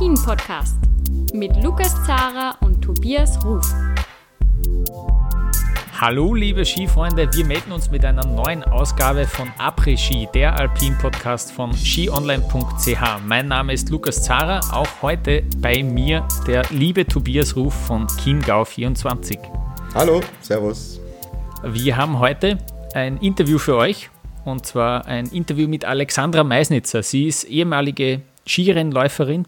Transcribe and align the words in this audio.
Après-Ski, 0.00 0.08
der 0.08 0.08
Alpin-Podcast 0.08 0.76
mit 1.34 1.62
Lukas 1.62 1.94
Zara 2.06 2.56
und 2.62 2.80
Tobias 2.80 3.38
Ruf. 3.44 3.66
Hallo 6.00 6.32
liebe 6.34 6.64
Skifreunde, 6.64 7.28
wir 7.34 7.44
melden 7.44 7.72
uns 7.72 7.90
mit 7.90 8.04
einer 8.04 8.24
neuen 8.24 8.64
Ausgabe 8.64 9.26
von 9.26 9.48
Après-Ski, 9.58 10.28
der 10.32 10.58
Alpin-Podcast 10.58 11.52
von 11.52 11.74
skionline.ch. 11.74 13.00
Mein 13.26 13.48
Name 13.48 13.74
ist 13.74 13.90
Lukas 13.90 14.22
Zara, 14.22 14.60
auch 14.72 14.88
heute 15.02 15.42
bei 15.58 15.82
mir 15.82 16.26
der 16.46 16.64
liebe 16.70 17.06
Tobias 17.06 17.54
Ruf 17.54 17.74
von 17.74 18.06
Chiemgau24. 18.06 19.38
Hallo, 19.94 20.22
Servus. 20.40 20.98
Wir 21.62 21.96
haben 21.98 22.18
heute 22.18 22.56
ein 22.94 23.18
Interview 23.18 23.58
für 23.58 23.76
euch 23.76 24.08
und 24.46 24.64
zwar 24.64 25.04
ein 25.04 25.26
Interview 25.26 25.68
mit 25.68 25.84
Alexandra 25.84 26.42
Meisnitzer. 26.42 27.02
Sie 27.02 27.26
ist 27.26 27.44
ehemalige 27.44 28.22
Skirennläuferin, 28.46 29.46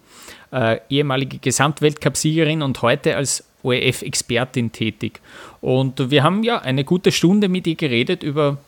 äh, 0.53 0.79
ehemalige 0.89 1.39
Gesamtweltcup-Siegerin 1.39 2.63
und 2.63 2.83
heute 2.83 3.17
als 3.17 3.45
ORF-Expertin 3.63 4.73
tätig. 4.73 5.21
Und 5.61 6.11
wir 6.11 6.23
haben 6.23 6.43
ja 6.43 6.59
eine 6.59 6.85
gute 6.85 7.13
Stunde 7.13 7.49
mit 7.49 7.67
ihr 7.67 7.77
geredet 7.77 8.23
über 8.23 8.59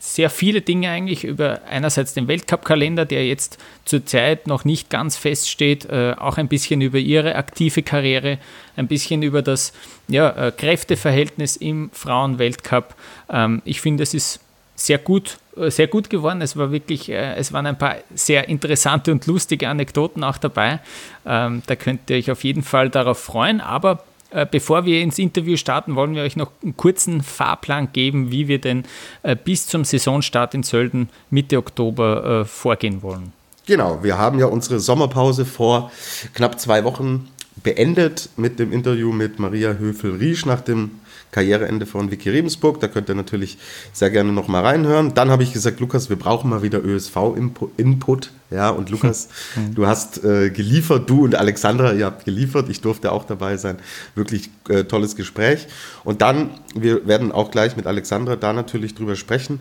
sehr 0.00 0.30
viele 0.30 0.60
Dinge 0.60 0.90
eigentlich, 0.90 1.24
über 1.24 1.62
einerseits 1.68 2.14
den 2.14 2.28
Weltcup-Kalender, 2.28 3.04
der 3.04 3.26
jetzt 3.26 3.58
zurzeit 3.84 4.46
noch 4.46 4.64
nicht 4.64 4.90
ganz 4.90 5.16
feststeht, 5.16 5.86
äh, 5.86 6.14
auch 6.16 6.38
ein 6.38 6.48
bisschen 6.48 6.80
über 6.80 6.98
ihre 6.98 7.34
aktive 7.34 7.82
Karriere, 7.82 8.38
ein 8.76 8.86
bisschen 8.86 9.22
über 9.22 9.42
das 9.42 9.72
ja, 10.06 10.30
äh, 10.30 10.52
Kräfteverhältnis 10.52 11.56
im 11.56 11.90
Frauenweltcup. 11.92 12.94
Ähm, 13.28 13.60
ich 13.64 13.80
finde, 13.80 14.04
es 14.04 14.14
ist 14.14 14.40
sehr 14.78 14.98
gut, 14.98 15.38
äh, 15.56 15.70
sehr 15.70 15.88
gut 15.88 16.08
geworden. 16.08 16.40
Es 16.40 16.56
war 16.56 16.70
wirklich, 16.70 17.10
äh, 17.10 17.34
es 17.34 17.52
waren 17.52 17.66
ein 17.66 17.76
paar 17.76 17.96
sehr 18.14 18.48
interessante 18.48 19.12
und 19.12 19.26
lustige 19.26 19.68
Anekdoten 19.68 20.24
auch 20.24 20.38
dabei. 20.38 20.80
Ähm, 21.26 21.62
da 21.66 21.76
könnt 21.76 22.08
ihr 22.08 22.16
euch 22.16 22.30
auf 22.30 22.44
jeden 22.44 22.62
Fall 22.62 22.88
darauf 22.88 23.18
freuen. 23.18 23.60
Aber 23.60 24.04
äh, 24.30 24.46
bevor 24.48 24.84
wir 24.84 25.02
ins 25.02 25.18
Interview 25.18 25.56
starten, 25.56 25.96
wollen 25.96 26.14
wir 26.14 26.22
euch 26.22 26.36
noch 26.36 26.52
einen 26.62 26.76
kurzen 26.76 27.22
Fahrplan 27.22 27.92
geben, 27.92 28.30
wie 28.30 28.46
wir 28.46 28.60
denn 28.60 28.84
bis 29.44 29.66
zum 29.66 29.84
Saisonstart 29.84 30.54
in 30.54 30.62
Sölden 30.62 31.08
Mitte 31.30 31.58
Oktober 31.58 32.44
vorgehen 32.44 33.02
wollen. 33.02 33.32
Genau, 33.66 34.02
wir 34.02 34.16
haben 34.16 34.38
ja 34.38 34.46
unsere 34.46 34.80
Sommerpause 34.80 35.44
vor 35.44 35.90
knapp 36.34 36.60
zwei 36.60 36.84
Wochen 36.84 37.28
beendet 37.62 38.28
mit 38.36 38.58
dem 38.58 38.72
Interview 38.72 39.12
mit 39.12 39.38
Maria 39.38 39.72
Höfel-Riesch 39.72 40.46
nach 40.46 40.60
dem 40.60 41.00
Karriereende 41.30 41.86
von 41.86 42.10
Vicky 42.10 42.30
Rebensburg. 42.30 42.80
Da 42.80 42.88
könnt 42.88 43.08
ihr 43.08 43.14
natürlich 43.14 43.58
sehr 43.92 44.10
gerne 44.10 44.32
noch 44.32 44.48
mal 44.48 44.64
reinhören. 44.64 45.14
Dann 45.14 45.30
habe 45.30 45.42
ich 45.42 45.52
gesagt, 45.52 45.80
Lukas, 45.80 46.08
wir 46.08 46.16
brauchen 46.16 46.50
mal 46.50 46.62
wieder 46.62 46.84
ÖSV-Input. 46.84 48.30
Ja, 48.50 48.70
und 48.70 48.88
Lukas, 48.88 49.28
du 49.74 49.86
hast 49.86 50.24
äh, 50.24 50.50
geliefert, 50.50 51.10
du 51.10 51.24
und 51.24 51.34
Alexandra, 51.34 51.92
ihr 51.92 52.06
habt 52.06 52.24
geliefert. 52.24 52.68
Ich 52.70 52.80
durfte 52.80 53.12
auch 53.12 53.24
dabei 53.24 53.56
sein. 53.56 53.76
Wirklich 54.14 54.50
äh, 54.68 54.84
tolles 54.84 55.16
Gespräch. 55.16 55.66
Und 56.04 56.22
dann, 56.22 56.50
wir 56.74 57.06
werden 57.06 57.30
auch 57.32 57.50
gleich 57.50 57.76
mit 57.76 57.86
Alexandra 57.86 58.36
da 58.36 58.52
natürlich 58.52 58.94
drüber 58.94 59.16
sprechen 59.16 59.60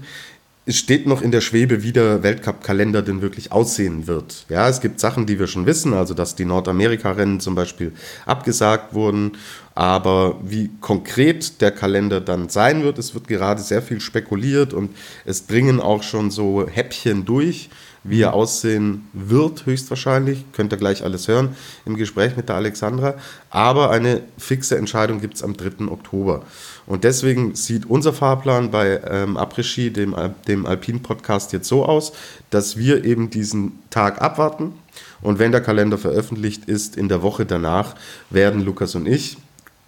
es 0.68 0.76
steht 0.76 1.08
noch 1.08 1.22
in 1.22 1.32
der 1.32 1.40
Schwebe, 1.40 1.82
wie 1.82 1.94
der 1.94 2.24
Weltcup-Kalender 2.24 3.02
denn 3.02 3.22
wirklich 3.22 3.54
aussehen 3.54 4.06
wird. 4.06 4.46
Ja, 4.50 4.68
es 4.68 4.82
gibt 4.82 5.00
Sachen, 5.00 5.26
die 5.26 5.40
wir 5.40 5.48
schon 5.48 5.66
wissen, 5.66 5.94
also 5.94 6.14
dass 6.14 6.36
die 6.36 6.44
Nordamerika-Rennen 6.44 7.40
zum 7.40 7.56
Beispiel 7.56 7.94
abgesagt 8.26 8.94
wurden, 8.94 9.38
aber 9.76 10.38
wie 10.44 10.70
konkret 10.82 11.62
der 11.62 11.72
Kalender 11.72 12.20
dann 12.20 12.50
sein 12.50 12.84
wird, 12.84 12.98
es 12.98 13.14
wird 13.14 13.30
gerade 13.30 13.62
sehr 13.62 13.82
viel 13.82 14.02
spekuliert 14.02 14.74
und 14.74 14.94
es 15.24 15.48
dringen 15.48 15.80
auch 15.80 16.04
schon 16.04 16.32
so 16.32 16.68
Häppchen 16.68 17.24
durch, 17.24 17.70
wie 18.04 18.22
er 18.22 18.34
aussehen 18.34 19.08
wird, 19.14 19.66
höchstwahrscheinlich. 19.66 20.46
Könnt 20.54 20.74
ihr 20.74 20.78
gleich 20.78 21.04
alles 21.04 21.28
hören 21.28 21.56
im 21.86 21.96
Gespräch 21.96 22.36
mit 22.38 22.50
der 22.50 22.56
Alexandra. 22.56 23.16
Aber 23.50 23.92
eine 23.92 24.22
fixe 24.38 24.78
Entscheidung 24.78 25.22
gibt 25.22 25.36
es 25.36 25.44
am 25.44 25.56
3. 25.56 25.88
Oktober. 25.90 26.44
Und 26.86 27.04
deswegen 27.04 27.56
sieht 27.56 27.86
unser 27.86 28.14
Fahrplan 28.14 28.72
bei 28.72 29.02
ähm, 29.10 29.38
Après-Ski, 29.38 29.92
dem, 29.92 30.16
dem 30.48 30.66
Alpin-Podcast, 30.66 31.54
jetzt 31.54 31.68
so 31.68 31.86
aus, 31.86 32.14
dass 32.50 32.78
wir 32.78 33.04
eben 33.04 33.30
diesen 33.30 33.80
Tag 33.90 34.22
abwarten. 34.22 34.74
Und 35.22 35.40
wenn 35.40 35.52
der 35.52 35.62
Kalender 35.62 35.98
veröffentlicht 35.98 36.66
ist, 36.66 36.96
in 36.96 37.10
der 37.10 37.22
Woche 37.22 37.46
danach 37.46 37.96
werden 38.30 38.64
Lukas 38.64 38.96
und 38.96 39.08
ich 39.08 39.38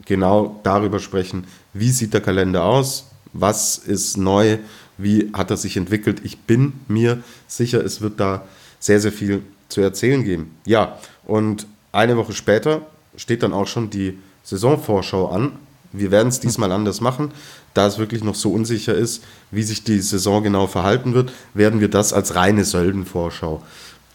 genau 0.05 0.59
darüber 0.63 0.99
sprechen, 0.99 1.45
wie 1.73 1.91
sieht 1.91 2.13
der 2.13 2.21
Kalender 2.21 2.63
aus, 2.65 3.05
was 3.31 3.77
ist 3.77 4.17
neu, 4.17 4.57
wie 4.99 5.31
hat 5.33 5.49
er 5.49 5.57
sich 5.57 5.77
entwickelt. 5.77 6.21
Ich 6.23 6.39
bin 6.39 6.73
mir 6.87 7.23
sicher, 7.47 7.83
es 7.83 8.01
wird 8.01 8.19
da 8.19 8.43
sehr, 8.79 8.99
sehr 8.99 9.13
viel 9.13 9.41
zu 9.69 9.81
erzählen 9.81 10.23
geben. 10.23 10.51
Ja, 10.65 10.99
und 11.25 11.65
eine 11.91 12.17
Woche 12.17 12.33
später 12.33 12.81
steht 13.15 13.41
dann 13.41 13.53
auch 13.53 13.67
schon 13.67 13.89
die 13.89 14.19
Saisonvorschau 14.43 15.29
an. 15.29 15.53
Wir 15.91 16.11
werden 16.11 16.27
es 16.27 16.39
diesmal 16.39 16.71
anders 16.71 17.01
machen. 17.01 17.31
Da 17.73 17.88
es 17.88 17.97
wirklich 17.97 18.23
noch 18.23 18.35
so 18.35 18.51
unsicher 18.51 18.93
ist, 18.93 19.23
wie 19.51 19.63
sich 19.63 19.83
die 19.83 19.99
Saison 19.99 20.43
genau 20.43 20.67
verhalten 20.67 21.13
wird, 21.13 21.31
werden 21.53 21.79
wir 21.79 21.88
das 21.88 22.13
als 22.13 22.35
reine 22.35 22.65
Söldenvorschau 22.65 23.63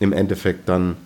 im 0.01 0.13
Endeffekt 0.13 0.69
dann 0.69 0.97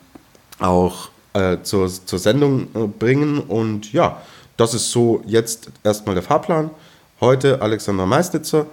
auch 0.59 1.11
äh, 1.35 1.59
zur, 1.63 1.89
zur 1.89 2.19
Sendung 2.19 2.69
äh, 2.75 2.87
bringen. 2.87 3.39
Und 3.39 3.93
ja, 3.93 4.21
das 4.57 4.75
ist 4.75 4.91
so 4.91 5.23
jetzt 5.27 5.71
erstmal 5.85 6.15
der 6.15 6.25
Fahrplan. 6.25 6.71
Heute 7.21 7.63
Alexander 7.63 8.07
Meisnitzer. 8.07 8.67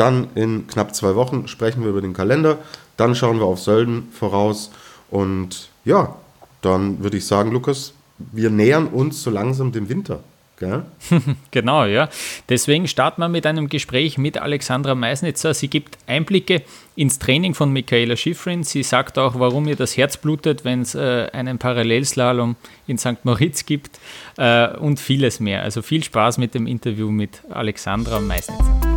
Dann 0.00 0.28
in 0.34 0.66
knapp 0.66 0.94
zwei 0.94 1.14
Wochen 1.14 1.46
sprechen 1.46 1.82
wir 1.82 1.90
über 1.90 2.00
den 2.00 2.14
Kalender. 2.14 2.56
Dann 2.96 3.14
schauen 3.14 3.38
wir 3.38 3.44
auf 3.44 3.60
Sölden 3.60 4.08
voraus. 4.12 4.70
Und 5.10 5.68
ja, 5.84 6.16
dann 6.62 7.02
würde 7.02 7.18
ich 7.18 7.26
sagen, 7.26 7.50
Lukas, 7.50 7.92
wir 8.16 8.48
nähern 8.48 8.86
uns 8.86 9.22
so 9.22 9.30
langsam 9.30 9.72
dem 9.72 9.90
Winter. 9.90 10.20
genau, 11.50 11.84
ja. 11.84 12.08
Deswegen 12.48 12.86
starten 12.86 13.20
wir 13.20 13.28
mit 13.28 13.46
einem 13.46 13.68
Gespräch 13.68 14.18
mit 14.18 14.38
Alexandra 14.38 14.94
Meisnitzer. 14.94 15.54
Sie 15.54 15.68
gibt 15.68 15.98
Einblicke 16.06 16.62
ins 16.96 17.18
Training 17.18 17.54
von 17.54 17.72
Michaela 17.72 18.16
Schifrin. 18.16 18.62
Sie 18.62 18.82
sagt 18.82 19.18
auch, 19.18 19.38
warum 19.38 19.66
ihr 19.68 19.76
das 19.76 19.96
Herz 19.96 20.16
blutet, 20.16 20.64
wenn 20.64 20.82
es 20.82 20.94
äh, 20.94 21.28
einen 21.32 21.58
Parallelslalom 21.58 22.56
in 22.86 22.98
St. 22.98 23.24
Moritz 23.24 23.64
gibt 23.64 23.98
äh, 24.36 24.68
und 24.76 25.00
vieles 25.00 25.40
mehr. 25.40 25.62
Also 25.62 25.82
viel 25.82 26.04
Spaß 26.04 26.38
mit 26.38 26.54
dem 26.54 26.66
Interview 26.66 27.10
mit 27.10 27.42
Alexandra 27.50 28.20
Meisnitzer. 28.20 28.89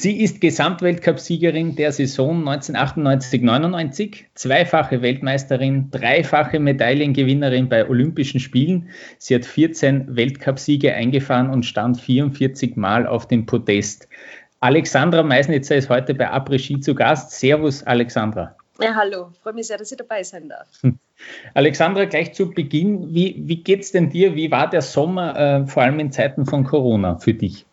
Sie 0.00 0.20
ist 0.22 0.40
Gesamtweltcup-Siegerin 0.40 1.74
der 1.74 1.90
Saison 1.90 2.48
1998-99, 2.48 4.26
zweifache 4.32 5.02
Weltmeisterin, 5.02 5.90
dreifache 5.90 6.60
Medaillengewinnerin 6.60 7.68
bei 7.68 7.88
Olympischen 7.88 8.38
Spielen. 8.38 8.90
Sie 9.18 9.34
hat 9.34 9.44
14 9.44 10.14
Weltcup-Siege 10.14 10.94
eingefahren 10.94 11.50
und 11.50 11.64
stand 11.64 12.00
44 12.00 12.76
Mal 12.76 13.08
auf 13.08 13.26
dem 13.26 13.46
Podest. 13.46 14.08
Alexandra 14.60 15.24
Meisnitzer 15.24 15.74
ist 15.74 15.88
heute 15.88 16.14
bei 16.14 16.30
Après-Ski 16.30 16.78
zu 16.78 16.94
Gast. 16.94 17.32
Servus, 17.32 17.82
Alexandra. 17.82 18.54
Ja, 18.80 18.94
hallo, 18.94 19.32
freue 19.42 19.54
mich 19.54 19.66
sehr, 19.66 19.78
dass 19.78 19.90
ich 19.90 19.98
dabei 19.98 20.22
sein 20.22 20.48
darf. 20.48 20.68
Alexandra, 21.54 22.04
gleich 22.04 22.34
zu 22.34 22.52
Beginn, 22.52 23.12
wie, 23.12 23.42
wie 23.48 23.64
geht 23.64 23.80
es 23.80 23.90
denn 23.90 24.10
dir? 24.10 24.36
Wie 24.36 24.52
war 24.52 24.70
der 24.70 24.82
Sommer, 24.82 25.36
äh, 25.36 25.66
vor 25.66 25.82
allem 25.82 25.98
in 25.98 26.12
Zeiten 26.12 26.46
von 26.46 26.62
Corona, 26.62 27.18
für 27.18 27.34
dich? 27.34 27.66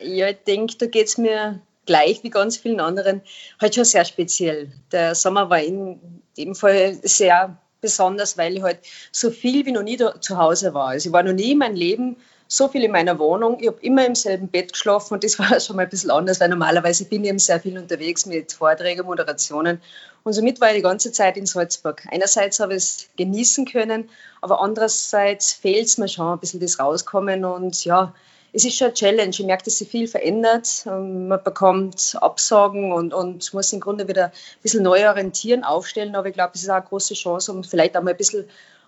Ja, 0.00 0.28
ich 0.28 0.38
denke, 0.46 0.76
da 0.78 0.86
geht 0.86 1.08
es 1.08 1.18
mir 1.18 1.60
gleich 1.86 2.22
wie 2.22 2.30
ganz 2.30 2.56
vielen 2.56 2.80
anderen 2.80 3.22
halt 3.60 3.74
schon 3.74 3.84
sehr 3.84 4.04
speziell. 4.04 4.70
Der 4.92 5.14
Sommer 5.14 5.48
war 5.50 5.60
in 5.60 6.22
dem 6.36 6.54
Fall 6.54 6.98
sehr 7.02 7.56
besonders, 7.80 8.36
weil 8.36 8.56
ich 8.56 8.62
halt 8.62 8.80
so 9.10 9.30
viel 9.30 9.64
wie 9.66 9.72
noch 9.72 9.82
nie 9.82 9.96
zu 9.96 10.36
Hause 10.36 10.74
war. 10.74 10.88
Also 10.88 11.08
ich 11.08 11.12
war 11.12 11.22
noch 11.22 11.32
nie 11.32 11.52
in 11.52 11.58
meinem 11.58 11.76
Leben 11.76 12.16
so 12.48 12.66
viel 12.68 12.82
in 12.82 12.90
meiner 12.90 13.18
Wohnung. 13.18 13.58
Ich 13.60 13.66
habe 13.68 13.78
immer 13.82 14.06
im 14.06 14.14
selben 14.14 14.48
Bett 14.48 14.72
geschlafen 14.72 15.14
und 15.14 15.24
das 15.24 15.38
war 15.38 15.60
schon 15.60 15.76
mal 15.76 15.82
ein 15.82 15.88
bisschen 15.88 16.10
anders, 16.10 16.40
weil 16.40 16.48
normalerweise 16.48 17.04
bin 17.04 17.22
ich 17.22 17.28
eben 17.28 17.38
sehr 17.38 17.60
viel 17.60 17.78
unterwegs 17.78 18.26
mit 18.26 18.52
Vorträgen, 18.52 19.06
Moderationen. 19.06 19.80
Und 20.24 20.32
somit 20.32 20.60
war 20.60 20.70
ich 20.70 20.76
die 20.76 20.82
ganze 20.82 21.12
Zeit 21.12 21.36
in 21.36 21.46
Salzburg. 21.46 22.02
Einerseits 22.10 22.58
habe 22.58 22.74
ich 22.74 22.82
es 22.82 23.08
genießen 23.16 23.66
können, 23.66 24.08
aber 24.40 24.60
andererseits 24.60 25.52
fehlt 25.52 25.86
es 25.86 25.98
mir 25.98 26.08
schon 26.08 26.32
ein 26.32 26.40
bisschen 26.40 26.60
das 26.60 26.78
Rauskommen 26.78 27.44
und 27.44 27.84
ja, 27.84 28.14
es 28.52 28.64
ist 28.64 28.76
schon 28.76 28.88
eine 28.88 28.94
Challenge. 28.94 29.30
Ich 29.30 29.42
merke, 29.42 29.64
dass 29.64 29.78
sich 29.78 29.88
viel 29.88 30.08
verändert. 30.08 30.84
Ähm, 30.86 31.28
man 31.28 31.42
bekommt 31.42 32.16
Absagen 32.20 32.92
und, 32.92 33.12
und 33.12 33.52
muss 33.52 33.72
im 33.72 33.80
Grunde 33.80 34.08
wieder 34.08 34.26
ein 34.26 34.62
bisschen 34.62 34.82
neu 34.82 35.08
orientieren, 35.08 35.64
aufstellen. 35.64 36.14
Aber 36.14 36.28
ich 36.28 36.34
glaube, 36.34 36.52
es 36.54 36.62
ist 36.62 36.70
auch 36.70 36.76
eine 36.76 36.84
große 36.84 37.14
Chance, 37.14 37.52
um 37.52 37.64
vielleicht 37.64 37.96
auch 37.96 38.02
mal 38.02 38.12
ein 38.12 38.16
bisschen 38.16 38.46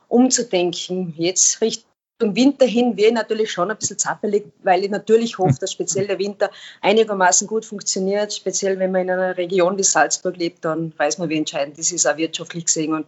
umzudenken. 0.09 1.15
Jetzt 1.17 1.61
Richtung 1.61 1.85
Winter 2.21 2.67
hin 2.67 2.97
wäre 2.97 3.09
ich 3.09 3.15
natürlich 3.15 3.51
schon 3.51 3.71
ein 3.71 3.79
bisschen 3.79 3.99
zappelig, 3.99 4.45
weil 4.63 4.85
ich 4.85 4.91
natürlich 4.91 5.39
hoffe, 5.39 5.57
dass 5.59 5.73
speziell 5.73 6.07
der 6.07 6.19
Winter 6.19 6.51
einigermaßen 6.83 7.47
gut 7.47 7.65
funktioniert. 7.65 8.35
Speziell 8.35 8.79
wenn 8.79 8.93
man 8.93 9.03
in 9.03 9.11
einer 9.11 9.37
Region 9.37 9.79
wie 9.79 9.83
Salzburg 9.83 10.37
lebt, 10.37 10.65
dann 10.65 10.93
weiß 10.99 11.19
man, 11.19 11.29
wie 11.31 11.39
entscheidend 11.39 11.79
das 11.79 11.93
ist, 11.93 12.07
auch 12.07 12.17
wirtschaftlich 12.19 12.67
gesehen. 12.67 12.93
Und 12.93 13.07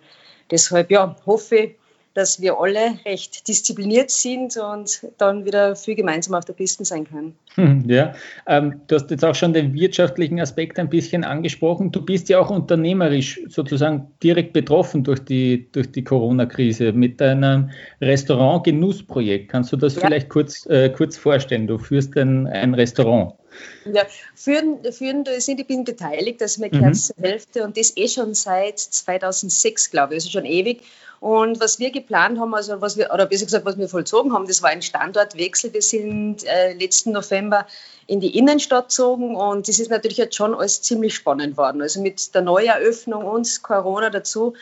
deshalb, 0.50 0.90
ja, 0.90 1.14
hoffe 1.26 1.56
ich, 1.56 1.76
dass 2.14 2.40
wir 2.40 2.58
alle 2.58 2.98
recht 3.04 3.48
diszipliniert 3.48 4.10
sind 4.10 4.56
und 4.56 5.06
dann 5.18 5.44
wieder 5.44 5.76
viel 5.76 5.94
gemeinsam 5.94 6.34
auf 6.34 6.44
der 6.44 6.52
Piste 6.52 6.84
sein 6.84 7.04
können. 7.04 7.34
Hm, 7.54 7.84
ja, 7.88 8.14
ähm, 8.46 8.80
du 8.86 8.96
hast 8.96 9.10
jetzt 9.10 9.24
auch 9.24 9.34
schon 9.34 9.52
den 9.52 9.74
wirtschaftlichen 9.74 10.40
Aspekt 10.40 10.78
ein 10.78 10.88
bisschen 10.88 11.24
angesprochen. 11.24 11.92
Du 11.92 12.02
bist 12.02 12.28
ja 12.28 12.38
auch 12.38 12.50
unternehmerisch 12.50 13.40
sozusagen 13.48 14.06
direkt 14.22 14.52
betroffen 14.52 15.04
durch 15.04 15.20
die, 15.20 15.70
durch 15.72 15.90
die 15.92 16.04
Corona-Krise 16.04 16.92
mit 16.92 17.20
deinem 17.20 17.70
Restaurant-Genussprojekt. 18.00 19.50
Kannst 19.50 19.72
du 19.72 19.76
das 19.76 19.96
ja. 19.96 20.06
vielleicht 20.06 20.28
kurz, 20.28 20.66
äh, 20.66 20.90
kurz 20.90 21.16
vorstellen? 21.16 21.66
Du 21.66 21.78
führst 21.78 22.16
ein, 22.16 22.46
ein 22.46 22.74
Restaurant. 22.74 23.34
Ja, 23.84 24.02
führen, 24.34 24.80
führen 24.92 25.24
sind, 25.38 25.60
ich 25.60 25.66
bin 25.66 25.84
beteiligt, 25.84 26.40
das 26.40 26.52
ist 26.52 26.58
meine 26.58 26.78
mhm. 26.78 27.22
Hälfte 27.22 27.64
und 27.64 27.76
das 27.76 27.96
eh 27.96 28.08
schon 28.08 28.34
seit 28.34 28.78
2006, 28.78 29.90
glaube 29.90 30.14
ich, 30.14 30.22
also 30.24 30.30
schon 30.30 30.44
ewig. 30.44 30.82
Und 31.22 31.60
was 31.60 31.78
wir 31.78 31.92
geplant 31.92 32.40
haben, 32.40 32.52
also 32.52 32.80
was 32.80 32.96
wir, 32.96 33.12
oder 33.14 33.26
besser 33.26 33.44
gesagt, 33.44 33.64
was 33.64 33.78
wir 33.78 33.88
vollzogen 33.88 34.32
haben, 34.32 34.48
das 34.48 34.60
war 34.60 34.70
ein 34.70 34.82
Standortwechsel. 34.82 35.72
Wir 35.72 35.80
sind 35.80 36.44
äh, 36.44 36.72
letzten 36.72 37.12
November 37.12 37.68
in 38.08 38.18
die 38.18 38.36
Innenstadt 38.36 38.88
gezogen 38.88 39.36
und 39.36 39.68
das 39.68 39.78
ist 39.78 39.88
natürlich 39.88 40.18
jetzt 40.18 40.34
schon 40.34 40.52
alles 40.52 40.82
ziemlich 40.82 41.14
spannend 41.14 41.56
worden. 41.56 41.80
Also 41.80 42.02
mit 42.02 42.34
der 42.34 42.42
Neueröffnung 42.42 43.24
und 43.24 43.62
Corona 43.62 44.10
dazu 44.10 44.54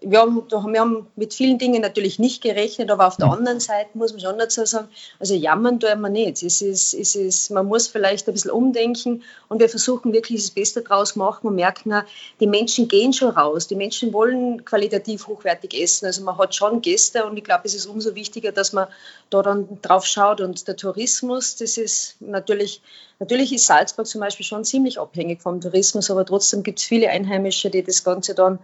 ja, 0.00 0.26
wir 0.26 0.80
haben 0.80 1.06
mit 1.16 1.32
vielen 1.32 1.58
Dingen 1.58 1.80
natürlich 1.80 2.18
nicht 2.18 2.42
gerechnet, 2.42 2.90
aber 2.90 3.06
auf 3.06 3.16
der 3.16 3.28
anderen 3.28 3.60
Seite 3.60 3.90
muss 3.94 4.12
man 4.12 4.20
schon 4.20 4.38
dazu 4.38 4.66
sagen, 4.66 4.88
also 5.18 5.34
jammern 5.34 5.80
tun 5.80 6.00
wir 6.00 6.10
nicht. 6.10 6.42
Es 6.42 6.60
ist, 6.60 6.92
es 6.92 7.16
ist, 7.16 7.50
man 7.50 7.66
muss 7.66 7.88
vielleicht 7.88 8.28
ein 8.28 8.34
bisschen 8.34 8.50
umdenken 8.50 9.22
und 9.48 9.58
wir 9.58 9.70
versuchen 9.70 10.12
wirklich 10.12 10.42
das 10.42 10.50
Beste 10.50 10.82
draus 10.82 11.16
machen 11.16 11.46
und 11.46 11.54
merken, 11.54 11.94
die 12.40 12.46
Menschen 12.46 12.88
gehen 12.88 13.14
schon 13.14 13.30
raus, 13.30 13.68
die 13.68 13.74
Menschen 13.74 14.12
wollen 14.12 14.66
qualitativ 14.66 15.28
hochwertig 15.28 15.72
essen. 15.80 16.04
Also 16.04 16.22
man 16.22 16.36
hat 16.36 16.54
schon 16.54 16.82
Gäste 16.82 17.24
und 17.24 17.38
ich 17.38 17.44
glaube, 17.44 17.62
es 17.64 17.74
ist 17.74 17.86
umso 17.86 18.14
wichtiger, 18.14 18.52
dass 18.52 18.74
man 18.74 18.88
da 19.30 19.40
dann 19.40 19.80
drauf 19.80 20.04
schaut. 20.04 20.42
Und 20.42 20.68
der 20.68 20.76
Tourismus, 20.76 21.56
das 21.56 21.78
ist 21.78 22.16
natürlich, 22.20 22.82
natürlich 23.18 23.50
ist 23.50 23.64
Salzburg 23.64 24.06
zum 24.06 24.20
Beispiel 24.20 24.44
schon 24.44 24.62
ziemlich 24.62 25.00
abhängig 25.00 25.40
vom 25.40 25.58
Tourismus, 25.58 26.10
aber 26.10 26.26
trotzdem 26.26 26.62
gibt 26.62 26.80
es 26.80 26.84
viele 26.84 27.08
Einheimische, 27.08 27.70
die 27.70 27.82
das 27.82 28.04
Ganze 28.04 28.34
dann 28.34 28.58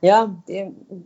ja, 0.00 0.30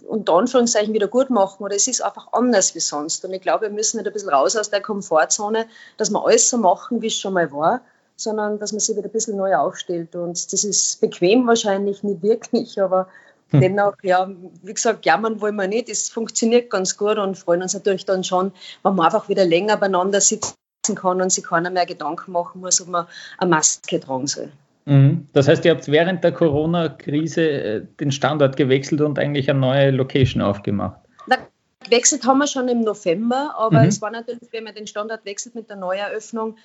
unter 0.06 0.34
Anführungszeichen 0.34 0.92
wieder 0.92 1.08
gut 1.08 1.30
machen 1.30 1.62
oder 1.62 1.74
es 1.74 1.88
ist 1.88 2.02
einfach 2.02 2.28
anders 2.32 2.74
wie 2.74 2.80
sonst. 2.80 3.24
Und 3.24 3.32
ich 3.32 3.40
glaube, 3.40 3.62
wir 3.62 3.70
müssen 3.70 3.96
nicht 3.96 4.06
ein 4.06 4.12
bisschen 4.12 4.28
raus 4.28 4.56
aus 4.56 4.70
der 4.70 4.82
Komfortzone, 4.82 5.66
dass 5.96 6.10
wir 6.10 6.24
alles 6.24 6.50
so 6.50 6.58
machen, 6.58 7.00
wie 7.00 7.06
es 7.06 7.18
schon 7.18 7.34
mal 7.34 7.50
war, 7.52 7.80
sondern 8.16 8.58
dass 8.58 8.72
man 8.72 8.80
sich 8.80 8.96
wieder 8.96 9.08
ein 9.08 9.12
bisschen 9.12 9.36
neu 9.36 9.54
aufstellt. 9.56 10.14
Und 10.14 10.52
das 10.52 10.64
ist 10.64 11.00
bequem 11.00 11.46
wahrscheinlich 11.46 12.02
nicht 12.02 12.22
wirklich, 12.22 12.80
aber 12.80 13.08
hm. 13.50 13.60
dennoch, 13.60 13.94
ja, 14.02 14.30
wie 14.62 14.74
gesagt, 14.74 15.06
jammern 15.06 15.40
wollen 15.40 15.56
wir 15.56 15.68
nicht. 15.68 15.88
Es 15.88 16.10
funktioniert 16.10 16.70
ganz 16.70 16.96
gut 16.96 17.16
und 17.16 17.38
freuen 17.38 17.62
uns 17.62 17.74
natürlich 17.74 18.04
dann 18.04 18.24
schon, 18.24 18.52
wenn 18.82 18.94
man 18.94 19.06
einfach 19.06 19.28
wieder 19.28 19.44
länger 19.44 19.78
beieinander 19.78 20.20
sitzen 20.20 20.54
kann 20.94 21.22
und 21.22 21.30
sich 21.30 21.44
keiner 21.44 21.70
mehr 21.70 21.86
Gedanken 21.86 22.32
machen 22.32 22.60
muss, 22.60 22.80
ob 22.80 22.88
man 22.88 23.06
eine 23.38 23.50
Maske 23.50 24.00
tragen 24.00 24.26
soll. 24.26 24.52
Mhm. 24.84 25.28
Das 25.32 25.48
heißt, 25.48 25.64
ihr 25.64 25.72
habt 25.72 25.88
während 25.88 26.24
der 26.24 26.32
Corona-Krise 26.32 27.50
äh, 27.50 27.86
den 28.00 28.10
Standort 28.10 28.56
gewechselt 28.56 29.00
und 29.00 29.18
eigentlich 29.18 29.48
eine 29.48 29.60
neue 29.60 29.90
Location 29.90 30.42
aufgemacht. 30.42 30.98
Na, 31.26 31.36
gewechselt 31.84 32.26
haben 32.26 32.38
wir 32.38 32.46
schon 32.46 32.68
im 32.68 32.80
November, 32.80 33.54
aber 33.56 33.82
mhm. 33.82 33.88
es 33.88 34.02
war 34.02 34.10
natürlich, 34.10 34.48
wenn 34.50 34.64
man 34.64 34.74
den 34.74 34.86
Standort 34.86 35.24
wechselt 35.24 35.54
mit 35.54 35.68
der 35.68 35.76
Neueröffnung, 35.76 36.56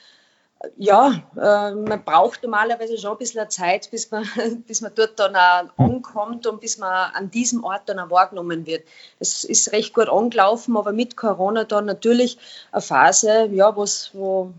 ja, 0.75 1.21
äh, 1.35 1.71
man 1.71 2.03
braucht 2.03 2.41
normalerweise 2.41 2.97
schon 2.97 3.11
ein 3.11 3.17
bisschen 3.17 3.47
Zeit, 3.49 3.89
bis 3.91 4.09
man, 4.09 4.27
bis 4.67 4.81
man 4.81 4.91
dort 4.95 5.19
dann 5.19 5.35
auch 5.35 5.69
ankommt 5.77 6.47
und 6.47 6.61
bis 6.61 6.77
man 6.77 7.11
an 7.13 7.29
diesem 7.29 7.63
Ort 7.63 7.83
dann 7.85 7.99
auch 7.99 8.09
wahrgenommen 8.09 8.65
wird. 8.65 8.83
Es 9.19 9.43
ist 9.43 9.71
recht 9.71 9.93
gut 9.93 10.09
angelaufen, 10.09 10.75
aber 10.75 10.93
mit 10.93 11.15
Corona 11.15 11.63
dann 11.63 11.85
natürlich 11.85 12.37
eine 12.71 12.81
Phase, 12.81 13.49
ja, 13.51 13.75
wo, 13.75 13.85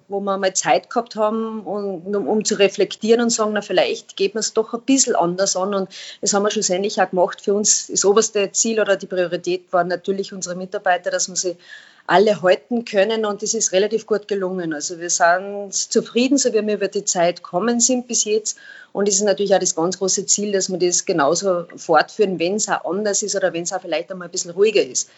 wo 0.08 0.20
wir 0.20 0.38
mal 0.38 0.54
Zeit 0.54 0.88
gehabt 0.88 1.16
haben, 1.16 1.62
um, 1.62 2.14
um 2.14 2.44
zu 2.44 2.54
reflektieren 2.54 3.20
und 3.20 3.30
sagen, 3.30 3.52
na, 3.54 3.62
vielleicht 3.62 4.16
geht 4.16 4.34
man 4.34 4.40
es 4.40 4.54
doch 4.54 4.72
ein 4.74 4.82
bisschen 4.82 5.16
anders 5.16 5.56
an. 5.56 5.74
Und 5.74 5.90
das 6.20 6.32
haben 6.32 6.44
wir 6.44 6.50
schlussendlich 6.50 7.00
auch 7.02 7.10
gemacht. 7.10 7.40
Für 7.40 7.54
uns 7.54 7.88
das 7.88 8.04
oberste 8.04 8.52
Ziel 8.52 8.80
oder 8.80 8.96
die 8.96 9.06
Priorität 9.06 9.72
waren 9.72 9.88
natürlich 9.88 10.32
unsere 10.32 10.54
Mitarbeiter, 10.54 11.10
dass 11.10 11.26
man 11.26 11.36
sie 11.36 11.56
alle 12.08 12.40
halten 12.40 12.86
können 12.86 13.26
und 13.26 13.42
das 13.42 13.52
ist 13.52 13.72
relativ 13.72 14.06
gut 14.06 14.28
gelungen. 14.28 14.72
Also 14.72 14.98
wir 14.98 15.10
sind 15.10 15.74
zufrieden, 15.74 16.38
so 16.38 16.52
wie 16.54 16.66
wir 16.66 16.74
über 16.74 16.88
die 16.88 17.04
Zeit 17.04 17.42
kommen 17.42 17.80
sind 17.80 18.08
bis 18.08 18.24
jetzt 18.24 18.58
und 18.92 19.08
es 19.08 19.16
ist 19.16 19.24
natürlich 19.24 19.54
auch 19.54 19.60
das 19.60 19.74
ganz 19.74 19.98
große 19.98 20.24
Ziel, 20.24 20.52
dass 20.52 20.70
wir 20.70 20.78
das 20.78 21.04
genauso 21.04 21.66
fortführen, 21.76 22.38
wenn 22.38 22.54
es 22.54 22.68
auch 22.68 22.84
anders 22.90 23.22
ist 23.22 23.36
oder 23.36 23.52
wenn 23.52 23.64
es 23.64 23.72
auch 23.74 23.82
vielleicht 23.82 24.10
einmal 24.10 24.28
ein 24.28 24.32
bisschen 24.32 24.52
ruhiger 24.52 24.82
ist. 24.82 25.10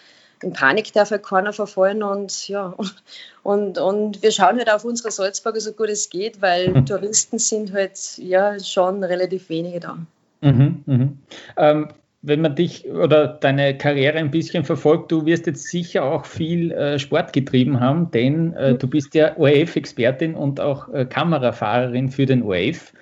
In 0.42 0.52
Panik 0.52 0.92
darf 0.92 1.12
halt 1.12 1.22
keiner 1.22 1.52
verfallen 1.52 2.02
und 2.02 2.48
ja, 2.48 2.74
und, 3.44 3.78
und 3.78 4.22
wir 4.22 4.32
schauen 4.32 4.58
halt 4.58 4.70
auf 4.70 4.84
unsere 4.84 5.12
Salzburger 5.12 5.60
so 5.60 5.72
gut 5.72 5.90
es 5.90 6.10
geht, 6.10 6.42
weil 6.42 6.70
mhm. 6.70 6.86
Touristen 6.86 7.38
sind 7.38 7.72
halt 7.72 8.18
ja 8.18 8.58
schon 8.58 9.04
relativ 9.04 9.48
wenige 9.48 9.78
da. 9.78 9.98
Mhm, 10.40 10.82
mh. 10.86 11.08
ähm, 11.56 11.88
wenn 12.22 12.42
man 12.42 12.54
dich 12.54 12.88
oder 12.90 13.28
deine 13.28 13.76
Karriere 13.76 14.18
ein 14.18 14.30
bisschen 14.30 14.64
verfolgt, 14.64 15.10
du 15.10 15.24
wirst 15.24 15.46
jetzt 15.46 15.64
sicher 15.68 16.04
auch 16.04 16.26
viel 16.26 16.70
äh, 16.72 16.98
Sport 16.98 17.32
getrieben 17.32 17.80
haben, 17.80 18.10
denn 18.10 18.52
äh, 18.54 18.74
du 18.74 18.88
bist 18.88 19.14
ja 19.14 19.36
ORF-Expertin 19.38 20.34
und 20.34 20.60
auch 20.60 20.92
äh, 20.92 21.06
Kamerafahrerin 21.06 22.10
für 22.10 22.26
den 22.26 22.42
ORF. 22.42 22.92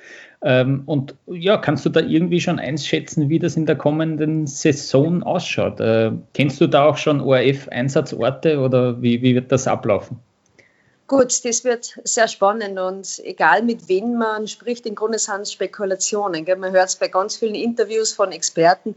Ähm, 0.41 0.83
und 0.87 1.17
ja, 1.27 1.57
kannst 1.57 1.85
du 1.85 1.91
da 1.91 2.01
irgendwie 2.01 2.41
schon 2.41 2.61
einschätzen, 2.61 3.29
wie 3.29 3.41
das 3.41 3.57
in 3.57 3.67
der 3.67 3.75
kommenden 3.75 4.47
Saison 4.47 5.25
ausschaut? 5.25 5.81
Äh, 5.81 6.13
kennst 6.35 6.61
du 6.61 6.69
da 6.69 6.85
auch 6.85 6.97
schon 6.97 7.21
ORF-Einsatzorte 7.21 8.61
oder 8.61 9.03
wie, 9.03 9.21
wie 9.23 9.35
wird 9.35 9.51
das 9.51 9.67
ablaufen? 9.67 10.19
Gut, 11.09 11.43
das 11.47 11.65
wird 11.65 11.99
sehr 12.05 12.29
spannend 12.29 12.79
und 12.79 13.19
egal 13.25 13.63
mit 13.63 13.89
wem 13.89 14.19
man 14.19 14.47
spricht, 14.47 14.85
im 14.85 14.95
Grunde 14.95 15.19
sind 15.19 15.41
es 15.41 15.53
Spekulationen. 15.53 16.45
Gell? 16.45 16.57
Man 16.57 16.73
hört 16.73 16.91
es 16.91 16.97
bei 16.97 17.09
ganz 17.09 17.37
vielen 17.37 17.55
Interviews 17.55 18.13
von 18.13 18.31
Experten 18.31 18.95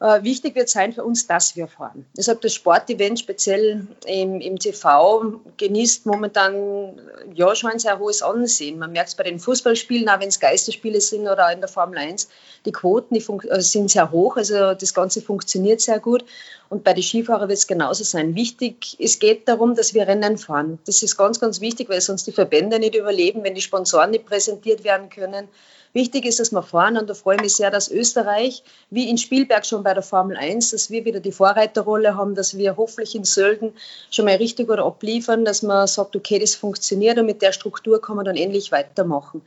äh, 0.00 0.22
wichtig 0.22 0.54
wird 0.54 0.68
sein 0.68 0.92
für 0.92 1.02
uns, 1.02 1.26
dass 1.26 1.56
wir 1.56 1.66
fahren. 1.66 2.06
Sage, 2.14 2.38
das 2.42 2.54
Sportevent 2.54 3.18
speziell 3.18 3.86
im, 4.06 4.40
im 4.40 4.58
TV 4.58 5.40
genießt 5.56 6.06
momentan 6.06 7.00
ja 7.34 7.54
schon 7.56 7.72
ein 7.72 7.80
sehr 7.80 7.98
hohes 7.98 8.22
Ansehen. 8.22 8.78
Man 8.78 8.92
merkt 8.92 9.08
es 9.08 9.14
bei 9.16 9.24
den 9.24 9.40
Fußballspielen, 9.40 10.08
auch 10.08 10.20
wenn 10.20 10.28
es 10.28 10.38
Geisterspiele 10.38 11.00
sind 11.00 11.22
oder 11.22 11.50
in 11.52 11.58
der 11.58 11.68
Formel 11.68 11.98
1, 11.98 12.28
die 12.64 12.72
Quoten 12.72 13.14
die 13.14 13.48
äh, 13.48 13.60
sind 13.60 13.90
sehr 13.90 14.12
hoch, 14.12 14.36
also 14.36 14.74
das 14.74 14.94
Ganze 14.94 15.20
funktioniert 15.20 15.80
sehr 15.80 15.98
gut. 15.98 16.24
Und 16.68 16.84
bei 16.84 16.92
den 16.92 17.02
Skifahrern 17.02 17.48
wird 17.48 17.58
es 17.58 17.66
genauso 17.66 18.04
sein. 18.04 18.34
Wichtig, 18.34 18.96
es 19.00 19.18
geht 19.18 19.48
darum, 19.48 19.74
dass 19.74 19.94
wir 19.94 20.06
Rennen 20.06 20.36
fahren. 20.36 20.78
Das 20.86 21.02
ist 21.02 21.16
ganz, 21.16 21.40
ganz 21.40 21.60
wichtig, 21.60 21.88
weil 21.88 22.02
sonst 22.02 22.26
die 22.26 22.32
Verbände 22.32 22.78
nicht 22.78 22.94
überleben, 22.94 23.42
wenn 23.42 23.54
die 23.54 23.62
Sponsoren 23.62 24.10
nicht 24.10 24.26
präsentiert 24.26 24.84
werden 24.84 25.08
können 25.08 25.48
Wichtig 25.92 26.26
ist, 26.26 26.40
dass 26.40 26.52
wir 26.52 26.62
fahren 26.62 26.96
und 26.96 27.08
da 27.08 27.14
freue 27.14 27.36
ich 27.36 27.42
mich 27.42 27.56
sehr, 27.56 27.70
dass 27.70 27.90
Österreich, 27.90 28.62
wie 28.90 29.08
in 29.08 29.18
Spielberg 29.18 29.64
schon 29.64 29.82
bei 29.82 29.94
der 29.94 30.02
Formel 30.02 30.36
1, 30.36 30.70
dass 30.70 30.90
wir 30.90 31.04
wieder 31.04 31.20
die 31.20 31.32
Vorreiterrolle 31.32 32.16
haben, 32.16 32.34
dass 32.34 32.56
wir 32.56 32.76
hoffentlich 32.76 33.14
in 33.14 33.24
Sölden 33.24 33.72
schon 34.10 34.26
mal 34.26 34.36
richtig 34.36 34.68
oder 34.68 34.84
abliefern, 34.84 35.44
dass 35.44 35.62
man 35.62 35.86
sagt, 35.86 36.14
okay, 36.14 36.38
das 36.38 36.54
funktioniert 36.54 37.18
und 37.18 37.26
mit 37.26 37.42
der 37.42 37.52
Struktur 37.52 38.00
kann 38.00 38.16
man 38.16 38.24
dann 38.24 38.36
endlich 38.36 38.70
weitermachen. 38.72 39.42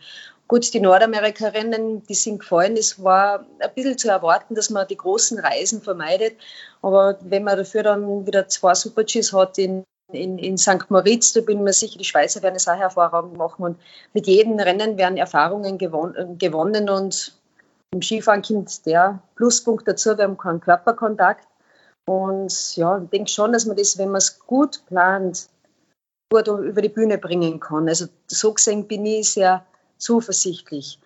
Gut, 0.51 0.73
die 0.73 0.81
Nordamerika-Rennen, 0.81 2.03
die 2.07 2.13
sind 2.13 2.39
gefallen. 2.39 2.75
Es 2.75 3.01
war 3.01 3.45
ein 3.59 3.73
bisschen 3.73 3.97
zu 3.97 4.09
erwarten, 4.09 4.53
dass 4.53 4.69
man 4.69 4.85
die 4.85 4.97
großen 4.97 5.39
Reisen 5.39 5.81
vermeidet. 5.81 6.35
Aber 6.81 7.17
wenn 7.21 7.45
man 7.45 7.57
dafür 7.57 7.83
dann 7.83 8.27
wieder 8.27 8.49
zwei 8.49 8.75
Super-Gs 8.75 9.31
hat 9.31 9.57
in 9.57 9.85
in, 10.13 10.37
in 10.37 10.57
St. 10.57 10.89
Moritz, 10.89 11.33
da 11.33 11.41
bin 11.41 11.57
ich 11.57 11.63
mir 11.63 11.73
sicher, 11.73 11.97
die 11.97 12.05
Schweizer 12.05 12.41
werden 12.41 12.55
es 12.55 12.67
auch 12.67 12.75
hervorragend 12.75 13.37
machen. 13.37 13.63
Und 13.63 13.79
mit 14.13 14.27
jedem 14.27 14.59
Rennen 14.59 14.97
werden 14.97 15.17
Erfahrungen 15.17 15.77
gewon 15.77 16.37
gewonnen 16.37 16.89
und 16.89 17.33
im 17.93 18.01
Skifahren 18.01 18.41
kommt 18.41 18.85
der 18.85 19.19
Pluspunkt 19.35 19.87
dazu, 19.87 20.17
wir 20.17 20.23
haben 20.23 20.37
keinen 20.37 20.61
Körperkontakt. 20.61 21.45
Und 22.07 22.75
ja, 22.77 22.97
ich 22.97 23.09
denke 23.09 23.29
schon, 23.29 23.51
dass 23.51 23.65
man 23.65 23.75
das, 23.75 23.97
wenn 23.97 24.09
man 24.09 24.19
es 24.19 24.39
gut 24.39 24.85
plant, 24.87 25.49
gut 26.31 26.47
über 26.47 26.81
die 26.81 26.89
Bühne 26.89 27.17
bringen 27.17 27.59
kann. 27.59 27.87
Also 27.89 28.05
so 28.27 28.53
gesehen 28.53 28.87
bin 28.87 29.05
ich 29.05 29.33
sehr 29.33 29.65
zuversichtlich. 29.97 30.99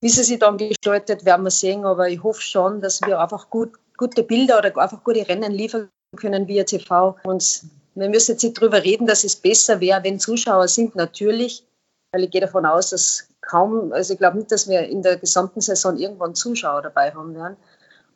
Wie 0.00 0.08
sie 0.08 0.24
sich 0.24 0.40
dann 0.40 0.58
gestaltet, 0.58 1.24
werden 1.24 1.44
wir 1.44 1.50
sehen, 1.50 1.84
aber 1.84 2.08
ich 2.08 2.22
hoffe 2.22 2.40
schon, 2.40 2.80
dass 2.80 3.00
wir 3.02 3.20
einfach 3.20 3.48
gut, 3.50 3.72
gute 3.96 4.24
Bilder 4.24 4.58
oder 4.58 4.76
einfach 4.76 5.04
gute 5.04 5.26
Rennen 5.28 5.52
liefern 5.52 5.88
können 6.16 6.48
via 6.48 6.64
TV 6.64 7.16
und 7.22 7.62
wir 7.94 8.08
müssen 8.08 8.32
jetzt 8.32 8.42
nicht 8.42 8.60
darüber 8.60 8.82
reden, 8.82 9.06
dass 9.06 9.24
es 9.24 9.36
besser 9.36 9.80
wäre, 9.80 10.02
wenn 10.04 10.18
Zuschauer 10.18 10.68
sind, 10.68 10.94
natürlich, 10.94 11.64
weil 12.12 12.24
ich 12.24 12.30
gehe 12.30 12.40
davon 12.40 12.66
aus, 12.66 12.90
dass 12.90 13.28
kaum, 13.40 13.92
also 13.92 14.12
ich 14.14 14.18
glaube 14.18 14.38
nicht, 14.38 14.52
dass 14.52 14.68
wir 14.68 14.82
in 14.82 15.02
der 15.02 15.16
gesamten 15.16 15.60
Saison 15.60 15.96
irgendwann 15.96 16.34
Zuschauer 16.34 16.82
dabei 16.82 17.12
haben 17.12 17.34
werden. 17.34 17.56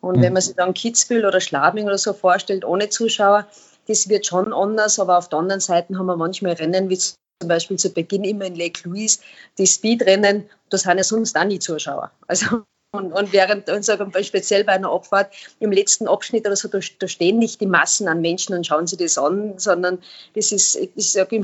Und 0.01 0.19
mhm. 0.19 0.23
wenn 0.23 0.33
man 0.33 0.43
sich 0.43 0.55
dann 0.55 0.75
Kitzbühel 0.75 1.27
oder 1.27 1.41
Schladming 1.41 1.87
oder 1.87 1.99
so 1.99 2.13
vorstellt, 2.13 2.65
ohne 2.65 2.89
Zuschauer, 2.89 3.47
das 3.89 4.09
wird 4.09 4.27
schon 4.27 4.53
anders, 4.53 4.99
aber 4.99 5.19
auf 5.19 5.29
der 5.29 5.39
anderen 5.39 5.61
Seite 5.61 5.97
haben 5.97 6.07
wir 6.07 6.17
manchmal 6.17 6.53
Rennen, 6.53 6.89
wie 6.89 6.99
zum 6.99 7.17
Beispiel 7.49 7.79
zu 7.79 7.91
Beginn 7.91 8.25
immer 8.25 8.47
in 8.47 8.55
Lake 8.55 8.89
Louise, 8.89 9.19
die 9.59 9.67
Speedrennen, 9.67 10.49
da 10.71 10.79
sind 10.79 10.97
ja 10.97 11.05
sonst 11.05 11.37
auch 11.37 11.45
nie 11.45 11.59
Zuschauer. 11.59 12.11
Also 12.27 12.63
Und, 12.97 13.13
und 13.13 13.33
während, 13.33 13.69
und 13.71 13.85
sagen 13.85 14.13
speziell 14.23 14.65
bei 14.65 14.73
einer 14.73 14.91
Abfahrt, 14.91 15.33
im 15.61 15.73
letzten 15.73 16.09
Abschnitt 16.09 16.47
oder 16.47 16.57
so, 16.57 16.69
da, 16.69 16.81
da, 16.99 17.09
stehen 17.09 17.39
nicht 17.39 17.61
die 17.61 17.67
Massen 17.67 18.09
an 18.09 18.21
Menschen 18.21 18.55
und 18.55 18.67
schauen 18.67 18.87
sich 18.87 18.99
das 18.99 19.19
an, 19.19 19.59
sondern 19.59 19.99
das 20.35 20.53
ist, 20.53 20.77
ich 20.77 21.13
sage, 21.13 21.37
im, 21.37 21.43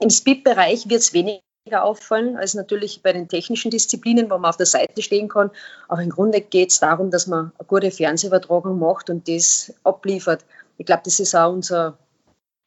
im 0.00 0.10
Speed-Bereich 0.10 0.88
wird 0.88 1.00
es 1.00 1.12
weniger 1.12 1.40
auffallen 1.72 2.36
als 2.36 2.54
natürlich 2.54 3.02
bei 3.02 3.12
den 3.12 3.28
technischen 3.28 3.70
Disziplinen, 3.70 4.30
wo 4.30 4.36
man 4.36 4.50
auf 4.50 4.56
der 4.56 4.66
Seite 4.66 5.00
stehen 5.00 5.28
kann. 5.28 5.50
Aber 5.88 6.02
im 6.02 6.10
Grunde 6.10 6.40
geht 6.40 6.70
es 6.70 6.80
darum, 6.80 7.10
dass 7.10 7.26
man 7.26 7.52
eine 7.58 7.66
gute 7.66 7.90
Fernsehübertragung 7.90 8.78
macht 8.78 9.08
und 9.08 9.28
das 9.28 9.72
abliefert. 9.82 10.44
Ich 10.76 10.86
glaube, 10.86 11.02
das 11.04 11.20
ist 11.20 11.34
auch 11.34 11.52
unser, 11.52 11.96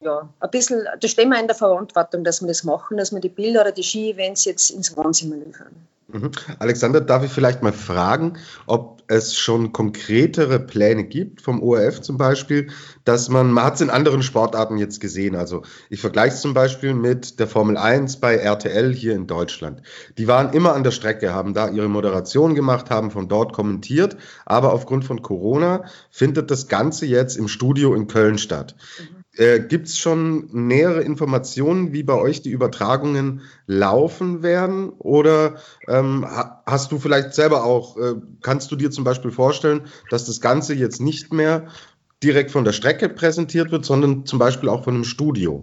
ja, 0.02 0.28
ein 0.40 0.50
bisschen, 0.50 0.86
da 1.00 1.08
stehen 1.08 1.28
wir 1.28 1.40
in 1.40 1.46
der 1.46 1.56
Verantwortung, 1.56 2.24
dass 2.24 2.40
wir 2.40 2.48
das 2.48 2.64
machen, 2.64 2.96
dass 2.96 3.12
wir 3.12 3.20
die 3.20 3.28
Bilder 3.28 3.62
oder 3.62 3.72
die 3.72 3.82
Ski-Events 3.82 4.44
jetzt 4.44 4.70
ins 4.70 4.96
Wohnzimmer 4.96 5.36
liefern. 5.36 5.74
Mhm. 6.10 6.30
Alexander, 6.58 7.02
darf 7.02 7.22
ich 7.22 7.30
vielleicht 7.30 7.62
mal 7.62 7.72
fragen, 7.72 8.38
ob 8.66 9.02
es 9.08 9.36
schon 9.36 9.72
konkretere 9.72 10.58
Pläne 10.58 11.04
gibt, 11.04 11.42
vom 11.42 11.62
ORF 11.62 12.00
zum 12.00 12.16
Beispiel, 12.16 12.68
dass 13.04 13.28
man, 13.28 13.50
man 13.50 13.64
hat 13.64 13.74
es 13.74 13.80
in 13.82 13.90
anderen 13.90 14.22
Sportarten 14.22 14.78
jetzt 14.78 15.00
gesehen, 15.00 15.34
also 15.34 15.62
ich 15.90 16.00
vergleiche 16.00 16.34
es 16.34 16.40
zum 16.40 16.54
Beispiel 16.54 16.94
mit 16.94 17.38
der 17.38 17.46
Formel 17.46 17.76
1 17.76 18.20
bei 18.20 18.36
RTL 18.36 18.94
hier 18.94 19.14
in 19.14 19.26
Deutschland. 19.26 19.82
Die 20.16 20.28
waren 20.28 20.52
immer 20.54 20.74
an 20.74 20.82
der 20.82 20.92
Strecke, 20.92 21.34
haben 21.34 21.52
da 21.52 21.68
ihre 21.68 21.88
Moderation 21.88 22.54
gemacht, 22.54 22.90
haben 22.90 23.10
von 23.10 23.28
dort 23.28 23.52
kommentiert, 23.52 24.16
aber 24.46 24.72
aufgrund 24.72 25.04
von 25.04 25.20
Corona 25.20 25.84
findet 26.10 26.50
das 26.50 26.68
Ganze 26.68 27.04
jetzt 27.04 27.36
im 27.36 27.48
Studio 27.48 27.94
in 27.94 28.06
Köln 28.06 28.38
statt. 28.38 28.76
Mhm. 28.98 29.17
Äh, 29.38 29.60
Gibt 29.60 29.86
es 29.86 29.96
schon 29.96 30.48
nähere 30.52 31.02
Informationen, 31.02 31.92
wie 31.92 32.02
bei 32.02 32.14
euch 32.14 32.42
die 32.42 32.50
Übertragungen 32.50 33.42
laufen 33.68 34.42
werden? 34.42 34.90
Oder 34.98 35.56
ähm, 35.86 36.26
hast 36.66 36.90
du 36.90 36.98
vielleicht 36.98 37.34
selber 37.34 37.62
auch, 37.62 37.96
äh, 37.96 38.14
kannst 38.42 38.72
du 38.72 38.76
dir 38.76 38.90
zum 38.90 39.04
Beispiel 39.04 39.30
vorstellen, 39.30 39.86
dass 40.10 40.24
das 40.24 40.40
Ganze 40.40 40.74
jetzt 40.74 41.00
nicht 41.00 41.32
mehr 41.32 41.68
direkt 42.20 42.50
von 42.50 42.64
der 42.64 42.72
Strecke 42.72 43.08
präsentiert 43.08 43.70
wird, 43.70 43.84
sondern 43.84 44.26
zum 44.26 44.40
Beispiel 44.40 44.68
auch 44.68 44.82
von 44.82 44.96
einem 44.96 45.04
Studio? 45.04 45.62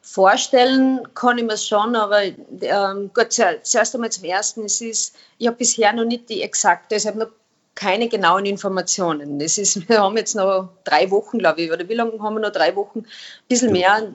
Vorstellen 0.00 1.06
kann 1.14 1.38
ich 1.38 1.44
mir 1.44 1.56
schon, 1.56 1.94
aber 1.94 2.24
ähm, 2.24 3.10
gut, 3.14 3.28
zuerst 3.30 3.94
einmal 3.94 4.10
zum 4.10 4.24
Ersten, 4.24 4.64
es 4.64 4.80
ist, 4.80 5.14
ich 5.38 5.46
habe 5.46 5.56
bisher 5.56 5.92
noch 5.92 6.04
nicht 6.04 6.28
die 6.28 6.42
exakte, 6.42 6.96
ich 6.96 7.06
habe 7.06 7.20
noch 7.20 7.28
keine 7.74 8.08
genauen 8.08 8.46
Informationen. 8.46 9.38
Das 9.38 9.58
ist, 9.58 9.88
wir 9.88 10.00
haben 10.00 10.16
jetzt 10.16 10.34
noch 10.34 10.68
drei 10.84 11.10
Wochen, 11.10 11.38
glaube 11.38 11.62
ich, 11.62 11.72
oder 11.72 11.88
wie 11.88 11.94
lange 11.94 12.20
haben 12.20 12.34
wir 12.34 12.40
noch? 12.40 12.52
Drei 12.52 12.74
Wochen, 12.76 13.00
ein 13.00 13.06
bisschen 13.48 13.72
mehr 13.72 14.12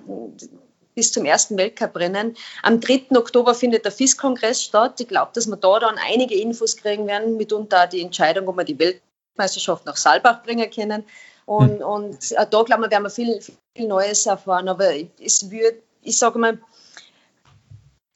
bis 0.97 1.11
zum 1.11 1.25
ersten 1.25 1.57
Weltcuprennen. 1.57 2.35
Am 2.63 2.81
3. 2.81 3.15
Oktober 3.15 3.53
findet 3.53 3.85
der 3.85 3.91
FIS-Kongress 3.91 4.63
statt. 4.63 4.99
Ich 4.99 5.07
glaube, 5.07 5.29
dass 5.35 5.45
wir 5.45 5.55
da 5.55 5.79
dann 5.79 5.95
einige 6.03 6.33
Infos 6.33 6.75
kriegen 6.75 7.05
werden, 7.05 7.37
mitunter 7.37 7.85
die 7.85 8.01
Entscheidung, 8.01 8.47
ob 8.47 8.57
wir 8.57 8.63
die 8.63 8.79
Weltmeisterschaft 8.79 9.85
nach 9.85 9.95
Saalbach 9.95 10.41
bringen 10.41 10.71
können. 10.71 11.03
Und, 11.45 11.79
hm. 11.79 11.85
und 11.85 12.31
da, 12.31 12.63
glaube 12.63 12.85
ich, 12.85 12.91
werden 12.91 13.03
wir 13.03 13.11
viel, 13.11 13.39
viel 13.75 13.87
Neues 13.87 14.25
erfahren. 14.25 14.67
Aber 14.67 14.91
es 15.23 15.51
wird, 15.51 15.83
ich 16.01 16.17
sage 16.17 16.39
mal, 16.39 16.59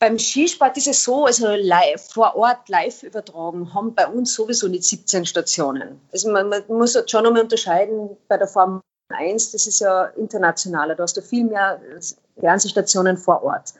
beim 0.01 0.17
Skisport 0.17 0.75
ist 0.77 0.87
es 0.87 1.03
so, 1.03 1.25
also 1.25 1.47
live, 1.49 2.01
vor 2.11 2.35
Ort 2.35 2.67
live 2.69 3.03
übertragen, 3.03 3.71
haben 3.71 3.93
bei 3.93 4.07
uns 4.07 4.33
sowieso 4.33 4.67
nicht 4.67 4.83
17 4.83 5.27
Stationen. 5.27 6.01
Also 6.11 6.31
man, 6.31 6.49
man 6.49 6.63
muss 6.67 6.95
halt 6.95 7.11
schon 7.11 7.23
nochmal 7.23 7.43
unterscheiden 7.43 8.17
bei 8.27 8.37
der 8.37 8.47
Formel 8.47 8.81
1, 9.09 9.51
das 9.51 9.67
ist 9.67 9.79
ja 9.79 10.05
internationaler, 10.17 10.95
da 10.95 11.03
hast 11.03 11.17
du 11.17 11.21
viel 11.21 11.43
mehr 11.43 11.79
Fernsehstationen 12.39 13.15
vor 13.15 13.43
Ort. 13.43 13.75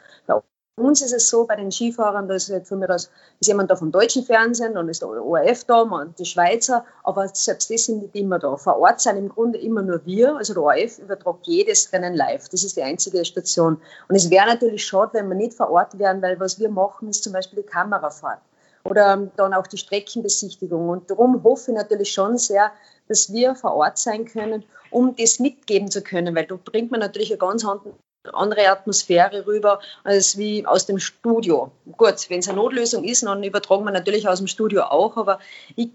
Uns 0.81 1.01
ist 1.01 1.13
es 1.13 1.29
so, 1.29 1.45
bei 1.45 1.55
den 1.55 1.71
Skifahrern, 1.71 2.27
da 2.27 2.35
ist, 2.35 2.50
jetzt 2.50 2.71
ist 2.71 3.11
jemand 3.41 3.71
da 3.71 3.75
vom 3.75 3.91
deutschen 3.91 4.23
Fernsehen, 4.23 4.73
dann 4.73 4.89
ist 4.89 5.01
der 5.01 5.09
ORF 5.09 5.63
da, 5.65 5.81
und 5.81 6.17
die 6.19 6.25
Schweizer, 6.25 6.85
aber 7.03 7.27
selbst 7.29 7.69
die 7.69 7.77
sind 7.77 8.01
nicht 8.01 8.15
immer 8.15 8.39
da. 8.39 8.57
Vor 8.57 8.77
Ort 8.79 9.01
sind 9.01 9.17
im 9.17 9.29
Grunde 9.29 9.59
immer 9.59 9.81
nur 9.81 10.05
wir, 10.05 10.35
also 10.35 10.53
der 10.53 10.63
ORF 10.63 11.00
übertragt 11.00 11.47
jedes 11.47 11.91
Rennen 11.93 12.15
live. 12.15 12.50
Das 12.50 12.63
ist 12.63 12.77
die 12.77 12.83
einzige 12.83 13.23
Station. 13.25 13.81
Und 14.09 14.15
es 14.15 14.29
wäre 14.29 14.47
natürlich 14.47 14.85
schade, 14.85 15.13
wenn 15.13 15.29
wir 15.29 15.35
nicht 15.35 15.53
vor 15.53 15.69
Ort 15.69 15.97
wären, 15.97 16.21
weil 16.21 16.39
was 16.39 16.59
wir 16.59 16.69
machen, 16.69 17.09
ist 17.09 17.23
zum 17.23 17.33
Beispiel 17.33 17.61
die 17.61 17.69
Kamerafahrt 17.69 18.41
oder 18.83 19.29
dann 19.35 19.53
auch 19.53 19.67
die 19.67 19.77
Streckenbesichtigung. 19.77 20.89
Und 20.89 21.09
darum 21.09 21.43
hoffe 21.43 21.71
ich 21.71 21.77
natürlich 21.77 22.11
schon 22.11 22.38
sehr, 22.38 22.71
dass 23.07 23.31
wir 23.31 23.55
vor 23.55 23.75
Ort 23.75 23.97
sein 23.97 24.25
können, 24.25 24.63
um 24.89 25.15
das 25.15 25.39
mitgeben 25.39 25.89
zu 25.91 26.01
können, 26.01 26.35
weil 26.35 26.45
da 26.45 26.55
bringt 26.55 26.91
man 26.91 27.00
natürlich 27.00 27.31
eine 27.31 27.38
ganz 27.38 27.65
andere 28.33 28.69
Atmosphäre 28.69 29.45
rüber 29.47 29.79
als 30.03 30.37
wie 30.37 30.65
aus 30.65 30.85
dem 30.85 30.99
Studio. 30.99 31.71
Gut, 31.97 32.29
wenn 32.29 32.39
es 32.39 32.47
eine 32.47 32.57
Notlösung 32.57 33.03
ist, 33.03 33.23
dann 33.23 33.43
übertragen 33.43 33.83
wir 33.83 33.91
natürlich 33.91 34.27
aus 34.27 34.37
dem 34.37 34.47
Studio 34.47 34.83
auch, 34.83 35.17
aber 35.17 35.39
ich 35.75 35.89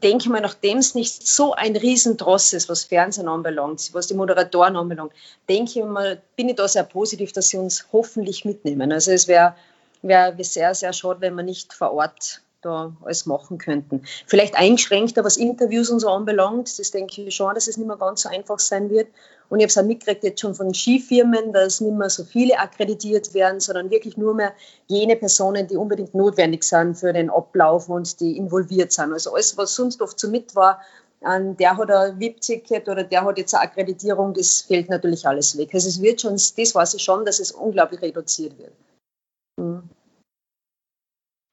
denke 0.00 0.30
mal, 0.30 0.40
nachdem 0.40 0.78
es 0.78 0.94
nicht 0.94 1.26
so 1.26 1.54
ein 1.54 1.74
Riesendross 1.74 2.52
ist, 2.52 2.68
was 2.68 2.84
Fernsehen 2.84 3.28
anbelangt, 3.28 3.90
was 3.92 4.06
die 4.06 4.14
Moderatoren 4.14 4.76
anbelangt, 4.76 5.12
denke 5.48 5.80
ich 5.80 5.84
mal, 5.84 6.22
bin 6.36 6.48
ich 6.48 6.56
da 6.56 6.68
sehr 6.68 6.84
positiv, 6.84 7.32
dass 7.32 7.48
sie 7.48 7.56
uns 7.56 7.86
hoffentlich 7.92 8.44
mitnehmen. 8.44 8.92
Also 8.92 9.10
es 9.10 9.26
wäre 9.26 9.56
wär 10.02 10.34
sehr, 10.40 10.74
sehr 10.74 10.92
schade, 10.92 11.20
wenn 11.20 11.34
wir 11.34 11.42
nicht 11.42 11.72
vor 11.72 11.92
Ort 11.92 12.42
da 12.62 12.96
alles 13.04 13.26
machen 13.26 13.58
könnten. 13.58 14.02
Vielleicht 14.26 14.56
eingeschränkter, 14.56 15.24
was 15.24 15.36
Interviews 15.36 15.90
und 15.90 16.00
so 16.00 16.08
anbelangt. 16.08 16.78
Das 16.78 16.90
denke 16.90 17.22
ich 17.22 17.34
schon, 17.34 17.54
dass 17.54 17.68
es 17.68 17.76
nicht 17.76 17.86
mehr 17.86 17.96
ganz 17.96 18.22
so 18.22 18.28
einfach 18.28 18.58
sein 18.58 18.88
wird. 18.88 19.08
Und 19.48 19.58
ich 19.60 19.64
habe 19.64 19.70
es 19.70 19.78
auch 19.78 19.84
mitgekriegt 19.84 20.24
jetzt 20.24 20.40
schon 20.40 20.54
von 20.54 20.72
Skifirmen, 20.72 21.52
dass 21.52 21.82
nicht 21.82 21.94
mehr 21.94 22.08
so 22.08 22.24
viele 22.24 22.58
akkreditiert 22.58 23.34
werden, 23.34 23.60
sondern 23.60 23.90
wirklich 23.90 24.16
nur 24.16 24.34
mehr 24.34 24.52
jene 24.86 25.16
Personen, 25.16 25.66
die 25.66 25.76
unbedingt 25.76 26.14
notwendig 26.14 26.62
sind 26.62 26.96
für 26.96 27.12
den 27.12 27.28
Ablauf 27.28 27.88
und 27.90 28.18
die 28.20 28.38
involviert 28.38 28.92
sind. 28.92 29.12
Also 29.12 29.34
alles, 29.34 29.58
was 29.58 29.74
sonst 29.74 30.00
oft 30.00 30.18
so 30.18 30.28
mit 30.28 30.56
war, 30.56 30.80
der 31.24 31.76
hat 31.76 31.90
ein 31.90 32.18
VIP-Ticket 32.18 32.88
oder 32.88 33.04
der 33.04 33.24
hat 33.24 33.38
jetzt 33.38 33.54
eine 33.54 33.64
Akkreditierung, 33.64 34.34
das 34.34 34.62
fällt 34.62 34.88
natürlich 34.88 35.26
alles 35.26 35.56
weg. 35.56 35.70
Also 35.72 35.88
es 35.88 36.00
wird 36.00 36.20
schon, 36.20 36.32
das 36.32 36.74
weiß 36.74 36.94
ich 36.94 37.02
schon, 37.02 37.24
dass 37.24 37.38
es 37.38 37.52
unglaublich 37.52 38.00
reduziert 38.02 38.58
wird. 38.58 38.72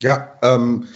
Ja, 0.02 0.38
ähm, 0.42 0.88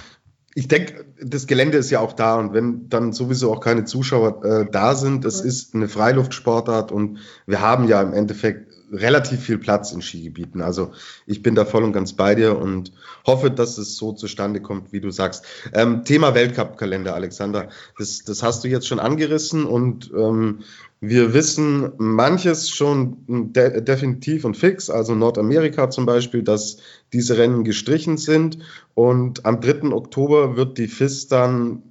ich 0.56 0.68
denke, 0.68 1.06
das 1.22 1.48
Gelände 1.48 1.78
ist 1.78 1.90
ja 1.90 2.00
auch 2.00 2.14
da 2.14 2.36
und 2.36 2.54
wenn 2.54 2.90
dann 2.90 3.12
sowieso 3.12 3.52
auch 3.52 3.60
keine 3.60 3.86
Zuschauer 3.86 4.44
äh, 4.46 4.66
da 4.72 4.96
sind, 4.96 5.26
es 5.26 5.42
ist 5.42 5.74
eine 5.74 5.88
Freiluftsportart 5.88 6.92
und 6.92 7.20
wir 7.46 7.62
haben 7.62 7.88
ja 7.88 8.02
im 8.02 8.14
Endeffekt 8.14 8.73
relativ 8.94 9.42
viel 9.42 9.58
Platz 9.58 9.92
in 9.92 10.02
Skigebieten. 10.02 10.62
Also 10.62 10.92
ich 11.26 11.42
bin 11.42 11.56
da 11.56 11.66
voll 11.66 11.84
und 11.84 11.94
ganz 11.94 12.14
bei 12.14 12.36
dir 12.36 12.58
und 12.58 12.94
hoffe, 13.26 13.50
dass 13.50 13.78
es 13.78 13.98
so 13.98 14.14
zustande 14.14 14.62
kommt, 14.62 14.94
wie 14.94 15.02
du 15.02 15.10
sagst. 15.10 15.46
Ähm, 15.74 16.06
Thema 16.06 16.36
Weltcup-Kalender, 16.36 17.16
Alexander, 17.16 17.70
das, 17.98 18.24
das 18.24 18.44
hast 18.44 18.64
du 18.64 18.68
jetzt 18.68 18.88
schon 18.88 19.00
angerissen 19.00 19.66
und 19.66 20.12
ähm, 20.16 20.60
wir 21.02 21.34
wissen 21.34 21.92
manches 21.98 22.70
schon 22.70 23.18
de 23.28 23.82
definitiv 23.82 24.46
und 24.46 24.56
fix, 24.56 24.90
also 24.90 25.16
Nordamerika 25.16 25.90
zum 25.90 26.06
Beispiel, 26.06 26.44
dass 26.44 26.78
diese 27.12 27.38
Rennen 27.38 27.66
gestrichen 27.66 28.16
sind. 28.16 28.60
Und 28.94 29.46
am 29.46 29.60
3. 29.60 29.92
Oktober 29.92 30.56
wird 30.56 30.78
die 30.78 30.88
FIS 30.88 31.28
dann 31.28 31.84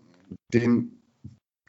den 0.54 0.98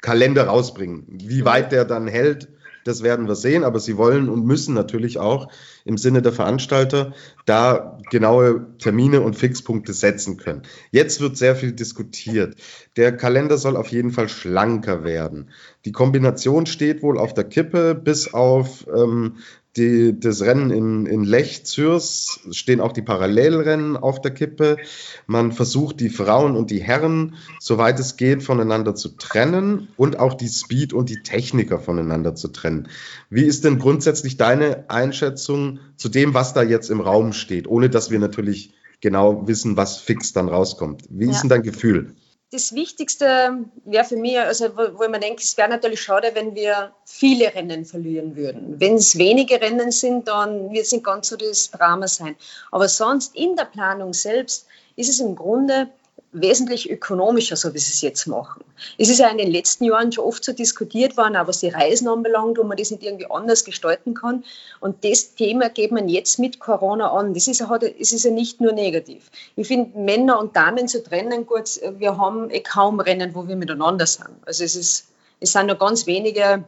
Kalender 0.02 0.46
rausbringen. 0.46 1.06
Wie 1.10 1.44
weit 1.44 1.74
der 1.74 1.84
dann 1.84 2.08
hält, 2.08 2.48
das 2.84 3.04
werden 3.04 3.28
wir 3.28 3.36
sehen, 3.36 3.64
aber 3.64 3.80
sie 3.80 3.98
wollen 3.98 4.30
und 4.30 4.46
müssen 4.46 4.74
natürlich 4.74 5.20
auch 5.20 5.50
im 5.86 5.98
Sinne 5.98 6.22
der 6.22 6.32
Veranstalter 6.32 7.14
da 7.46 7.98
genaue 8.10 8.68
Termine 8.78 9.22
und 9.22 9.36
Fixpunkte 9.36 9.94
setzen 9.94 10.38
können. 10.38 10.64
Jetzt 10.92 11.22
wird 11.22 11.38
sehr 11.38 11.56
viel 11.56 11.72
diskutiert. 11.72 12.56
Der 12.96 13.16
Kalender 13.16 13.58
soll 13.58 13.76
auf 13.76 13.88
jeden 13.88 14.12
Fall 14.12 14.30
schlanker 14.30 15.04
werden. 15.04 15.50
Die 15.86 15.92
Kombination 15.92 16.66
steht 16.66 17.02
wohl 17.02 17.18
auf 17.18 17.34
der 17.34 17.46
Kippe, 17.46 17.96
bis 17.96 18.34
auf 18.34 18.86
ähm, 18.94 19.38
die, 19.76 20.20
das 20.20 20.42
Rennen 20.42 20.70
in, 20.70 21.06
in 21.06 21.24
Lech, 21.24 21.66
Zürs, 21.66 22.40
stehen 22.52 22.80
auch 22.80 22.92
die 22.92 23.02
Parallelrennen 23.02 23.98
auf 23.98 24.22
der 24.22 24.32
Kippe. 24.32 24.78
Man 25.26 25.52
versucht, 25.52 26.00
die 26.00 26.10
Frauen 26.10 26.56
und 26.56 26.70
die 26.70 26.82
Herren, 26.82 27.36
soweit 27.60 28.00
es 28.00 28.16
geht, 28.16 28.44
voneinander 28.44 28.94
zu 28.94 29.10
trennen 29.10 29.88
und 29.98 30.20
auch 30.20 30.36
die 30.36 30.48
Speed 30.48 30.94
und 30.94 31.10
die 31.10 31.24
Techniker 31.24 31.80
voneinander 31.80 32.36
zu 32.36 32.50
trennen. 32.50 32.88
Wie 33.30 33.44
ist 33.44 33.64
denn 33.64 33.80
grundsätzlich 33.80 34.38
deine 34.38 34.90
Einschätzung 34.90 35.80
zu 35.96 36.10
dem, 36.10 36.34
was 36.34 36.54
da 36.54 36.62
jetzt 36.62 36.92
im 36.92 37.02
Raum 37.02 37.34
steht, 37.34 37.68
ohne 37.68 37.90
dass 37.90 38.12
wir 38.12 38.20
natürlich 38.20 38.74
genau 39.02 39.48
wissen, 39.48 39.76
was 39.76 39.98
fix 39.98 40.34
dann 40.34 40.50
rauskommt? 40.50 41.04
Wie 41.10 41.26
ja. 41.26 41.32
ist 41.32 41.42
denn 41.42 41.50
dein 41.50 41.64
Gefühl? 41.64 42.14
Das 42.54 42.76
Wichtigste 42.76 43.66
wäre 43.84 44.06
für 44.06 44.16
mich, 44.16 44.40
also 44.40 44.78
wo, 44.78 45.00
wo 45.00 45.10
man 45.10 45.22
denkt, 45.22 45.42
es 45.42 45.58
wäre 45.58 45.70
natürlich 45.70 46.02
schade, 46.02 46.32
wenn 46.36 46.54
wir 46.54 46.94
viele 47.04 47.54
Rennen 47.54 47.84
verlieren 47.84 48.36
würden. 48.36 48.80
Wenn 48.80 48.96
es 48.96 49.18
wenige 49.18 49.60
Rennen 49.60 49.92
sind, 49.92 50.28
dann 50.28 50.72
wird 50.72 50.86
es 50.86 50.92
nicht 50.92 51.04
ganz 51.04 51.30
so 51.30 51.36
das 51.36 51.72
Drama 51.72 52.08
sein. 52.08 52.36
Aber 52.72 52.88
sonst 52.88 53.36
in 53.36 53.56
der 53.56 53.66
Planung 53.66 54.14
selbst 54.14 54.68
ist 54.96 55.10
es 55.10 55.20
im 55.20 55.36
Grunde 55.36 55.90
wesentlich 56.34 56.90
ökonomischer, 56.90 57.56
so 57.56 57.74
wie 57.74 57.80
sie 57.80 57.92
es 57.92 58.02
jetzt 58.02 58.28
machen. 58.28 58.64
Es 58.98 59.10
ist 59.10 59.20
ja 59.20 59.30
in 59.30 59.38
den 59.38 59.52
letzten 59.52 59.86
Jahren 59.86 60.12
schon 60.12 60.26
oft 60.26 60.44
so 60.44 60.52
diskutiert 60.52 61.16
worden, 61.16 61.38
auch 61.38 61.48
was 61.48 61.60
die 61.60 61.70
Reisen 61.70 62.08
anbelangt, 62.08 62.58
wo 62.58 62.64
man 62.64 62.76
das 62.76 62.92
nicht 62.92 63.04
irgendwie 63.04 63.30
anders 63.30 63.64
gestalten 63.64 64.14
kann. 64.16 64.44
Und 64.80 65.06
das 65.06 65.36
Thema 65.36 65.70
geht 65.70 65.92
man 65.92 66.10
jetzt 66.10 66.40
mit 66.40 66.60
Corona 66.60 67.12
an. 67.12 67.34
Das 67.34 67.48
ist 67.48 67.62
es 67.62 68.12
ist 68.12 68.26
ja 68.26 68.32
nicht 68.32 68.60
nur 68.60 68.74
negativ. 68.74 69.30
Ich 69.56 69.68
finde, 69.68 69.98
Männer 69.98 70.40
und 70.40 70.56
Damen 70.56 70.88
zu 70.88 71.04
trennen, 71.04 71.46
gut, 71.46 71.80
wir 71.98 72.18
haben 72.18 72.50
eh 72.50 72.62
kaum 72.62 73.00
Rennen, 73.00 73.36
wo 73.36 73.48
wir 73.48 73.56
miteinander 73.56 74.08
sind. 74.08 74.30
Also 74.46 74.64
es 74.64 74.76
ist, 74.76 75.08
es 75.40 75.52
sind 75.52 75.68
nur 75.68 75.78
ganz 75.78 76.08
wenige 76.08 76.64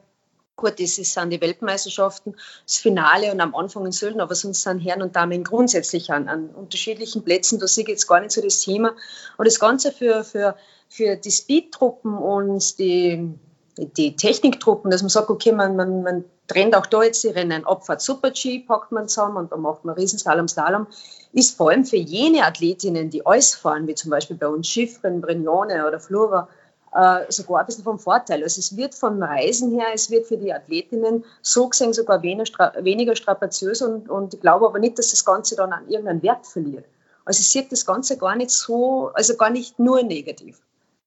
Gut, 0.57 0.79
das 0.79 0.95
sind 0.95 1.31
die 1.31 1.41
Weltmeisterschaften, 1.41 2.37
das 2.65 2.77
Finale 2.77 3.29
und 3.33 3.41
am 3.41 3.53
Anfang 3.55 3.85
in 3.85 3.91
Sölden, 3.91 4.21
aber 4.21 4.35
sonst 4.35 4.61
sind 4.61 4.79
Herren 4.79 5.01
und 5.01 5.15
Damen 5.15 5.43
grundsätzlich 5.43 6.11
an, 6.11 6.29
an 6.29 6.49
unterschiedlichen 6.49 7.25
Plätzen. 7.25 7.59
Da 7.59 7.67
sehe 7.67 7.83
ich 7.83 7.89
jetzt 7.89 8.07
gar 8.07 8.21
nicht 8.21 8.31
so 8.31 8.41
das 8.41 8.61
Thema. 8.61 8.95
Und 9.37 9.47
das 9.47 9.59
Ganze 9.59 9.91
für, 9.91 10.23
für, 10.23 10.55
für 10.87 11.17
die 11.17 11.31
Speed-Truppen 11.31 12.17
und 12.17 12.79
die, 12.79 13.33
die 13.77 14.15
Techniktruppen, 14.15 14.91
dass 14.91 15.01
man 15.01 15.09
sagt, 15.09 15.29
okay, 15.29 15.51
man, 15.51 15.75
man, 15.75 16.03
man 16.03 16.23
trennt 16.47 16.73
auch 16.73 16.85
da 16.85 17.03
jetzt 17.03 17.25
die 17.25 17.29
Rennen. 17.29 17.65
Abfahrt 17.65 18.01
Super-G 18.01 18.59
packt 18.59 18.93
man 18.93 19.09
zusammen 19.09 19.35
und 19.35 19.51
dann 19.51 19.59
macht 19.59 19.83
man 19.83 19.95
Riesenslalom, 19.95 20.47
Slalom, 20.47 20.87
ist 21.33 21.57
vor 21.57 21.71
allem 21.71 21.83
für 21.83 21.97
jene 21.97 22.45
Athletinnen, 22.45 23.09
die 23.09 23.25
alles 23.25 23.55
fahren, 23.55 23.87
wie 23.87 23.95
zum 23.95 24.09
Beispiel 24.09 24.37
bei 24.37 24.47
uns 24.47 24.69
Schiffrin, 24.69 25.19
Brignone 25.19 25.85
oder 25.85 25.99
Flora, 25.99 26.47
äh, 26.95 27.29
sogar 27.29 27.59
ein 27.59 27.65
bisschen 27.65 27.83
vom 27.83 27.99
Vorteil. 27.99 28.41
Also 28.41 28.59
es 28.59 28.77
wird 28.77 28.95
vom 28.95 29.21
Reisen 29.21 29.77
her, 29.77 29.87
es 29.93 30.09
wird 30.09 30.27
für 30.27 30.37
die 30.37 30.53
Athletinnen 30.53 31.25
so 31.41 31.67
gesehen 31.67 31.93
sogar 31.93 32.21
weniger, 32.21 32.73
weniger 32.79 33.15
strapaziös 33.15 33.81
und, 33.81 34.09
und 34.09 34.33
ich 34.33 34.41
glaube 34.41 34.65
aber 34.65 34.79
nicht, 34.79 34.97
dass 34.97 35.11
das 35.11 35.25
Ganze 35.25 35.55
dann 35.55 35.73
an 35.73 35.89
irgendeinen 35.89 36.23
Wert 36.23 36.47
verliert. 36.47 36.85
Also 37.25 37.41
ich 37.41 37.49
sehe 37.49 37.65
das 37.69 37.85
Ganze 37.85 38.17
gar 38.17 38.35
nicht 38.35 38.51
so, 38.51 39.11
also 39.13 39.35
gar 39.35 39.49
nicht 39.49 39.77
nur 39.77 40.03
negativ, 40.03 40.61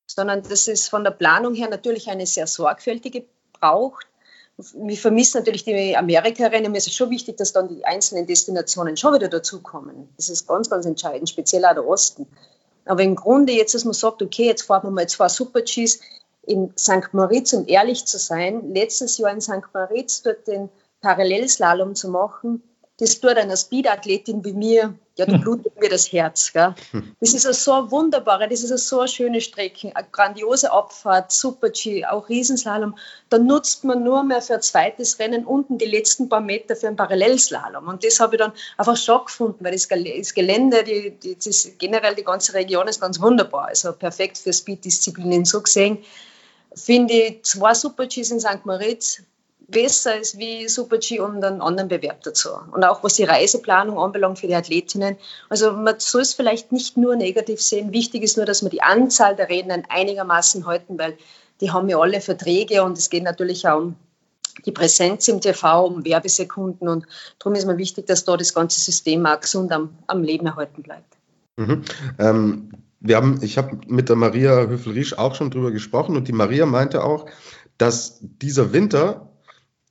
sondern 0.06 0.42
das 0.42 0.68
ist 0.68 0.88
von 0.88 1.04
der 1.04 1.12
Planung 1.12 1.54
her 1.54 1.70
natürlich 1.70 2.10
eine 2.10 2.26
sehr 2.26 2.46
sorgfältige 2.46 3.24
braucht. 3.58 4.06
Wir 4.74 4.96
vermissen 4.96 5.38
natürlich 5.38 5.64
die 5.64 5.96
Amerika-Rennen. 5.96 6.72
Mir 6.72 6.78
ist 6.78 6.88
es 6.88 6.94
schon 6.94 7.10
wichtig, 7.10 7.36
dass 7.36 7.52
dann 7.52 7.68
die 7.68 7.84
einzelnen 7.84 8.26
Destinationen 8.26 8.96
schon 8.96 9.14
wieder 9.14 9.28
dazukommen. 9.28 10.08
Das 10.16 10.28
ist 10.28 10.48
ganz, 10.48 10.68
ganz 10.68 10.84
entscheidend, 10.84 11.30
speziell 11.30 11.64
auch 11.64 11.74
der 11.74 11.86
Osten. 11.86 12.26
Aber 12.88 13.02
im 13.02 13.16
Grunde 13.16 13.52
jetzt, 13.52 13.74
dass 13.74 13.84
man 13.84 13.94
sagt, 13.94 14.22
okay, 14.22 14.46
jetzt 14.46 14.62
fahren 14.62 14.84
wir 14.84 14.90
mal 14.90 15.08
zwei 15.08 15.28
Super-Gs 15.28 16.00
in 16.42 16.72
St. 16.78 17.12
Moritz, 17.12 17.52
um 17.52 17.66
ehrlich 17.66 18.06
zu 18.06 18.18
sein, 18.18 18.72
letztes 18.72 19.18
Jahr 19.18 19.30
in 19.30 19.42
St. 19.42 19.74
Moritz 19.74 20.22
dort 20.22 20.46
den 20.46 20.70
Parallelslalom 21.02 21.94
zu 21.94 22.08
machen, 22.08 22.62
das 23.00 23.20
tut 23.20 23.36
einer 23.36 23.56
Speedathletin 23.56 24.44
wie 24.44 24.52
mir, 24.52 24.94
ja, 25.16 25.26
da 25.26 25.32
hm. 25.32 25.40
blutet 25.40 25.80
mir 25.80 25.88
das 25.88 26.12
Herz. 26.12 26.52
Gell? 26.52 26.74
Hm. 26.90 27.14
Das 27.20 27.32
ist 27.32 27.44
eine 27.44 27.54
so 27.54 27.90
wunderbare, 27.90 28.48
das 28.48 28.62
ist 28.62 28.70
eine 28.70 28.78
so 28.78 29.06
schöne 29.06 29.40
Strecke, 29.40 29.94
eine 29.94 30.06
grandiose 30.10 30.72
Abfahrt, 30.72 31.30
Super-G, 31.30 32.04
auch 32.06 32.28
Riesenslalom. 32.28 32.96
Da 33.28 33.38
nutzt 33.38 33.84
man 33.84 34.02
nur 34.02 34.24
mehr 34.24 34.42
für 34.42 34.54
ein 34.54 34.62
zweites 34.62 35.18
Rennen 35.20 35.44
unten 35.44 35.78
die 35.78 35.86
letzten 35.86 36.28
paar 36.28 36.40
Meter 36.40 36.74
für 36.74 36.88
einen 36.88 36.96
Parallelslalom. 36.96 37.86
Und 37.86 38.04
das 38.04 38.18
habe 38.18 38.34
ich 38.34 38.40
dann 38.40 38.52
einfach 38.76 38.96
schon 38.96 39.24
gefunden, 39.24 39.64
weil 39.64 39.72
das, 39.72 39.88
Gelände, 39.88 40.82
die, 40.82 41.10
die, 41.10 41.36
das, 41.36 41.70
generell 41.78 42.16
die 42.16 42.24
ganze 42.24 42.54
Region 42.54 42.88
ist 42.88 43.00
ganz 43.00 43.20
wunderbar, 43.20 43.68
also 43.68 43.92
perfekt 43.92 44.38
für 44.38 44.52
Speed-Disziplinen. 44.52 45.44
So 45.44 45.62
gesehen 45.62 45.98
finde 46.74 47.14
ich 47.14 47.42
zwei 47.44 47.74
Super-Gs 47.74 48.30
in 48.30 48.40
St. 48.40 48.64
Moritz, 48.64 49.22
besser 49.68 50.18
ist 50.18 50.38
wie 50.38 50.66
Super-G 50.68 51.20
und 51.20 51.44
einen 51.44 51.60
anderen 51.60 51.88
Bewerb 51.88 52.22
dazu. 52.22 52.48
Und 52.72 52.84
auch 52.84 53.04
was 53.04 53.14
die 53.14 53.24
Reiseplanung 53.24 53.98
anbelangt 53.98 54.38
für 54.38 54.46
die 54.46 54.54
Athletinnen. 54.54 55.16
Also 55.48 55.72
man 55.72 55.96
soll 55.98 56.22
es 56.22 56.34
vielleicht 56.34 56.72
nicht 56.72 56.96
nur 56.96 57.16
negativ 57.16 57.60
sehen. 57.60 57.92
Wichtig 57.92 58.22
ist 58.22 58.36
nur, 58.36 58.46
dass 58.46 58.62
wir 58.62 58.70
die 58.70 58.82
Anzahl 58.82 59.36
der 59.36 59.48
Redner 59.48 59.82
einigermaßen 59.88 60.66
halten, 60.66 60.98
weil 60.98 61.16
die 61.60 61.70
haben 61.70 61.88
ja 61.88 61.98
alle 61.98 62.20
Verträge 62.20 62.82
und 62.82 62.96
es 62.96 63.10
geht 63.10 63.24
natürlich 63.24 63.68
auch 63.68 63.78
um 63.78 63.96
die 64.64 64.72
Präsenz 64.72 65.28
im 65.28 65.40
TV, 65.40 65.86
um 65.86 66.04
Werbesekunden 66.04 66.88
und 66.88 67.06
darum 67.38 67.54
ist 67.54 67.66
mir 67.66 67.78
wichtig, 67.78 68.06
dass 68.06 68.24
da 68.24 68.36
das 68.36 68.54
ganze 68.54 68.80
System 68.80 69.24
auch 69.26 69.40
gesund 69.40 69.70
am, 69.70 69.90
am 70.08 70.22
Leben 70.22 70.46
erhalten 70.46 70.82
bleibt. 70.82 71.16
Mhm. 71.56 71.84
Ähm, 72.18 72.72
wir 73.00 73.16
haben, 73.16 73.38
ich 73.42 73.58
habe 73.58 73.78
mit 73.86 74.08
der 74.08 74.16
Maria 74.16 74.66
Höfel-Riesch 74.66 75.14
auch 75.14 75.36
schon 75.36 75.50
drüber 75.50 75.70
gesprochen 75.70 76.16
und 76.16 76.26
die 76.26 76.32
Maria 76.32 76.66
meinte 76.66 77.04
auch, 77.04 77.26
dass 77.76 78.18
dieser 78.20 78.72
Winter 78.72 79.27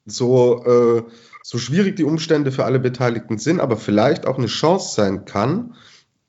so, 0.07 0.63
äh, 0.65 1.03
so 1.43 1.57
schwierig 1.57 1.95
die 1.95 2.03
Umstände 2.03 2.51
für 2.51 2.65
alle 2.65 2.79
Beteiligten 2.79 3.37
sind, 3.37 3.59
aber 3.59 3.77
vielleicht 3.77 4.25
auch 4.25 4.37
eine 4.37 4.47
Chance 4.47 4.95
sein 4.95 5.25
kann, 5.25 5.75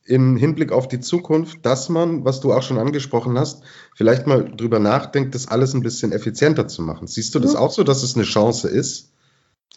im 0.05 0.37
Hinblick 0.37 0.73
auf 0.73 0.89
die 0.89 1.01
Zukunft, 1.01 1.65
dass 1.67 1.89
man, 1.89 2.25
was 2.25 2.41
du 2.41 2.53
auch 2.53 2.63
schon 2.63 2.79
angesprochen 2.79 3.39
hast, 3.39 3.63
vielleicht 3.95 4.27
mal 4.27 4.51
drüber 4.57 4.79
nachdenkt, 4.79 5.35
das 5.35 5.49
alles 5.49 5.75
ein 5.75 5.83
bisschen 5.83 6.13
effizienter 6.13 6.67
zu 6.67 6.83
machen. 6.83 7.07
Siehst 7.07 7.35
du 7.35 7.39
das 7.39 7.55
auch 7.55 7.71
so, 7.71 7.85
dass 7.85 8.03
es 8.03 8.15
eine 8.15 8.25
Chance 8.25 8.69
ist? 8.69 9.13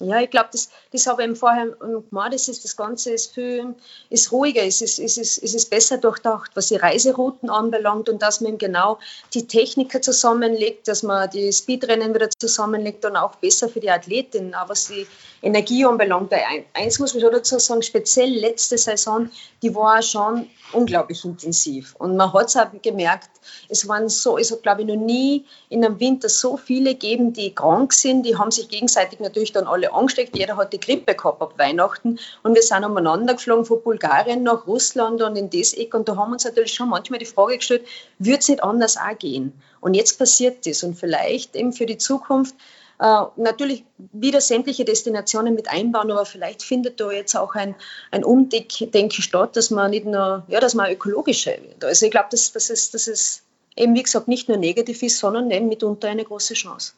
Ja, 0.03 0.19
ich 0.19 0.29
glaube, 0.29 0.49
das, 0.51 0.69
das 0.91 1.07
habe 1.07 1.21
ich 1.21 1.27
eben 1.27 1.35
vorher 1.35 1.67
gemacht. 1.67 2.33
Das, 2.33 2.47
ist, 2.47 2.63
das 2.63 2.75
Ganze 2.75 3.11
ist 3.11 3.33
viel 3.33 3.75
ist 4.09 4.31
ruhiger, 4.31 4.63
es 4.63 4.81
ist, 4.81 4.99
es, 4.99 5.17
ist, 5.17 5.37
ist 5.37 5.69
besser 5.69 5.97
durchdacht, 5.97 6.51
was 6.55 6.67
die 6.67 6.75
Reiserouten 6.75 7.49
anbelangt 7.49 8.09
und 8.09 8.21
dass 8.21 8.41
man 8.41 8.57
genau 8.57 8.99
die 9.33 9.47
Techniker 9.47 10.01
zusammenlegt, 10.01 10.87
dass 10.87 11.03
man 11.03 11.29
die 11.29 11.51
Speedrennen 11.51 12.13
wieder 12.13 12.29
zusammenlegt 12.29 13.05
und 13.05 13.15
auch 13.15 13.35
besser 13.35 13.69
für 13.69 13.79
die 13.79 13.89
Athletinnen, 13.89 14.53
auch 14.55 14.69
was 14.69 14.87
die 14.87 15.07
Energie 15.41 15.85
anbelangt. 15.85 16.31
Eins 16.73 16.99
muss 16.99 17.13
man 17.13 17.31
dazu 17.31 17.57
sagen, 17.59 17.81
speziell 17.81 18.29
letzte 18.29 18.77
Saison, 18.77 19.29
die 19.61 19.73
war 19.73 20.01
schon 20.01 20.49
unglaublich 20.73 21.23
intensiv. 21.25 21.95
Und 21.97 22.15
man 22.15 22.31
hat 22.33 22.47
es 22.47 22.57
auch 22.57 22.67
gemerkt, 22.81 23.29
es 23.69 23.87
waren 23.87 24.09
so, 24.09 24.37
es 24.37 24.51
hat 24.51 24.63
glaube 24.63 24.81
ich 24.81 24.87
noch 24.87 24.95
nie 24.95 25.45
in 25.69 25.83
einem 25.83 25.99
Winter 25.99 26.29
so 26.29 26.57
viele 26.57 26.91
gegeben, 26.91 27.33
die 27.33 27.53
krank 27.53 27.93
sind. 27.93 28.23
Die 28.23 28.37
haben 28.37 28.51
sich 28.51 28.69
gegenseitig 28.69 29.19
natürlich 29.19 29.51
dann 29.51 29.67
alle 29.67 29.90
angesteckt. 29.93 30.37
Jeder 30.37 30.57
hat 30.57 30.73
die 30.73 30.79
Grippe 30.79 31.15
gehabt 31.15 31.41
ab 31.41 31.57
Weihnachten. 31.57 32.19
Und 32.43 32.55
wir 32.55 32.63
sind 32.63 32.83
umeinander 32.83 33.33
geflogen 33.33 33.65
von 33.65 33.81
Bulgarien 33.81 34.43
nach 34.43 34.67
Russland 34.67 35.21
und 35.21 35.35
in 35.35 35.49
das 35.49 35.73
Eck. 35.73 35.93
Und 35.93 36.09
da 36.09 36.15
haben 36.15 36.31
uns 36.31 36.45
natürlich 36.45 36.73
schon 36.73 36.89
manchmal 36.89 37.19
die 37.19 37.25
Frage 37.25 37.57
gestellt, 37.57 37.85
würde 38.19 38.39
es 38.39 38.47
nicht 38.47 38.63
anders 38.63 38.97
auch 38.97 39.17
gehen? 39.17 39.53
Und 39.79 39.93
jetzt 39.93 40.17
passiert 40.17 40.65
das. 40.65 40.83
Und 40.83 40.95
vielleicht 40.95 41.55
eben 41.55 41.73
für 41.73 41.85
die 41.85 41.97
Zukunft 41.97 42.55
äh, 43.01 43.23
natürlich 43.35 43.83
wieder 43.97 44.41
sämtliche 44.41 44.85
Destinationen 44.85 45.55
mit 45.55 45.67
einbauen, 45.69 46.11
aber 46.11 46.25
vielleicht 46.25 46.61
findet 46.61 46.99
da 46.99 47.11
jetzt 47.11 47.35
auch 47.35 47.55
ein, 47.55 47.73
ein 48.11 48.23
Umdenken 48.23 49.11
statt, 49.11 49.55
dass 49.55 49.71
man 49.71 49.89
nicht 49.89 50.05
nur, 50.05 50.43
ja, 50.47 50.59
dass 50.59 50.75
man 50.75 50.91
ökologischer 50.91 51.53
wird. 51.53 51.83
Also 51.83 52.05
ich 52.05 52.11
glaube, 52.11 52.27
dass, 52.29 52.51
dass, 52.51 52.69
es, 52.69 52.91
dass 52.91 53.07
es 53.07 53.41
eben, 53.75 53.95
wie 53.95 54.03
gesagt, 54.03 54.27
nicht 54.27 54.49
nur 54.49 54.57
negativ 54.57 55.01
ist, 55.01 55.17
sondern 55.17 55.49
eben 55.49 55.67
mitunter 55.67 56.09
eine 56.09 56.23
große 56.23 56.53
Chance. 56.53 56.93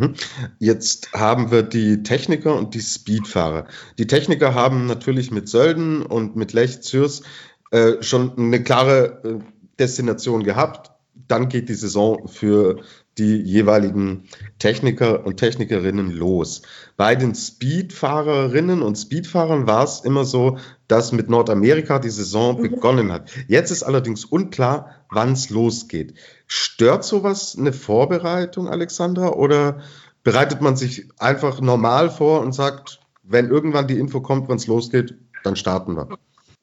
Mhm. 0.00 0.14
Jetzt 0.58 1.12
haben 1.12 1.50
wir 1.50 1.62
die 1.62 2.02
Techniker 2.02 2.56
und 2.56 2.74
die 2.74 2.80
Speedfahrer. 2.80 3.66
Die 3.98 4.06
Techniker 4.06 4.54
haben 4.54 4.86
natürlich 4.86 5.30
mit 5.30 5.48
Sölden 5.48 6.02
und 6.02 6.36
mit 6.36 6.52
Lech 6.52 6.82
Zürs 6.82 7.22
äh, 7.70 8.02
schon 8.02 8.36
eine 8.36 8.62
klare 8.62 9.22
äh, 9.24 9.38
Destination 9.78 10.44
gehabt. 10.44 10.92
Dann 11.28 11.48
geht 11.48 11.68
die 11.68 11.74
Saison 11.74 12.28
für 12.28 12.82
die 13.18 13.36
jeweiligen 13.36 14.28
Techniker 14.58 15.24
und 15.24 15.36
Technikerinnen 15.36 16.10
los. 16.10 16.62
Bei 16.96 17.14
den 17.14 17.34
Speedfahrerinnen 17.34 18.82
und 18.82 18.96
Speedfahrern 18.96 19.66
war 19.66 19.84
es 19.84 20.00
immer 20.00 20.24
so, 20.24 20.58
dass 20.88 21.12
mit 21.12 21.28
Nordamerika 21.28 21.98
die 21.98 22.10
Saison 22.10 22.58
mhm. 22.58 22.62
begonnen 22.62 23.12
hat. 23.12 23.30
Jetzt 23.46 23.70
ist 23.70 23.82
allerdings 23.82 24.24
unklar, 24.24 24.90
wann 25.10 25.32
es 25.32 25.50
losgeht. 25.50 26.14
Stört 26.46 27.04
sowas 27.04 27.56
eine 27.58 27.72
Vorbereitung, 27.72 28.68
Alexandra, 28.68 29.32
oder 29.32 29.80
bereitet 30.22 30.60
man 30.60 30.76
sich 30.76 31.08
einfach 31.18 31.60
normal 31.60 32.10
vor 32.10 32.40
und 32.40 32.52
sagt, 32.52 33.00
wenn 33.22 33.48
irgendwann 33.48 33.86
die 33.86 33.98
Info 33.98 34.20
kommt, 34.20 34.48
wann 34.48 34.56
es 34.56 34.66
losgeht, 34.66 35.14
dann 35.44 35.56
starten 35.56 35.96
wir? 35.96 36.08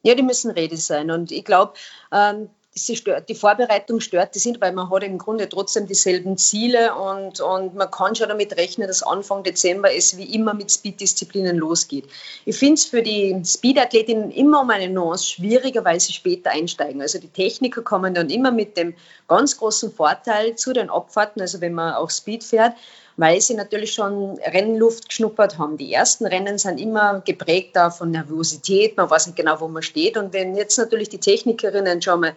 Ja, 0.04 0.16
die 0.16 0.24
müssen 0.24 0.52
ready 0.52 0.78
sein. 0.78 1.12
Und 1.12 1.32
ich 1.32 1.46
glaube, 1.46 1.74
ähm, 2.12 2.50
stört, 2.76 3.28
die 3.28 3.36
Vorbereitung 3.36 4.00
stört 4.00 4.36
das 4.36 4.46
nicht, 4.46 4.62
weil 4.62 4.72
man 4.72 4.90
hat 4.90 5.04
im 5.04 5.18
Grunde 5.18 5.50
trotzdem 5.50 5.88
dieselben 5.88 6.38
Ziele 6.38 6.96
und, 6.96 7.42
und 7.42 7.76
man 7.76 7.92
kann 7.92 8.16
schon 8.16 8.30
damit 8.30 8.56
rechnen, 8.58 8.88
dass 8.88 9.04
Anfang 9.04 9.44
Dezember 9.44 9.94
es 9.94 10.18
wie 10.18 10.34
immer 10.34 10.54
mit 10.54 10.72
Speed-Disziplinen 10.72 11.58
losgeht. 11.58 12.06
Ich 12.46 12.58
finde 12.58 12.76
es 12.76 12.86
für 12.86 13.02
die 13.02 13.42
Speed-Athletinnen 13.44 14.32
immer 14.32 14.62
um 14.62 14.70
eine 14.70 14.90
Nuance 14.90 15.26
schwieriger, 15.26 15.84
weil 15.84 16.00
sie 16.00 16.14
später 16.14 16.52
einsteigen. 16.52 17.02
Also 17.02 17.20
die 17.20 17.28
Techniker 17.28 17.82
kommen 17.82 18.14
dann 18.14 18.30
immer 18.30 18.52
mit 18.52 18.78
dem 18.78 18.94
ganz 19.28 19.58
großen 19.58 19.92
Vorteil 19.92 20.56
zu 20.56 20.72
den 20.72 20.90
Abfahrten, 20.90 21.42
also 21.42 21.60
wenn 21.60 21.74
man 21.74 21.96
auch 21.96 22.10
Speed 22.10 22.44
fährt, 22.44 22.74
weil 23.18 23.42
sie 23.42 23.54
natürlich 23.54 23.94
schon 23.94 24.40
Rennluft 24.40 25.10
geschnuppert 25.10 25.58
haben. 25.58 25.78
Die 25.78 25.94
ersten 25.94 26.26
Rennen 26.26 26.58
sind 26.58 26.80
immer 26.80 27.22
geprägt 27.22 27.78
von 27.98 28.12
Nervosität, 28.12 28.98
man 28.98 29.10
weiß 29.10 29.28
nicht 29.28 29.36
genau, 29.36 29.60
wo 29.60 29.68
man 29.68 29.84
steht. 29.84 30.18
Und 30.18 30.34
wenn 30.34 30.56
jetzt 30.56 30.78
natürlich 30.78 31.10
die 31.10 31.20
Technikerinnen 31.20 32.02
schon 32.02 32.22
mal 32.22 32.34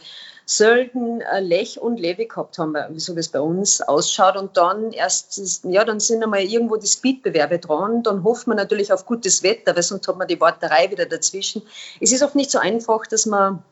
Sölden, 0.47 1.23
äh, 1.23 1.41
Lech 1.41 1.81
und 1.81 1.99
Levi 1.99 2.27
gehabt 2.27 2.59
haben, 2.59 2.77
so 2.99 3.17
wie 3.17 3.21
es 3.21 3.29
bei 3.29 3.41
uns 3.41 3.81
ausschaut. 3.81 4.37
Und 4.37 4.57
dann 4.57 4.93
erst, 4.93 5.63
ja, 5.65 5.85
dann 5.85 6.01
sind 6.01 6.23
einmal 6.23 6.43
irgendwo 6.43 6.77
die 6.77 6.87
Speedbewerbe 6.87 7.59
dran. 7.59 8.03
Dann 8.03 8.25
hofft 8.25 8.47
man 8.47 8.57
natürlich 8.57 8.93
auf 8.93 9.07
gutes 9.07 9.43
Wetter, 9.43 9.75
weil 9.75 9.83
sonst 9.83 10.07
hat 10.07 10.19
man 10.19 10.29
die 10.29 10.41
Warterei 10.41 10.91
wieder 10.91 11.07
dazwischen. 11.07 11.63
Es 12.01 12.13
ist 12.13 12.23
oft 12.23 12.35
nicht 12.35 12.51
so 12.51 12.59
einfach, 12.59 13.07
dass 13.07 13.25
man 13.25 13.63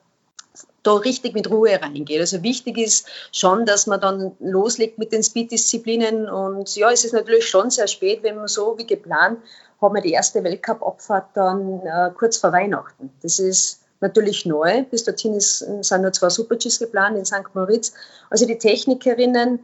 da 0.82 0.94
richtig 0.94 1.34
mit 1.34 1.50
Ruhe 1.50 1.80
reingeht. 1.80 2.20
Also 2.20 2.42
wichtig 2.42 2.78
ist 2.78 3.06
schon, 3.32 3.66
dass 3.66 3.86
man 3.86 4.00
dann 4.00 4.32
loslegt 4.40 4.98
mit 4.98 5.12
den 5.12 5.22
Speed-Disziplinen 5.22 6.28
und 6.28 6.74
ja, 6.76 6.90
es 6.90 7.04
ist 7.04 7.12
natürlich 7.12 7.46
schon 7.46 7.70
sehr 7.70 7.86
spät, 7.86 8.22
wenn 8.22 8.36
man 8.36 8.48
so 8.48 8.76
wie 8.78 8.86
geplant 8.86 9.38
haben 9.80 9.94
wir 9.94 10.02
die 10.02 10.12
erste 10.12 10.44
Weltcup-Abfahrt 10.44 11.30
dann 11.34 11.80
äh, 11.84 12.10
kurz 12.16 12.36
vor 12.36 12.52
Weihnachten. 12.52 13.10
Das 13.22 13.38
ist 13.38 13.80
natürlich 14.00 14.46
neu. 14.46 14.84
Bis 14.84 15.04
dorthin 15.04 15.34
ist, 15.34 15.58
sind 15.58 16.02
nur 16.02 16.12
zwei 16.12 16.28
Super-Gs 16.28 16.78
geplant 16.78 17.18
in 17.18 17.24
St. 17.24 17.54
Moritz. 17.54 17.92
Also 18.30 18.46
die 18.46 18.58
Technikerinnen 18.58 19.60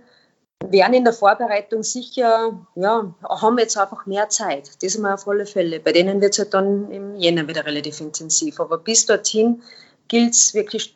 werden 0.64 0.94
in 0.94 1.04
der 1.04 1.12
Vorbereitung 1.12 1.84
sicher, 1.84 2.58
ja, 2.74 3.14
haben 3.22 3.58
jetzt 3.58 3.78
einfach 3.78 4.06
mehr 4.06 4.28
Zeit. 4.28 4.68
Das 4.82 4.94
ist 4.94 4.98
mal 4.98 5.14
auf 5.14 5.28
alle 5.28 5.46
Fälle. 5.46 5.78
Bei 5.78 5.92
denen 5.92 6.20
wird 6.20 6.32
es 6.32 6.38
halt 6.40 6.52
dann 6.52 6.90
im 6.90 7.14
Jänner 7.14 7.46
wieder 7.46 7.64
relativ 7.64 8.00
intensiv. 8.00 8.58
Aber 8.60 8.78
bis 8.78 9.06
dorthin 9.06 9.62
gilt 10.08 10.34
es 10.34 10.54
wirklich, 10.54 10.94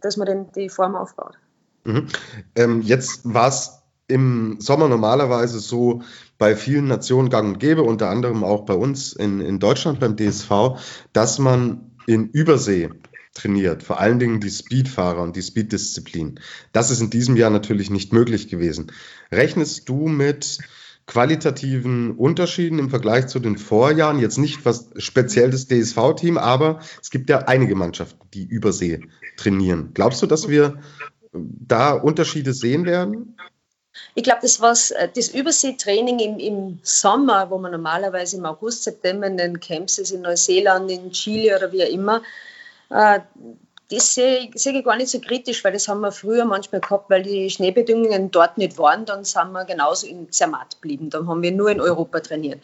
dass 0.00 0.16
man 0.16 0.26
den, 0.26 0.52
die 0.52 0.68
Form 0.68 0.94
aufbaut. 0.94 1.38
Mhm. 1.84 2.06
Ähm, 2.54 2.82
jetzt 2.82 3.20
war 3.24 3.48
es 3.48 3.82
im 4.08 4.56
Sommer 4.60 4.88
normalerweise 4.88 5.58
so 5.58 6.02
bei 6.38 6.56
vielen 6.56 6.86
Nationen 6.86 7.30
gang 7.30 7.54
und 7.54 7.58
gäbe, 7.58 7.82
unter 7.82 8.10
anderem 8.10 8.44
auch 8.44 8.64
bei 8.64 8.74
uns 8.74 9.12
in, 9.12 9.40
in 9.40 9.58
Deutschland 9.58 10.00
beim 10.00 10.16
DSV, 10.16 10.78
dass 11.12 11.38
man 11.38 11.92
in 12.06 12.28
Übersee 12.28 12.90
trainiert, 13.34 13.82
vor 13.82 13.98
allen 13.98 14.18
Dingen 14.18 14.40
die 14.40 14.50
Speedfahrer 14.50 15.22
und 15.22 15.36
die 15.36 15.42
Speeddisziplin. 15.42 16.40
Das 16.72 16.90
ist 16.90 17.00
in 17.00 17.10
diesem 17.10 17.36
Jahr 17.36 17.50
natürlich 17.50 17.90
nicht 17.90 18.12
möglich 18.12 18.48
gewesen. 18.48 18.92
Rechnest 19.30 19.88
du 19.88 20.08
mit 20.08 20.58
qualitativen 21.06 22.12
Unterschieden 22.16 22.78
im 22.78 22.90
Vergleich 22.90 23.26
zu 23.26 23.38
den 23.38 23.58
Vorjahren? 23.58 24.18
Jetzt 24.18 24.38
nicht 24.38 24.64
was 24.64 24.90
speziell 24.96 25.50
das 25.50 25.66
DSV-Team, 25.66 26.38
aber 26.38 26.80
es 27.00 27.10
gibt 27.10 27.28
ja 27.30 27.38
einige 27.40 27.74
Mannschaften, 27.74 28.20
die 28.34 28.44
Übersee 28.44 29.00
trainieren. 29.36 29.90
Glaubst 29.94 30.22
du, 30.22 30.26
dass 30.26 30.48
wir 30.48 30.80
da 31.32 31.92
Unterschiede 31.92 32.52
sehen 32.52 32.84
werden? 32.84 33.36
Ich 34.14 34.22
glaube, 34.22 34.40
das 34.42 34.60
was 34.60 34.90
äh, 34.90 35.08
das 35.14 35.28
Überseetraining 35.28 36.18
im, 36.18 36.38
im 36.38 36.78
Sommer, 36.82 37.50
wo 37.50 37.58
man 37.58 37.72
normalerweise 37.72 38.38
im 38.38 38.46
August, 38.46 38.84
September 38.84 39.26
in 39.26 39.36
den 39.36 39.60
Camps 39.60 39.98
ist, 39.98 40.12
in 40.12 40.22
Neuseeland, 40.22 40.90
in 40.90 41.12
Chile 41.12 41.56
oder 41.56 41.72
wie 41.72 41.84
auch 41.84 41.88
immer, 41.88 42.22
äh, 42.90 43.20
das 43.92 44.14
sehe, 44.14 44.48
sehe 44.54 44.72
ich 44.72 44.84
gar 44.84 44.96
nicht 44.96 45.10
so 45.10 45.20
kritisch, 45.20 45.62
weil 45.62 45.72
das 45.72 45.86
haben 45.86 46.00
wir 46.00 46.12
früher 46.12 46.46
manchmal 46.46 46.80
gehabt, 46.80 47.10
weil 47.10 47.22
die 47.22 47.50
Schneebedingungen 47.50 48.30
dort 48.30 48.56
nicht 48.56 48.78
waren, 48.78 49.04
dann 49.04 49.24
sind 49.24 49.52
wir 49.52 49.64
genauso 49.66 50.06
in 50.06 50.32
Zermatt 50.32 50.76
geblieben. 50.76 51.10
Dann 51.10 51.28
haben 51.28 51.42
wir 51.42 51.52
nur 51.52 51.70
in 51.70 51.80
Europa 51.80 52.20
trainiert. 52.20 52.60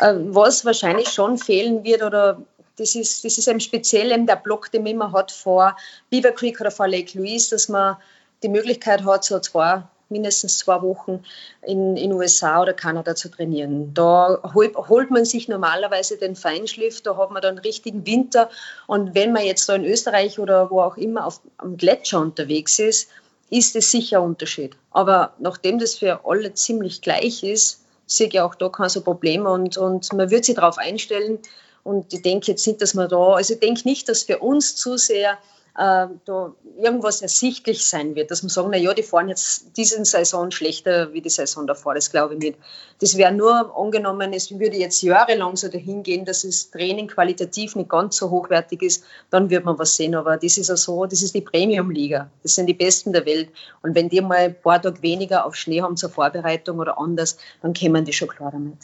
Äh, 0.00 0.14
was 0.16 0.64
wahrscheinlich 0.64 1.08
schon 1.08 1.38
fehlen 1.38 1.84
wird 1.84 2.02
oder 2.02 2.42
das 2.76 2.96
ist, 2.96 3.24
das 3.24 3.38
ist 3.38 3.46
eben 3.46 3.60
speziell 3.60 4.10
eben 4.10 4.26
der 4.26 4.34
Block, 4.36 4.72
den 4.72 4.82
man 4.82 4.92
immer 4.92 5.12
hat 5.12 5.30
vor 5.30 5.76
Beaver 6.10 6.32
Creek 6.32 6.60
oder 6.60 6.72
vor 6.72 6.88
Lake 6.88 7.16
Louise, 7.16 7.50
dass 7.50 7.68
man 7.68 7.96
die 8.42 8.48
Möglichkeit 8.48 9.04
hat, 9.04 9.24
so 9.24 9.38
zwei 9.38 9.84
mindestens 10.14 10.58
zwei 10.58 10.80
Wochen 10.80 11.24
in 11.62 11.96
den 11.96 12.12
USA 12.12 12.62
oder 12.62 12.72
Kanada 12.72 13.14
zu 13.14 13.28
trainieren. 13.28 13.92
Da 13.92 14.40
holt, 14.54 14.76
holt, 14.76 15.10
man 15.10 15.24
sich 15.24 15.48
normalerweise 15.48 16.16
den 16.16 16.36
Feinschliff, 16.36 17.02
da 17.02 17.16
hat 17.16 17.32
man 17.32 17.42
dann 17.42 17.58
richtigen 17.58 18.06
Winter. 18.06 18.48
Und 18.86 19.14
wenn 19.14 19.32
man 19.32 19.44
jetzt 19.44 19.68
da 19.68 19.74
in 19.74 19.84
Österreich 19.84 20.38
oder 20.38 20.70
wo 20.70 20.80
auch 20.80 20.96
immer 20.96 21.26
auf, 21.26 21.40
am 21.58 21.76
Gletscher 21.76 22.20
unterwegs 22.20 22.78
ist, 22.78 23.08
ist 23.50 23.76
es 23.76 23.90
sicher 23.90 24.18
ein 24.18 24.24
Unterschied. 24.24 24.76
Aber 24.90 25.34
nachdem 25.38 25.78
das 25.78 25.96
für 25.96 26.20
alle 26.24 26.54
ziemlich 26.54 27.02
gleich 27.02 27.42
ist, 27.42 27.84
sehe 28.06 28.28
ich 28.28 28.40
auch 28.40 28.54
da 28.54 28.68
kein 28.68 28.88
so 28.88 29.00
Problem 29.00 29.46
und, 29.46 29.76
und 29.76 30.12
man 30.12 30.30
wird 30.30 30.44
sich 30.44 30.54
darauf 30.54 30.78
einstellen. 30.78 31.38
Und 31.82 32.12
ich 32.12 32.22
denke 32.22 32.52
jetzt 32.52 32.66
nicht, 32.66 32.80
dass 32.80 32.94
man 32.94 33.08
da, 33.08 33.34
also 33.34 33.54
ich 33.54 33.60
denke 33.60 33.82
nicht, 33.84 34.08
dass 34.08 34.22
für 34.22 34.38
uns 34.38 34.76
zu 34.76 34.96
sehr 34.96 35.38
äh, 35.76 36.06
da 36.24 36.54
irgendwas 36.78 37.20
ersichtlich 37.22 37.84
sein 37.84 38.14
wird, 38.14 38.30
dass 38.30 38.42
man 38.42 38.50
sagen, 38.50 38.68
na 38.70 38.76
ja, 38.76 38.94
die 38.94 39.02
fahren 39.02 39.28
jetzt 39.28 39.76
diese 39.76 40.04
Saison 40.04 40.50
schlechter 40.50 41.12
wie 41.12 41.20
die 41.20 41.30
Saison 41.30 41.66
davor, 41.66 41.94
das 41.94 42.10
glaube 42.10 42.34
ich 42.34 42.40
nicht. 42.40 42.58
Das 43.00 43.16
wäre 43.16 43.32
nur 43.32 43.76
angenommen, 43.76 44.32
es 44.32 44.50
würde 44.50 44.76
jetzt 44.76 45.02
jahrelang 45.02 45.56
so 45.56 45.68
dahin 45.68 46.02
gehen, 46.02 46.24
dass 46.24 46.42
das 46.42 46.70
Training 46.70 47.08
qualitativ 47.08 47.74
nicht 47.74 47.88
ganz 47.88 48.16
so 48.16 48.30
hochwertig 48.30 48.82
ist, 48.82 49.04
dann 49.30 49.50
wird 49.50 49.64
man 49.64 49.78
was 49.78 49.96
sehen, 49.96 50.14
aber 50.14 50.36
das 50.36 50.58
ist 50.58 50.68
ja 50.68 50.76
so, 50.76 51.06
das 51.06 51.22
ist 51.22 51.34
die 51.34 51.40
Premium-Liga, 51.40 52.30
das 52.42 52.54
sind 52.54 52.66
die 52.66 52.74
Besten 52.74 53.12
der 53.12 53.26
Welt 53.26 53.50
und 53.82 53.94
wenn 53.94 54.08
die 54.08 54.20
mal 54.20 54.38
ein 54.38 54.60
paar 54.60 54.80
Tage 54.80 55.02
weniger 55.02 55.44
auf 55.44 55.56
Schnee 55.56 55.82
haben 55.82 55.96
zur 55.96 56.10
Vorbereitung 56.10 56.78
oder 56.78 56.98
anders, 56.98 57.36
dann 57.62 57.72
kämen 57.72 58.04
die 58.04 58.12
schon 58.12 58.28
klar 58.28 58.52
damit. 58.52 58.78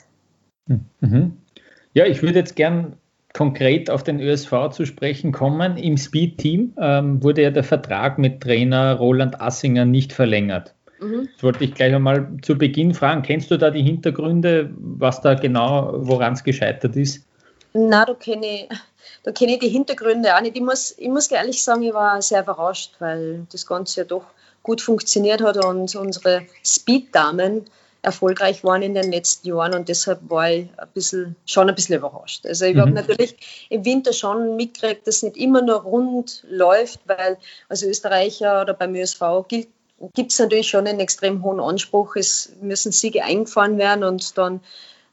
Mhm. 1.00 1.36
Ja, 1.94 2.06
ich 2.06 2.22
würde 2.22 2.38
jetzt 2.38 2.56
gern 2.56 2.96
konkret 3.32 3.90
auf 3.90 4.02
den 4.02 4.20
ÖSV 4.20 4.70
zu 4.72 4.84
sprechen 4.84 5.32
kommen. 5.32 5.76
Im 5.76 5.96
Speed-Team 5.96 6.74
ähm, 6.80 7.22
wurde 7.22 7.42
ja 7.42 7.50
der 7.50 7.64
Vertrag 7.64 8.18
mit 8.18 8.40
Trainer 8.40 8.96
Roland 8.96 9.40
Assinger 9.40 9.84
nicht 9.84 10.12
verlängert. 10.12 10.74
Mhm. 11.00 11.28
Das 11.34 11.42
wollte 11.42 11.64
ich 11.64 11.74
gleich 11.74 11.94
einmal 11.94 12.28
zu 12.42 12.56
Beginn 12.58 12.94
fragen. 12.94 13.22
Kennst 13.22 13.50
du 13.50 13.56
da 13.56 13.70
die 13.70 13.82
Hintergründe, 13.82 14.70
was 14.76 15.20
da 15.20 15.34
genau, 15.34 15.92
woran 15.96 16.34
es 16.34 16.44
gescheitert 16.44 16.96
ist? 16.96 17.24
Na, 17.72 18.04
da 18.04 18.14
kenne 18.14 18.46
ich, 18.46 18.68
da 19.22 19.32
kenn 19.32 19.48
ich 19.48 19.60
die 19.60 19.68
Hintergründe 19.68 20.34
auch 20.36 20.40
nicht. 20.40 20.56
Ich 20.56 20.62
muss, 20.62 20.94
ich 20.98 21.08
muss 21.08 21.30
ehrlich 21.30 21.62
sagen, 21.62 21.82
ich 21.82 21.94
war 21.94 22.20
sehr 22.20 22.42
überrascht, 22.42 22.96
weil 22.98 23.46
das 23.52 23.66
Ganze 23.66 24.00
ja 24.00 24.04
doch 24.06 24.24
gut 24.62 24.80
funktioniert 24.80 25.42
hat 25.42 25.64
und 25.64 25.94
unsere 25.94 26.42
Speed-Damen 26.64 27.64
erfolgreich 28.02 28.64
waren 28.64 28.82
in 28.82 28.94
den 28.94 29.12
letzten 29.12 29.48
Jahren 29.48 29.74
und 29.74 29.88
deshalb 29.88 30.20
war 30.28 30.50
ich 30.50 30.68
ein 30.76 30.88
bisschen, 30.94 31.36
schon 31.44 31.68
ein 31.68 31.74
bisschen 31.74 31.96
überrascht. 31.96 32.46
Also 32.46 32.64
ich 32.64 32.74
mhm. 32.74 32.80
habe 32.80 32.90
natürlich 32.92 33.66
im 33.68 33.84
Winter 33.84 34.12
schon 34.12 34.56
mitgekriegt, 34.56 35.06
dass 35.06 35.16
es 35.16 35.22
nicht 35.22 35.36
immer 35.36 35.62
nur 35.62 35.82
rund 35.82 36.44
läuft, 36.48 37.00
weil 37.06 37.36
als 37.68 37.82
Österreicher 37.82 38.62
oder 38.62 38.74
beim 38.74 38.94
ÖSV 38.94 39.22
gibt 39.48 40.32
es 40.32 40.38
natürlich 40.38 40.68
schon 40.68 40.86
einen 40.86 41.00
extrem 41.00 41.42
hohen 41.42 41.60
Anspruch. 41.60 42.16
Es 42.16 42.52
müssen 42.60 42.92
Siege 42.92 43.22
eingefahren 43.22 43.76
werden 43.78 44.04
und 44.04 44.38
dann 44.38 44.60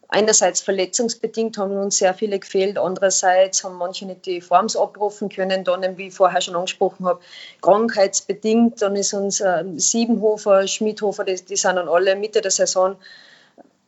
einerseits 0.09 0.61
verletzungsbedingt 0.61 1.57
haben 1.57 1.77
uns 1.77 1.97
sehr 1.97 2.13
viele 2.13 2.39
gefehlt, 2.39 2.77
andererseits 2.77 3.63
haben 3.63 3.77
manche 3.77 4.05
nicht 4.05 4.25
die 4.25 4.41
Forms 4.41 4.75
abrufen 4.75 5.29
können, 5.29 5.63
dann, 5.63 5.97
wie 5.97 6.07
ich 6.07 6.13
vorher 6.13 6.41
schon 6.41 6.55
angesprochen 6.55 7.05
habe, 7.05 7.19
krankheitsbedingt, 7.61 8.81
dann 8.81 8.95
ist 8.95 9.13
uns 9.13 9.41
äh, 9.41 9.63
Siebenhofer, 9.75 10.67
Schmidhofer, 10.67 11.23
die, 11.23 11.35
die 11.35 11.55
sind 11.55 11.75
dann 11.75 11.89
alle 11.89 12.15
Mitte 12.15 12.41
der 12.41 12.51
Saison 12.51 12.95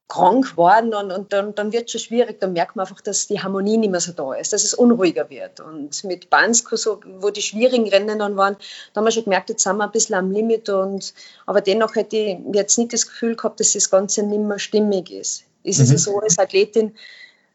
krank 0.09 0.49
geworden 0.49 0.95
und, 0.95 1.11
und 1.11 1.31
dann, 1.31 1.53
dann 1.53 1.71
wird 1.71 1.85
es 1.85 1.91
schon 1.91 2.01
schwierig, 2.01 2.39
dann 2.39 2.53
merkt 2.53 2.75
man 2.75 2.87
einfach, 2.87 2.99
dass 2.99 3.27
die 3.27 3.39
Harmonie 3.39 3.77
nicht 3.77 3.91
mehr 3.91 3.99
so 3.99 4.11
da 4.11 4.33
ist, 4.33 4.51
dass 4.51 4.63
es 4.63 4.73
unruhiger 4.73 5.29
wird. 5.29 5.59
Und 5.59 6.03
mit 6.03 6.31
Bansko, 6.31 6.77
so, 6.77 6.99
wo 7.19 7.29
die 7.29 7.43
schwierigen 7.43 7.87
Rennen 7.87 8.17
dann 8.17 8.35
waren, 8.35 8.57
da 8.93 8.99
haben 8.99 9.05
wir 9.05 9.11
schon 9.11 9.25
gemerkt, 9.25 9.49
jetzt 9.49 9.61
sind 9.61 9.77
wir 9.77 9.83
ein 9.83 9.91
bisschen 9.91 10.15
am 10.15 10.31
Limit. 10.31 10.67
Und, 10.69 11.13
aber 11.45 11.61
dennoch 11.61 11.95
hätte 11.95 12.17
ich 12.17 12.39
jetzt 12.53 12.79
nicht 12.79 12.91
das 12.91 13.05
Gefühl 13.05 13.35
gehabt, 13.35 13.59
dass 13.59 13.73
das 13.73 13.91
Ganze 13.91 14.23
nicht 14.23 14.41
mehr 14.41 14.57
stimmig 14.57 15.11
ist 15.11 15.43
ist 15.63 15.79
mhm. 15.79 15.95
es 15.95 16.03
so 16.03 16.19
als 16.19 16.37
Athletin. 16.39 16.95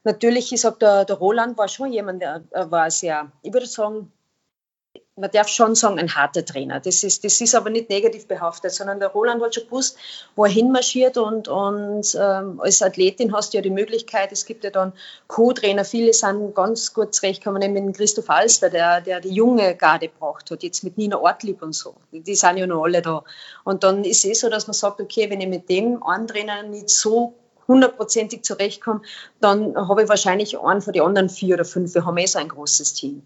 Natürlich, 0.05 0.53
ich 0.53 0.61
sage, 0.61 0.77
der, 0.81 1.05
der 1.05 1.17
Roland 1.17 1.57
war 1.57 1.69
schon 1.69 1.93
jemand, 1.93 2.23
der 2.23 2.45
war 2.53 2.91
sehr, 2.91 3.33
ich 3.43 3.53
würde 3.53 3.67
sagen, 3.67 4.13
man 5.17 5.31
darf 5.31 5.49
schon 5.49 5.77
sagen, 5.77 5.99
ein 5.99 6.13
harter 6.13 6.45
Trainer. 6.45 6.81
Das 6.81 7.05
ist, 7.05 7.25
das 7.25 7.41
ist 7.41 7.55
aber 7.55 7.71
nicht 7.71 7.89
negativ 7.89 8.27
behaftet, 8.27 8.73
sondern 8.73 8.99
der 8.99 9.11
Roland 9.11 9.43
hat 9.43 9.55
schon 9.55 9.65
gewusst, 9.65 9.97
wo 10.35 10.45
er 10.45 10.51
hinmarschiert 10.51 11.17
und, 11.17 11.47
und 11.47 12.19
ähm, 12.21 12.61
als 12.61 12.83
Athletin 12.83 13.33
hast 13.33 13.53
du 13.53 13.59
ja 13.59 13.63
die 13.63 13.71
Möglichkeit, 13.71 14.33
es 14.33 14.45
gibt 14.45 14.65
ja 14.65 14.71
dann 14.71 14.93
Co-Trainer, 15.29 15.85
viele 15.85 16.13
sind 16.13 16.55
ganz 16.55 16.93
gut 16.93 17.15
zurechtgekommen, 17.15 17.61
nämlich 17.61 17.85
mit 17.85 17.97
Christoph 17.97 18.29
Alster, 18.29 18.71
der, 18.71 19.01
der 19.01 19.21
die 19.21 19.33
junge 19.33 19.77
Garde 19.77 20.09
braucht 20.09 20.51
hat, 20.51 20.65
jetzt 20.65 20.83
mit 20.83 20.99
Nina 20.99 21.19
Ortlieb 21.19 21.63
und 21.63 21.75
so. 21.75 21.95
Die, 22.11 22.21
die 22.21 22.35
sind 22.35 22.57
ja 22.57 22.67
noch 22.67 22.83
alle 22.83 23.01
da. 23.01 23.23
Und 23.63 23.85
dann 23.85 24.03
ist 24.03 24.25
es 24.25 24.41
so, 24.41 24.49
dass 24.49 24.67
man 24.67 24.75
sagt, 24.75 25.01
okay, 25.01 25.31
wenn 25.31 25.41
ich 25.41 25.49
mit 25.49 25.69
dem 25.69 26.03
einen 26.03 26.27
Trainer 26.27 26.65
nicht 26.65 26.91
so 26.91 27.35
hundertprozentig 27.69 28.43
zurechtkomme, 28.43 29.03
dann 29.41 29.77
habe 29.77 30.03
ich 30.03 30.09
wahrscheinlich 30.09 30.59
einen 30.59 30.81
von 30.81 30.93
den 30.93 31.03
anderen 31.03 31.29
vier 31.29 31.55
oder 31.55 31.65
fünf. 31.65 31.95
Wir 31.95 32.05
haben 32.05 32.17
eh 32.19 32.27
so 32.27 32.39
ein 32.39 32.49
großes 32.49 32.95
Team. 32.95 33.23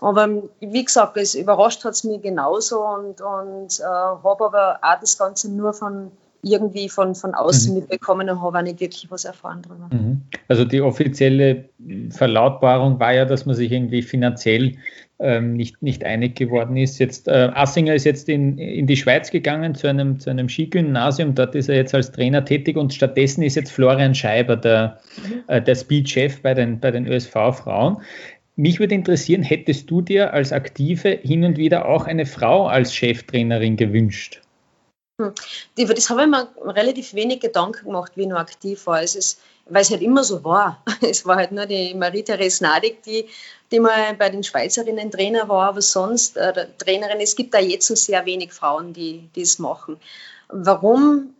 Aber 0.00 0.28
wie 0.60 0.84
gesagt, 0.84 1.16
es 1.16 1.34
überrascht 1.34 1.84
hat 1.84 1.92
es 1.92 2.04
mich 2.04 2.22
genauso 2.22 2.84
und, 2.84 3.20
und 3.20 3.80
äh, 3.80 3.84
habe 3.84 4.44
aber 4.44 4.78
auch 4.82 5.00
das 5.00 5.18
Ganze 5.18 5.50
nur 5.50 5.72
von 5.72 6.10
irgendwie 6.44 6.88
von, 6.88 7.14
von 7.14 7.34
außen 7.34 7.72
mhm. 7.72 7.80
mitbekommen 7.80 8.28
und 8.28 8.42
habe 8.42 8.58
auch 8.58 8.62
nicht 8.62 8.80
wirklich 8.80 9.10
was 9.10 9.24
erfahren 9.24 9.62
darüber. 9.62 9.88
Mhm. 9.90 10.22
Also 10.48 10.64
die 10.64 10.80
offizielle 10.80 11.68
Verlautbarung 12.10 13.00
war 13.00 13.12
ja, 13.12 13.24
dass 13.24 13.46
man 13.46 13.54
sich 13.54 13.72
irgendwie 13.72 14.02
finanziell 14.02 14.76
ähm, 15.24 15.54
nicht, 15.54 15.82
nicht 15.82 16.04
einig 16.04 16.36
geworden 16.36 16.76
ist. 16.76 16.98
Jetzt, 16.98 17.26
äh, 17.26 17.50
Assinger 17.54 17.94
ist 17.94 18.04
jetzt 18.04 18.28
in, 18.28 18.58
in 18.58 18.86
die 18.86 18.96
Schweiz 18.96 19.30
gegangen 19.30 19.74
zu 19.74 19.88
einem, 19.88 20.20
zu 20.20 20.30
einem 20.30 20.48
Skigymnasium. 20.48 21.34
Dort 21.34 21.54
ist 21.54 21.68
er 21.68 21.76
jetzt 21.76 21.94
als 21.94 22.12
Trainer 22.12 22.44
tätig 22.44 22.76
und 22.76 22.92
stattdessen 22.92 23.42
ist 23.42 23.56
jetzt 23.56 23.72
Florian 23.72 24.14
Scheiber 24.14 24.56
der, 24.56 25.00
mhm. 25.16 25.42
äh, 25.48 25.62
der 25.62 25.74
Speed-Chef 25.74 26.42
bei 26.42 26.54
den, 26.54 26.78
bei 26.78 26.90
den 26.90 27.06
ÖSV-Frauen. 27.06 28.02
Mich 28.56 28.78
würde 28.78 28.94
interessieren, 28.94 29.42
hättest 29.42 29.90
du 29.90 30.00
dir 30.00 30.32
als 30.32 30.52
Aktive 30.52 31.18
hin 31.22 31.44
und 31.44 31.56
wieder 31.56 31.88
auch 31.88 32.06
eine 32.06 32.26
Frau 32.26 32.66
als 32.66 32.94
Cheftrainerin 32.94 33.76
gewünscht? 33.76 34.43
Hm. 35.20 35.32
Das 35.76 36.10
habe 36.10 36.22
ich 36.22 36.28
mir 36.28 36.48
relativ 36.58 37.14
wenig 37.14 37.40
Gedanken 37.40 37.86
gemacht, 37.86 38.12
wie 38.16 38.22
ich 38.22 38.28
noch 38.28 38.38
aktiv 38.38 38.84
war. 38.86 39.00
Es 39.00 39.14
ist, 39.14 39.40
weil 39.66 39.82
es 39.82 39.90
halt 39.90 40.02
immer 40.02 40.24
so 40.24 40.42
war. 40.42 40.82
Es 41.02 41.24
war 41.24 41.36
halt 41.36 41.52
nur 41.52 41.66
die 41.66 41.94
Marie-Therese 41.94 42.64
Nadig, 42.64 43.02
die, 43.04 43.28
die 43.70 43.80
mal 43.80 44.14
bei 44.14 44.30
den 44.30 44.42
Schweizerinnen 44.42 45.10
Trainer 45.10 45.48
war, 45.48 45.68
aber 45.68 45.82
sonst 45.82 46.36
äh, 46.36 46.66
Trainerin. 46.78 47.20
Es 47.20 47.36
gibt 47.36 47.54
da 47.54 47.60
jetzt 47.60 47.86
so 47.86 47.94
sehr 47.94 48.26
wenig 48.26 48.52
Frauen, 48.52 48.92
die, 48.92 49.28
die 49.34 49.42
es 49.42 49.58
machen. 49.58 50.00
Warum? 50.48 51.34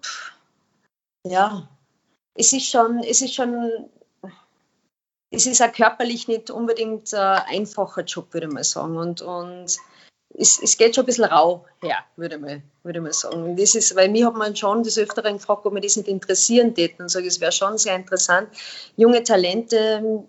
Ja, 1.27 1.69
es 2.35 2.53
ist 2.53 2.69
schon, 2.69 3.01
es 3.01 3.23
ist 3.23 3.35
schon, 3.35 3.89
es 5.31 5.47
ist 5.47 5.63
auch 5.63 5.73
körperlich 5.73 6.29
nicht 6.29 6.51
unbedingt 6.51 7.13
ein 7.13 7.43
einfacher 7.49 8.03
Job, 8.03 8.33
würde 8.35 8.49
mal 8.49 8.65
sagen. 8.65 8.97
Und, 8.97 9.21
und 9.21 9.79
es, 10.37 10.61
es 10.61 10.77
geht 10.77 10.95
schon 10.95 11.05
ein 11.05 11.07
bisschen 11.07 11.25
rau 11.25 11.65
her, 11.81 11.99
würde 12.17 12.39
mal, 12.39 12.63
würde 12.83 13.01
mal 13.01 13.13
sagen. 13.13 13.57
Das 13.57 13.75
ist, 13.75 13.95
weil 13.95 14.09
mich 14.09 14.25
hat 14.25 14.35
man 14.35 14.57
schon 14.57 14.83
des 14.83 14.99
Öfteren 14.99 15.35
gefragt, 15.35 15.65
ob 15.65 15.73
mir 15.73 15.81
das 15.81 15.97
nicht 15.97 16.09
interessieren 16.09 16.75
täten. 16.75 17.03
Und 17.03 17.09
sage, 17.09 17.29
es 17.29 17.41
wäre 17.41 17.53
schon 17.53 17.79
sehr 17.79 17.95
interessant, 17.95 18.49
junge 18.97 19.23
Talente, 19.23 20.25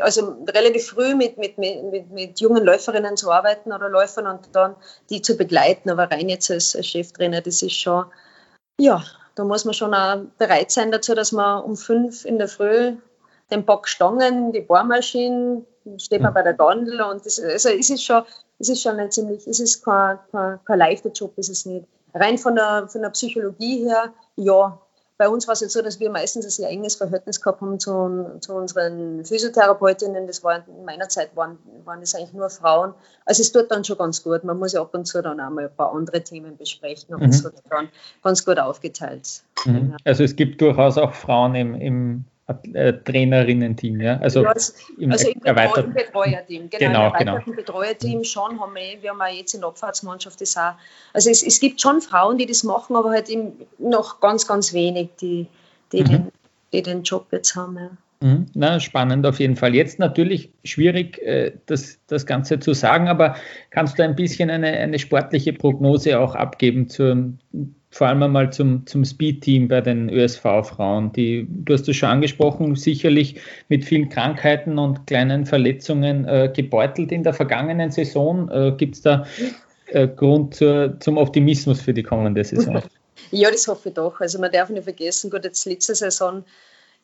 also 0.00 0.36
relativ 0.46 0.88
früh 0.88 1.14
mit, 1.14 1.38
mit, 1.38 1.56
mit, 1.56 2.10
mit 2.10 2.40
jungen 2.40 2.64
Läuferinnen 2.64 3.16
zu 3.16 3.30
arbeiten 3.30 3.72
oder 3.72 3.88
Läufern 3.88 4.26
und 4.26 4.40
dann 4.52 4.76
die 5.08 5.22
zu 5.22 5.36
begleiten. 5.36 5.88
Aber 5.90 6.10
rein 6.10 6.28
jetzt 6.28 6.50
als, 6.50 6.76
als 6.76 6.86
Cheftrainer, 6.86 7.40
das 7.40 7.62
ist 7.62 7.74
schon, 7.74 8.04
ja, 8.78 9.02
da 9.36 9.44
muss 9.44 9.64
man 9.64 9.74
schon 9.74 9.94
auch 9.94 10.20
bereit 10.38 10.70
sein 10.70 10.92
dazu, 10.92 11.14
dass 11.14 11.32
man 11.32 11.62
um 11.62 11.76
fünf 11.76 12.24
in 12.24 12.38
der 12.38 12.48
Früh 12.48 12.96
den 13.50 13.64
Bock 13.64 13.88
Stangen, 13.88 14.52
die 14.52 14.60
Bohrmaschinen, 14.60 15.66
steht 15.98 16.22
man 16.22 16.34
bei 16.34 16.42
der 16.42 16.54
Gondel 16.54 17.00
und 17.02 17.24
das, 17.24 17.40
also 17.40 17.68
es 17.68 17.90
ist 17.90 18.04
schon, 18.04 18.22
es 18.58 18.68
ist 18.68 18.82
schon 18.82 18.98
ein 18.98 19.10
ziemlich, 19.10 19.46
es 19.46 19.60
ist 19.60 19.84
kein, 19.84 20.18
kein, 20.30 20.58
kein 20.64 20.78
leichter 20.78 21.10
Job, 21.10 21.36
ist 21.36 21.48
es 21.48 21.66
nicht. 21.66 21.86
Rein 22.14 22.38
von 22.38 22.54
der, 22.54 22.86
von 22.88 23.02
der 23.02 23.10
Psychologie 23.10 23.84
her, 23.84 24.12
ja. 24.36 24.78
Bei 25.16 25.28
uns 25.28 25.46
war 25.46 25.52
es 25.52 25.60
jetzt 25.60 25.72
so, 25.72 25.80
dass 25.80 26.00
wir 26.00 26.10
meistens 26.10 26.44
ein 26.44 26.50
sehr 26.50 26.68
enges 26.70 26.96
Verhältnis 26.96 27.40
gehabt 27.40 27.60
haben 27.60 27.78
zu, 27.78 28.36
zu 28.40 28.52
unseren 28.52 29.24
Physiotherapeutinnen. 29.24 30.26
Das 30.26 30.42
war 30.42 30.66
in 30.66 30.84
meiner 30.84 31.08
Zeit 31.08 31.36
waren, 31.36 31.56
waren 31.84 32.00
das 32.00 32.16
eigentlich 32.16 32.32
nur 32.32 32.50
Frauen. 32.50 32.94
Also 33.24 33.42
es 33.42 33.52
tut 33.52 33.70
dann 33.70 33.84
schon 33.84 33.96
ganz 33.96 34.24
gut. 34.24 34.42
Man 34.42 34.58
muss 34.58 34.72
ja 34.72 34.80
ab 34.80 34.92
und 34.92 35.06
zu 35.06 35.22
dann 35.22 35.38
auch 35.38 35.50
mal 35.50 35.66
ein 35.66 35.76
paar 35.76 35.94
andere 35.94 36.20
Themen 36.20 36.56
besprechen 36.56 37.14
und 37.14 37.22
mhm. 37.22 37.26
das 37.30 37.44
wird 37.44 37.54
dann 37.70 37.90
ganz 38.24 38.44
gut 38.44 38.58
aufgeteilt. 38.58 39.44
Mhm. 39.64 39.96
Also 40.04 40.24
es 40.24 40.34
gibt 40.34 40.60
durchaus 40.60 40.98
auch 40.98 41.14
Frauen 41.14 41.54
im, 41.54 41.74
im 41.76 42.24
äh, 42.46 42.92
Trainerinnen-Team, 42.92 44.00
ja? 44.00 44.18
Also, 44.18 44.42
ja, 44.42 44.50
also 44.50 44.72
im, 44.98 45.12
also 45.12 45.28
im 45.30 45.42
erweiterten 45.44 45.94
Betreuerteam. 45.94 46.68
Genau, 46.68 46.78
genau, 46.78 46.88
im 46.88 46.94
erweiterten 46.94 47.44
genau. 47.44 47.56
Betreuerteam 47.56 48.24
schon 48.24 48.60
haben 48.60 48.74
wir, 48.74 49.02
wir 49.02 49.10
haben 49.10 49.22
auch 49.22 49.34
jetzt 49.34 49.54
in 49.54 49.60
der 49.60 49.68
Abfahrtsmannschaft 49.68 50.40
das 50.40 50.56
auch. 50.56 50.74
Also 51.14 51.30
es, 51.30 51.42
es 51.42 51.58
gibt 51.58 51.80
schon 51.80 52.02
Frauen, 52.02 52.36
die 52.36 52.46
das 52.46 52.62
machen, 52.62 52.96
aber 52.96 53.10
halt 53.10 53.30
noch 53.78 54.20
ganz, 54.20 54.46
ganz 54.46 54.74
wenig, 54.74 55.08
die, 55.20 55.46
die, 55.92 56.02
mhm. 56.02 56.08
den, 56.08 56.32
die 56.72 56.82
den 56.82 57.02
Job 57.02 57.28
jetzt 57.32 57.56
haben. 57.56 57.76
Ja. 57.76 57.90
Mhm. 58.20 58.46
Na, 58.54 58.80
spannend 58.80 59.26
auf 59.26 59.38
jeden 59.38 59.56
Fall. 59.56 59.74
Jetzt 59.74 59.98
natürlich 59.98 60.50
schwierig, 60.64 61.18
äh, 61.22 61.52
das, 61.66 61.98
das 62.06 62.26
Ganze 62.26 62.58
zu 62.58 62.72
sagen, 62.72 63.08
aber 63.08 63.36
kannst 63.70 63.98
du 63.98 64.04
ein 64.04 64.16
bisschen 64.16 64.50
eine, 64.50 64.68
eine 64.68 64.98
sportliche 64.98 65.52
Prognose 65.52 66.18
auch 66.18 66.34
abgeben 66.34 66.88
zum, 66.88 67.38
vor 67.94 68.08
allem 68.08 68.24
einmal 68.24 68.52
zum, 68.52 68.84
zum 68.88 69.04
Speed-Team 69.04 69.68
bei 69.68 69.80
den 69.80 70.10
ÖSV-Frauen. 70.10 71.12
Die, 71.12 71.46
du 71.48 71.74
hast 71.74 71.88
es 71.88 71.94
schon 71.94 72.08
angesprochen, 72.08 72.74
sicherlich 72.74 73.40
mit 73.68 73.84
vielen 73.84 74.08
Krankheiten 74.08 74.80
und 74.80 75.06
kleinen 75.06 75.46
Verletzungen 75.46 76.24
äh, 76.24 76.52
gebeutelt 76.52 77.12
in 77.12 77.22
der 77.22 77.34
vergangenen 77.34 77.92
Saison. 77.92 78.50
Äh, 78.50 78.72
Gibt 78.76 78.96
es 78.96 79.02
da 79.02 79.24
äh, 79.86 80.08
Grund 80.08 80.56
zur, 80.56 80.98
zum 80.98 81.18
Optimismus 81.18 81.80
für 81.82 81.94
die 81.94 82.02
kommende 82.02 82.42
Saison? 82.42 82.82
Ja, 83.30 83.50
das 83.50 83.66
hoffe 83.68 83.88
ich 83.88 83.94
doch. 83.94 84.20
Also 84.20 84.38
man 84.38 84.52
darf 84.52 84.68
nicht 84.68 84.84
vergessen, 84.84 85.30
gut, 85.30 85.44
jetzt 85.44 85.64
letzte 85.64 85.94
Saison 85.94 86.44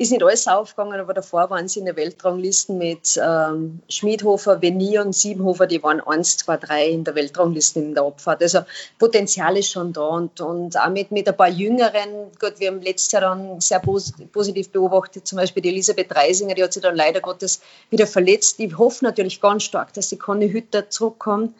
ist 0.01 0.13
nicht 0.13 0.23
alles 0.23 0.49
aufgegangen, 0.49 0.99
aber 0.99 1.13
davor 1.13 1.51
waren 1.51 1.69
sie 1.69 1.81
in 1.81 1.85
der 1.85 1.95
Weltranglisten 1.95 2.79
mit 2.79 3.21
ähm, 3.23 3.81
Schmiedhofer, 3.91 4.63
Venier 4.63 5.03
und 5.03 5.15
Siebenhofer, 5.15 5.67
die 5.67 5.83
waren 5.83 6.01
1, 6.01 6.39
2, 6.39 6.57
3 6.57 6.89
in 6.89 7.05
der 7.05 7.15
Weltrangliste 7.15 7.81
in 7.81 7.95
der 7.95 8.05
Abfahrt. 8.05 8.43
Also 8.43 8.61
Potenzial 8.99 9.59
ist 9.59 9.71
schon 9.71 9.93
da 9.93 10.01
und, 10.01 10.41
und 10.41 10.79
auch 10.81 10.89
mit, 10.89 11.11
mit 11.11 11.29
ein 11.29 11.37
paar 11.37 11.51
Jüngeren, 11.51 12.33
gut, 12.41 12.55
wir 12.57 12.69
haben 12.69 12.81
letztes 12.81 13.13
Jahr 13.13 13.21
dann 13.21 13.61
sehr 13.61 13.81
positiv 13.81 14.71
beobachtet, 14.71 15.27
zum 15.27 15.37
Beispiel 15.37 15.63
die 15.63 15.69
Elisabeth 15.69 16.17
Reisinger, 16.17 16.55
die 16.55 16.65
hat 16.65 16.73
sich 16.73 16.83
dann 16.83 16.97
leider 16.97 17.21
Gottes 17.21 17.61
wieder 17.91 18.07
verletzt. 18.07 18.59
Ich 18.59 18.79
hoffe 18.79 19.05
natürlich 19.05 19.39
ganz 19.39 19.65
stark, 19.65 19.93
dass 19.93 20.09
die 20.09 20.17
Conny 20.17 20.51
Hütter 20.51 20.89
zurückkommt 20.89 21.55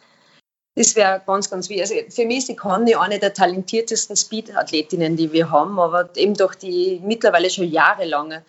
das 0.75 0.95
wäre 0.95 1.21
ganz, 1.25 1.49
ganz 1.49 1.69
wichtig. 1.69 1.81
Also 1.81 1.95
für 2.09 2.25
mich 2.25 2.39
ist 2.39 2.49
die 2.49 2.55
Conny 2.55 2.95
eine 2.95 3.19
der 3.19 3.33
talentiertesten 3.33 4.15
Speed-Athletinnen, 4.15 5.17
die 5.17 5.31
wir 5.31 5.51
haben, 5.51 5.79
aber 5.79 6.09
eben 6.15 6.33
durch 6.33 6.55
die 6.55 7.01
mittlerweile 7.03 7.49
schon 7.49 7.69
jahrelange 7.69 8.43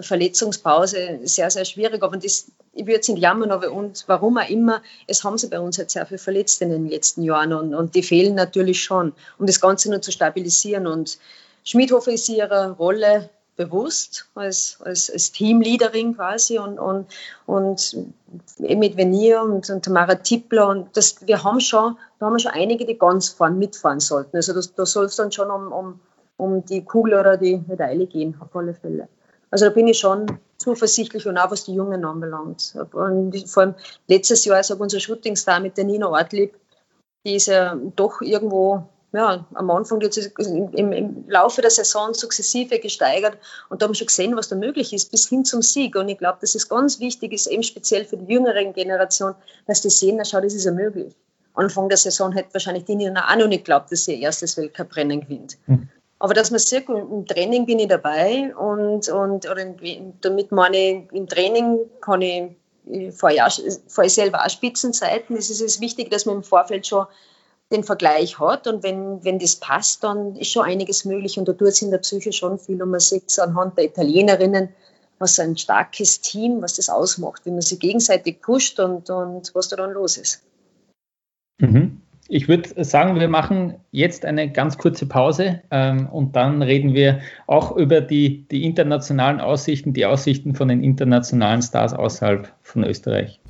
Verletzungspause 0.00 1.20
sehr, 1.24 1.50
sehr 1.50 1.64
schwierig. 1.64 2.02
Aber 2.02 2.16
das, 2.16 2.46
ich 2.72 2.86
würde 2.86 3.00
es 3.00 3.08
nicht 3.08 3.20
jammern, 3.20 3.50
aber 3.50 3.72
und 3.72 4.04
warum 4.06 4.38
auch 4.38 4.48
immer, 4.48 4.82
es 5.06 5.24
haben 5.24 5.36
sie 5.36 5.48
bei 5.48 5.58
uns 5.58 5.78
halt 5.78 5.90
sehr 5.90 6.06
viel 6.06 6.18
verletzt 6.18 6.62
in 6.62 6.70
den 6.70 6.88
letzten 6.88 7.22
Jahren 7.22 7.52
und, 7.52 7.74
und 7.74 7.94
die 7.94 8.02
fehlen 8.02 8.34
natürlich 8.34 8.82
schon, 8.82 9.12
um 9.38 9.46
das 9.46 9.60
Ganze 9.60 9.90
nur 9.90 10.00
zu 10.00 10.12
stabilisieren. 10.12 10.86
Und 10.86 11.18
Schmidhofer 11.64 12.12
ist 12.12 12.28
ihrer 12.28 12.70
Rolle 12.72 13.30
bewusst 13.56 14.28
als, 14.34 14.78
als, 14.84 15.10
als 15.10 15.32
Teamleaderin 15.32 16.16
quasi 16.16 16.58
und, 16.58 16.78
und, 16.78 17.06
und 17.46 17.96
mit 18.58 18.96
Venier 18.96 19.42
und, 19.42 19.68
und 19.70 19.84
Tamara 19.84 20.16
Tippler 20.16 20.68
und 20.68 20.96
das, 20.96 21.26
wir 21.26 21.42
haben 21.42 21.60
schon, 21.60 21.96
da 22.18 22.26
haben 22.26 22.34
wir 22.34 22.40
schon 22.40 22.52
einige, 22.52 22.84
die 22.84 22.98
ganz 22.98 23.28
fahren, 23.28 23.58
mitfahren 23.58 24.00
sollten. 24.00 24.36
Also 24.36 24.52
da 24.52 24.86
soll 24.86 25.06
es 25.06 25.16
dann 25.16 25.30
schon 25.32 25.50
um, 25.50 25.72
um, 25.72 26.00
um 26.36 26.64
die 26.64 26.84
Kugel 26.84 27.14
oder 27.14 27.36
die 27.36 27.62
Medaille 27.66 28.06
gehen, 28.06 28.36
auf 28.40 28.54
alle 28.56 28.74
Fälle. 28.74 29.08
Also 29.50 29.66
da 29.66 29.70
bin 29.70 29.86
ich 29.86 30.00
schon 30.00 30.26
zuversichtlich 30.56 31.26
und 31.28 31.38
auch 31.38 31.50
was 31.50 31.64
die 31.64 31.74
Jungen 31.74 32.04
anbelangt. 32.04 32.76
Und 32.92 33.48
vor 33.48 33.62
allem 33.62 33.74
letztes 34.08 34.44
Jahr, 34.44 34.56
also 34.56 34.74
unser 34.76 34.98
Shootingstar 34.98 35.60
mit 35.60 35.76
der 35.76 35.84
Nina 35.84 36.08
Ortlieb, 36.08 36.56
die 37.24 37.36
ist 37.36 37.46
ja 37.46 37.76
doch 37.94 38.20
irgendwo 38.20 38.88
ja, 39.14 39.46
am 39.54 39.70
Anfang 39.70 40.00
jetzt 40.00 40.18
im, 40.38 40.92
im, 40.92 41.24
Laufe 41.28 41.62
der 41.62 41.70
Saison 41.70 42.14
sukzessive 42.14 42.78
gesteigert 42.78 43.38
und 43.68 43.80
da 43.80 43.84
haben 43.84 43.92
wir 43.92 43.96
schon 43.96 44.08
gesehen, 44.08 44.36
was 44.36 44.48
da 44.48 44.56
möglich 44.56 44.92
ist, 44.92 45.10
bis 45.10 45.28
hin 45.28 45.44
zum 45.44 45.62
Sieg. 45.62 45.94
Und 45.96 46.08
ich 46.08 46.18
glaube, 46.18 46.38
dass 46.40 46.54
es 46.54 46.68
ganz 46.68 46.98
wichtig 47.00 47.32
ist, 47.32 47.46
eben 47.46 47.62
speziell 47.62 48.04
für 48.04 48.16
die 48.16 48.32
jüngere 48.32 48.64
Generation, 48.72 49.34
dass 49.66 49.80
die 49.80 49.90
sehen, 49.90 50.16
na 50.16 50.24
schau, 50.24 50.40
das 50.40 50.54
ist 50.54 50.64
ja 50.64 50.72
möglich. 50.72 51.14
Anfang 51.54 51.88
der 51.88 51.98
Saison 51.98 52.32
hätte 52.32 52.52
wahrscheinlich 52.52 52.84
die 52.84 52.96
Nina 52.96 53.30
auch 53.30 53.36
noch 53.36 53.46
nicht 53.46 53.64
geglaubt, 53.64 53.92
dass 53.92 54.04
sie 54.04 54.14
ihr 54.14 54.22
erstes 54.22 54.56
Weltcuprennen 54.56 55.20
gewinnt. 55.20 55.56
Mhm. 55.66 55.88
Aber 56.18 56.34
dass 56.34 56.50
man 56.50 56.58
sieht, 56.58 56.88
im 56.88 57.26
Training 57.26 57.66
bin 57.66 57.78
ich 57.78 57.88
dabei 57.88 58.54
und, 58.56 59.08
und 59.08 59.48
oder 59.48 59.62
in, 59.80 60.14
damit 60.20 60.50
meine, 60.52 61.06
im 61.12 61.28
Training 61.28 61.80
kann 62.00 62.22
ich, 62.22 62.56
ich 62.86 63.14
fahre, 63.14 63.36
ja, 63.36 63.48
fahre 63.88 64.06
ich 64.06 64.14
selber 64.14 64.44
auch 64.44 64.50
Spitzenzeiten. 64.50 65.36
Es 65.36 65.50
ist 65.50 65.80
wichtig, 65.80 66.10
dass 66.10 66.26
man 66.26 66.36
im 66.36 66.42
Vorfeld 66.42 66.86
schon 66.86 67.06
den 67.72 67.82
Vergleich 67.82 68.38
hat 68.38 68.66
und 68.66 68.82
wenn, 68.82 69.24
wenn 69.24 69.38
das 69.38 69.56
passt, 69.56 70.04
dann 70.04 70.36
ist 70.36 70.52
schon 70.52 70.64
einiges 70.64 71.04
möglich 71.04 71.38
und 71.38 71.48
da 71.48 71.52
tut 71.52 71.68
es 71.68 71.82
in 71.82 71.90
der 71.90 71.98
Psyche 71.98 72.32
schon 72.32 72.58
viel 72.58 72.82
und 72.82 72.90
man 72.90 73.00
sieht 73.00 73.24
es 73.28 73.38
anhand 73.38 73.78
der 73.78 73.86
Italienerinnen, 73.86 74.68
was 75.18 75.38
ein 75.38 75.56
starkes 75.56 76.20
Team, 76.20 76.60
was 76.60 76.76
das 76.76 76.90
ausmacht, 76.90 77.46
wie 77.46 77.50
man 77.50 77.62
sich 77.62 77.80
gegenseitig 77.80 78.40
pusht 78.40 78.78
und, 78.80 79.08
und 79.10 79.54
was 79.54 79.68
da 79.68 79.76
dann 79.76 79.92
los 79.92 80.16
ist. 80.16 80.42
Mhm. 81.58 82.00
Ich 82.28 82.48
würde 82.48 82.84
sagen, 82.84 83.20
wir 83.20 83.28
machen 83.28 83.74
jetzt 83.90 84.24
eine 84.24 84.50
ganz 84.50 84.78
kurze 84.78 85.06
Pause 85.06 85.60
ähm, 85.70 86.08
und 86.08 86.36
dann 86.36 86.62
reden 86.62 86.94
wir 86.94 87.20
auch 87.46 87.76
über 87.76 88.00
die, 88.00 88.48
die 88.48 88.64
internationalen 88.64 89.40
Aussichten, 89.40 89.92
die 89.92 90.06
Aussichten 90.06 90.54
von 90.54 90.68
den 90.68 90.82
internationalen 90.82 91.60
Stars 91.60 91.92
außerhalb 91.92 92.50
von 92.62 92.84
Österreich. 92.84 93.40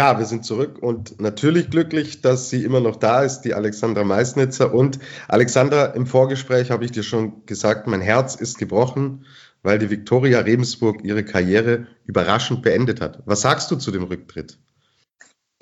Ja, 0.00 0.18
wir 0.18 0.24
sind 0.24 0.46
zurück 0.46 0.78
und 0.80 1.20
natürlich 1.20 1.68
glücklich, 1.68 2.22
dass 2.22 2.48
sie 2.48 2.64
immer 2.64 2.80
noch 2.80 2.96
da 2.96 3.22
ist, 3.22 3.42
die 3.42 3.52
Alexandra 3.52 4.02
Meisnitzer. 4.02 4.72
Und 4.72 4.98
Alexandra, 5.28 5.84
im 5.88 6.06
Vorgespräch 6.06 6.70
habe 6.70 6.86
ich 6.86 6.90
dir 6.90 7.02
schon 7.02 7.44
gesagt, 7.44 7.86
mein 7.86 8.00
Herz 8.00 8.34
ist 8.34 8.56
gebrochen, 8.56 9.26
weil 9.62 9.78
die 9.78 9.90
Viktoria 9.90 10.40
Rebensburg 10.40 11.04
ihre 11.04 11.22
Karriere 11.22 11.86
überraschend 12.06 12.62
beendet 12.62 13.02
hat. 13.02 13.22
Was 13.26 13.42
sagst 13.42 13.70
du 13.70 13.76
zu 13.76 13.90
dem 13.90 14.04
Rücktritt? 14.04 14.56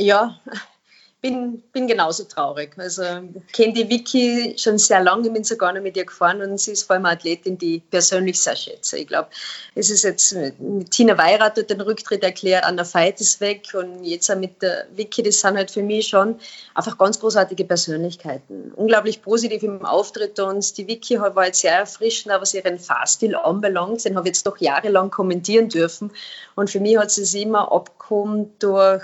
Ja, 0.00 0.40
bin, 1.20 1.62
bin 1.72 1.88
genauso 1.88 2.24
traurig. 2.24 2.74
Also 2.76 3.02
kenne 3.52 3.72
die 3.72 3.88
Vicky 3.88 4.54
schon 4.56 4.78
sehr 4.78 5.02
lange, 5.02 5.30
bin 5.30 5.42
sogar 5.42 5.72
noch 5.72 5.82
mit 5.82 5.96
ihr 5.96 6.04
gefahren 6.04 6.40
und 6.42 6.58
sie 6.58 6.72
ist 6.72 6.84
vor 6.84 6.94
allem 6.94 7.06
eine 7.06 7.16
Athletin, 7.16 7.58
die 7.58 7.76
ich 7.76 7.90
persönlich 7.90 8.40
sehr 8.40 8.54
schätze. 8.54 8.98
Ich 8.98 9.08
glaube, 9.08 9.28
es 9.74 9.90
ist 9.90 10.04
jetzt 10.04 10.32
mit 10.58 10.90
Tina 10.90 11.18
Weirat 11.18 11.58
hat 11.58 11.70
den 11.70 11.80
Rücktritt 11.80 12.22
erklärt, 12.22 12.64
Anna 12.64 12.84
Veit 12.84 13.20
ist 13.20 13.40
weg 13.40 13.74
und 13.74 14.04
jetzt 14.04 14.30
auch 14.30 14.36
mit 14.36 14.62
der 14.62 14.86
Vicky, 14.94 15.22
das 15.22 15.40
sind 15.40 15.56
halt 15.56 15.70
für 15.70 15.82
mich 15.82 16.08
schon 16.08 16.38
einfach 16.74 16.96
ganz 16.96 17.18
großartige 17.18 17.64
Persönlichkeiten. 17.64 18.72
Unglaublich 18.76 19.20
positiv 19.20 19.62
im 19.64 19.84
Auftritt 19.84 20.38
und 20.38 20.76
die 20.78 20.86
Vicky 20.86 21.18
war 21.18 21.46
jetzt 21.46 21.60
sehr 21.60 21.78
erfrischend, 21.78 22.34
was 22.38 22.54
ihren 22.54 22.78
Fahrstil 22.78 23.34
anbelangt. 23.34 24.04
Den 24.04 24.16
habe 24.16 24.28
ich 24.28 24.34
jetzt 24.34 24.46
doch 24.46 24.58
jahrelang 24.58 25.10
kommentieren 25.10 25.68
dürfen 25.68 26.12
und 26.54 26.70
für 26.70 26.80
mich 26.80 26.96
hat 26.96 27.10
sie 27.10 27.22
es 27.22 27.34
immer 27.34 27.72
abgekommen 27.72 28.52
durch, 28.60 29.02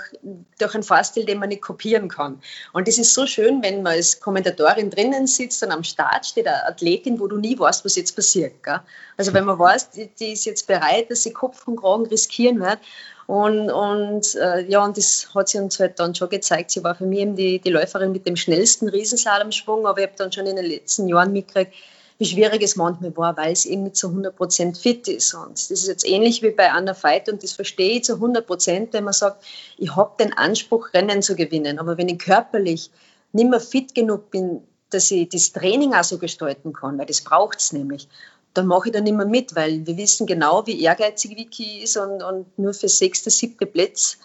durch 0.59 0.73
einen 0.73 0.83
Fahrstil, 0.83 1.25
den 1.25 1.39
man 1.39 1.49
nicht 1.49 1.61
kopieren 1.61 2.04
kommentieren 2.07 2.09
kann. 2.09 2.41
Und 2.73 2.87
das 2.87 2.97
ist 2.97 3.13
so 3.13 3.25
schön, 3.25 3.61
wenn 3.63 3.83
man 3.83 3.93
als 3.93 4.19
Kommentatorin 4.19 4.89
drinnen 4.89 5.27
sitzt 5.27 5.63
und 5.63 5.71
am 5.71 5.83
Start 5.83 6.25
steht 6.25 6.47
eine 6.47 6.65
Athletin, 6.65 7.19
wo 7.19 7.27
du 7.27 7.37
nie 7.37 7.57
weißt, 7.57 7.85
was 7.85 7.95
jetzt 7.95 8.15
passiert. 8.15 8.63
Gell? 8.63 8.79
Also 9.17 9.33
wenn 9.33 9.45
man 9.45 9.59
weiß, 9.59 9.91
die, 9.91 10.07
die, 10.19 10.33
ist 10.33 10.45
jetzt 10.45 10.67
bereit, 10.67 11.09
dass 11.09 11.23
sie 11.23 11.33
Kopf 11.33 11.67
und 11.67 11.77
Kragen 11.77 12.05
riskieren 12.07 12.59
wird. 12.59 12.79
Und, 13.27 13.71
und 13.71 14.35
äh, 14.35 14.61
ja, 14.67 14.83
und 14.83 14.97
das 14.97 15.29
hat 15.33 15.49
sie 15.49 15.57
uns 15.57 15.79
halt 15.79 15.99
dann 15.99 16.13
schon 16.13 16.29
gezeigt. 16.29 16.71
Sie 16.71 16.83
war 16.83 16.93
für 16.93 17.05
mich 17.05 17.19
eben 17.19 17.35
die, 17.35 17.59
die 17.59 17.71
Läuferin 17.71 18.11
mit 18.11 18.27
dem 18.27 18.35
schnellsten 18.35 18.87
Riesenslalomschwung, 18.87 19.87
aber 19.87 19.99
ich 19.99 20.07
habe 20.07 20.17
dann 20.17 20.31
schon 20.31 20.45
in 20.45 20.55
den 20.55 20.65
letzten 20.65 21.07
Jahren 21.07 21.33
mitgekriegt, 21.33 21.73
wie 22.17 22.25
schwierig 22.25 22.61
es 22.61 22.75
manchmal 22.75 23.15
war, 23.17 23.35
weil 23.35 23.51
es 23.51 23.65
eben 23.65 23.83
nicht 23.83 23.97
zu 23.97 24.07
100% 24.07 24.79
fit 24.79 25.07
ist. 25.07 25.33
Und 25.33 25.53
das 25.53 25.69
ist 25.69 25.87
jetzt 25.87 26.07
ähnlich 26.07 26.41
wie 26.41 26.51
bei 26.51 26.71
Anna 26.71 26.95
Veit 27.01 27.27
und 27.29 27.43
das 27.43 27.51
verstehe 27.51 27.97
ich 27.97 28.05
zu 28.05 28.13
100%, 28.13 28.87
wenn 28.91 29.03
man 29.03 29.13
sagt, 29.13 29.43
ich 29.77 29.95
habe 29.95 30.23
den 30.23 30.33
Anspruch, 30.33 30.93
Rennen 30.93 31.21
zu 31.21 31.35
gewinnen, 31.35 31.79
aber 31.79 31.97
wenn 31.97 32.07
ich 32.09 32.19
körperlich 32.19 32.89
nicht 33.33 33.49
mehr 33.49 33.59
fit 33.59 33.93
genug 33.93 34.31
bin, 34.31 34.61
dass 34.89 35.11
ich 35.11 35.27
das 35.29 35.51
Training 35.51 35.93
auch 35.93 36.03
so 36.03 36.17
gestalten 36.17 36.71
kann, 36.71 36.97
weil 36.97 37.05
das 37.05 37.21
braucht 37.21 37.59
es 37.59 37.73
nämlich, 37.73 38.07
dann 38.53 38.67
mache 38.67 38.87
ich 38.87 38.93
da 38.93 39.01
nicht 39.01 39.15
mehr 39.15 39.25
mit, 39.25 39.55
weil 39.55 39.85
wir 39.85 39.97
wissen 39.97 40.25
genau, 40.25 40.65
wie 40.65 40.81
ehrgeizig 40.81 41.35
Vicky 41.35 41.83
ist 41.83 41.97
und, 41.97 42.23
und 42.23 42.57
nur 42.57 42.73
für 42.73 42.87
sechste, 42.87 43.29
siebte 43.29 43.65
Plätze, 43.65 44.17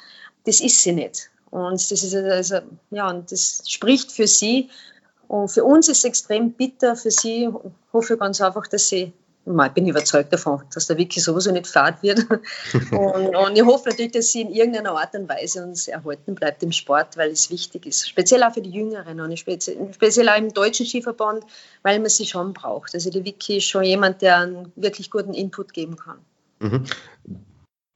das 0.44 0.60
ist 0.60 0.80
sie 0.80 0.92
nicht. 0.92 1.30
Und 1.50 1.90
das 1.90 1.90
ist 1.90 2.14
also, 2.14 2.58
ja, 2.92 3.10
und 3.10 3.32
das 3.32 3.62
spricht 3.66 4.12
für 4.12 4.28
sie, 4.28 4.70
und 5.30 5.46
für 5.46 5.62
uns 5.62 5.88
ist 5.88 5.98
es 5.98 6.04
extrem 6.04 6.50
bitter, 6.54 6.96
für 6.96 7.12
sie 7.12 7.48
hoffe 7.92 8.14
ich 8.14 8.18
ganz 8.18 8.40
einfach, 8.40 8.66
dass 8.66 8.88
sie, 8.88 9.12
ich 9.46 9.72
bin 9.74 9.86
überzeugt 9.86 10.32
davon, 10.32 10.62
dass 10.74 10.88
der 10.88 10.98
Wiki 10.98 11.20
sowieso 11.20 11.52
nicht 11.52 11.68
fad 11.68 12.02
wird. 12.02 12.26
und, 12.90 13.36
und, 13.36 13.56
ich 13.56 13.64
hoffe 13.64 13.90
natürlich, 13.90 14.10
dass 14.10 14.32
sie 14.32 14.40
in 14.40 14.50
irgendeiner 14.50 14.90
Art 14.90 15.14
und 15.14 15.28
Weise 15.28 15.62
uns 15.62 15.86
erhalten 15.86 16.34
bleibt 16.34 16.64
im 16.64 16.72
Sport, 16.72 17.16
weil 17.16 17.30
es 17.30 17.48
wichtig 17.48 17.86
ist. 17.86 18.08
Speziell 18.08 18.42
auch 18.42 18.52
für 18.52 18.60
die 18.60 18.70
Jüngeren 18.70 19.20
und 19.20 19.38
speziell, 19.38 19.76
speziell 19.94 20.28
auch 20.28 20.36
im 20.36 20.52
deutschen 20.52 20.84
Skiverband, 20.84 21.44
weil 21.84 22.00
man 22.00 22.10
sie 22.10 22.26
schon 22.26 22.52
braucht. 22.52 22.92
Also 22.94 23.08
die 23.10 23.24
Wiki 23.24 23.58
ist 23.58 23.66
schon 23.66 23.84
jemand, 23.84 24.22
der 24.22 24.38
einen 24.38 24.72
wirklich 24.74 25.12
guten 25.12 25.32
Input 25.32 25.72
geben 25.72 25.94
kann. 25.94 26.18
Mhm. 26.58 26.86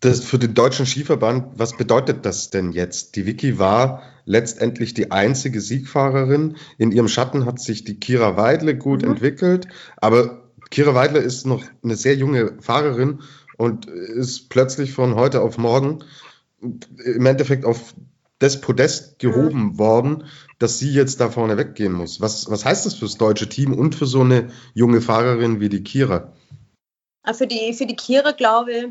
Das 0.04 0.22
für 0.22 0.38
den 0.38 0.52
deutschen 0.52 0.84
Skiverband, 0.84 1.58
was 1.58 1.78
bedeutet 1.78 2.26
das 2.26 2.50
denn 2.50 2.72
jetzt? 2.72 3.16
Die 3.16 3.24
Vicky 3.24 3.58
war 3.58 4.02
letztendlich 4.26 4.92
die 4.92 5.10
einzige 5.10 5.62
Siegfahrerin. 5.62 6.56
In 6.76 6.92
ihrem 6.92 7.08
Schatten 7.08 7.46
hat 7.46 7.58
sich 7.58 7.84
die 7.84 7.98
Kira 7.98 8.36
Weidle 8.36 8.76
gut 8.76 9.00
mhm. 9.00 9.12
entwickelt, 9.12 9.66
aber 9.96 10.42
Kira 10.68 10.94
Weidle 10.94 11.20
ist 11.20 11.46
noch 11.46 11.64
eine 11.82 11.96
sehr 11.96 12.16
junge 12.16 12.52
Fahrerin 12.60 13.22
und 13.56 13.86
ist 13.86 14.50
plötzlich 14.50 14.92
von 14.92 15.14
heute 15.14 15.40
auf 15.40 15.56
morgen 15.56 16.04
im 16.60 17.24
Endeffekt 17.24 17.64
auf 17.64 17.94
das 18.38 18.60
Podest 18.60 19.18
gehoben 19.18 19.68
mhm. 19.68 19.78
worden, 19.78 20.24
dass 20.58 20.78
sie 20.78 20.92
jetzt 20.92 21.18
da 21.20 21.30
vorne 21.30 21.56
weggehen 21.56 21.94
muss. 21.94 22.20
Was, 22.20 22.50
was 22.50 22.66
heißt 22.66 22.84
das 22.84 22.92
fürs 22.92 23.16
deutsche 23.16 23.48
Team 23.48 23.72
und 23.72 23.94
für 23.94 24.06
so 24.06 24.20
eine 24.20 24.50
junge 24.74 25.00
Fahrerin 25.00 25.60
wie 25.60 25.70
die 25.70 25.82
Kira? 25.82 26.34
Ah, 27.22 27.32
für 27.32 27.46
die, 27.46 27.72
für 27.72 27.86
die 27.86 27.96
Kira 27.96 28.32
glaube 28.32 28.72
ich, 28.72 28.86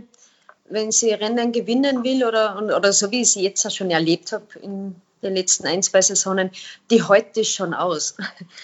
wenn 0.69 0.91
sie 0.91 1.11
Rennen 1.11 1.51
gewinnen 1.51 2.03
will 2.03 2.23
oder, 2.25 2.57
oder 2.75 2.93
so 2.93 3.11
wie 3.11 3.21
ich 3.21 3.31
sie 3.31 3.43
jetzt 3.43 3.65
auch 3.65 3.71
schon 3.71 3.91
erlebt 3.91 4.31
habe 4.31 4.45
in 4.61 4.95
den 5.21 5.35
letzten 5.35 5.67
ein, 5.67 5.81
zwei 5.83 6.01
Saisonen, 6.01 6.51
die 6.89 7.01
das 7.35 7.47
schon 7.47 7.73
aus. 7.73 8.15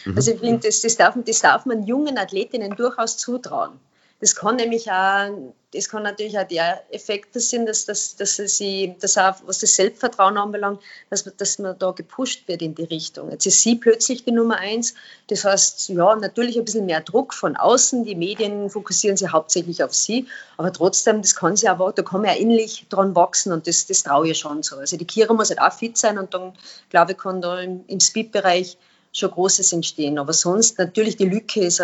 Mhm. 0.06 0.16
Also 0.16 0.32
ich 0.32 0.40
finde, 0.40 0.68
das, 0.68 0.82
das, 0.82 0.98
darf, 0.98 1.16
das 1.26 1.42
darf 1.42 1.66
man 1.66 1.86
jungen 1.86 2.18
Athletinnen 2.18 2.76
durchaus 2.76 3.18
zutrauen. 3.18 3.80
Das 4.22 4.36
kann 4.36 4.58
nämlich 4.58 4.92
auch, 4.92 5.30
das 5.74 5.88
kann 5.88 6.04
natürlich 6.04 6.38
auch 6.38 6.48
der 6.48 6.84
Effekt 6.94 7.40
sein, 7.40 7.66
dass, 7.66 7.86
dass, 7.86 8.18
dass 8.18 8.36
sie, 8.36 8.96
dass 9.00 9.18
auch, 9.18 9.36
was 9.46 9.60
das 9.60 9.76
Selbstvertrauen 9.76 10.38
anbelangt, 10.38 10.82
dass, 11.10 11.24
dass 11.24 11.58
man 11.58 11.80
da 11.80 11.92
gepusht 11.92 12.48
wird 12.48 12.62
in 12.62 12.76
die 12.76 12.84
Richtung. 12.84 13.32
Jetzt 13.32 13.46
ist 13.46 13.62
sie 13.62 13.76
plötzlich 13.76 14.26
die 14.26 14.34
Nummer 14.34 14.58
eins. 14.58 14.94
Das 15.28 15.46
heißt, 15.46 15.90
ja, 15.90 16.16
natürlich 16.18 16.58
ein 16.58 16.66
bisschen 16.66 16.86
mehr 16.86 17.00
Druck 17.00 17.34
von 17.34 17.56
außen. 17.56 18.04
Die 18.04 18.16
Medien 18.16 18.70
fokussieren 18.70 19.16
sich 19.16 19.32
hauptsächlich 19.32 19.82
auf 19.84 19.96
sie. 19.96 20.28
Aber 20.58 20.74
trotzdem, 20.74 21.22
das 21.22 21.36
kann 21.36 21.56
sie 21.56 21.70
aber, 21.70 21.94
da 21.94 22.02
kann 22.02 22.22
man 22.22 22.32
ja 22.32 22.36
innerlich 22.36 22.88
dran 22.90 23.16
wachsen 23.16 23.54
und 23.54 23.68
das, 23.68 23.86
das 23.86 24.04
traue 24.04 24.30
ich 24.30 24.40
schon 24.40 24.64
so. 24.64 24.76
Also 24.76 24.98
die 24.98 25.06
Kira 25.06 25.34
muss 25.34 25.50
halt 25.50 25.62
auch 25.62 25.72
fit 25.72 25.98
sein 25.98 26.18
und 26.18 26.34
dann, 26.34 26.54
glaube 26.90 27.14
ich, 27.14 27.18
kann 27.18 27.42
da 27.42 27.58
im, 27.60 27.86
im 27.88 28.02
Speed-Bereich 28.02 28.78
schon 29.14 29.32
Großes 29.32 29.72
entstehen. 29.72 30.20
Aber 30.20 30.34
sonst 30.34 30.78
natürlich 30.78 31.16
die 31.16 31.30
Lücke 31.30 31.62
ist 31.62 31.82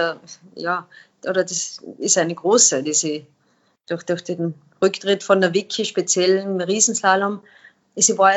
ja, 0.56 0.88
oder 1.28 1.44
das 1.44 1.80
ist 1.98 2.18
eine 2.18 2.36
große, 2.36 2.84
diese, 2.84 3.26
durch, 3.88 4.04
durch 4.04 4.24
den 4.24 4.54
Rücktritt 4.82 5.24
von 5.24 5.42
der 5.42 5.54
Wiki, 5.54 5.86
speziell 5.86 6.38
im 6.38 6.60
Riesenslalom. 6.60 7.40
Es 7.96 8.16
war, 8.18 8.34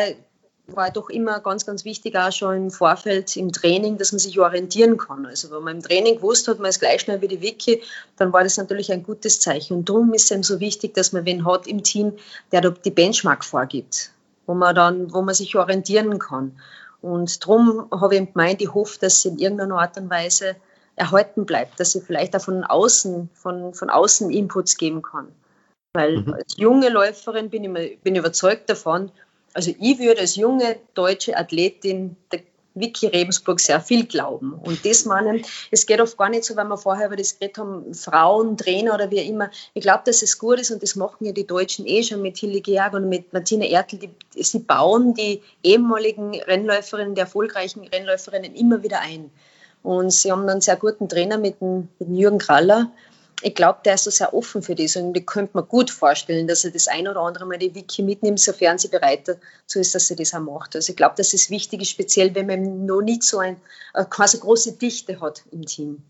war 0.68 0.90
doch 0.90 1.08
immer 1.08 1.40
ganz, 1.40 1.66
ganz 1.66 1.84
wichtig, 1.84 2.16
auch 2.16 2.32
schon 2.32 2.56
im 2.56 2.70
Vorfeld 2.70 3.36
im 3.36 3.52
Training, 3.52 3.98
dass 3.98 4.12
man 4.12 4.18
sich 4.18 4.38
orientieren 4.38 4.98
kann. 4.98 5.26
Also 5.26 5.50
wenn 5.50 5.62
man 5.62 5.76
im 5.76 5.82
Training 5.82 6.16
gewusst 6.16 6.48
hat, 6.48 6.58
man 6.58 6.70
ist 6.70 6.80
gleich 6.80 7.00
schnell 7.00 7.20
wie 7.20 7.28
die 7.28 7.40
Wiki, 7.40 7.82
dann 8.16 8.32
war 8.32 8.44
das 8.44 8.56
natürlich 8.56 8.92
ein 8.92 9.02
gutes 9.02 9.40
Zeichen. 9.40 9.78
Und 9.78 9.88
darum 9.88 10.12
ist 10.12 10.24
es 10.24 10.30
eben 10.30 10.42
so 10.42 10.60
wichtig, 10.60 10.94
dass 10.94 11.12
man 11.12 11.24
wen 11.24 11.44
hat 11.44 11.66
im 11.66 11.82
Team, 11.82 12.12
der 12.52 12.70
die 12.70 12.90
Benchmark 12.90 13.44
vorgibt, 13.44 14.12
wo 14.46 14.54
man 14.54 14.74
dann, 14.74 15.12
wo 15.12 15.22
man 15.22 15.34
sich 15.34 15.56
orientieren 15.56 16.18
kann. 16.18 16.52
Und 17.00 17.44
darum 17.44 17.88
habe 17.90 18.16
ich 18.16 18.32
gemeint, 18.32 18.60
ich 18.60 18.74
hoffe, 18.74 18.98
dass 19.00 19.22
sie 19.22 19.28
in 19.28 19.38
irgendeiner 19.38 19.78
Art 19.78 19.96
und 19.96 20.10
Weise 20.10 20.56
erhalten 20.98 21.46
bleibt, 21.46 21.80
dass 21.80 21.92
sie 21.92 22.00
vielleicht 22.00 22.34
auch 22.36 22.42
von 22.42 22.64
außen, 22.64 23.30
von, 23.34 23.74
von 23.74 23.90
außen 23.90 24.30
Inputs 24.30 24.76
geben 24.76 25.02
kann. 25.02 25.28
Weil 25.94 26.18
mhm. 26.18 26.34
als 26.34 26.56
junge 26.56 26.88
Läuferin 26.90 27.50
bin 27.50 27.76
ich 27.76 28.00
bin 28.00 28.16
überzeugt 28.16 28.68
davon, 28.68 29.10
also 29.54 29.72
ich 29.78 29.98
würde 29.98 30.20
als 30.20 30.36
junge 30.36 30.76
deutsche 30.94 31.36
Athletin 31.36 32.16
der 32.30 32.40
Vicky 32.80 33.06
Rebensburg 33.08 33.60
sehr 33.60 33.80
viel 33.80 34.06
glauben. 34.06 34.52
Und 34.52 34.84
das 34.84 35.04
meinen, 35.04 35.44
es 35.70 35.86
geht 35.86 36.00
oft 36.00 36.16
gar 36.16 36.28
nicht 36.28 36.44
so, 36.44 36.54
weil 36.56 36.66
wir 36.66 36.76
vorher 36.76 37.06
über 37.06 37.16
das 37.16 37.38
geredet 37.38 37.58
haben, 37.58 37.94
Frauen, 37.94 38.56
Trainer 38.56 38.94
oder 38.94 39.10
wie 39.10 39.18
immer. 39.18 39.50
Ich 39.74 39.82
glaube, 39.82 40.02
dass 40.04 40.22
es 40.22 40.38
gut 40.38 40.60
ist 40.60 40.70
und 40.70 40.82
das 40.82 40.94
machen 40.96 41.24
ja 41.24 41.32
die 41.32 41.46
Deutschen 41.46 41.86
eh 41.86 42.02
schon 42.02 42.22
mit 42.22 42.38
Hilde 42.38 42.60
Georg 42.60 42.92
und 42.94 43.08
mit 43.08 43.32
Martina 43.32 43.64
Ertl. 43.64 43.98
Die, 43.98 44.10
sie 44.42 44.60
bauen 44.60 45.14
die 45.14 45.42
ehemaligen 45.62 46.40
Rennläuferinnen, 46.40 47.14
die 47.14 47.20
erfolgreichen 47.20 47.86
Rennläuferinnen 47.86 48.54
immer 48.54 48.82
wieder 48.82 49.00
ein. 49.00 49.30
Und 49.88 50.10
sie 50.10 50.30
haben 50.30 50.46
einen 50.46 50.60
sehr 50.60 50.76
guten 50.76 51.08
Trainer 51.08 51.38
mit 51.38 51.62
dem, 51.62 51.88
mit 51.98 52.08
dem 52.10 52.14
Jürgen 52.14 52.36
Kraller. 52.36 52.92
Ich 53.40 53.54
glaube, 53.54 53.78
der 53.86 53.94
ist 53.94 54.04
so 54.04 54.10
sehr 54.10 54.34
offen 54.34 54.60
für 54.60 54.74
das 54.74 54.96
und 54.96 55.16
ich 55.16 55.24
könnte 55.24 55.56
mir 55.56 55.62
gut 55.62 55.90
vorstellen, 55.90 56.46
dass 56.46 56.62
er 56.62 56.72
das 56.72 56.88
ein 56.88 57.08
oder 57.08 57.20
andere 57.20 57.46
Mal 57.46 57.56
die 57.56 57.74
Wiki 57.74 58.02
mitnimmt, 58.02 58.38
sofern 58.38 58.76
sie 58.76 58.88
bereit 58.88 59.28
dazu 59.28 59.78
ist, 59.78 59.94
dass 59.94 60.10
er 60.10 60.16
das 60.16 60.34
auch 60.34 60.40
macht. 60.40 60.76
Also 60.76 60.90
ich 60.90 60.96
glaube, 60.98 61.14
dass 61.16 61.32
es 61.32 61.48
wichtig 61.48 61.80
ist, 61.80 61.88
speziell 61.88 62.34
wenn 62.34 62.48
man 62.48 62.84
noch 62.84 63.00
nicht 63.00 63.22
so 63.22 63.38
ein, 63.38 63.56
äh, 63.94 64.04
quasi 64.04 64.38
große 64.38 64.72
Dichte 64.72 65.22
hat 65.22 65.44
im 65.52 65.64
Team. 65.64 66.02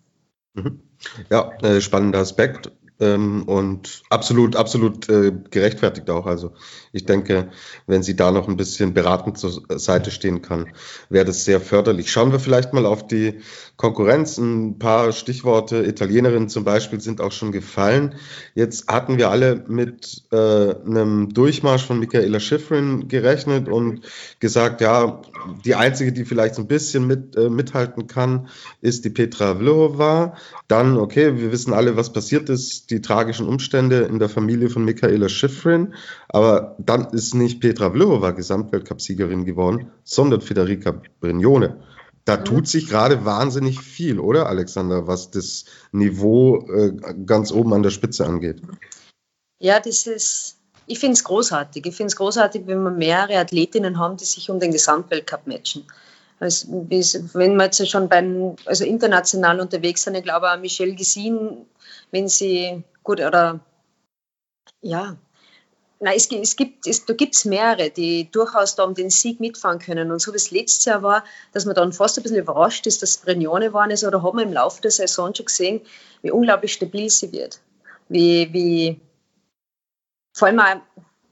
Mhm. 0.55 0.83
Ja, 1.31 1.53
äh, 1.62 1.81
spannender 1.81 2.19
Aspekt 2.19 2.73
ähm, 3.01 3.45
und 3.45 4.03
absolut, 4.11 4.57
absolut 4.57 5.09
äh, 5.09 5.33
gerechtfertigt 5.51 6.11
auch. 6.11 6.27
Also 6.27 6.53
ich 6.93 7.05
denke, 7.05 7.51
wenn 7.87 8.03
sie 8.03 8.17
da 8.17 8.33
noch 8.33 8.49
ein 8.49 8.57
bisschen 8.57 8.95
beratend 8.95 9.39
zur 9.39 9.63
Seite 9.79 10.11
stehen 10.11 10.43
kann, 10.43 10.73
wäre 11.09 11.25
das 11.25 11.45
sehr 11.45 11.61
förderlich. 11.61 12.11
Schauen 12.11 12.33
wir 12.33 12.41
vielleicht 12.41 12.73
mal 12.73 12.87
auf 12.87 13.07
die 13.07 13.41
Konkurrenz. 13.77 14.39
Ein 14.39 14.79
paar 14.79 15.13
Stichworte, 15.13 15.85
Italienerinnen 15.85 16.49
zum 16.49 16.65
Beispiel, 16.65 17.01
sind 17.01 17.21
auch 17.21 17.33
schon 17.33 17.53
gefallen. 17.53 18.17
Jetzt 18.55 18.89
hatten 18.89 19.19
wir 19.19 19.31
alle 19.31 19.65
mit 19.69 20.25
äh, 20.33 20.37
einem 20.37 21.33
Durchmarsch 21.33 21.85
von 21.85 22.01
Michaela 22.01 22.41
Schifrin 22.41 23.07
gerechnet 23.09 23.69
und 23.69 24.01
gesagt, 24.41 24.81
ja, 24.81 25.23
die 25.65 25.77
einzige, 25.77 26.13
die 26.13 26.25
vielleicht 26.25 26.57
so 26.57 26.63
ein 26.63 26.69
bisschen 26.69 27.07
mit, 27.07 27.37
äh, 27.37 27.49
mithalten 27.49 28.09
kann, 28.09 28.49
ist 28.81 29.05
die 29.05 29.11
Petra 29.11 29.55
Vlhova. 29.55 30.37
Dann, 30.67 30.97
okay, 30.97 31.37
wir 31.37 31.53
wissen 31.53 31.73
alle, 31.73 31.97
was 31.97 32.13
passiert 32.13 32.49
ist, 32.49 32.88
die 32.90 33.03
tragischen 33.03 33.46
Umstände 33.46 34.01
in 34.03 34.18
der 34.18 34.29
Familie 34.29 34.70
von 34.70 34.85
Michaela 34.85 35.29
Schifrin. 35.29 35.94
Aber 36.29 36.77
dann 36.79 37.07
ist 37.11 37.35
nicht 37.35 37.61
Petra 37.61 37.90
Vlhova 37.90 38.31
Gesamtweltcupsiegerin 38.31 39.44
geworden, 39.44 39.90
sondern 40.05 40.40
Federica 40.40 41.01
Brignone. 41.21 41.77
Da 42.25 42.37
mhm. 42.37 42.44
tut 42.44 42.69
sich 42.69 42.88
gerade 42.88 43.25
wahnsinnig 43.25 43.81
viel, 43.81 44.19
oder 44.19 44.48
Alexander, 44.48 45.06
was 45.06 45.31
das 45.31 45.65
Niveau 45.92 46.67
äh, 46.69 46.92
ganz 47.25 47.52
oben 47.52 47.73
an 47.73 47.83
der 47.83 47.90
Spitze 47.90 48.27
angeht. 48.27 48.60
Ja, 49.58 49.81
das 49.81 50.06
ist, 50.06 50.58
ich 50.87 50.98
finde 50.98 51.15
es 51.15 51.25
großartig. 51.25 51.87
Ich 51.87 51.96
finde 51.96 52.08
es 52.08 52.17
großartig, 52.17 52.67
wenn 52.67 52.83
wir 52.83 52.90
mehrere 52.90 53.38
Athletinnen 53.38 53.98
haben, 53.98 54.17
die 54.17 54.25
sich 54.25 54.50
um 54.50 54.60
den 54.60 54.73
Gesamtweltcup 54.73 55.46
matchen. 55.46 55.85
Also, 56.40 56.69
wenn 56.69 57.56
wir 57.56 57.65
jetzt 57.65 57.88
schon 57.88 58.08
beim, 58.08 58.54
also 58.65 58.85
international 58.85 59.60
unterwegs 59.60 60.04
sind, 60.04 60.15
ich 60.15 60.23
glaube 60.23 60.52
auch 60.52 60.58
Michelle 60.58 60.94
Gesin, 60.94 61.67
wenn 62.11 62.29
sie 62.29 62.83
gut 63.02 63.21
oder 63.21 63.61
ja, 64.81 65.17
Nein, 66.00 66.15
es, 66.17 66.31
es 66.31 66.54
gibt, 66.54 66.87
es, 66.87 67.06
da 67.06 67.15
gibt 67.15 67.35
es 67.35 67.44
mehrere, 67.44 67.90
die 67.90 68.31
durchaus 68.31 68.77
da 68.77 68.85
um 68.85 68.94
den 68.94 69.11
Sieg 69.11 69.40
mitfahren 69.40 69.81
können. 69.81 70.13
Und 70.13 70.21
so 70.21 70.33
wie 70.33 70.37
es 70.37 70.52
letztes 70.52 70.85
Jahr 70.85 71.02
war, 71.02 71.25
dass 71.52 71.65
man 71.65 71.75
dann 71.75 71.92
fast 71.92 72.17
ein 72.17 72.23
bisschen 72.23 72.38
überrascht 72.38 72.87
ist, 72.87 73.02
dass 73.02 73.19
Brignone 73.19 73.73
waren 73.73 73.90
ist, 73.90 74.04
oder 74.04 74.23
haben 74.23 74.38
wir 74.38 74.44
im 74.44 74.52
Laufe 74.52 74.81
der 74.81 74.92
Saison 74.92 75.35
schon 75.35 75.46
gesehen, 75.46 75.81
wie 76.23 76.31
unglaublich 76.31 76.73
stabil 76.73 77.11
sie 77.11 77.33
wird. 77.33 77.61
Wie, 78.09 78.52
wie 78.52 79.00
vor 80.33 80.46
allem 80.48 80.61
auch, 80.61 80.77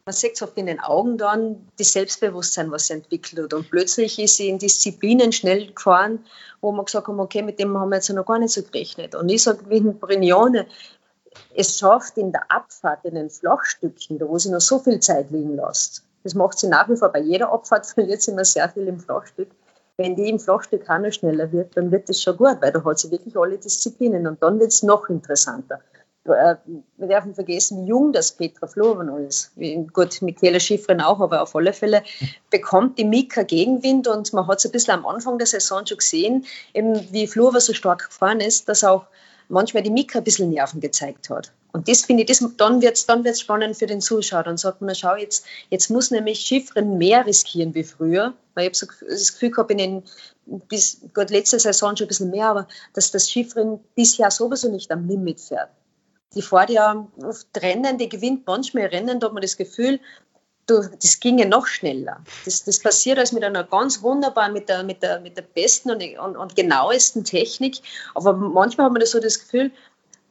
man 0.07 0.13
sieht 0.13 0.37
es 0.37 0.43
oft 0.43 0.57
in 0.57 0.67
den 0.67 0.79
Augen 0.79 1.19
dann, 1.19 1.67
das 1.79 1.93
Selbstbewusstsein, 1.93 2.71
was 2.71 2.87
sie 2.87 2.95
entwickelt 2.95 3.43
hat. 3.43 3.55
Und 3.55 3.69
plötzlich 3.69 4.21
ist 4.21 4.37
sie 4.37 4.49
in 4.49 4.59
Disziplinen 4.59 5.33
schnell 5.33 5.73
gefahren, 5.73 6.25
wo 6.61 6.71
man 6.71 6.85
gesagt 6.85 7.09
haben, 7.09 7.19
okay, 7.19 7.43
mit 7.43 7.59
dem 7.59 7.77
haben 7.77 7.89
wir 7.89 7.97
jetzt 7.97 8.09
noch 8.11 8.25
gar 8.25 8.39
nicht 8.39 8.53
so 8.53 8.63
gerechnet. 8.63 9.17
Und 9.17 9.29
ich 9.29 9.43
sage, 9.43 9.69
wie 9.69 9.79
ein 9.79 9.99
Brignone, 9.99 10.67
es 11.57 11.77
schafft 11.77 12.19
in 12.19 12.31
der 12.31 12.51
Abfahrt, 12.53 13.05
in 13.05 13.17
den 13.17 13.31
Flachstückchen, 13.31 14.21
da 14.21 14.29
wo 14.29 14.39
sie 14.39 14.51
noch 14.51 14.61
so 14.61 14.79
viel 14.79 15.01
Zeit 15.01 15.33
liegen 15.33 15.57
lässt. 15.57 16.05
Das 16.23 16.35
macht 16.35 16.61
sie 16.61 16.69
nach 16.69 16.89
wie 16.89 16.97
vor 16.97 17.09
bei 17.09 17.21
jeder 17.21 17.53
Abfahrt, 17.53 17.87
verliert 17.95 18.23
sie 18.23 18.31
immer 18.31 18.45
sehr 18.45 18.69
viel 18.69 18.87
im 18.87 19.01
Flachstück. 19.01 19.49
Wenn 19.97 20.15
die 20.15 20.29
im 20.29 20.39
Flachstück 20.39 20.89
auch 20.89 20.99
noch 20.99 21.11
schneller 21.11 21.51
wird, 21.51 21.77
dann 21.77 21.91
wird 21.91 22.09
das 22.09 22.23
schon 22.23 22.37
gut, 22.37 22.59
weil 22.61 22.71
da 22.71 22.85
hat 22.85 22.99
sie 23.01 23.11
wirklich 23.11 23.37
alle 23.37 23.59
Disziplinen 23.59 24.29
und 24.29 24.41
dann 24.41 24.61
wird 24.61 24.71
es 24.71 24.85
noch 24.85 25.09
interessanter. 25.09 25.81
Äh, 26.27 26.57
wir 26.97 27.09
dürfen 27.09 27.35
vergessen, 27.35 27.85
wie 27.85 27.89
jung 27.89 28.12
das 28.12 28.33
Petra 28.33 28.66
Florova 28.66 29.05
noch 29.05 29.18
ist. 29.18 29.53
Gut, 29.93 30.20
Michaela 30.22 30.61
Schifrin 30.61 31.01
auch, 31.01 31.20
aber 31.20 31.43
auf 31.43 31.55
alle 31.55 31.72
Fälle 31.72 32.03
bekommt 32.51 32.99
die 32.99 33.05
Mika 33.05 33.43
Gegenwind 33.43 34.09
und 34.09 34.33
man 34.33 34.47
hat 34.47 34.59
es 34.59 34.66
ein 34.66 34.72
bisschen 34.72 34.95
am 34.95 35.07
Anfang 35.07 35.39
der 35.39 35.47
Saison 35.47 35.87
schon 35.87 35.99
gesehen, 35.99 36.45
eben 36.74 36.95
wie 37.12 37.27
Florova 37.27 37.61
so 37.61 37.72
stark 37.72 38.07
gefahren 38.07 38.41
ist, 38.41 38.68
dass 38.68 38.85
auch 38.85 39.07
manchmal 39.49 39.83
die 39.83 39.91
Mika 39.91 40.18
ein 40.18 40.24
bisschen 40.24 40.51
Nerven 40.51 40.81
gezeigt 40.81 41.31
hat. 41.31 41.53
Und 41.72 41.89
das 41.89 42.07
finde 42.07 42.22
ich, 42.22 42.29
das, 42.29 42.43
dann 42.57 42.81
wird 42.81 42.97
es 42.97 43.05
dann 43.05 43.22
wird's 43.22 43.41
spannend 43.41 43.77
für 43.77 43.87
den 43.87 44.01
Zuschauer. 44.01 44.45
Dann 44.45 44.57
sagt 44.57 44.81
man, 44.81 44.95
schau, 44.95 45.14
jetzt, 45.14 45.45
jetzt 45.68 45.91
muss 45.91 46.11
nämlich 46.11 46.41
Schiffrin 46.41 46.97
mehr 46.97 47.27
riskieren 47.27 47.74
wie 47.74 47.85
früher. 47.85 48.33
Weil 48.55 48.64
ich 48.64 48.68
habe 48.68 48.74
so 48.74 49.07
das 49.07 49.35
Gefühl 49.35 49.51
gehabt, 49.51 49.70
in 49.70 49.77
den, 49.77 50.03
bis 50.47 51.03
Gott 51.12 51.29
letzte 51.29 51.61
Saison 51.61 51.95
schon 51.95 52.07
ein 52.07 52.09
bisschen 52.09 52.31
mehr, 52.31 52.49
aber 52.49 52.68
dass 52.95 53.11
das 53.11 53.31
Schiffrin 53.31 53.79
bisher 53.95 54.31
sowieso 54.31 54.70
nicht 54.70 54.91
am 54.91 55.07
Limit 55.07 55.39
fährt. 55.39 55.68
Die 56.35 56.43
fährt 56.43 56.70
ja 56.70 57.07
oft 57.22 57.47
Rennen, 57.57 57.99
die 57.99 58.09
gewinnt 58.09 58.47
manchmal 58.47 58.87
Rennen, 58.87 59.20
da 59.20 59.27
hat 59.27 59.35
man 59.35 59.43
das 59.43 59.57
Gefühl, 59.57 60.01
du, 60.66 60.83
das 61.01 61.20
ginge 61.20 61.47
noch 61.47 61.66
schneller. 61.66 62.20
Das, 62.45 62.64
das 62.64 62.81
passiert 62.81 63.18
als 63.18 63.33
mit 63.33 63.45
einer 63.45 63.64
ganz 63.64 64.03
wunderbaren, 64.03 64.53
mit 64.53 64.68
der, 64.68 64.83
mit 64.83 65.03
der, 65.03 65.20
mit 65.20 65.37
der 65.37 65.43
besten 65.43 65.91
und, 65.91 66.03
und, 66.18 66.37
und 66.37 66.57
genauesten 66.57 67.24
Technik. 67.24 67.79
Aber 68.14 68.35
manchmal 68.35 68.87
hat 68.87 68.93
man 68.93 69.07
so 69.07 69.20
das 69.20 69.39
Gefühl, 69.39 69.70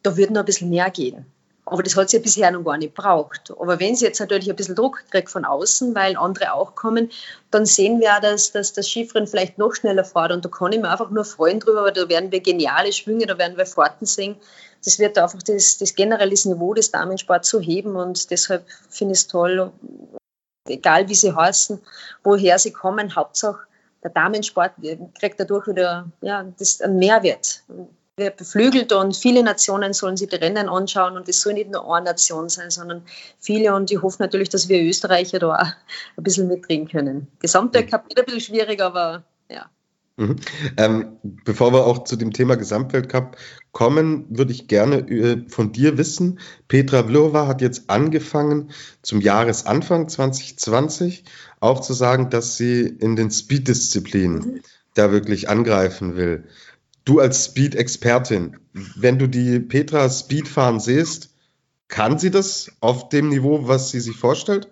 da 0.03 0.17
würde 0.17 0.33
noch 0.33 0.41
ein 0.41 0.45
bisschen 0.45 0.69
mehr 0.69 0.89
gehen. 0.89 1.25
Aber 1.67 1.81
das 1.81 1.95
hat 1.95 2.09
sie 2.09 2.17
ja 2.17 2.23
bisher 2.23 2.51
noch 2.51 2.63
gar 2.63 2.77
nicht 2.77 2.93
braucht. 2.93 3.51
Aber 3.59 3.79
wenn 3.79 3.95
sie 3.95 4.05
jetzt 4.05 4.19
natürlich 4.19 4.47
ein 4.49 4.55
bisschen 4.55 4.75
Druck 4.75 5.03
kriegt 5.09 5.31
von 5.31 5.45
außen, 5.45 5.95
weil 5.95 6.15
andere 6.15 6.53
auch 6.53 6.75
kommen, 6.75 7.09
dann 7.49 7.65
sehen 7.65 7.99
wir 7.99 8.15
auch, 8.15 8.21
dass, 8.21 8.51
dass 8.51 8.73
das 8.73 8.87
Skifahren 8.87 9.25
vielleicht 9.25 9.57
noch 9.57 9.73
schneller 9.73 10.03
fährt. 10.03 10.31
Und 10.31 10.45
da 10.45 10.49
kann 10.49 10.73
ich 10.73 10.79
mir 10.79 10.91
einfach 10.91 11.09
nur 11.09 11.25
freuen 11.25 11.59
drüber, 11.59 11.83
weil 11.83 11.93
da 11.93 12.07
werden 12.07 12.31
wir 12.31 12.39
geniale 12.39 12.93
Schwünge, 12.93 13.25
da 13.25 13.39
werden 13.39 13.57
wir 13.57 13.65
Fahrten 13.65 14.05
sehen. 14.05 14.35
Das 14.85 14.99
wird 14.99 15.17
einfach 15.17 15.41
das, 15.43 15.77
das 15.77 15.95
generelle 15.95 16.35
Niveau 16.45 16.73
des 16.73 16.91
Damensports 16.91 17.49
so 17.49 17.59
heben 17.59 17.95
und 17.95 18.29
deshalb 18.31 18.65
finde 18.89 19.13
ich 19.13 19.19
es 19.19 19.27
toll, 19.27 19.71
egal 20.67 21.09
wie 21.09 21.15
sie 21.15 21.35
heißen, 21.35 21.81
woher 22.23 22.59
sie 22.59 22.71
kommen, 22.71 23.15
Hauptsache 23.15 23.65
der 24.05 24.11
Damensport 24.11 24.73
kriegt 25.19 25.39
dadurch 25.39 25.67
wieder 25.67 26.05
ja, 26.21 26.45
das 26.59 26.79
einen 26.79 26.99
Mehrwert. 26.99 27.63
Wird 28.17 28.37
beflügelt 28.37 28.93
und 28.93 29.17
viele 29.17 29.43
Nationen 29.43 29.91
sollen 29.91 30.15
sich 30.15 30.29
die 30.29 30.37
Rennen 30.37 30.69
anschauen 30.69 31.17
und 31.17 31.27
es 31.27 31.41
soll 31.41 31.53
nicht 31.53 31.71
nur 31.71 31.93
eine 31.93 32.05
Nation 32.05 32.47
sein, 32.47 32.69
sondern 32.69 33.03
viele 33.39 33.75
und 33.75 33.91
ich 33.91 34.01
hoffe 34.01 34.21
natürlich, 34.21 34.47
dass 34.49 34.69
wir 34.69 34.81
Österreicher 34.81 35.39
da 35.39 35.55
auch 35.55 35.65
ein 36.17 36.23
bisschen 36.23 36.47
mitreden 36.47 36.87
können. 36.87 37.27
Gesamtweltcup 37.39 38.07
wird 38.07 38.19
ein 38.19 38.25
bisschen 38.25 38.55
schwierig, 38.55 38.81
aber 38.81 39.23
ja. 39.49 39.69
Mhm. 40.17 40.37
Ähm, 40.77 41.17
bevor 41.23 41.73
wir 41.73 41.85
auch 41.85 42.05
zu 42.05 42.15
dem 42.15 42.31
Thema 42.31 42.55
Gesamtweltcup 42.55 43.35
kommen, 43.73 44.25
würde 44.29 44.53
ich 44.53 44.67
gerne 44.67 44.99
äh, 45.09 45.49
von 45.49 45.73
dir 45.73 45.97
wissen. 45.97 46.39
Petra 46.69 47.03
Vlhova 47.03 47.47
hat 47.47 47.61
jetzt 47.61 47.89
angefangen, 47.89 48.71
zum 49.01 49.19
Jahresanfang 49.19 50.07
2020 50.07 51.25
auch 51.59 51.81
zu 51.81 51.93
sagen, 51.93 52.29
dass 52.29 52.55
sie 52.55 52.81
in 52.81 53.17
den 53.17 53.29
Speed-Disziplinen 53.29 54.39
mhm. 54.39 54.61
da 54.93 55.11
wirklich 55.11 55.49
angreifen 55.49 56.15
will. 56.15 56.45
Du 57.03 57.19
als 57.19 57.45
Speed-Expertin, 57.45 58.57
wenn 58.73 59.19
du 59.19 59.27
die 59.27 59.59
Petra 59.59 60.09
Speed 60.09 60.47
fahren 60.47 60.79
siehst, 60.79 61.29
kann 61.87 62.17
sie 62.17 62.31
das 62.31 62.71
auf 62.79 63.09
dem 63.09 63.29
Niveau, 63.29 63.67
was 63.67 63.91
sie 63.91 63.99
sich 63.99 64.15
vorstellt? 64.15 64.69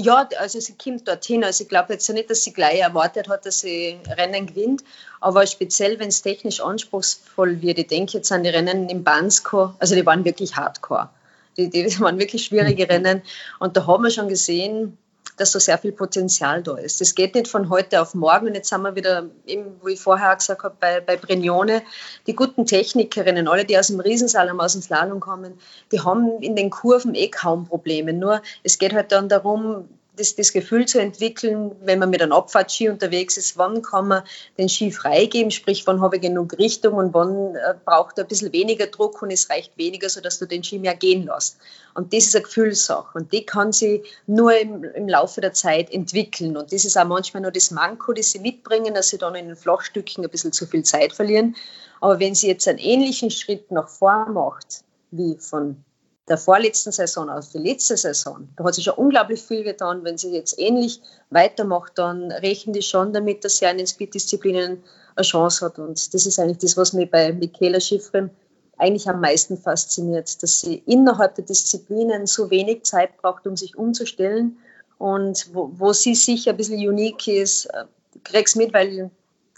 Ja, 0.00 0.28
also 0.38 0.60
sie 0.60 0.74
kommt 0.74 1.08
dorthin. 1.08 1.42
Also 1.42 1.64
ich 1.64 1.68
glaube 1.68 1.94
jetzt 1.94 2.08
nicht, 2.08 2.30
dass 2.30 2.44
sie 2.44 2.52
gleich 2.52 2.78
erwartet 2.78 3.28
hat, 3.28 3.44
dass 3.44 3.60
sie 3.60 3.98
Rennen 4.08 4.46
gewinnt. 4.46 4.84
Aber 5.20 5.44
speziell, 5.44 5.98
wenn 5.98 6.06
es 6.10 6.22
technisch 6.22 6.60
anspruchsvoll 6.60 7.60
wird, 7.62 7.78
ich 7.80 7.88
denke 7.88 8.18
jetzt 8.18 8.30
an 8.30 8.44
die 8.44 8.48
Rennen 8.48 8.88
im 8.88 9.02
Bansko, 9.02 9.74
also 9.80 9.96
die 9.96 10.06
waren 10.06 10.24
wirklich 10.24 10.54
hardcore. 10.54 11.08
Die, 11.56 11.68
die 11.68 11.84
waren 12.00 12.20
wirklich 12.20 12.44
schwierige 12.44 12.84
mhm. 12.84 12.90
Rennen. 12.90 13.22
Und 13.58 13.76
da 13.76 13.88
haben 13.88 14.04
wir 14.04 14.12
schon 14.12 14.28
gesehen, 14.28 14.96
dass 15.36 15.52
da 15.52 15.60
sehr 15.60 15.78
viel 15.78 15.92
Potenzial 15.92 16.62
da 16.62 16.76
ist. 16.76 17.00
Das 17.00 17.14
geht 17.14 17.34
nicht 17.34 17.48
von 17.48 17.68
heute 17.70 18.00
auf 18.00 18.14
morgen. 18.14 18.48
Und 18.48 18.54
jetzt 18.54 18.72
haben 18.72 18.82
wir 18.82 18.94
wieder, 18.94 19.28
eben, 19.46 19.80
wie 19.84 19.92
ich 19.92 20.00
vorher 20.00 20.34
gesagt 20.34 20.62
habe, 20.62 20.76
bei, 20.78 21.00
bei 21.00 21.16
Brignone, 21.16 21.82
die 22.26 22.34
guten 22.34 22.66
Technikerinnen, 22.66 23.48
alle, 23.48 23.64
die 23.64 23.78
aus 23.78 23.88
dem 23.88 24.00
Riesensalon, 24.00 24.60
aus 24.60 24.72
dem 24.72 24.82
Slalom 24.82 25.20
kommen, 25.20 25.58
die 25.92 26.00
haben 26.00 26.40
in 26.40 26.56
den 26.56 26.70
Kurven 26.70 27.14
eh 27.14 27.28
kaum 27.28 27.66
Probleme. 27.66 28.12
Nur 28.12 28.42
es 28.62 28.78
geht 28.78 28.92
halt 28.92 29.12
dann 29.12 29.28
darum, 29.28 29.88
das, 30.18 30.34
das 30.34 30.52
Gefühl 30.52 30.86
zu 30.86 31.00
entwickeln, 31.00 31.72
wenn 31.82 31.98
man 31.98 32.10
mit 32.10 32.20
einem 32.20 32.32
Abfahrtski 32.32 32.88
unterwegs 32.88 33.36
ist, 33.36 33.56
wann 33.56 33.82
kann 33.82 34.08
man 34.08 34.22
den 34.58 34.68
Ski 34.68 34.90
freigeben, 34.90 35.50
sprich, 35.50 35.86
wann 35.86 36.00
habe 36.00 36.16
ich 36.16 36.22
genug 36.22 36.58
Richtung 36.58 36.94
und 36.94 37.14
wann 37.14 37.54
äh, 37.54 37.74
braucht 37.84 38.18
er 38.18 38.24
ein 38.24 38.28
bisschen 38.28 38.52
weniger 38.52 38.86
Druck 38.86 39.22
und 39.22 39.30
es 39.30 39.48
reicht 39.48 39.76
weniger, 39.78 40.08
sodass 40.08 40.38
du 40.38 40.46
den 40.46 40.62
Ski 40.64 40.78
mehr 40.78 40.94
gehen 40.94 41.26
lässt. 41.26 41.58
Und 41.94 42.12
das 42.12 42.26
ist 42.26 42.36
eine 42.36 42.44
Gefühlssache 42.44 43.18
und 43.18 43.32
die 43.32 43.44
kann 43.46 43.72
sie 43.72 44.02
nur 44.26 44.56
im, 44.58 44.84
im 44.84 45.08
Laufe 45.08 45.40
der 45.40 45.52
Zeit 45.52 45.90
entwickeln. 45.90 46.56
Und 46.56 46.72
das 46.72 46.84
ist 46.84 46.96
auch 46.96 47.06
manchmal 47.06 47.42
nur 47.42 47.52
das 47.52 47.70
Manko, 47.70 48.12
das 48.12 48.32
sie 48.32 48.40
mitbringen, 48.40 48.94
dass 48.94 49.08
sie 49.08 49.18
dann 49.18 49.34
in 49.34 49.46
den 49.46 49.56
Flachstücken 49.56 50.24
ein 50.24 50.30
bisschen 50.30 50.52
zu 50.52 50.66
viel 50.66 50.82
Zeit 50.82 51.12
verlieren. 51.12 51.56
Aber 52.00 52.20
wenn 52.20 52.34
sie 52.34 52.48
jetzt 52.48 52.68
einen 52.68 52.78
ähnlichen 52.78 53.30
Schritt 53.30 53.70
nach 53.70 53.88
vor 53.88 54.26
macht, 54.28 54.84
wie 55.10 55.36
von 55.38 55.84
der 56.28 56.38
vorletzten 56.38 56.92
Saison 56.92 57.30
aus 57.30 57.50
die 57.50 57.58
letzte 57.58 57.96
Saison, 57.96 58.48
da 58.56 58.64
hat 58.64 58.74
sich 58.74 58.84
schon 58.84 58.94
unglaublich 58.94 59.42
viel 59.42 59.64
getan. 59.64 60.04
Wenn 60.04 60.18
sie 60.18 60.32
jetzt 60.32 60.58
ähnlich 60.58 61.00
weitermacht, 61.30 61.92
dann 61.96 62.30
rechnen 62.30 62.72
die 62.72 62.82
schon 62.82 63.12
damit, 63.12 63.44
dass 63.44 63.58
sie 63.58 63.66
in 63.66 63.78
den 63.78 63.86
Speed-Disziplinen 63.86 64.82
eine 65.16 65.24
Chance 65.24 65.64
hat. 65.64 65.78
Und 65.78 66.14
das 66.14 66.26
ist 66.26 66.38
eigentlich 66.38 66.58
das, 66.58 66.76
was 66.76 66.92
mich 66.92 67.10
bei 67.10 67.32
Michaela 67.32 67.80
Schifrin 67.80 68.30
eigentlich 68.76 69.08
am 69.08 69.20
meisten 69.20 69.56
fasziniert, 69.56 70.42
dass 70.42 70.60
sie 70.60 70.82
innerhalb 70.86 71.34
der 71.34 71.44
Disziplinen 71.44 72.26
so 72.26 72.50
wenig 72.50 72.84
Zeit 72.84 73.16
braucht, 73.16 73.46
um 73.46 73.56
sich 73.56 73.76
umzustellen. 73.76 74.58
Und 74.98 75.48
wo, 75.52 75.70
wo 75.74 75.92
sie 75.92 76.14
sicher 76.14 76.50
ein 76.50 76.56
bisschen 76.56 76.86
unique 76.88 77.26
ist, 77.28 77.66
äh, 77.66 77.84
krieg's 78.24 78.54
mit, 78.54 78.72
weil, 78.72 79.10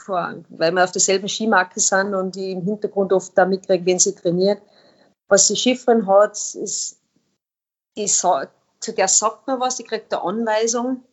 weil 0.06 0.72
wir 0.72 0.84
auf 0.84 0.92
derselben 0.92 1.28
Skimarke 1.28 1.80
sind 1.80 2.14
und 2.14 2.34
die 2.34 2.52
im 2.52 2.62
Hintergrund 2.62 3.12
oft 3.12 3.36
da 3.36 3.44
mitkriegt, 3.44 3.86
wenn 3.86 3.98
sie 3.98 4.14
trainiert 4.14 4.60
was 5.30 5.46
sie 5.46 5.56
Schiffrin 5.56 6.06
hat, 6.06 6.32
ist, 6.32 6.98
die, 7.96 8.06
zu 8.06 8.92
der 8.96 9.08
sagt 9.08 9.46
man 9.46 9.60
was, 9.60 9.76
die 9.76 9.84
kriegt 9.84 10.12
eine 10.12 10.22
Anweisung 10.22 11.04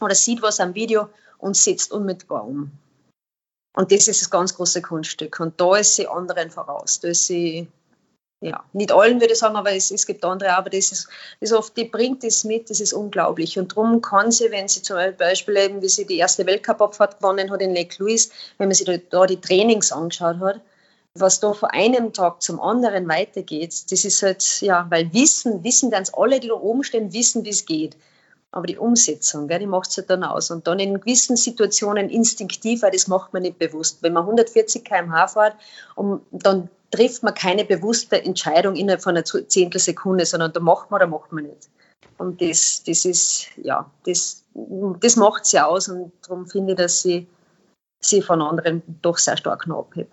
oder 0.00 0.14
sieht 0.14 0.42
was 0.42 0.60
am 0.60 0.74
Video 0.74 1.08
und 1.38 1.56
setzt 1.56 1.92
unmittelbar 1.92 2.46
um. 2.46 2.70
Und 3.74 3.92
das 3.92 4.08
ist 4.08 4.22
das 4.22 4.30
ganz 4.30 4.54
große 4.54 4.80
Kunststück. 4.80 5.38
Und 5.40 5.60
da 5.60 5.76
ist 5.76 5.96
sie 5.96 6.08
anderen 6.08 6.50
voraus. 6.50 7.00
Da 7.00 7.08
ist 7.08 7.26
sie, 7.26 7.68
ja, 8.40 8.64
nicht 8.72 8.92
allen 8.92 9.20
würde 9.20 9.34
ich 9.34 9.38
sagen, 9.38 9.56
aber 9.56 9.72
es, 9.72 9.90
es 9.90 10.06
gibt 10.06 10.24
andere, 10.24 10.56
aber 10.56 10.70
das 10.70 10.92
ist, 10.92 11.08
das 11.40 11.50
ist 11.50 11.52
oft, 11.52 11.76
die 11.76 11.84
bringt 11.84 12.24
das 12.24 12.44
mit, 12.44 12.70
das 12.70 12.80
ist 12.80 12.94
unglaublich. 12.94 13.58
Und 13.58 13.72
darum 13.72 14.00
kann 14.00 14.30
sie, 14.30 14.50
wenn 14.50 14.68
sie 14.68 14.82
zum 14.82 14.96
Beispiel 15.18 15.56
eben, 15.56 15.82
wie 15.82 15.88
sie 15.88 16.06
die 16.06 16.16
erste 16.16 16.46
Weltcup-Abfahrt 16.46 17.18
gewonnen 17.18 17.50
hat 17.50 17.60
in 17.60 17.74
Lake 17.74 17.96
Louise, 17.98 18.30
wenn 18.56 18.68
man 18.68 18.74
sich 18.74 18.86
da, 18.86 18.96
da 18.96 19.26
die 19.26 19.40
Trainings 19.40 19.92
angeschaut 19.92 20.38
hat, 20.40 20.60
was 21.20 21.40
da 21.40 21.52
von 21.52 21.70
einem 21.70 22.12
Tag 22.12 22.42
zum 22.42 22.60
anderen 22.60 23.08
weitergeht, 23.08 23.90
das 23.90 24.04
ist 24.04 24.22
halt, 24.22 24.60
ja, 24.60 24.86
weil 24.90 25.12
Wissen, 25.12 25.64
Wissen 25.64 25.90
ganz 25.90 26.12
alle, 26.14 26.40
die 26.40 26.48
da 26.48 26.54
oben 26.54 26.84
stehen, 26.84 27.12
wissen, 27.12 27.44
wie 27.44 27.50
es 27.50 27.66
geht. 27.66 27.96
Aber 28.52 28.66
die 28.66 28.78
Umsetzung, 28.78 29.48
gell, 29.48 29.58
die 29.58 29.66
macht 29.66 29.90
es 29.90 29.98
halt 29.98 30.08
dann 30.08 30.24
aus. 30.24 30.50
Und 30.50 30.66
dann 30.66 30.78
in 30.78 31.00
gewissen 31.00 31.36
Situationen 31.36 32.08
instinktiv, 32.08 32.82
weil 32.82 32.90
das 32.90 33.06
macht 33.06 33.32
man 33.32 33.42
nicht 33.42 33.58
bewusst. 33.58 34.02
Wenn 34.02 34.14
man 34.14 34.22
140 34.22 34.84
km/h 34.84 35.28
fährt 35.28 35.56
und 35.94 36.22
dann 36.30 36.70
trifft 36.90 37.22
man 37.22 37.34
keine 37.34 37.64
bewusste 37.64 38.22
Entscheidung 38.22 38.76
innerhalb 38.76 39.02
von 39.02 39.16
einer 39.16 39.24
Zehntelsekunde, 39.24 40.24
sondern 40.24 40.52
da 40.52 40.60
macht 40.60 40.90
man 40.90 41.00
oder 41.02 41.06
macht 41.06 41.32
man 41.32 41.44
nicht. 41.44 41.68
Und 42.18 42.40
das, 42.40 42.82
das 42.86 43.04
ist, 43.04 43.48
ja, 43.56 43.90
das, 44.06 44.44
das 44.54 45.16
macht 45.16 45.44
sie 45.44 45.60
aus 45.60 45.88
und 45.88 46.12
darum 46.22 46.46
finde 46.46 46.72
ich, 46.72 46.78
dass 46.78 47.02
sie, 47.02 47.26
sie 48.00 48.22
von 48.22 48.40
anderen 48.40 48.82
doch 49.02 49.18
sehr 49.18 49.36
stark 49.36 49.66
noch 49.66 49.80
abhebt. 49.80 50.12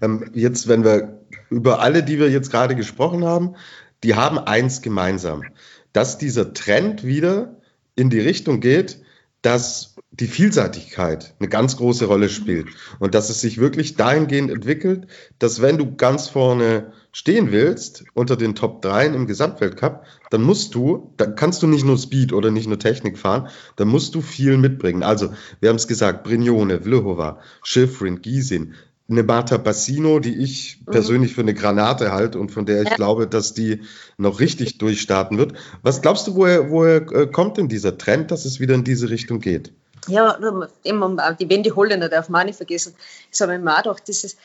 Ähm, 0.00 0.30
jetzt, 0.34 0.68
wenn 0.68 0.84
wir 0.84 1.20
über 1.50 1.80
alle, 1.80 2.02
die 2.02 2.18
wir 2.18 2.30
jetzt 2.30 2.50
gerade 2.50 2.76
gesprochen 2.76 3.24
haben, 3.24 3.54
die 4.02 4.14
haben 4.14 4.38
eins 4.38 4.82
gemeinsam, 4.82 5.44
dass 5.92 6.18
dieser 6.18 6.52
Trend 6.52 7.04
wieder 7.04 7.56
in 7.94 8.10
die 8.10 8.20
Richtung 8.20 8.60
geht, 8.60 9.00
dass 9.42 9.94
die 10.10 10.26
Vielseitigkeit 10.26 11.34
eine 11.38 11.48
ganz 11.48 11.76
große 11.76 12.06
Rolle 12.06 12.28
spielt 12.28 12.68
und 12.98 13.14
dass 13.14 13.30
es 13.30 13.40
sich 13.40 13.58
wirklich 13.58 13.96
dahingehend 13.96 14.50
entwickelt, 14.50 15.06
dass 15.38 15.60
wenn 15.60 15.78
du 15.78 15.94
ganz 15.94 16.28
vorne 16.28 16.92
stehen 17.12 17.52
willst 17.52 18.04
unter 18.14 18.36
den 18.36 18.54
Top 18.54 18.82
3 18.82 19.06
im 19.06 19.26
Gesamtweltcup, 19.26 20.04
dann 20.30 20.42
musst 20.42 20.74
du, 20.74 21.12
dann 21.16 21.34
kannst 21.34 21.62
du 21.62 21.66
nicht 21.66 21.84
nur 21.84 21.98
Speed 21.98 22.32
oder 22.32 22.50
nicht 22.50 22.66
nur 22.66 22.78
Technik 22.78 23.18
fahren, 23.18 23.48
dann 23.76 23.88
musst 23.88 24.14
du 24.14 24.20
viel 24.20 24.56
mitbringen. 24.56 25.02
Also, 25.02 25.32
wir 25.60 25.68
haben 25.68 25.76
es 25.76 25.86
gesagt, 25.86 26.24
Brignone, 26.24 26.80
Vlhova, 26.80 27.38
Schifrin, 27.62 28.20
Giesin, 28.22 28.74
eine 29.08 29.22
Marta 29.22 29.56
Bassino, 29.56 30.18
die 30.18 30.36
ich 30.36 30.80
mhm. 30.80 30.92
persönlich 30.92 31.34
für 31.34 31.42
eine 31.42 31.54
Granate 31.54 32.12
halte 32.12 32.38
und 32.38 32.50
von 32.50 32.66
der 32.66 32.82
ich 32.82 32.90
ja. 32.90 32.96
glaube, 32.96 33.26
dass 33.26 33.54
die 33.54 33.82
noch 34.16 34.40
richtig 34.40 34.78
durchstarten 34.78 35.38
wird. 35.38 35.54
Was 35.82 36.02
glaubst 36.02 36.26
du, 36.26 36.34
woher, 36.34 36.70
woher 36.70 36.96
äh, 37.12 37.26
kommt 37.26 37.56
denn 37.56 37.68
dieser 37.68 37.96
Trend, 37.98 38.30
dass 38.30 38.44
es 38.44 38.58
wieder 38.58 38.74
in 38.74 38.84
diese 38.84 39.08
Richtung 39.08 39.40
geht? 39.40 39.72
Ja, 40.08 40.38
immer, 40.84 41.34
die 41.34 41.48
Wendy 41.48 41.70
Holländer 41.70 42.08
darf 42.08 42.28
man 42.28 42.46
nicht 42.46 42.56
vergessen. 42.56 42.94
Das 43.30 43.40
habe 43.40 43.54
ich 43.54 43.60
mir 43.60 43.72
auch 43.72 43.82
gedacht, 43.82 44.08
das 44.08 44.24
ist, 44.24 44.38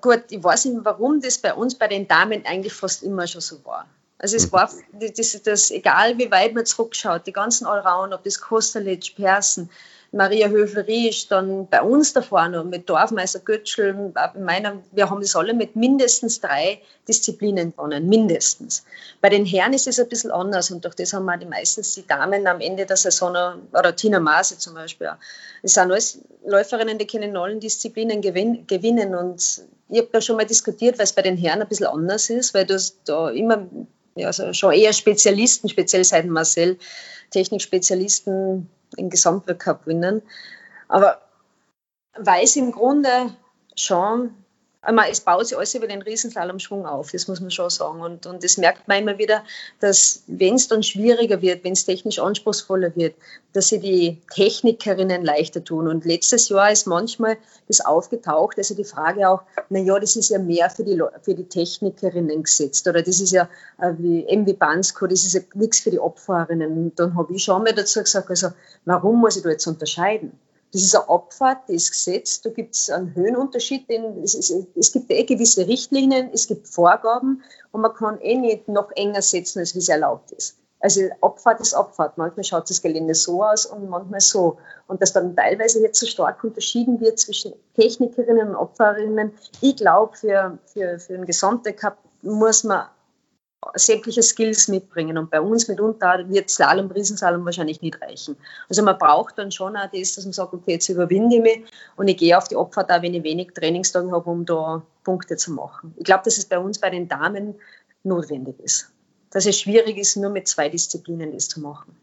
gut, 0.00 0.24
ich 0.28 0.42
weiß 0.42 0.66
nicht, 0.66 0.80
warum 0.82 1.20
das 1.20 1.38
bei 1.38 1.54
uns, 1.54 1.74
bei 1.74 1.88
den 1.88 2.06
Damen 2.06 2.44
eigentlich 2.44 2.72
fast 2.72 3.02
immer 3.02 3.26
schon 3.26 3.40
so 3.40 3.64
war. 3.64 3.86
Also 4.18 4.36
es 4.36 4.46
mhm. 4.46 4.52
war, 4.52 4.70
das, 4.92 5.42
das, 5.42 5.70
egal 5.70 6.18
wie 6.18 6.30
weit 6.30 6.54
man 6.54 6.66
zurückschaut, 6.66 7.26
die 7.26 7.32
ganzen 7.32 7.66
Allround, 7.66 8.12
ob 8.12 8.22
das 8.24 8.40
Kostelic, 8.40 9.14
Persen, 9.16 9.70
Maria 10.12 10.48
Höfel-Riesch, 10.48 11.28
dann 11.28 11.68
bei 11.68 11.80
uns 11.82 12.12
davor 12.12 12.48
noch 12.48 12.64
mit 12.64 12.88
Dorfmeister 12.90 13.38
Götschel, 13.38 14.12
meiner, 14.38 14.82
wir 14.90 15.08
haben 15.08 15.20
das 15.20 15.36
alle 15.36 15.54
mit 15.54 15.76
mindestens 15.76 16.40
drei 16.40 16.80
Disziplinen 17.06 17.70
gewonnen, 17.70 18.08
mindestens. 18.08 18.84
Bei 19.20 19.28
den 19.28 19.46
Herren 19.46 19.72
ist 19.72 19.86
es 19.86 20.00
ein 20.00 20.08
bisschen 20.08 20.32
anders 20.32 20.72
und 20.72 20.84
durch 20.84 20.96
das 20.96 21.12
haben 21.12 21.26
wir 21.26 21.36
die 21.36 21.46
meistens 21.46 21.94
die 21.94 22.06
Damen 22.06 22.46
am 22.48 22.60
Ende 22.60 22.86
der 22.86 22.96
Saison, 22.96 23.60
oder 23.72 23.94
Tina 23.94 24.18
Maase 24.18 24.58
zum 24.58 24.74
Beispiel, 24.74 25.08
auch. 25.08 25.16
es 25.62 25.74
sind 25.74 25.90
alles 25.90 26.18
Läuferinnen, 26.44 26.98
die 26.98 27.06
können 27.06 27.36
allen 27.36 27.60
Disziplinen 27.60 28.20
gewinnen 28.20 29.14
und 29.14 29.62
ich 29.90 29.98
habe 29.98 30.08
da 30.12 30.20
schon 30.20 30.36
mal 30.36 30.46
diskutiert, 30.46 30.98
weil 30.98 31.04
es 31.04 31.12
bei 31.12 31.22
den 31.22 31.36
Herren 31.36 31.62
ein 31.62 31.68
bisschen 31.68 31.86
anders 31.86 32.30
ist, 32.30 32.54
weil 32.54 32.64
du 32.64 32.76
da 33.04 33.30
immer 33.30 33.66
also 34.26 34.52
schon 34.52 34.72
eher 34.72 34.92
Spezialisten, 34.92 35.68
speziell 35.68 36.04
seit 36.04 36.26
Marcel, 36.26 36.78
Technikspezialisten 37.30 38.68
den 38.96 39.10
Gesamtweltcup 39.10 39.84
gewinnen. 39.84 40.22
Aber 40.88 41.20
weiß 42.18 42.56
im 42.56 42.72
Grunde 42.72 43.34
schon, 43.76 44.34
es 44.82 45.20
baut 45.20 45.46
sich 45.46 45.56
alles 45.56 45.74
über 45.74 45.86
den 45.86 46.00
Riesenslalomschwung 46.00 46.86
auf, 46.86 47.10
das 47.12 47.28
muss 47.28 47.40
man 47.40 47.50
schon 47.50 47.68
sagen. 47.68 48.00
Und, 48.00 48.24
und 48.26 48.42
das 48.42 48.56
merkt 48.56 48.88
man 48.88 49.02
immer 49.02 49.18
wieder, 49.18 49.44
dass 49.80 50.22
wenn 50.26 50.54
es 50.54 50.68
dann 50.68 50.82
schwieriger 50.82 51.42
wird, 51.42 51.64
wenn 51.64 51.74
es 51.74 51.84
technisch 51.84 52.18
anspruchsvoller 52.18 52.96
wird, 52.96 53.14
dass 53.52 53.68
sie 53.68 53.78
die 53.78 54.18
Technikerinnen 54.34 55.22
leichter 55.22 55.62
tun. 55.62 55.86
Und 55.86 56.06
letztes 56.06 56.48
Jahr 56.48 56.72
ist 56.72 56.86
manchmal 56.86 57.36
das 57.68 57.84
aufgetaucht, 57.84 58.56
also 58.56 58.74
die 58.74 58.84
Frage 58.84 59.28
auch, 59.28 59.42
naja, 59.68 59.98
das 59.98 60.16
ist 60.16 60.30
ja 60.30 60.38
mehr 60.38 60.70
für 60.70 60.84
die, 60.84 61.00
für 61.22 61.34
die 61.34 61.44
Technikerinnen 61.44 62.42
gesetzt 62.42 62.88
oder 62.88 63.02
das 63.02 63.20
ist 63.20 63.32
ja 63.32 63.48
äh, 63.78 63.92
wie 63.98 64.24
MW 64.34 64.54
Bansko, 64.54 65.06
das 65.06 65.24
ist 65.24 65.34
ja 65.34 65.40
nichts 65.54 65.80
für 65.80 65.90
die 65.90 65.98
Opferinnen. 65.98 66.72
Und 66.72 66.98
dann 66.98 67.16
habe 67.16 67.34
ich 67.34 67.44
schon 67.44 67.62
mal 67.62 67.74
dazu 67.74 68.00
gesagt, 68.00 68.30
also 68.30 68.48
warum 68.86 69.20
muss 69.20 69.36
ich 69.36 69.42
da 69.42 69.50
jetzt 69.50 69.66
unterscheiden? 69.66 70.32
Das 70.72 70.82
ist 70.82 70.94
eine 70.94 71.08
Abfahrt, 71.08 71.68
die 71.68 71.74
ist 71.74 71.90
gesetzt. 71.90 72.46
Da 72.46 72.50
gibt 72.50 72.74
es 72.74 72.90
einen 72.90 73.14
Höhenunterschied. 73.14 73.88
Den, 73.88 74.22
es, 74.22 74.34
ist, 74.34 74.52
es, 74.76 74.92
gibt 74.92 75.10
eh 75.10 75.24
gewisse 75.24 75.66
Richtlinien, 75.66 76.30
es 76.32 76.46
gibt 76.46 76.68
Vorgaben 76.68 77.42
und 77.72 77.80
man 77.80 77.94
kann 77.94 78.20
eh 78.20 78.36
nicht 78.36 78.68
noch 78.68 78.90
enger 78.92 79.22
setzen, 79.22 79.58
als 79.58 79.74
wie 79.74 79.80
es 79.80 79.88
erlaubt 79.88 80.30
ist. 80.32 80.56
Also 80.78 81.02
Abfahrt 81.20 81.60
ist 81.60 81.74
Abfahrt. 81.74 82.16
Manchmal 82.16 82.44
schaut 82.44 82.70
das 82.70 82.80
Gelände 82.80 83.14
so 83.14 83.44
aus 83.44 83.66
und 83.66 83.88
manchmal 83.88 84.20
so. 84.20 84.58
Und 84.86 85.02
dass 85.02 85.12
dann 85.12 85.36
teilweise 85.36 85.82
jetzt 85.82 86.00
so 86.00 86.06
stark 86.06 86.42
unterschieden 86.42 87.00
wird 87.00 87.18
zwischen 87.18 87.52
Technikerinnen 87.74 88.50
und 88.50 88.56
Opferinnen. 88.56 89.32
Ich 89.60 89.76
glaube, 89.76 90.16
für, 90.16 90.58
für, 90.66 90.98
für 90.98 91.14
einen 91.14 91.26
gesamten 91.26 91.76
Cup 91.76 91.98
muss 92.22 92.64
man 92.64 92.86
sämtliche 93.74 94.22
Skills 94.22 94.68
mitbringen. 94.68 95.18
Und 95.18 95.30
bei 95.30 95.40
uns 95.40 95.68
mitunter 95.68 96.28
wird 96.28 96.50
Slalom, 96.50 96.90
Riesenslalom 96.90 97.44
wahrscheinlich 97.44 97.80
nicht 97.82 98.00
reichen. 98.00 98.36
Also 98.68 98.82
man 98.82 98.98
braucht 98.98 99.38
dann 99.38 99.52
schon 99.52 99.76
auch 99.76 99.90
das, 99.92 100.14
dass 100.14 100.24
man 100.24 100.32
sagt, 100.32 100.52
okay, 100.52 100.72
jetzt 100.72 100.88
überwinde 100.88 101.36
ich 101.36 101.42
mich 101.42 101.62
und 101.96 102.08
ich 102.08 102.16
gehe 102.16 102.36
auf 102.36 102.48
die 102.48 102.56
Opfer 102.56 102.84
da, 102.84 103.02
wenn 103.02 103.14
ich 103.14 103.22
wenig 103.22 103.52
Trainingstage 103.54 104.10
habe, 104.10 104.30
um 104.30 104.44
da 104.44 104.82
Punkte 105.04 105.36
zu 105.36 105.52
machen. 105.52 105.94
Ich 105.96 106.04
glaube, 106.04 106.22
dass 106.24 106.38
es 106.38 106.46
bei 106.46 106.58
uns 106.58 106.78
bei 106.78 106.90
den 106.90 107.08
Damen 107.08 107.54
notwendig 108.02 108.58
ist. 108.60 108.90
Dass 109.30 109.46
es 109.46 109.60
schwierig 109.60 109.96
ist, 109.98 110.16
nur 110.16 110.30
mit 110.30 110.48
zwei 110.48 110.68
Disziplinen 110.68 111.32
das 111.32 111.48
zu 111.48 111.60
machen. 111.60 111.96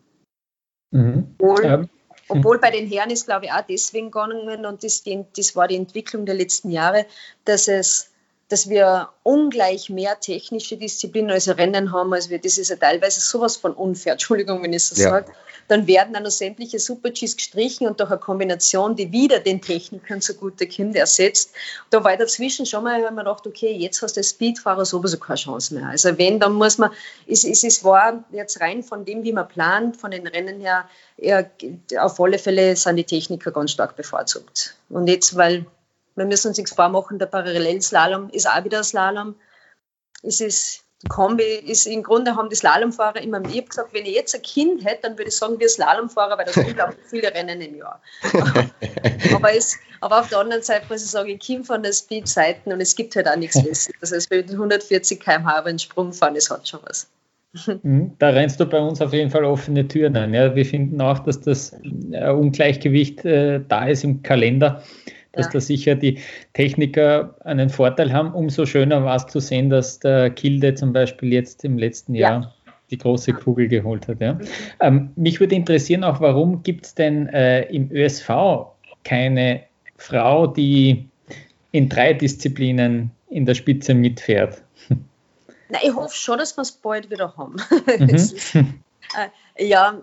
Mhm. 0.91 1.35
Obwohl, 1.39 1.65
ähm. 1.65 1.89
obwohl 2.29 2.59
bei 2.59 2.71
den 2.71 2.87
Herren 2.87 3.09
ist, 3.09 3.25
glaube 3.25 3.45
ich, 3.45 3.51
auch 3.51 3.63
deswegen 3.67 4.11
gegangen 4.11 4.65
und 4.65 4.83
das, 4.83 5.03
die, 5.03 5.25
das 5.35 5.55
war 5.55 5.67
die 5.67 5.75
Entwicklung 5.75 6.25
der 6.25 6.35
letzten 6.35 6.71
Jahre, 6.71 7.05
dass 7.45 7.67
es 7.67 8.11
dass 8.49 8.69
wir 8.69 9.09
ungleich 9.23 9.89
mehr 9.89 10.19
technische 10.19 10.77
Disziplinen 10.77 11.31
als 11.31 11.49
Rennen 11.49 11.91
haben, 11.91 12.13
als 12.13 12.29
wir, 12.29 12.39
das 12.39 12.57
ist 12.57 12.69
ja 12.69 12.77
teilweise 12.77 13.19
sowas 13.19 13.57
von 13.57 13.73
unfair, 13.73 14.13
Entschuldigung, 14.17 14.63
wenn 14.63 14.73
ich 14.73 14.85
so 14.85 15.01
ja. 15.01 15.09
sage, 15.09 15.31
dann 15.67 15.85
werden 15.85 16.13
dann 16.13 16.23
noch 16.23 16.31
sämtliche 16.31 16.79
Super-Gs 16.79 17.35
gestrichen 17.35 17.87
und 17.87 17.99
durch 17.99 18.09
eine 18.09 18.19
Kombination, 18.19 18.95
die 18.95 19.11
wieder 19.11 19.39
den 19.39 19.61
Technikern 19.61 20.21
zugute 20.21 20.67
kommt, 20.67 20.95
ersetzt. 20.95 21.51
Da 21.89 22.03
war 22.03 22.15
dazwischen 22.15 22.65
schon 22.65 22.83
mal, 22.83 23.03
wenn 23.03 23.15
man 23.15 23.25
gedacht, 23.25 23.45
okay, 23.45 23.73
jetzt 23.73 24.01
hast 24.01 24.15
du 24.15 24.21
als 24.21 24.29
Speedfahrer 24.29 24.85
sowieso 24.85 25.17
keine 25.17 25.37
Chance 25.37 25.73
mehr. 25.73 25.87
Also 25.87 26.17
wenn, 26.17 26.39
dann 26.39 26.53
muss 26.53 26.77
man, 26.77 26.91
es, 27.27 27.43
es, 27.43 27.63
es 27.63 27.83
war 27.83 28.23
jetzt 28.31 28.61
rein 28.61 28.81
von 28.81 29.03
dem, 29.03 29.23
wie 29.23 29.33
man 29.33 29.47
plant, 29.47 29.97
von 29.97 30.11
den 30.11 30.25
Rennen 30.25 30.61
her, 30.61 30.85
eher, 31.17 31.49
auf 31.99 32.19
alle 32.19 32.39
Fälle 32.39 32.75
sind 32.75 32.95
die 32.95 33.03
Techniker 33.03 33.51
ganz 33.51 33.71
stark 33.71 33.95
bevorzugt. 33.95 34.75
Und 34.89 35.07
jetzt, 35.07 35.35
weil 35.35 35.65
wir 36.17 36.25
müssen 36.25 36.49
uns 36.49 36.57
nichts 36.57 36.73
vormachen, 36.73 37.19
der 37.19 37.27
Parallelslalom 37.27 38.29
ist 38.29 38.49
auch 38.49 38.63
wieder 38.63 38.79
ein 38.79 38.83
Slalom. 38.83 39.35
Es 40.23 40.41
ist, 40.41 40.83
die 41.03 41.07
Kombi 41.07 41.43
ist 41.43 41.85
im 41.85 42.01
Grunde 42.01 42.35
haben 42.35 42.49
die 42.49 42.55
Slalomfahrer 42.55 43.21
immer, 43.21 43.39
ich 43.41 43.57
habe 43.57 43.67
gesagt, 43.67 43.93
wenn 43.93 44.05
ich 44.05 44.15
jetzt 44.15 44.33
ein 44.33 44.41
Kind 44.41 44.83
hätte, 44.83 45.03
dann 45.03 45.17
würde 45.17 45.29
ich 45.29 45.37
sagen, 45.37 45.59
wir 45.59 45.69
Slalomfahrer, 45.69 46.37
weil 46.37 46.45
das 46.45 46.57
unglaublich 46.57 46.99
viele 47.07 47.31
Rennen 47.33 47.61
im 47.61 47.75
Jahr. 47.75 48.01
aber, 49.35 49.55
es, 49.55 49.77
aber 50.01 50.21
auf 50.21 50.29
der 50.29 50.39
anderen 50.39 50.63
Seite 50.63 50.87
muss 50.89 51.03
ich 51.03 51.11
sagen, 51.11 51.29
ich 51.29 51.45
komme 51.45 51.63
von 51.63 51.83
der 51.83 51.93
Speed-Seiten 51.93 52.73
und 52.73 52.81
es 52.81 52.95
gibt 52.95 53.15
halt 53.15 53.27
auch 53.27 53.35
nichts 53.35 53.61
Lässiges. 53.61 53.99
Das 54.01 54.11
heißt, 54.11 54.31
wenn 54.31 54.49
140 54.49 55.19
km/h 55.19 55.59
über 55.59 55.69
einen 55.69 55.79
Sprung 55.79 56.11
fahren, 56.11 56.33
das 56.33 56.49
hat 56.49 56.67
schon 56.67 56.79
was. 56.87 57.07
Mhm, 57.83 58.13
da 58.17 58.29
rennst 58.29 58.59
du 58.59 58.65
bei 58.65 58.79
uns 58.79 59.01
auf 59.01 59.13
jeden 59.13 59.29
Fall 59.29 59.45
offene 59.45 59.87
Türen 59.87 60.17
ein. 60.17 60.33
Ja, 60.33 60.55
wir 60.55 60.65
finden 60.65 60.99
auch, 60.99 61.19
dass 61.19 61.39
das 61.39 61.75
äh, 62.11 62.29
Ungleichgewicht 62.29 63.23
äh, 63.23 63.61
da 63.67 63.87
ist 63.87 64.03
im 64.03 64.23
Kalender 64.23 64.83
dass 65.31 65.47
ja. 65.47 65.51
da 65.53 65.59
sicher 65.59 65.95
die 65.95 66.19
Techniker 66.53 67.35
einen 67.43 67.69
Vorteil 67.69 68.11
haben. 68.13 68.33
Umso 68.33 68.65
schöner 68.65 69.03
war 69.03 69.15
es 69.15 69.27
zu 69.27 69.39
sehen, 69.39 69.69
dass 69.69 69.99
der 69.99 70.29
Kilde 70.29 70.73
zum 70.75 70.93
Beispiel 70.93 71.33
jetzt 71.33 71.63
im 71.63 71.77
letzten 71.77 72.15
Jahr 72.15 72.41
ja. 72.41 72.53
die 72.89 72.97
große 72.97 73.33
Kugel 73.33 73.67
geholt 73.67 74.07
hat. 74.07 74.21
Ja. 74.21 74.33
Mhm. 74.33 74.47
Ähm, 74.79 75.09
mich 75.15 75.39
würde 75.39 75.55
interessieren 75.55 76.03
auch, 76.03 76.19
warum 76.21 76.63
gibt 76.63 76.85
es 76.85 76.95
denn 76.95 77.27
äh, 77.29 77.63
im 77.63 77.91
ÖSV 77.91 78.29
keine 79.03 79.61
Frau, 79.97 80.47
die 80.47 81.07
in 81.71 81.89
drei 81.89 82.13
Disziplinen 82.13 83.11
in 83.29 83.45
der 83.45 83.55
Spitze 83.55 83.93
mitfährt? 83.93 84.61
Na, 85.69 85.79
ich 85.83 85.93
hoffe 85.93 86.15
schon, 86.15 86.37
dass 86.39 86.57
wir 86.57 86.61
es 86.61 86.71
bald 86.71 87.09
wieder 87.11 87.35
haben. 87.37 87.57
Mhm. 87.99 88.09
ist, 88.09 88.55
äh, 88.55 89.67
ja, 89.67 90.01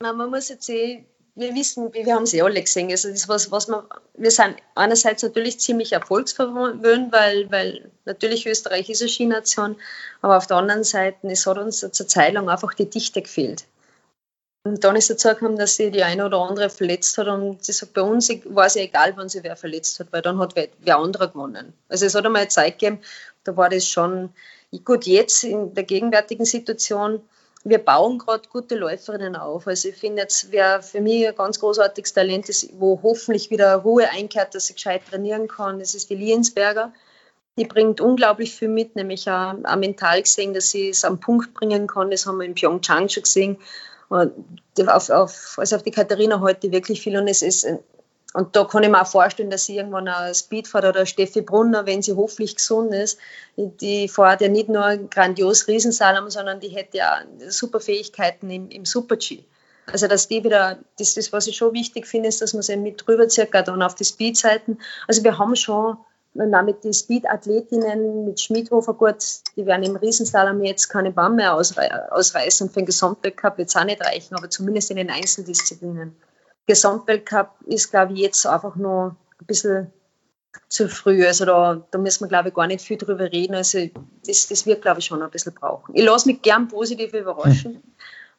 man 0.00 0.30
muss 0.30 0.48
jetzt 0.48 0.66
sehen, 0.66 1.06
wir 1.36 1.54
wissen, 1.54 1.92
wir 1.92 2.14
haben 2.14 2.22
es 2.22 2.32
ja 2.32 2.44
alle 2.44 2.62
gesehen, 2.62 2.90
also 2.90 3.10
das 3.10 3.28
was, 3.28 3.50
was 3.50 3.68
man, 3.68 3.84
wir 4.14 4.30
sind 4.30 4.56
einerseits 4.74 5.22
natürlich 5.22 5.60
ziemlich 5.60 5.92
erfolgsverwöhnt, 5.92 7.12
weil, 7.12 7.50
weil 7.50 7.90
natürlich 8.06 8.46
Österreich 8.46 8.88
ist 8.88 9.02
eine 9.02 9.10
Skination, 9.10 9.76
aber 10.22 10.38
auf 10.38 10.46
der 10.46 10.56
anderen 10.56 10.82
Seite, 10.82 11.18
es 11.28 11.46
hat 11.46 11.58
uns 11.58 11.80
zur 11.80 12.08
Zeit 12.08 12.32
lang 12.32 12.48
einfach 12.48 12.72
die 12.72 12.88
Dichte 12.88 13.20
gefehlt. 13.20 13.66
Und 14.64 14.82
dann 14.82 14.96
ist 14.96 15.10
dazu 15.10 15.28
gekommen, 15.28 15.56
dass 15.56 15.76
sie 15.76 15.90
die 15.90 16.02
eine 16.02 16.24
oder 16.24 16.38
andere 16.40 16.70
verletzt 16.70 17.18
hat 17.18 17.28
und 17.28 17.62
sie 17.62 17.72
sagt, 17.72 17.92
bei 17.92 18.00
uns 18.00 18.30
war 18.46 18.66
es 18.66 18.74
ja 18.74 18.82
egal, 18.82 19.12
wann 19.16 19.28
sie 19.28 19.44
wer 19.44 19.56
verletzt 19.56 20.00
hat, 20.00 20.08
weil 20.12 20.22
dann 20.22 20.38
hat 20.38 20.56
wer, 20.56 20.68
wer 20.80 20.96
andere 20.96 21.28
gewonnen. 21.28 21.74
Also 21.88 22.06
es 22.06 22.14
hat 22.14 22.24
einmal 22.24 22.42
eine 22.42 22.48
Zeit 22.48 22.78
gegeben, 22.78 23.00
da 23.44 23.56
war 23.56 23.68
das 23.68 23.86
schon, 23.86 24.30
gut, 24.84 25.04
jetzt 25.04 25.44
in 25.44 25.74
der 25.74 25.84
gegenwärtigen 25.84 26.46
Situation, 26.46 27.20
wir 27.68 27.78
bauen 27.78 28.18
gerade 28.18 28.48
gute 28.48 28.76
Läuferinnen 28.76 29.34
auf. 29.34 29.66
Also 29.66 29.88
ich 29.88 29.96
finde 29.96 30.22
jetzt, 30.22 30.52
wer 30.52 30.82
für 30.82 31.00
mich 31.00 31.26
ein 31.26 31.34
ganz 31.34 31.58
großartiges 31.58 32.12
Talent 32.12 32.48
ist, 32.48 32.70
wo 32.78 33.00
hoffentlich 33.02 33.50
wieder 33.50 33.74
Ruhe 33.76 34.08
einkehrt, 34.08 34.54
dass 34.54 34.66
sie 34.66 34.74
gescheit 34.74 35.02
trainieren 35.10 35.48
kann, 35.48 35.80
das 35.80 35.94
ist 35.94 36.08
die 36.08 36.14
Liensberger. 36.14 36.92
die 37.58 37.64
bringt 37.64 38.00
unglaublich 38.00 38.54
viel 38.54 38.68
mit, 38.68 38.94
nämlich 38.94 39.28
auch, 39.28 39.54
auch 39.64 39.76
mental 39.76 40.22
gesehen, 40.22 40.54
dass 40.54 40.70
sie 40.70 40.90
es 40.90 41.04
am 41.04 41.18
Punkt 41.18 41.54
bringen 41.54 41.86
kann. 41.86 42.10
Das 42.10 42.26
haben 42.26 42.38
wir 42.38 42.44
in 42.44 42.54
Pyeongchang 42.54 43.08
schon 43.08 43.22
gesehen. 43.22 43.56
Auf, 44.10 45.10
auf, 45.10 45.54
also 45.56 45.76
auf 45.76 45.82
die 45.82 45.90
Katharina 45.90 46.40
heute 46.40 46.70
wirklich 46.70 47.00
viel. 47.00 47.16
Und 47.16 47.26
es 47.26 47.42
ist 47.42 47.66
und 48.36 48.54
da 48.54 48.64
kann 48.64 48.82
ich 48.82 48.90
mir 48.90 49.00
auch 49.00 49.06
vorstellen, 49.06 49.48
dass 49.48 49.64
sie 49.64 49.78
irgendwann 49.78 50.08
ein 50.08 50.34
Speed 50.34 50.68
fährt 50.68 50.84
oder 50.84 51.06
Steffi 51.06 51.40
Brunner, 51.40 51.86
wenn 51.86 52.02
sie 52.02 52.12
hoffentlich 52.12 52.56
gesund 52.56 52.92
ist, 52.92 53.18
die 53.56 54.08
fährt 54.08 54.42
ja 54.42 54.48
nicht 54.48 54.68
nur 54.68 54.98
grandios 55.08 55.66
Riesensalom, 55.66 56.28
sondern 56.28 56.60
die 56.60 56.68
hätte 56.68 56.98
ja 56.98 57.22
super 57.48 57.80
Fähigkeiten 57.80 58.50
im, 58.50 58.68
im 58.68 58.84
Super-G. 58.84 59.42
Also 59.90 60.06
dass 60.06 60.28
die 60.28 60.44
wieder, 60.44 60.78
das, 60.98 61.14
das, 61.14 61.32
was 61.32 61.46
ich 61.46 61.56
schon 61.56 61.72
wichtig 61.72 62.06
finde, 62.06 62.28
ist, 62.28 62.42
dass 62.42 62.52
man 62.52 62.60
sie 62.60 62.76
mit 62.76 63.06
drüber 63.06 63.26
circa 63.30 63.62
dann 63.62 63.80
auf 63.80 63.94
die 63.94 64.04
Speed-Seiten. 64.04 64.78
Also 65.08 65.24
wir 65.24 65.38
haben 65.38 65.56
schon 65.56 65.96
mit 66.34 66.84
den 66.84 66.92
Speed-Athletinnen, 66.92 68.26
mit 68.26 68.38
Schmidhofer, 68.38 68.92
gut, 68.92 69.16
die 69.56 69.64
werden 69.64 69.84
im 69.84 69.96
Riesenslalom 69.96 70.62
jetzt 70.62 70.88
keine 70.90 71.10
Bahn 71.10 71.36
mehr 71.36 71.54
ausreißen 71.54 72.66
und 72.66 72.74
für 72.74 72.80
den 72.80 72.86
Gesamtweltcup 72.86 73.56
wird 73.56 73.70
es 73.70 73.76
auch 73.76 73.84
nicht 73.84 74.04
reichen, 74.04 74.34
aber 74.34 74.50
zumindest 74.50 74.90
in 74.90 74.98
den 74.98 75.08
Einzeldisziplinen. 75.08 76.14
Gesamtweltcup 76.66 77.50
ist, 77.66 77.90
glaube 77.90 78.14
ich, 78.14 78.20
jetzt 78.20 78.46
einfach 78.46 78.76
nur 78.76 79.16
ein 79.40 79.46
bisschen 79.46 79.92
zu 80.68 80.88
früh. 80.88 81.26
Also 81.26 81.44
da, 81.44 81.86
da 81.90 81.98
müssen 81.98 82.24
wir, 82.24 82.28
glaube 82.28 82.48
ich, 82.48 82.54
gar 82.54 82.66
nicht 82.66 82.84
viel 82.84 82.96
drüber 82.96 83.30
reden. 83.30 83.54
Also 83.54 83.78
das, 84.26 84.48
das 84.48 84.66
wird, 84.66 84.82
glaube 84.82 85.00
ich, 85.00 85.06
schon 85.06 85.22
ein 85.22 85.30
bisschen 85.30 85.54
brauchen. 85.54 85.94
Ich 85.94 86.04
lasse 86.04 86.28
mich 86.28 86.42
gern 86.42 86.68
positiv 86.68 87.12
überraschen. 87.12 87.74
Hm. 87.74 87.82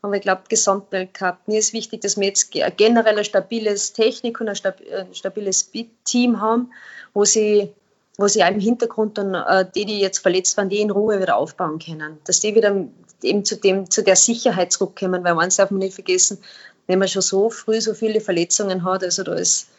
Aber 0.01 0.15
ich 0.15 0.21
glaube, 0.21 0.43
Gesamtweltcup, 0.47 1.47
mir 1.47 1.59
ist 1.59 1.73
wichtig, 1.73 2.01
dass 2.01 2.17
wir 2.17 2.27
jetzt 2.27 2.51
generell 2.51 3.17
ein 3.17 3.23
stabiles 3.23 3.93
Technik 3.93 4.39
und 4.39 4.47
ein 4.47 5.13
stabiles 5.13 5.71
Team 6.03 6.39
haben, 6.39 6.71
wo 7.13 7.25
sie, 7.25 7.73
wo 8.17 8.27
sie 8.27 8.41
im 8.41 8.59
Hintergrund 8.59 9.17
dann 9.17 9.33
äh, 9.33 9.65
die, 9.73 9.85
die 9.85 9.99
jetzt 9.99 10.19
verletzt 10.19 10.55
waren, 10.57 10.69
die 10.69 10.81
in 10.81 10.91
Ruhe 10.91 11.19
wieder 11.19 11.35
aufbauen 11.35 11.79
können. 11.79 12.19
Dass 12.25 12.39
die 12.41 12.53
wieder 12.53 12.75
eben 13.23 13.43
zu, 13.43 13.57
dem, 13.57 13.89
zu 13.89 14.03
der 14.03 14.15
Sicherheit 14.15 14.71
zurückkommen, 14.71 15.23
weil 15.23 15.33
man 15.33 15.49
darf 15.49 15.71
man 15.71 15.79
nicht 15.79 15.95
vergessen, 15.95 16.37
wenn 16.87 16.99
man 16.99 17.07
schon 17.07 17.21
so 17.21 17.49
früh 17.49 17.79
so 17.81 17.93
viele 17.93 18.21
Verletzungen 18.21 18.83
hat, 18.83 19.03
also 19.03 19.23
da 19.23 19.33
ist, 19.33 19.69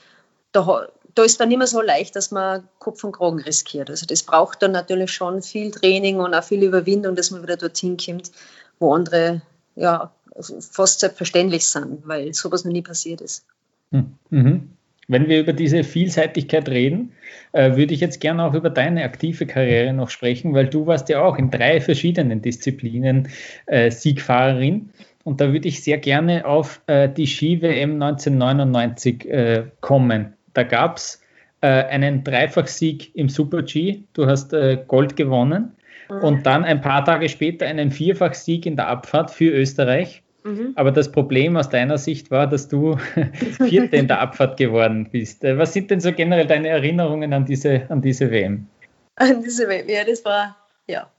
da, 0.52 0.86
da 1.14 1.22
ist 1.22 1.40
dann 1.40 1.50
immer 1.50 1.66
so 1.66 1.80
leicht, 1.80 2.14
dass 2.16 2.30
man 2.30 2.68
Kopf 2.78 3.02
und 3.04 3.12
Kragen 3.12 3.40
riskiert. 3.40 3.90
Also 3.90 4.06
das 4.06 4.22
braucht 4.22 4.62
dann 4.62 4.72
natürlich 4.72 5.10
schon 5.10 5.42
viel 5.42 5.70
Training 5.70 6.20
und 6.20 6.34
auch 6.34 6.44
viel 6.44 6.62
Überwindung, 6.62 7.16
dass 7.16 7.30
man 7.30 7.42
wieder 7.42 7.56
dorthin 7.56 7.96
kommt, 7.96 8.30
wo 8.78 8.94
andere 8.94 9.42
ja 9.74 10.12
fast 10.60 11.00
selbstverständlich 11.00 11.66
sind, 11.66 12.06
weil 12.06 12.32
sowas 12.34 12.64
noch 12.64 12.72
nie 12.72 12.82
passiert 12.82 13.20
ist. 13.20 13.44
Hm, 13.90 14.14
mhm. 14.30 14.70
Wenn 15.10 15.26
wir 15.26 15.40
über 15.40 15.54
diese 15.54 15.84
Vielseitigkeit 15.84 16.68
reden, 16.68 17.12
äh, 17.52 17.76
würde 17.76 17.94
ich 17.94 18.00
jetzt 18.00 18.20
gerne 18.20 18.44
auch 18.44 18.52
über 18.52 18.68
deine 18.68 19.04
aktive 19.04 19.46
Karriere 19.46 19.94
noch 19.94 20.10
sprechen, 20.10 20.52
weil 20.52 20.66
du 20.66 20.86
warst 20.86 21.08
ja 21.08 21.22
auch 21.22 21.38
in 21.38 21.50
drei 21.50 21.80
verschiedenen 21.80 22.42
Disziplinen 22.42 23.28
äh, 23.66 23.90
Siegfahrerin. 23.90 24.90
Und 25.28 25.42
da 25.42 25.52
würde 25.52 25.68
ich 25.68 25.84
sehr 25.84 25.98
gerne 25.98 26.46
auf 26.46 26.80
äh, 26.86 27.06
die 27.06 27.26
Ski-WM 27.26 28.00
1999 28.02 29.26
äh, 29.26 29.64
kommen. 29.82 30.32
Da 30.54 30.62
gab 30.62 30.96
es 30.96 31.20
äh, 31.60 31.66
einen 31.66 32.24
Dreifachsieg 32.24 33.14
im 33.14 33.28
Super-G. 33.28 34.04
Du 34.14 34.26
hast 34.26 34.54
äh, 34.54 34.82
Gold 34.88 35.16
gewonnen. 35.16 35.76
Mhm. 36.08 36.20
Und 36.20 36.46
dann 36.46 36.64
ein 36.64 36.80
paar 36.80 37.04
Tage 37.04 37.28
später 37.28 37.66
einen 37.66 37.90
Vierfachsieg 37.90 38.64
in 38.64 38.76
der 38.76 38.88
Abfahrt 38.88 39.30
für 39.30 39.50
Österreich. 39.50 40.22
Mhm. 40.44 40.72
Aber 40.76 40.92
das 40.92 41.12
Problem 41.12 41.58
aus 41.58 41.68
deiner 41.68 41.98
Sicht 41.98 42.30
war, 42.30 42.46
dass 42.46 42.68
du 42.68 42.96
Vierte 43.68 43.96
in 43.96 44.08
der 44.08 44.20
Abfahrt 44.20 44.56
geworden 44.56 45.10
bist. 45.12 45.44
Äh, 45.44 45.58
was 45.58 45.74
sind 45.74 45.90
denn 45.90 46.00
so 46.00 46.10
generell 46.10 46.46
deine 46.46 46.68
Erinnerungen 46.68 47.34
an 47.34 47.44
diese, 47.44 47.82
an 47.90 48.00
diese 48.00 48.30
WM? 48.30 48.66
An 49.16 49.42
diese 49.42 49.68
WM, 49.68 49.90
ja, 49.90 50.04
das 50.04 50.24
war, 50.24 50.56
ja, 50.86 51.10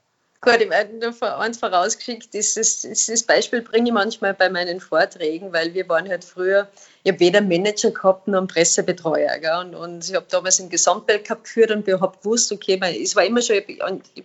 Gut, 0.42 0.56
ich 0.58 0.70
werde 0.70 0.96
nur 0.96 1.12
vor 1.12 1.38
vorausgeschickt, 1.52 2.32
dieses, 2.32 2.80
dieses 2.80 3.24
Beispiel 3.24 3.60
bringe 3.60 3.88
ich 3.88 3.92
manchmal 3.92 4.32
bei 4.32 4.48
meinen 4.48 4.80
Vorträgen, 4.80 5.52
weil 5.52 5.74
wir 5.74 5.86
waren 5.90 6.08
halt 6.08 6.24
früher, 6.24 6.66
ich 7.02 7.12
habe 7.12 7.20
weder 7.20 7.42
Manager 7.42 7.90
gehabt 7.90 8.26
noch 8.26 8.38
einen 8.38 8.46
Pressebetreuer. 8.46 9.38
Gell? 9.38 9.58
Und, 9.58 9.74
und 9.74 10.08
ich 10.08 10.14
habe 10.14 10.24
damals 10.30 10.58
einen 10.58 10.70
Gesamtweltcup 10.70 11.44
geführt 11.44 11.70
und 11.72 11.86
wir 11.86 12.00
haben 12.00 12.16
gewusst, 12.22 12.50
okay, 12.52 12.80
es 13.02 13.14
war 13.16 13.24
immer 13.26 13.42
schon, 13.42 13.60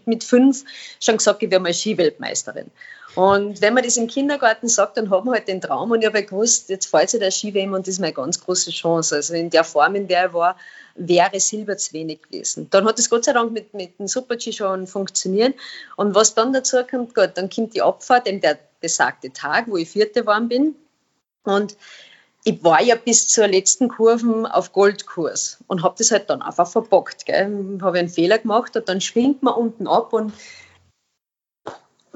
mit 0.05 0.24
fünf 0.24 0.63
schon 1.01 1.18
gesagt, 1.18 1.43
ich 1.43 1.51
werde 1.51 1.63
mal 1.63 1.74
Skiweltmeisterin. 1.74 2.72
Und 3.16 3.61
wenn 3.61 3.74
man 3.74 3.84
das 3.84 3.97
im 3.97 4.07
Kindergarten 4.07 4.70
sagt, 4.70 4.95
dann 4.95 5.09
haben 5.09 5.26
wir 5.26 5.34
halt 5.34 5.49
den 5.49 5.59
Traum 5.59 5.91
und 5.91 5.99
ich 5.99 6.07
habe 6.07 6.24
gewusst, 6.24 6.70
jetzt 6.70 6.86
fällt 6.88 7.09
sich 7.09 7.20
der 7.20 7.32
Skiwem 7.32 7.74
und 7.74 7.88
das 7.88 7.95
ist 7.95 7.99
meine 7.99 8.13
ganz 8.13 8.39
große 8.39 8.72
Chance. 8.72 9.16
Also 9.16 9.34
in 9.34 9.49
der 9.49 9.66
Form, 9.66 9.95
in 9.95 10.07
der 10.07 10.20
er 10.20 10.34
war, 10.34 10.57
wäre 10.95 11.39
Silber 11.39 11.77
zu 11.77 11.93
wenig 11.93 12.21
gewesen. 12.23 12.69
Dann 12.71 12.85
hat 12.85 12.97
es 12.99 13.09
Gott 13.09 13.25
sei 13.25 13.33
Dank 13.33 13.51
mit, 13.51 13.73
mit 13.73 13.99
dem 13.99 14.07
Super-G 14.07 14.53
schon 14.53 14.87
funktioniert. 14.87 15.55
Und 15.97 16.15
was 16.15 16.33
dann 16.33 16.53
dazu 16.53 16.77
kommt, 16.89 17.13
Gott, 17.13 17.31
dann 17.35 17.49
kommt 17.49 17.75
die 17.75 17.81
Abfahrt, 17.81 18.27
eben 18.27 18.41
der 18.41 18.57
besagte 18.79 19.31
Tag, 19.31 19.65
wo 19.67 19.77
ich 19.77 19.89
Vierte 19.89 20.21
geworden 20.21 20.47
bin. 20.47 20.75
Und 21.43 21.75
ich 22.43 22.63
war 22.63 22.81
ja 22.81 22.95
bis 22.95 23.27
zur 23.27 23.47
letzten 23.47 23.89
Kurve 23.89 24.53
auf 24.53 24.71
Goldkurs 24.71 25.57
und 25.67 25.83
habe 25.83 25.95
das 25.97 26.11
halt 26.11 26.29
dann 26.29 26.41
einfach 26.41 26.67
verbockt. 26.67 27.25
Habe 27.27 27.99
einen 27.99 28.09
Fehler 28.09 28.37
gemacht 28.37 28.75
und 28.77 28.87
dann 28.87 29.01
schwingt 29.01 29.43
man 29.43 29.55
unten 29.55 29.87
ab 29.87 30.13
und 30.13 30.31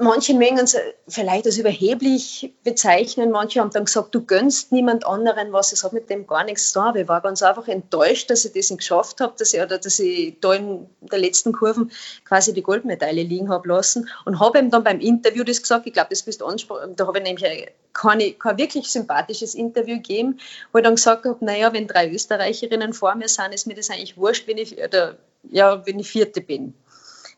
manche 0.00 0.34
mengen 0.34 0.64
es 0.64 0.76
vielleicht 1.06 1.46
als 1.46 1.58
überheblich 1.58 2.52
bezeichnen. 2.64 3.30
Manche 3.30 3.60
haben 3.60 3.70
dann 3.70 3.84
gesagt, 3.84 4.14
du 4.14 4.24
gönnst 4.24 4.72
niemand 4.72 5.06
anderen 5.06 5.52
was. 5.52 5.72
Es 5.72 5.84
hat 5.84 5.92
mit 5.92 6.10
dem 6.10 6.26
gar 6.26 6.44
nichts 6.44 6.72
zu 6.72 6.80
tun. 6.80 6.96
Ich 6.96 7.08
war 7.08 7.20
ganz 7.20 7.42
einfach 7.42 7.68
enttäuscht, 7.68 8.30
dass 8.30 8.44
ich 8.44 8.52
das 8.52 8.76
geschafft 8.76 9.20
habe, 9.20 9.34
dass 9.38 9.52
ich, 9.52 9.60
oder 9.60 9.78
dass 9.78 9.98
ich 9.98 10.38
da 10.40 10.54
in 10.54 10.88
der 11.00 11.18
letzten 11.18 11.52
Kurve 11.52 11.86
quasi 12.24 12.52
die 12.52 12.62
Goldmedaille 12.62 13.22
liegen 13.22 13.50
habe 13.50 13.68
lassen. 13.68 14.08
Und 14.24 14.40
habe 14.40 14.58
ihm 14.58 14.70
dann 14.70 14.84
beim 14.84 15.00
Interview 15.00 15.44
das 15.44 15.60
gesagt. 15.60 15.86
Ich 15.86 15.92
glaube, 15.92 16.10
das 16.10 16.22
bist 16.22 16.42
ansprechen. 16.42 16.96
Da 16.96 17.06
habe 17.06 17.18
ich 17.18 17.24
nämlich 17.24 17.68
kein, 17.92 18.38
kein 18.38 18.58
wirklich 18.58 18.90
sympathisches 18.90 19.54
Interview 19.54 19.96
gegeben, 19.96 20.40
wo 20.72 20.78
ich 20.78 20.84
dann 20.84 20.96
gesagt 20.96 21.26
habe, 21.26 21.44
naja, 21.44 21.72
wenn 21.72 21.86
drei 21.86 22.10
Österreicherinnen 22.10 22.92
vor 22.92 23.14
mir 23.14 23.28
sind, 23.28 23.54
ist 23.54 23.66
mir 23.66 23.74
das 23.74 23.90
eigentlich 23.90 24.16
wurscht, 24.16 24.46
wenn 24.46 24.58
ich, 24.58 24.78
oder, 24.82 25.16
ja, 25.50 25.86
wenn 25.86 25.98
ich 25.98 26.10
Vierte 26.10 26.40
bin. 26.40 26.74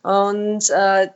Und 0.03 0.69
äh, 0.71 1.09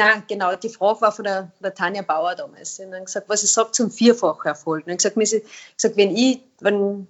Nein, 0.00 0.22
genau. 0.26 0.56
Die 0.56 0.70
Frage 0.70 1.02
war 1.02 1.12
von 1.12 1.24
der, 1.24 1.52
der 1.62 1.74
Tanja 1.74 2.00
Bauer 2.00 2.34
damals. 2.34 2.76
Sie 2.76 2.84
haben 2.84 3.04
gesagt, 3.04 3.28
was 3.28 3.42
ich 3.42 3.50
sage 3.50 3.72
zum 3.72 3.90
Vierfacherfolg. 3.90 4.86
Und 4.86 4.92
ich 4.92 4.96
gesagt, 4.96 5.16
gesagt, 5.16 5.96
wenn 5.96 6.16
ich, 6.16 6.40
wenn, 6.60 7.06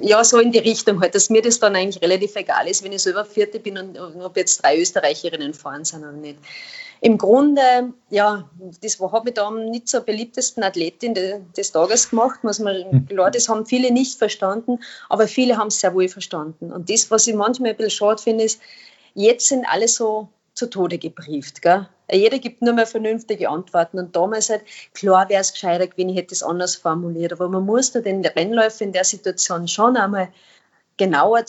ja, 0.00 0.24
so 0.24 0.38
in 0.38 0.50
die 0.50 0.58
Richtung 0.58 1.02
halt, 1.02 1.14
dass 1.14 1.28
mir 1.28 1.42
das 1.42 1.60
dann 1.60 1.76
eigentlich 1.76 2.02
relativ 2.02 2.34
egal 2.36 2.66
ist, 2.66 2.82
wenn 2.82 2.92
ich 2.92 3.02
selber 3.02 3.26
Vierte 3.26 3.60
bin 3.60 3.76
und, 3.76 3.98
und 3.98 4.22
ob 4.22 4.38
jetzt 4.38 4.62
drei 4.62 4.80
Österreicherinnen 4.80 5.52
fahren 5.52 5.84
sind 5.84 6.00
oder 6.00 6.12
nicht. 6.12 6.38
Im 7.02 7.18
Grunde, 7.18 7.92
ja, 8.08 8.48
das 8.80 8.98
habe 8.98 9.28
ich 9.28 9.34
da 9.34 9.50
nicht 9.50 9.86
zur 9.86 10.00
beliebtesten 10.00 10.62
Athletin 10.62 11.12
des 11.54 11.72
Tages 11.72 12.08
gemacht, 12.08 12.42
muss 12.42 12.58
man, 12.58 12.90
hm. 12.90 13.06
klar, 13.06 13.30
das 13.30 13.50
haben 13.50 13.66
viele 13.66 13.92
nicht 13.92 14.16
verstanden, 14.16 14.78
aber 15.10 15.28
viele 15.28 15.58
haben 15.58 15.68
es 15.68 15.80
sehr 15.80 15.92
wohl 15.92 16.08
verstanden. 16.08 16.72
Und 16.72 16.88
das, 16.88 17.10
was 17.10 17.26
ich 17.26 17.34
manchmal 17.34 17.72
ein 17.72 17.76
bisschen 17.76 17.90
schade 17.90 18.22
finde, 18.22 18.44
ist, 18.44 18.62
jetzt 19.12 19.48
sind 19.48 19.66
alle 19.68 19.88
so 19.88 20.28
zu 20.54 20.70
Tode 20.70 20.96
gebrieft. 20.96 21.60
Gell? 21.60 21.86
Jeder 22.10 22.38
gibt 22.38 22.62
nur 22.62 22.74
mehr 22.74 22.86
vernünftige 22.86 23.48
Antworten. 23.48 23.98
Und 23.98 24.14
damals 24.14 24.50
halt, 24.50 24.62
klar 24.92 25.28
wäre 25.28 25.40
es 25.40 25.52
gescheiter 25.52 25.86
gewesen, 25.86 26.10
ich 26.10 26.16
hätte 26.16 26.34
es 26.34 26.42
anders 26.42 26.76
formuliert. 26.76 27.32
Aber 27.32 27.48
man 27.48 27.64
muss 27.64 27.92
da 27.92 28.00
den 28.00 28.24
Rennläufer 28.24 28.84
in 28.84 28.92
der 28.92 29.04
Situation 29.04 29.68
schon 29.68 29.96
einmal 29.96 30.28
genauer 30.96 31.44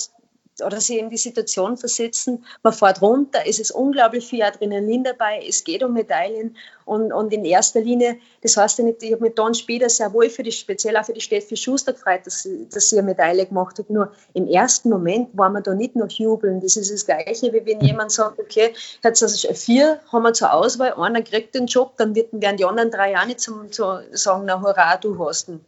oder 0.63 0.79
sich 0.79 0.97
in 0.97 1.09
die 1.09 1.17
Situation 1.17 1.77
versetzen, 1.77 2.45
man 2.63 2.73
fährt 2.73 3.01
runter, 3.01 3.39
es 3.45 3.59
ist 3.59 3.71
unglaublich 3.71 4.25
viel 4.25 4.43
Adrenalin 4.43 5.03
dabei, 5.03 5.43
es 5.47 5.63
geht 5.63 5.83
um 5.83 5.93
Medaillen 5.93 6.55
und, 6.85 7.11
und 7.11 7.33
in 7.33 7.43
erster 7.43 7.81
Linie, 7.81 8.17
das 8.41 8.55
heißt 8.55 8.79
ja 8.79 8.85
nicht, 8.85 9.03
ich 9.03 9.11
habe 9.11 9.23
mit 9.23 9.37
Don 9.37 9.53
Später 9.53 9.89
sehr 9.89 10.13
wohl 10.13 10.29
für 10.29 10.43
die, 10.43 10.51
speziell 10.51 10.95
auch 10.97 11.05
für 11.05 11.13
die 11.13 11.21
Steffi 11.21 11.57
Schuster 11.57 11.93
gefreut, 11.93 12.21
dass 12.25 12.43
sie, 12.43 12.67
dass 12.69 12.89
sie 12.89 12.97
eine 12.97 13.07
Medaille 13.07 13.45
gemacht 13.45 13.79
hat, 13.79 13.89
nur 13.89 14.11
im 14.33 14.47
ersten 14.47 14.89
Moment 14.89 15.29
war 15.33 15.49
man 15.49 15.63
da 15.63 15.73
nicht 15.73 15.95
noch 15.95 16.09
jubeln, 16.09 16.61
das 16.61 16.77
ist 16.77 16.91
das 16.91 17.05
Gleiche, 17.05 17.51
wie 17.51 17.65
wenn 17.65 17.81
jemand 17.81 18.11
sagt, 18.11 18.39
okay, 18.39 18.73
jetzt 19.03 19.23
also 19.23 19.53
vier 19.53 19.99
haben 20.11 20.23
wir 20.23 20.33
zur 20.33 20.53
Auswahl, 20.53 20.93
einer 20.93 21.21
kriegt 21.21 21.55
den 21.55 21.65
Job, 21.65 21.97
dann 21.97 22.15
werden 22.15 22.57
die 22.57 22.65
anderen 22.65 22.91
drei 22.91 23.11
Jahre 23.11 23.27
nicht 23.27 23.41
zum, 23.41 23.71
zu 23.71 23.99
sagen, 24.11 24.43
na 24.45 24.61
hurra, 24.61 24.97
du 24.97 25.17
hast 25.19 25.49
ihn. 25.49 25.65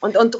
Und, 0.00 0.18
und, 0.18 0.36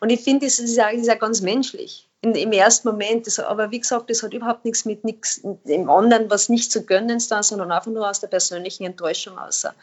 und 0.00 0.10
ich 0.10 0.22
finde, 0.22 0.46
das 0.46 0.58
ist 0.58 0.76
ja, 0.76 1.14
ganz 1.14 1.40
menschlich 1.40 2.08
im 2.32 2.52
ersten 2.52 2.88
Moment. 2.88 3.26
Das, 3.26 3.38
aber 3.38 3.70
wie 3.70 3.80
gesagt, 3.80 4.10
das 4.10 4.22
hat 4.22 4.32
überhaupt 4.32 4.64
nichts 4.64 4.84
mit 4.84 5.04
nichts 5.04 5.40
dem 5.64 5.90
anderen, 5.90 6.30
was 6.30 6.48
nicht 6.48 6.72
zu 6.72 6.84
gönnen 6.84 7.16
ist, 7.16 7.28
sondern 7.28 7.72
einfach 7.72 7.90
nur 7.90 8.08
aus 8.08 8.20
der 8.20 8.28
persönlichen 8.28 8.84
Enttäuschung 8.84 9.38
außer. 9.38 9.74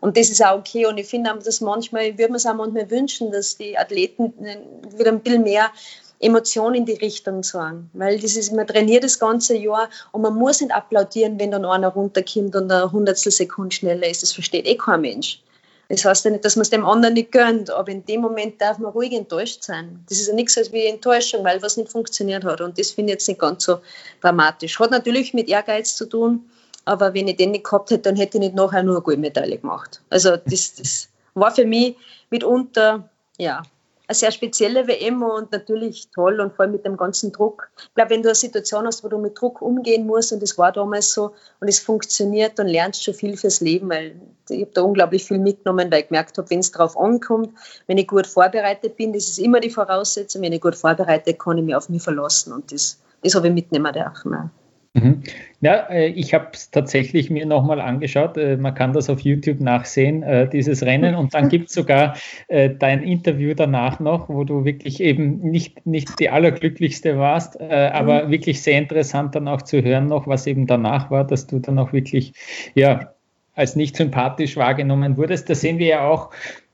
Und 0.00 0.16
das 0.16 0.30
ist 0.30 0.44
auch 0.44 0.58
okay. 0.58 0.86
Und 0.86 0.98
ich 0.98 1.06
finde, 1.06 1.38
dass 1.44 1.60
manchmal, 1.60 2.16
würde 2.16 2.28
man 2.28 2.36
es 2.36 2.46
auch 2.46 2.54
manchmal 2.54 2.90
wünschen, 2.90 3.30
dass 3.32 3.56
die 3.56 3.76
Athleten 3.76 4.32
wieder 4.96 5.12
ein 5.12 5.20
bisschen 5.20 5.42
mehr 5.42 5.70
Emotionen 6.20 6.76
in 6.76 6.86
die 6.86 6.94
Richtung 6.94 7.42
sagen. 7.42 7.90
Weil 7.92 8.18
das 8.18 8.36
ist, 8.36 8.52
man 8.52 8.66
trainiert 8.66 9.04
das 9.04 9.18
ganze 9.18 9.56
Jahr 9.56 9.88
und 10.12 10.22
man 10.22 10.34
muss 10.34 10.60
nicht 10.60 10.72
applaudieren, 10.72 11.38
wenn 11.38 11.50
dann 11.50 11.64
einer 11.64 11.88
runterkommt 11.88 12.54
und 12.56 12.70
eine 12.70 12.92
Hundertstel 12.92 13.32
Sekunde 13.32 13.74
schneller 13.74 14.06
ist. 14.06 14.22
Das 14.22 14.32
versteht 14.32 14.66
eh 14.66 14.76
kein 14.76 15.00
Mensch. 15.02 15.42
Das 15.90 16.04
heißt 16.04 16.24
ja 16.24 16.30
nicht, 16.30 16.44
dass 16.44 16.54
man 16.54 16.62
es 16.62 16.70
dem 16.70 16.86
anderen 16.86 17.14
nicht 17.14 17.32
gönnt, 17.32 17.68
aber 17.68 17.90
in 17.90 18.04
dem 18.04 18.20
Moment 18.20 18.60
darf 18.60 18.78
man 18.78 18.92
ruhig 18.92 19.12
enttäuscht 19.12 19.64
sein. 19.64 20.04
Das 20.08 20.20
ist 20.20 20.28
ja 20.28 20.34
nichts 20.34 20.56
als 20.56 20.72
wie 20.72 20.86
Enttäuschung, 20.86 21.44
weil 21.44 21.60
was 21.62 21.76
nicht 21.76 21.90
funktioniert 21.90 22.44
hat. 22.44 22.60
Und 22.60 22.78
das 22.78 22.92
finde 22.92 23.10
ich 23.10 23.14
jetzt 23.14 23.28
nicht 23.28 23.40
ganz 23.40 23.64
so 23.64 23.80
dramatisch. 24.20 24.78
Hat 24.78 24.92
natürlich 24.92 25.34
mit 25.34 25.48
Ehrgeiz 25.48 25.96
zu 25.96 26.06
tun, 26.06 26.48
aber 26.84 27.12
wenn 27.12 27.26
ich 27.26 27.38
den 27.38 27.50
nicht 27.50 27.64
gehabt 27.64 27.90
hätte, 27.90 28.02
dann 28.02 28.14
hätte 28.14 28.38
ich 28.38 28.42
nicht 28.44 28.54
nachher 28.54 28.84
nur 28.84 28.94
eine 28.94 29.02
Goldmedaille 29.02 29.58
gemacht. 29.58 30.00
Also 30.10 30.36
das, 30.36 30.76
das 30.76 31.08
war 31.34 31.50
für 31.50 31.66
mich 31.66 31.96
mitunter, 32.30 33.08
ja, 33.36 33.64
eine 34.10 34.16
sehr 34.16 34.32
spezielle 34.32 34.88
WM 34.88 35.22
und 35.22 35.52
natürlich 35.52 36.08
toll 36.12 36.40
und 36.40 36.52
vor 36.52 36.64
allem 36.64 36.72
mit 36.72 36.84
dem 36.84 36.96
ganzen 36.96 37.30
Druck. 37.30 37.70
Ich 37.78 37.94
glaube, 37.94 38.10
wenn 38.10 38.22
du 38.24 38.28
eine 38.28 38.34
Situation 38.34 38.84
hast, 38.84 39.04
wo 39.04 39.08
du 39.08 39.18
mit 39.18 39.40
Druck 39.40 39.62
umgehen 39.62 40.04
musst 40.04 40.32
und 40.32 40.42
das 40.42 40.58
war 40.58 40.72
damals 40.72 41.14
so 41.14 41.32
und 41.60 41.68
es 41.68 41.78
funktioniert, 41.78 42.58
dann 42.58 42.66
lernst 42.66 43.06
du 43.06 43.12
viel 43.12 43.36
fürs 43.36 43.60
Leben, 43.60 43.88
weil 43.88 44.20
ich 44.48 44.62
habe 44.62 44.72
da 44.74 44.82
unglaublich 44.82 45.24
viel 45.24 45.38
mitgenommen, 45.38 45.92
weil 45.92 46.00
ich 46.00 46.08
gemerkt 46.08 46.36
habe, 46.38 46.50
wenn 46.50 46.58
es 46.58 46.72
darauf 46.72 46.98
ankommt, 46.98 47.54
wenn 47.86 47.98
ich 47.98 48.08
gut 48.08 48.26
vorbereitet 48.26 48.96
bin, 48.96 49.12
das 49.12 49.28
ist 49.28 49.38
immer 49.38 49.60
die 49.60 49.70
Voraussetzung, 49.70 50.42
wenn 50.42 50.52
ich 50.52 50.60
gut 50.60 50.74
vorbereitet 50.74 51.38
kann 51.38 51.58
ich 51.58 51.64
mich 51.64 51.76
auf 51.76 51.88
mich 51.88 52.02
verlassen 52.02 52.52
und 52.52 52.72
das, 52.72 52.98
das 53.22 53.36
habe 53.36 53.46
ich 53.46 53.54
mitnehmen 53.54 53.92
dürfen. 53.92 54.50
Mhm. 54.94 55.22
Ja, 55.60 55.86
äh, 55.88 56.08
ich 56.08 56.34
habe 56.34 56.48
es 56.52 56.72
tatsächlich 56.72 57.30
mir 57.30 57.46
nochmal 57.46 57.80
angeschaut. 57.80 58.36
Äh, 58.36 58.56
man 58.56 58.74
kann 58.74 58.92
das 58.92 59.08
auf 59.08 59.20
YouTube 59.20 59.60
nachsehen, 59.60 60.24
äh, 60.24 60.48
dieses 60.48 60.82
Rennen. 60.82 61.14
Und 61.14 61.32
dann 61.32 61.48
gibt 61.48 61.68
es 61.68 61.74
sogar 61.74 62.16
dein 62.48 63.02
Interview 63.02 63.54
danach 63.54 64.00
noch, 64.00 64.28
wo 64.28 64.44
du 64.44 64.64
wirklich 64.64 65.00
eben 65.00 65.38
nicht, 65.40 65.86
nicht 65.86 66.18
die 66.18 66.30
allerglücklichste 66.30 67.18
warst, 67.18 67.60
aber 67.60 68.26
mhm. 68.26 68.30
wirklich 68.30 68.62
sehr 68.62 68.78
interessant 68.78 69.34
dann 69.34 69.46
auch 69.46 69.62
zu 69.62 69.82
hören 69.82 70.08
noch, 70.08 70.26
was 70.26 70.46
eben 70.46 70.66
danach 70.66 71.10
war, 71.10 71.24
dass 71.24 71.46
du 71.46 71.60
dann 71.60 71.78
auch 71.78 71.92
wirklich, 71.92 72.32
ja, 72.74 73.14
als 73.54 73.76
nicht 73.76 73.96
sympathisch 73.96 74.56
wahrgenommen 74.56 75.16
wurdest. 75.16 75.48
Da 75.50 75.54
sehen 75.54 75.78
wir 75.78 75.86
ja 75.86 76.08
auch, 76.08 76.30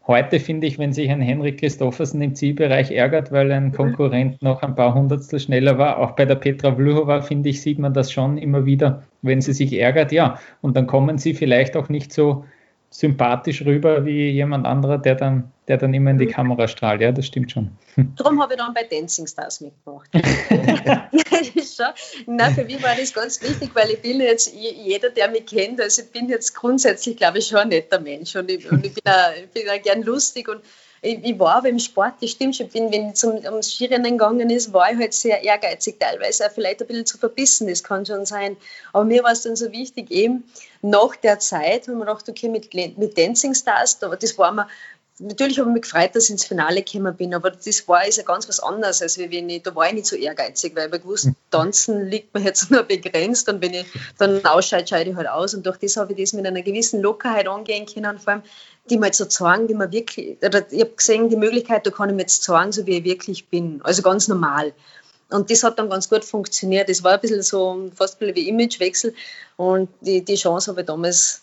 Heute 0.07 0.39
finde 0.39 0.69
ich, 0.69 0.79
wenn 0.79 0.93
sich 0.93 1.11
ein 1.11 1.21
Henrik 1.21 1.59
Christoffersen 1.59 2.23
im 2.23 2.37
Zielbereich 2.37 2.93
ärgert, 2.93 3.33
weil 3.33 3.51
ein 3.51 3.73
Konkurrent 3.73 4.41
noch 4.41 4.63
ein 4.63 4.77
paar 4.77 4.95
Hundertstel 4.95 5.41
schneller 5.41 5.79
war, 5.79 5.99
auch 5.99 6.13
bei 6.13 6.25
der 6.25 6.37
Petra 6.37 6.77
Vlhova, 6.77 7.23
finde 7.23 7.49
ich, 7.49 7.61
sieht 7.61 7.81
man 7.81 7.93
das 7.93 8.13
schon 8.13 8.39
immer 8.39 8.67
wieder, 8.67 9.03
wenn 9.23 9.41
sie 9.41 9.53
sich 9.53 9.73
ärgert, 9.73 10.13
ja. 10.13 10.39
Und 10.61 10.77
dann 10.77 10.87
kommen 10.87 11.19
sie 11.19 11.35
vielleicht 11.35 11.77
auch 11.77 11.89
nicht 11.89 12.13
so 12.13 12.45
sympathisch 12.91 13.65
rüber 13.65 14.05
wie 14.05 14.31
jemand 14.31 14.67
anderer, 14.67 14.99
der 14.99 15.15
dann, 15.15 15.53
der 15.69 15.77
dann 15.77 15.93
immer 15.93 16.11
in 16.11 16.19
die 16.19 16.27
mhm. 16.27 16.31
Kamera 16.31 16.69
strahlt. 16.69 17.01
Ja, 17.01 17.13
das 17.13 17.27
stimmt 17.27 17.53
schon. 17.53 17.77
Darum 18.17 18.41
habe 18.41 18.55
ich 18.55 18.59
dann 18.59 18.73
bei 18.73 18.85
Dancing 18.85 19.27
Stars 19.27 19.61
mitgemacht. 19.61 20.09
Nein, 22.27 22.55
für 22.55 22.65
mich 22.65 22.83
war 22.83 22.95
das 22.97 23.13
ganz 23.13 23.43
wichtig, 23.43 23.71
weil 23.75 23.91
ich 23.91 24.01
bin 24.01 24.21
jetzt, 24.21 24.55
jeder, 24.55 25.11
der 25.11 25.31
mich 25.31 25.47
kennt, 25.47 25.81
also 25.81 26.03
ich 26.03 26.11
bin 26.11 26.29
jetzt 26.29 26.55
grundsätzlich, 26.55 27.17
glaube 27.17 27.39
ich, 27.39 27.49
schon 27.49 27.59
ein 27.59 27.69
netter 27.69 28.01
Mensch 28.01 28.35
und 28.37 28.51
ich, 28.51 28.71
und 28.71 28.87
ich 28.87 28.95
bin, 28.95 29.13
auch, 29.13 29.33
ich 29.37 29.51
bin 29.51 29.69
auch 29.69 29.83
gern 29.83 30.03
lustig 30.03 30.49
und 30.49 30.63
ich, 31.07 31.25
ich, 31.25 31.39
war 31.39 31.57
aber 31.57 31.69
im 31.69 31.79
Sport, 31.79 32.15
das 32.21 32.31
stimmt 32.31 32.57
schon, 32.57 32.69
bin, 32.69 32.93
wenn 32.93 33.11
es 33.11 33.23
um, 33.23 33.37
ums 33.37 33.73
Skirennen 33.73 34.19
gegangen 34.19 34.51
ist, 34.51 34.73
war 34.73 34.91
ich 34.93 34.99
halt 34.99 35.15
sehr 35.15 35.43
ehrgeizig, 35.43 36.01
teilweise 36.01 36.47
auch 36.47 36.51
vielleicht 36.51 36.81
ein 36.81 36.87
bisschen 36.87 37.07
zu 37.07 37.19
verbissen, 37.19 37.69
das 37.69 37.83
kann 37.83 38.05
schon 38.05 38.27
sein. 38.27 38.57
Aber 38.93 39.05
mir 39.05 39.23
war 39.23 39.33
es 39.33 39.43
dann 39.43 39.57
so 39.57 39.71
wichtig, 39.73 40.11
eben 40.11 40.45
nach 40.83 41.17
der 41.17 41.39
Zeit, 41.39 41.89
wenn 41.89 41.99
man 41.99 42.09
dachte, 42.09 42.33
okay, 42.33 42.49
mit, 42.49 42.75
mit 42.75 43.17
Dancing 43.17 43.55
Stars, 43.55 43.99
das 43.99 44.39
war 44.39 44.53
mir 44.53 44.67
Natürlich 45.19 45.59
habe 45.59 45.71
ich 45.71 45.75
mich 45.75 45.83
gefreut, 45.85 46.11
dass 46.15 46.25
ich 46.25 46.31
ins 46.33 46.45
Finale 46.45 46.83
gekommen 46.83 47.17
bin, 47.17 47.33
aber 47.33 47.51
das 47.51 47.89
war 47.89 48.07
ist 48.07 48.19
ja 48.19 48.23
ganz 48.23 48.47
was 48.51 48.61
anderes, 48.61 49.01
als 49.01 49.17
wenn 49.17 49.49
ich, 49.49 49.63
da 49.63 49.75
war 49.75 49.87
ich 49.87 49.95
nicht 49.95 50.07
so 50.07 50.15
ehrgeizig, 50.15 50.77
weil 50.77 50.95
ich 50.95 51.01
gewusst, 51.01 51.25
hm. 51.25 51.37
tanzen 51.51 52.07
liegt 52.11 52.35
mir 52.35 52.43
jetzt 52.43 52.71
nur 52.71 52.83
begrenzt 52.83 53.49
und 53.49 53.63
wenn 53.63 53.73
ich 53.73 53.87
dann 54.19 54.45
ausscheide, 54.45 54.87
scheide 54.87 55.11
ich 55.11 55.17
halt 55.17 55.29
aus 55.29 55.55
und 55.55 55.65
durch 55.65 55.79
das 55.79 55.97
habe 55.97 56.13
ich 56.13 56.21
das 56.21 56.35
mit 56.35 56.47
einer 56.47 56.61
gewissen 56.61 57.01
Lockerheit 57.01 57.49
angehen 57.49 57.87
können 57.87 58.11
und 58.11 58.21
vor 58.21 58.35
allem 58.35 58.43
die 58.91 58.99
mal 58.99 59.13
zu 59.13 59.29
zeigen, 59.29 59.69
wie 59.69 59.75
man 59.75 59.93
wirklich, 59.93 60.39
oder 60.43 60.71
ich 60.71 60.81
habe 60.81 60.93
gesehen, 60.93 61.29
die 61.29 61.37
Möglichkeit, 61.37 61.87
da 61.87 61.91
kann 61.91 62.09
ich 62.09 62.15
mir 62.17 62.23
jetzt 62.23 62.43
zeigen, 62.43 62.73
so 62.73 62.87
wie 62.87 62.99
ich 62.99 63.05
wirklich 63.05 63.49
bin, 63.49 63.81
also 63.83 64.03
ganz 64.03 64.29
normal. 64.29 64.73
Und 65.29 65.51
das 65.51 65.65
hat 65.65 65.79
dann 65.79 65.91
ganz 65.91 66.09
gut 66.09 66.25
funktioniert. 66.25 66.89
Das 66.89 67.03
war 67.03 67.15
ein 67.15 67.21
bisschen 67.21 67.43
so 67.43 67.91
fast 67.97 68.15
ein 68.15 68.19
bisschen 68.33 68.37
wie 68.37 68.49
Imagewechsel. 68.49 69.13
Und 69.57 69.89
die, 70.01 70.25
die 70.25 70.37
Chance 70.37 70.71
habe 70.71 70.83
ich 70.83 70.87
damals 70.87 71.43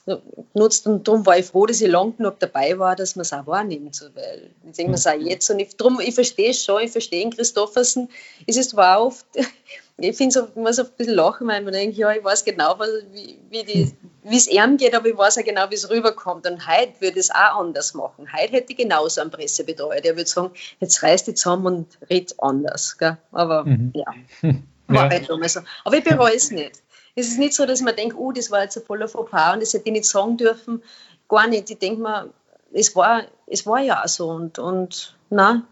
genutzt. 0.54 0.88
Und 0.88 1.06
darum 1.06 1.26
war 1.26 1.38
ich 1.38 1.48
froh, 1.48 1.66
dass 1.66 1.82
ich 1.82 1.92
lang 1.92 2.16
genug 2.16 2.40
dabei 2.40 2.80
war, 2.80 2.96
dass 2.96 3.18
man 3.18 3.24
es 3.24 3.34
auch 3.34 3.46
wahrnimmt. 3.46 3.96
So, 3.96 4.06
weil 4.16 4.52
ich 4.66 4.78
denke 4.78 4.92
mir 4.92 4.96
es 4.96 5.06
auch 5.06 5.20
jetzt. 5.20 5.50
Und 5.50 5.60
ich, 5.60 5.76
drum, 5.76 6.00
ich 6.00 6.16
verstehe 6.16 6.52
es 6.52 6.64
schon, 6.64 6.82
ich 6.82 6.92
verstehe 6.92 7.30
Christoffersen. 7.30 8.10
Es 8.48 8.56
ist 8.56 8.70
zwar 8.70 9.06
oft, 9.06 9.26
ich 9.98 10.16
finde 10.16 10.40
es, 10.40 10.46
man 10.56 10.64
muss 10.64 10.80
ein 10.80 10.88
bisschen 10.98 11.16
lachen, 11.16 11.48
weil 11.48 11.62
man 11.62 11.74
denkt, 11.74 11.98
ja, 11.98 12.12
ich 12.14 12.24
weiß 12.24 12.46
genau, 12.46 12.80
wie, 13.12 13.38
wie 13.50 13.64
die 13.64 13.92
wie 14.24 14.38
es 14.38 14.48
ihm 14.48 14.78
geht, 14.78 14.96
aber 14.96 15.08
ich 15.08 15.18
weiß 15.18 15.38
auch 15.38 15.44
genau, 15.44 15.70
wie 15.70 15.76
es 15.76 15.90
rüberkommt. 15.90 16.48
Und 16.48 16.68
heute 16.68 16.94
würde 17.00 17.20
es 17.20 17.32
auch 17.32 17.60
anders 17.60 17.94
machen. 17.94 18.28
Heute 18.32 18.54
hätte 18.54 18.72
ich 18.72 18.78
genauso 18.78 19.22
einen 19.22 19.32
Pressebetreuer. 19.32 20.02
Der 20.02 20.16
würde 20.16 20.30
sagen, 20.30 20.52
jetzt 20.80 21.04
reißt 21.04 21.28
die 21.28 21.34
zusammen 21.34 21.66
und 21.66 21.98
redet 22.10 22.36
anders. 22.40 22.98
Gell? 22.98 23.18
Aber 23.32 23.66
mhm. 23.66 23.94
ja, 23.94 24.06
war 24.88 25.06
ja. 25.06 25.10
halt 25.10 25.30
immer 25.30 25.50
so. 25.50 25.62
Aber 25.84 25.98
ich 25.98 26.04
bereue 26.04 26.36
es 26.36 26.52
nicht. 26.52 26.82
Es 27.16 27.28
ist 27.28 27.38
nicht 27.38 27.54
so, 27.54 27.66
dass 27.66 27.82
man 27.82 27.96
denkt, 27.96 28.16
oh, 28.18 28.32
das 28.32 28.50
war 28.50 28.64
jetzt 28.64 28.78
ein 28.78 28.84
voller 28.84 29.08
Fauxpas 29.08 29.54
und 29.54 29.62
das 29.62 29.74
hätte 29.74 29.86
ich 29.86 29.92
nicht 29.92 30.06
sagen 30.06 30.38
dürfen. 30.38 30.82
Gar 31.28 31.48
nicht. 31.48 31.70
Ich 31.70 31.78
denke 31.78 32.02
mir, 32.02 32.30
es 32.74 32.96
war, 32.96 33.24
es 33.46 33.66
war 33.66 33.80
ja 33.80 34.04
auch 34.04 34.08
so. 34.08 34.30
Und, 34.30 34.58
und 34.58 35.16
nein, 35.30 35.64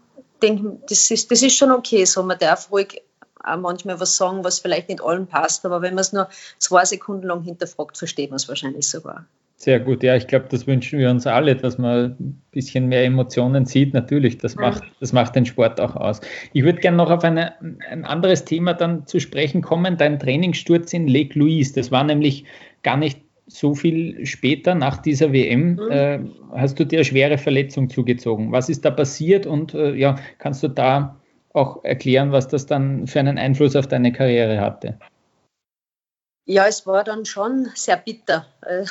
denke, 0.42 0.78
das 0.88 1.10
ist, 1.10 1.30
das 1.30 1.42
ist 1.42 1.56
schon 1.56 1.72
okay 1.72 2.04
so. 2.04 2.22
Man 2.22 2.38
darf 2.38 2.70
ruhig 2.70 3.02
auch 3.44 3.58
manchmal 3.58 4.00
was 4.00 4.16
sagen, 4.16 4.44
was 4.44 4.60
vielleicht 4.60 4.88
nicht 4.88 5.02
allen 5.02 5.26
passt, 5.26 5.64
aber 5.64 5.82
wenn 5.82 5.94
man 5.94 6.02
es 6.02 6.12
nur 6.12 6.28
zwei 6.58 6.84
Sekunden 6.84 7.26
lang 7.26 7.42
hinterfragt, 7.42 7.98
versteht 7.98 8.30
man 8.30 8.36
es 8.36 8.48
wahrscheinlich 8.48 8.88
sogar. 8.88 9.26
Sehr 9.62 9.78
gut, 9.78 10.02
ja, 10.02 10.16
ich 10.16 10.26
glaube, 10.26 10.46
das 10.50 10.66
wünschen 10.66 10.98
wir 10.98 11.08
uns 11.08 11.24
alle, 11.24 11.54
dass 11.54 11.78
man 11.78 12.16
ein 12.18 12.42
bisschen 12.50 12.88
mehr 12.88 13.04
Emotionen 13.04 13.64
sieht. 13.64 13.94
Natürlich, 13.94 14.38
das 14.38 14.56
macht, 14.56 14.82
das 14.98 15.12
macht 15.12 15.36
den 15.36 15.46
Sport 15.46 15.80
auch 15.80 15.94
aus. 15.94 16.20
Ich 16.52 16.64
würde 16.64 16.80
gerne 16.80 16.96
noch 16.96 17.12
auf 17.12 17.22
eine, 17.22 17.52
ein 17.88 18.04
anderes 18.04 18.44
Thema 18.44 18.74
dann 18.74 19.06
zu 19.06 19.20
sprechen 19.20 19.62
kommen. 19.62 19.96
Dein 19.96 20.18
Trainingssturz 20.18 20.92
in 20.92 21.06
Lake 21.06 21.38
Louise, 21.38 21.74
das 21.74 21.92
war 21.92 22.02
nämlich 22.02 22.44
gar 22.82 22.96
nicht 22.96 23.20
so 23.46 23.76
viel 23.76 24.26
später 24.26 24.74
nach 24.74 24.96
dieser 24.96 25.32
WM. 25.32 25.74
Mhm. 25.74 25.90
Äh, 25.90 26.18
hast 26.56 26.80
du 26.80 26.84
dir 26.84 26.98
eine 26.98 27.04
schwere 27.04 27.38
Verletzung 27.38 27.88
zugezogen? 27.88 28.50
Was 28.50 28.68
ist 28.68 28.84
da 28.84 28.90
passiert 28.90 29.46
und 29.46 29.74
äh, 29.74 29.94
ja, 29.94 30.16
kannst 30.38 30.64
du 30.64 30.68
da 30.68 31.20
auch 31.54 31.84
erklären, 31.84 32.32
was 32.32 32.48
das 32.48 32.66
dann 32.66 33.06
für 33.06 33.20
einen 33.20 33.38
Einfluss 33.38 33.76
auf 33.76 33.86
deine 33.86 34.12
Karriere 34.12 34.60
hatte? 34.60 34.98
Ja, 36.44 36.66
es 36.66 36.86
war 36.88 37.04
dann 37.04 37.24
schon 37.24 37.70
sehr 37.74 37.96
bitter. 37.96 38.46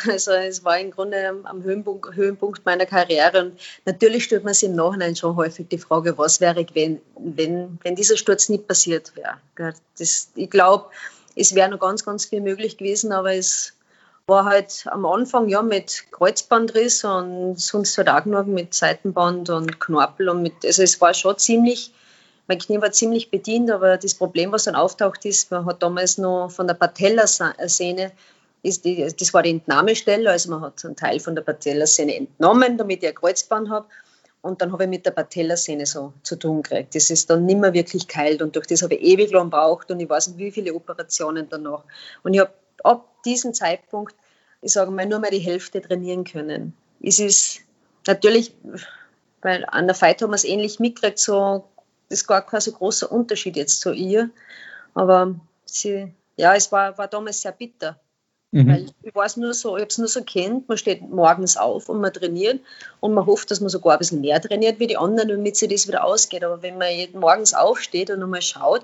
Also 0.08 0.32
es 0.32 0.64
war 0.64 0.80
im 0.80 0.92
Grunde 0.92 1.34
am 1.44 1.64
Höhenpunkt, 1.64 2.16
Höhenpunkt, 2.16 2.66
meiner 2.66 2.86
Karriere. 2.86 3.46
Und 3.46 3.60
natürlich 3.86 4.26
stellt 4.26 4.44
man 4.44 4.54
sich 4.54 4.70
im 4.70 4.76
Nachhinein 4.76 5.16
schon 5.16 5.36
häufig 5.36 5.68
die 5.68 5.78
Frage, 5.78 6.18
was 6.18 6.40
wäre, 6.40 6.66
wenn, 6.74 7.02
wenn, 7.18 7.78
wenn 7.84 7.96
dieser 7.96 8.18
Sturz 8.18 8.48
nicht 8.50 8.68
passiert 8.68 9.14
wäre. 9.16 9.74
Das, 9.98 10.32
ich 10.36 10.50
glaube, 10.50 10.86
es 11.36 11.54
wäre 11.56 11.70
noch 11.70 11.80
ganz, 11.80 12.06
ganz 12.06 12.26
viel 12.26 12.42
möglich 12.42 12.78
gewesen, 12.78 13.12
aber 13.12 13.34
es 13.34 13.74
war 14.28 14.46
halt 14.46 14.86
am 14.88 15.06
Anfang 15.06 15.50
ja 15.50 15.62
mit 15.62 16.06
Kreuzbandriss 16.12 17.04
und 17.04 17.60
sonst 17.60 17.98
halt 17.98 18.10
auch 18.10 18.26
nur 18.26 18.44
mit 18.44 18.74
Seitenband 18.74 19.50
und 19.50 19.80
Knorpel 19.80 20.30
und 20.30 20.42
mit, 20.42 20.54
also 20.64 20.84
es 20.84 21.02
war 21.02 21.14
schon 21.14 21.38
ziemlich 21.38 21.94
mein 22.52 22.60
Knie 22.60 22.82
war 22.82 22.92
ziemlich 22.92 23.32
bedient, 23.32 23.72
aber 23.72 23.96
das 23.96 24.14
Problem, 24.14 24.52
was 24.52 24.66
dann 24.66 24.76
auftaucht, 24.76 25.24
ist, 25.24 25.52
man 25.52 25.66
hat 25.66 25.82
damals 25.82 26.18
noch 26.18 26.52
von 26.52 26.68
der 26.68 26.74
Patellasehne, 26.74 28.12
ist 28.62 28.84
die, 28.84 29.08
das 29.18 29.34
war 29.34 29.42
die 29.42 29.52
Entnahmestelle, 29.52 30.30
also 30.30 30.50
man 30.50 30.60
hat 30.60 30.84
einen 30.84 30.98
Teil 30.98 31.22
von 31.22 31.34
der 31.34 31.44
Patellasehne 31.44 32.14
entnommen, 32.14 32.78
damit 32.78 33.04
ich 33.04 33.08
ein 33.08 33.16
Kreuzband 33.16 33.70
habe. 33.70 33.86
Und 34.42 34.62
dann 34.62 34.74
habe 34.74 34.84
ich 34.84 34.90
mit 34.90 35.06
der 35.06 35.12
Patellasehne 35.12 35.86
so 35.86 36.12
zu 36.24 36.36
tun 36.36 36.62
gekriegt. 36.62 36.94
Das 36.94 37.10
ist 37.10 37.30
dann 37.30 37.46
nicht 37.46 37.58
mehr 37.58 37.72
wirklich 37.72 38.10
kalt 38.10 38.42
und 38.42 38.54
durch 38.54 38.68
das 38.68 38.82
habe 38.82 38.96
ich 38.96 39.02
ewig 39.02 39.32
lang 39.32 39.50
gebraucht 39.50 39.90
und 39.90 40.02
ich 40.02 40.10
weiß 40.10 40.28
nicht, 40.28 40.40
wie 40.40 40.52
viele 40.52 40.74
Operationen 40.74 41.48
danach. 41.50 41.86
Und 42.24 42.34
ich 42.34 42.42
habe 42.42 42.52
ab 42.84 43.08
diesem 43.24 43.54
Zeitpunkt, 43.54 44.14
ich 44.62 44.74
sage 44.74 44.92
mal, 44.92 45.06
nur 45.06 45.20
mehr 45.20 45.32
die 45.32 45.40
Hälfte 45.40 45.82
trainieren 45.82 46.26
können. 46.26 46.74
Es 47.02 47.18
ist 47.18 47.62
natürlich, 48.08 48.54
weil 49.42 49.64
an 49.70 49.88
der 49.88 49.96
Fight 49.96 50.22
haben 50.22 50.32
wir 50.32 50.36
es 50.36 50.44
ähnlich 50.44 50.82
mitgekriegt, 50.82 51.18
so 51.18 51.64
ist 52.12 52.28
gar 52.28 52.46
kein 52.46 52.62
so 52.62 52.72
großer 52.72 53.12
Unterschied 53.12 53.56
jetzt 53.56 53.82
zu 53.82 53.92
ihr. 53.92 54.30
Aber 54.94 55.36
sie, 55.66 56.14
ja, 56.36 56.54
es 56.56 56.72
war, 56.72 56.98
war 56.98 57.08
damals 57.08 57.42
sehr 57.42 57.52
bitter. 57.52 58.00
Mhm. 58.52 58.68
Weil 58.68 58.86
ich 59.02 59.16
weiß 59.16 59.38
nur 59.38 59.54
so, 59.54 59.78
ich 59.78 59.82
habe 59.82 59.90
es 59.90 59.98
nur 59.98 60.10
so 60.10 60.24
kennt, 60.24 60.68
man 60.68 60.78
steht 60.78 61.02
morgens 61.02 61.56
auf 61.56 61.88
und 61.88 62.02
man 62.02 62.12
trainiert 62.12 62.60
und 63.00 63.14
man 63.14 63.26
hofft, 63.26 63.50
dass 63.50 63.62
man 63.62 63.70
sogar 63.70 63.94
ein 63.94 64.00
bisschen 64.00 64.22
mehr 64.22 64.42
trainiert 64.42 64.80
wie 64.80 64.88
die 64.88 64.98
anderen, 64.98 65.30
damit 65.30 65.56
sich 65.56 65.70
das 65.70 65.88
wieder 65.88 66.04
ausgeht. 66.04 66.44
Aber 66.44 66.62
wenn 66.62 66.78
man 66.78 66.90
morgens 67.14 67.54
aufsteht 67.54 68.10
und 68.10 68.20
nochmal 68.20 68.42
schaut, 68.42 68.84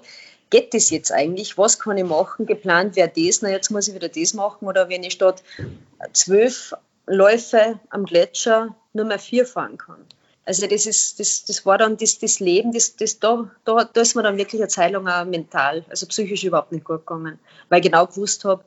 geht 0.50 0.74
das 0.74 0.90
jetzt 0.90 1.12
eigentlich? 1.12 1.58
Was 1.58 1.80
kann 1.80 1.98
ich 1.98 2.06
machen? 2.06 2.46
Geplant 2.46 2.96
wäre 2.96 3.12
das, 3.14 3.42
na 3.42 3.50
jetzt 3.50 3.70
muss 3.70 3.90
ich 3.90 3.96
wieder 3.96 4.08
das 4.08 4.34
machen. 4.34 4.68
Oder 4.68 4.88
wenn 4.88 5.04
ich 5.04 5.14
statt 5.14 5.44
zwölf 6.14 6.74
Läufe 7.06 7.80
am 7.90 8.06
Gletscher 8.06 8.76
nur 8.94 9.06
mehr 9.06 9.20
vier 9.20 9.46
fahren 9.46 9.78
kann. 9.78 10.06
Also 10.48 10.66
das 10.66 10.86
ist, 10.86 11.20
das, 11.20 11.44
das 11.44 11.66
war 11.66 11.78
dann 11.78 11.98
das, 11.98 12.20
das 12.20 12.40
Leben, 12.40 12.72
das, 12.72 12.96
das 12.96 13.20
da, 13.20 13.52
da, 13.66 13.84
da 13.84 14.02
ist 14.02 14.16
mir 14.16 14.24
dann 14.24 14.38
wirklich 14.38 14.62
eine 14.62 14.70
Zeit 14.70 14.94
lang 14.94 15.06
auch 15.06 15.26
mental, 15.26 15.84
also 15.90 16.06
psychisch 16.06 16.46
überhaupt 16.46 16.72
nicht 16.72 16.86
gut 16.86 17.06
gegangen, 17.06 17.38
weil 17.68 17.82
ich 17.82 17.86
genau 17.86 18.08
gewusst 18.08 18.46
habe, 18.46 18.64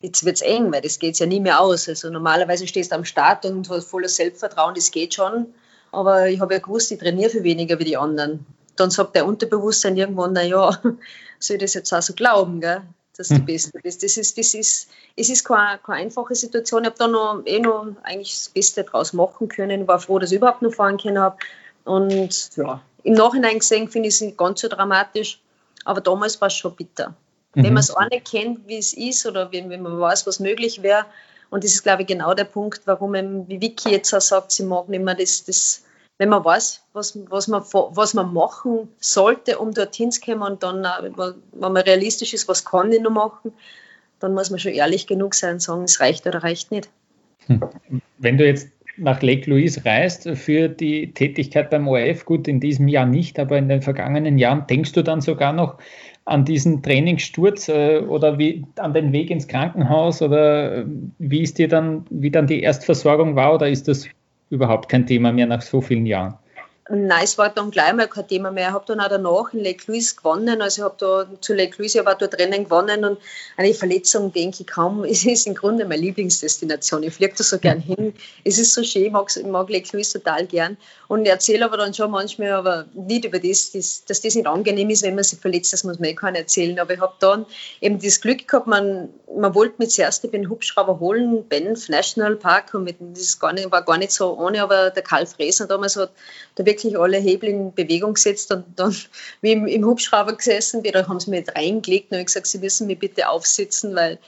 jetzt 0.00 0.24
wird 0.24 0.36
es 0.36 0.42
eng, 0.42 0.72
weil 0.72 0.82
das 0.82 1.00
geht 1.00 1.18
ja 1.18 1.26
nie 1.26 1.40
mehr 1.40 1.60
aus. 1.60 1.88
Also 1.88 2.10
normalerweise 2.10 2.68
stehst 2.68 2.92
du 2.92 2.94
am 2.94 3.04
Start 3.04 3.44
und 3.44 3.68
hast 3.70 3.88
volles 3.88 4.14
Selbstvertrauen, 4.14 4.76
das 4.76 4.92
geht 4.92 5.14
schon. 5.14 5.52
Aber 5.90 6.28
ich 6.28 6.38
habe 6.38 6.54
ja 6.54 6.60
gewusst, 6.60 6.92
ich 6.92 7.00
trainiere 7.00 7.30
viel 7.30 7.42
weniger 7.42 7.76
wie 7.80 7.84
die 7.84 7.96
anderen. 7.96 8.46
Dann 8.76 8.92
sagt 8.92 9.16
der 9.16 9.26
Unterbewusstsein 9.26 9.96
irgendwann, 9.96 10.32
naja, 10.32 10.80
soll 11.40 11.56
ich 11.56 11.62
das 11.62 11.74
jetzt 11.74 11.92
auch 11.92 12.02
so 12.02 12.14
glauben, 12.14 12.60
gell? 12.60 12.82
Dass 13.16 13.28
du 13.28 13.36
hm. 13.36 13.46
Beste 13.46 13.78
bist. 13.82 14.02
Das 14.02 14.16
ist, 14.16 14.36
das 14.36 14.54
ist, 14.54 14.88
es 15.16 15.28
ist 15.28 15.44
keine, 15.44 15.78
keine 15.78 15.98
einfache 15.98 16.34
Situation. 16.34 16.82
Ich 16.82 16.86
habe 16.86 16.98
da 16.98 17.08
noch, 17.08 17.42
eh 17.44 17.60
noch 17.60 17.86
eigentlich 18.02 18.32
das 18.32 18.48
Beste 18.48 18.84
draus 18.84 19.12
machen 19.12 19.48
können. 19.48 19.82
Ich 19.82 19.88
war 19.88 20.00
froh, 20.00 20.18
dass 20.18 20.32
ich 20.32 20.38
überhaupt 20.38 20.62
noch 20.62 20.72
fahren 20.72 20.98
können 20.98 21.18
habe. 21.18 21.36
Und 21.84 22.56
ja, 22.56 22.80
im 23.02 23.14
Nachhinein 23.14 23.58
gesehen 23.58 23.88
finde 23.88 24.08
ich 24.08 24.16
es 24.16 24.20
nicht 24.20 24.36
ganz 24.36 24.60
so 24.60 24.68
dramatisch, 24.68 25.40
aber 25.84 26.00
damals 26.00 26.40
war 26.40 26.48
es 26.48 26.54
schon 26.54 26.74
bitter. 26.74 27.14
Mhm. 27.54 27.64
Wenn 27.64 27.74
man 27.74 27.80
es 27.80 27.94
auch 27.94 28.08
nicht 28.10 28.30
kennt, 28.30 28.66
wie 28.66 28.78
es 28.78 28.94
ist 28.94 29.26
oder 29.26 29.52
wenn, 29.52 29.70
wenn 29.70 29.82
man 29.82 30.00
weiß, 30.00 30.26
was 30.26 30.40
möglich 30.40 30.82
wäre. 30.82 31.06
Und 31.50 31.62
das 31.62 31.72
ist, 31.72 31.82
glaube 31.82 32.02
ich, 32.02 32.08
genau 32.08 32.34
der 32.34 32.44
Punkt, 32.44 32.80
warum, 32.86 33.14
eben, 33.14 33.46
wie 33.48 33.60
Vicky 33.60 33.90
jetzt 33.90 34.12
auch 34.12 34.20
sagt, 34.20 34.50
sie 34.50 34.64
mag 34.64 34.88
nicht 34.88 35.04
mehr 35.04 35.14
das, 35.14 35.44
das 35.44 35.83
wenn 36.18 36.28
man 36.28 36.44
weiß, 36.44 36.84
was, 36.92 37.18
was, 37.28 37.48
man, 37.48 37.62
was 37.62 38.14
man 38.14 38.32
machen 38.32 38.88
sollte, 38.98 39.58
um 39.58 39.72
dorthin 39.72 40.12
zu 40.12 40.20
kommen 40.20 40.42
und 40.42 40.62
dann, 40.62 40.84
wenn 40.84 41.72
man 41.72 41.76
realistisch 41.76 42.34
ist, 42.34 42.48
was 42.48 42.64
kann 42.64 42.92
ich 42.92 43.00
noch 43.00 43.10
machen, 43.10 43.52
dann 44.20 44.34
muss 44.34 44.50
man 44.50 44.60
schon 44.60 44.72
ehrlich 44.72 45.06
genug 45.06 45.34
sein 45.34 45.54
und 45.54 45.62
sagen, 45.62 45.84
es 45.84 46.00
reicht 46.00 46.26
oder 46.26 46.42
reicht 46.42 46.70
nicht. 46.70 46.88
Hm. 47.46 47.60
Wenn 48.18 48.38
du 48.38 48.46
jetzt 48.46 48.68
nach 48.96 49.22
Lake 49.22 49.50
Louise 49.50 49.84
reist 49.84 50.28
für 50.34 50.68
die 50.68 51.12
Tätigkeit 51.12 51.70
beim 51.70 51.88
ORF, 51.88 52.24
gut, 52.24 52.46
in 52.46 52.60
diesem 52.60 52.86
Jahr 52.86 53.06
nicht, 53.06 53.38
aber 53.40 53.58
in 53.58 53.68
den 53.68 53.82
vergangenen 53.82 54.38
Jahren, 54.38 54.66
denkst 54.68 54.92
du 54.92 55.02
dann 55.02 55.20
sogar 55.20 55.52
noch 55.52 55.78
an 56.26 56.44
diesen 56.44 56.82
Trainingssturz 56.82 57.68
äh, 57.68 57.98
oder 57.98 58.38
wie, 58.38 58.64
an 58.76 58.94
den 58.94 59.12
Weg 59.12 59.30
ins 59.30 59.48
Krankenhaus 59.48 60.22
oder 60.22 60.78
äh, 60.78 60.84
wie 61.18 61.42
ist 61.42 61.58
dir 61.58 61.68
dann, 61.68 62.06
wie 62.08 62.30
dann 62.30 62.46
die 62.46 62.62
Erstversorgung 62.62 63.36
war 63.36 63.54
oder 63.54 63.68
ist 63.68 63.88
das 63.88 64.06
überhaupt 64.54 64.88
kein 64.88 65.06
Thema 65.06 65.32
mehr 65.32 65.46
nach 65.46 65.62
so 65.62 65.80
vielen 65.80 66.06
Jahren? 66.06 66.38
Nein, 66.90 67.24
es 67.24 67.38
war 67.38 67.48
dann 67.48 67.70
gleich 67.70 67.94
mal 67.94 68.06
kein 68.06 68.28
Thema 68.28 68.50
mehr. 68.50 68.68
Ich 68.68 68.74
habe 68.74 68.84
dann 68.86 69.00
auch 69.00 69.08
danach 69.08 69.54
in 69.54 69.60
Lake 69.60 69.84
Louise 69.86 70.14
gewonnen. 70.16 70.60
Also 70.60 70.82
ich 70.82 70.84
habe 70.84 70.94
da 70.98 71.26
zu 71.40 71.54
Lake 71.54 71.76
Louise, 71.78 71.98
ich 71.98 72.04
war 72.04 72.14
dort 72.14 72.38
Rennen 72.38 72.64
gewonnen 72.64 73.06
und 73.06 73.18
eine 73.56 73.72
Verletzung 73.72 74.30
denke 74.34 74.58
ich 74.60 74.66
kaum. 74.66 75.02
Es 75.14 75.24
ist 75.24 75.46
im 75.46 75.54
Grunde 75.54 75.86
meine 75.86 76.02
Lieblingsdestination. 76.02 77.02
Ich 77.02 77.14
fliege 77.14 77.32
da 77.38 77.42
so 77.42 77.58
gern 77.58 77.80
hin. 77.80 78.12
Es 78.44 78.58
ist 78.58 78.74
so 78.74 78.82
schön, 78.82 79.06
ich 79.06 79.12
mag, 79.12 79.34
ich 79.34 79.46
mag 79.46 79.70
Lake 79.70 79.88
Louise 79.94 80.12
total 80.12 80.46
gern. 80.46 80.76
Und 81.08 81.24
erzähle 81.24 81.64
aber 81.64 81.78
dann 81.78 81.94
schon 81.94 82.10
manchmal, 82.10 82.52
aber 82.52 82.84
nicht 82.92 83.24
über 83.24 83.38
das, 83.38 83.72
das, 83.72 84.04
dass 84.04 84.20
das 84.20 84.34
nicht 84.34 84.46
angenehm 84.46 84.90
ist, 84.90 85.04
wenn 85.04 85.14
man 85.14 85.24
sich 85.24 85.38
verletzt, 85.38 85.72
das 85.72 85.84
muss 85.84 85.98
man 85.98 86.10
eh 86.10 86.14
keiner 86.14 86.40
erzählen. 86.40 86.78
Aber 86.78 86.92
ich 86.92 87.00
habe 87.00 87.14
dann 87.18 87.46
eben 87.80 87.98
das 87.98 88.20
Glück 88.20 88.46
gehabt, 88.46 88.66
man, 88.66 89.08
man 89.34 89.54
wollte 89.54 89.76
mich 89.78 89.90
zuerst 89.90 90.22
den 90.24 90.50
Hubschrauber 90.50 91.00
holen, 91.00 91.48
Banff 91.48 91.88
National 91.88 92.36
Park, 92.36 92.74
und 92.74 92.84
mit, 92.84 92.96
das 93.00 93.38
gar 93.38 93.54
nicht, 93.54 93.70
war 93.70 93.82
gar 93.82 93.96
nicht 93.96 94.12
so 94.12 94.36
ohne, 94.38 94.62
aber 94.62 94.90
der 94.90 95.02
Karl 95.02 95.26
Fräser 95.26 95.66
damals 95.66 95.96
hat 95.96 96.10
da 96.56 96.64
wirklich 96.64 96.73
alle 96.98 97.18
Hebel 97.18 97.48
in 97.48 97.74
Bewegung 97.74 98.14
gesetzt 98.14 98.52
und 98.52 98.64
dann 98.76 98.94
wie 99.40 99.52
im, 99.52 99.66
im 99.66 99.84
Hubschrauber 99.84 100.36
gesessen 100.36 100.84
wieder, 100.84 101.06
haben 101.08 101.20
sie 101.20 101.30
mich 101.30 101.46
reingelegt 101.54 102.10
und 102.10 102.18
habe 102.18 102.24
gesagt, 102.24 102.46
sie 102.46 102.58
müssen 102.58 102.86
mich 102.86 102.98
bitte 102.98 103.28
aufsitzen, 103.28 103.94
weil 103.94 104.18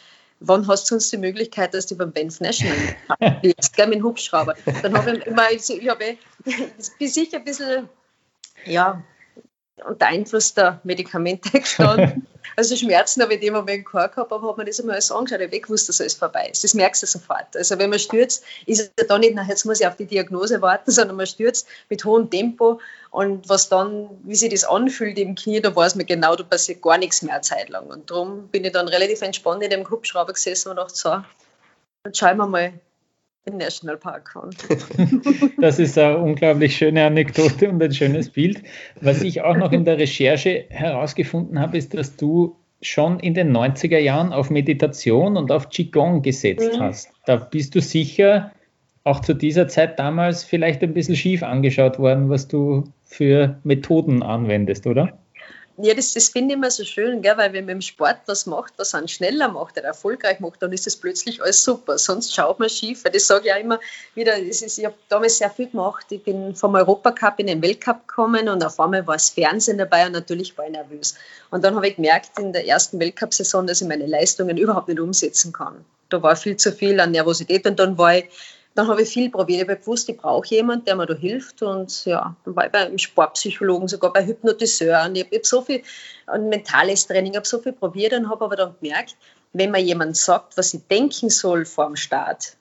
wann 0.40 0.66
hast 0.68 0.90
du 0.90 0.96
uns 0.96 1.10
die 1.10 1.16
Möglichkeit, 1.16 1.74
dass 1.74 1.86
du 1.86 1.96
beim 1.96 2.12
Banff 2.12 2.40
National 2.40 2.76
bist, 3.42 3.74
gell, 3.74 3.86
mit 3.86 3.98
dem 3.98 4.04
Hubschrauber. 4.04 4.54
Dann 4.82 4.96
habe 4.96 5.16
ich 5.16 5.26
immer, 5.26 5.50
ich, 5.50 5.88
habe, 5.88 6.16
ich 6.44 6.98
bin 6.98 7.08
sicher 7.08 7.38
ein 7.38 7.44
bisschen, 7.44 7.88
ja, 8.64 9.02
unter 9.84 10.06
Einfluss 10.06 10.54
der 10.54 10.80
Medikamente 10.84 11.50
gestanden. 11.60 12.26
Also 12.56 12.74
Schmerzen 12.76 13.20
habe 13.20 13.34
ich 13.34 13.40
in 13.40 13.48
dem 13.48 13.54
Moment 13.54 13.84
gehabt, 13.84 14.16
aber 14.16 14.40
habe 14.40 14.60
mir 14.60 14.64
das 14.64 14.80
einmal 14.80 14.94
alles 14.94 15.10
angeschaut, 15.10 15.40
ich 15.40 15.62
gewusst, 15.62 15.88
dass 15.88 16.00
alles 16.00 16.14
vorbei 16.14 16.48
ist. 16.50 16.64
Das 16.64 16.72
merkst 16.72 17.02
du 17.02 17.06
sofort. 17.06 17.54
Also 17.54 17.78
wenn 17.78 17.90
man 17.90 17.98
stürzt, 17.98 18.44
ist 18.64 18.80
es 18.80 18.90
ja 18.98 19.06
da 19.06 19.18
nicht, 19.18 19.34
na, 19.34 19.44
jetzt 19.46 19.66
muss 19.66 19.80
ich 19.80 19.86
auf 19.86 19.96
die 19.96 20.06
Diagnose 20.06 20.62
warten, 20.62 20.90
sondern 20.92 21.16
man 21.16 21.26
stürzt 21.26 21.66
mit 21.90 22.04
hohem 22.04 22.30
Tempo 22.30 22.80
und 23.10 23.48
was 23.48 23.68
dann, 23.68 24.08
wie 24.22 24.34
sich 24.34 24.50
das 24.50 24.64
anfühlt 24.64 25.18
im 25.18 25.34
Knie, 25.34 25.60
da 25.60 25.74
weiß 25.74 25.96
man 25.96 26.06
genau, 26.06 26.34
da 26.34 26.44
passiert 26.44 26.80
gar 26.80 26.96
nichts 26.96 27.20
mehr 27.20 27.34
eine 27.34 27.42
Zeit 27.42 27.68
lang. 27.68 27.86
Und 27.86 28.10
darum 28.10 28.48
bin 28.48 28.64
ich 28.64 28.72
dann 28.72 28.88
relativ 28.88 29.20
entspannt 29.20 29.62
in 29.62 29.70
dem 29.70 29.88
Hubschrauber 29.90 30.32
gesessen 30.32 30.70
und 30.70 30.76
dachte, 30.76 30.96
so, 30.96 31.10
dann 32.04 32.14
schauen 32.14 32.38
wir 32.38 32.46
mal, 32.46 32.72
im 33.46 33.58
Nationalpark 33.58 34.32
fahren. 34.32 34.50
das 35.60 35.78
ist 35.78 35.96
eine 35.96 36.18
unglaublich 36.18 36.76
schöne 36.76 37.04
Anekdote 37.04 37.70
und 37.70 37.80
ein 37.80 37.92
schönes 37.92 38.30
Bild. 38.30 38.62
Was 39.00 39.22
ich 39.22 39.42
auch 39.42 39.56
noch 39.56 39.70
in 39.70 39.84
der 39.84 39.98
Recherche 39.98 40.64
herausgefunden 40.68 41.60
habe, 41.60 41.78
ist, 41.78 41.94
dass 41.94 42.16
du 42.16 42.56
schon 42.82 43.20
in 43.20 43.34
den 43.34 43.56
90er 43.56 43.98
Jahren 43.98 44.32
auf 44.32 44.50
Meditation 44.50 45.36
und 45.36 45.52
auf 45.52 45.70
Qigong 45.70 46.22
gesetzt 46.22 46.72
mhm. 46.74 46.80
hast. 46.80 47.12
Da 47.24 47.36
bist 47.36 47.74
du 47.76 47.80
sicher 47.80 48.50
auch 49.04 49.20
zu 49.20 49.34
dieser 49.34 49.68
Zeit 49.68 50.00
damals 50.00 50.42
vielleicht 50.42 50.82
ein 50.82 50.92
bisschen 50.92 51.14
schief 51.14 51.44
angeschaut 51.44 52.00
worden, 52.00 52.28
was 52.28 52.48
du 52.48 52.84
für 53.04 53.60
Methoden 53.62 54.24
anwendest, 54.24 54.88
oder? 54.88 55.16
Ja, 55.78 55.92
das, 55.92 56.14
das 56.14 56.30
finde 56.30 56.54
ich 56.54 56.56
immer 56.56 56.70
so 56.70 56.84
schön, 56.84 57.20
gell? 57.20 57.36
weil 57.36 57.52
wenn 57.52 57.66
man 57.66 57.74
im 57.74 57.80
Sport 57.82 58.16
was 58.26 58.46
macht, 58.46 58.72
was 58.78 58.94
einen 58.94 59.08
schneller 59.08 59.48
macht 59.48 59.76
oder 59.76 59.88
erfolgreich 59.88 60.40
macht, 60.40 60.62
dann 60.62 60.72
ist 60.72 60.86
das 60.86 60.96
plötzlich 60.96 61.42
alles 61.42 61.62
super. 61.62 61.98
Sonst 61.98 62.34
schaut 62.34 62.58
man 62.58 62.70
schief. 62.70 63.04
Weil 63.04 63.12
das 63.12 63.26
sage 63.26 63.48
ich 63.48 63.52
auch 63.52 63.60
immer 63.60 63.78
wieder. 64.14 64.38
Ist, 64.38 64.62
ich 64.62 64.84
habe 64.86 64.94
damals 65.10 65.36
sehr 65.36 65.50
viel 65.50 65.68
gemacht. 65.68 66.06
Ich 66.08 66.22
bin 66.22 66.54
vom 66.54 66.74
Europacup 66.74 67.38
in 67.40 67.48
den 67.48 67.60
Weltcup 67.60 68.08
gekommen 68.08 68.48
und 68.48 68.64
auf 68.64 68.80
einmal 68.80 69.06
war 69.06 69.16
das 69.16 69.28
Fernsehen 69.28 69.76
dabei 69.76 70.06
und 70.06 70.12
natürlich 70.12 70.56
war 70.56 70.64
ich 70.64 70.72
nervös. 70.72 71.14
Und 71.50 71.62
dann 71.62 71.74
habe 71.76 71.88
ich 71.88 71.96
gemerkt 71.96 72.38
in 72.38 72.54
der 72.54 72.66
ersten 72.66 72.98
Weltcup-Saison, 72.98 73.66
dass 73.66 73.82
ich 73.82 73.88
meine 73.88 74.06
Leistungen 74.06 74.56
überhaupt 74.56 74.88
nicht 74.88 75.00
umsetzen 75.00 75.52
kann. 75.52 75.84
Da 76.08 76.22
war 76.22 76.36
viel 76.36 76.56
zu 76.56 76.72
viel 76.72 76.98
an 77.00 77.10
Nervosität 77.10 77.66
und 77.66 77.78
dann 77.78 77.98
war 77.98 78.16
ich 78.16 78.24
dann 78.76 78.88
habe 78.88 79.02
ich 79.02 79.08
viel 79.08 79.30
probiert. 79.30 79.62
Ich 79.62 79.68
habe 79.68 79.80
gewusst, 79.80 80.08
ich 80.08 80.16
brauche 80.16 80.46
jemanden, 80.48 80.84
der 80.84 80.96
mir 80.96 81.06
da 81.06 81.14
hilft. 81.14 81.62
Und 81.62 82.04
ja, 82.04 82.36
dann 82.44 82.56
war 82.56 82.66
ich 82.66 82.72
beim 82.72 82.98
Sportpsychologen, 82.98 83.88
sogar 83.88 84.12
bei 84.12 84.24
Hypnotiseuren. 84.24 85.14
Ich 85.16 85.24
habe 85.24 85.40
so 85.42 85.62
viel, 85.62 85.82
ein 86.26 86.48
mentales 86.48 87.06
Training, 87.06 87.36
habe 87.36 87.46
so 87.46 87.58
viel 87.60 87.72
probiert 87.72 88.12
und 88.12 88.28
habe 88.28 88.44
aber 88.44 88.56
dann 88.56 88.74
gemerkt, 88.80 89.16
wenn 89.52 89.70
man 89.70 89.84
jemand 89.84 90.16
sagt, 90.16 90.56
was 90.56 90.74
ich 90.74 90.86
denken 90.88 91.30
soll 91.30 91.64
vor 91.64 91.86
dem 91.86 91.96
Start, 91.96 92.56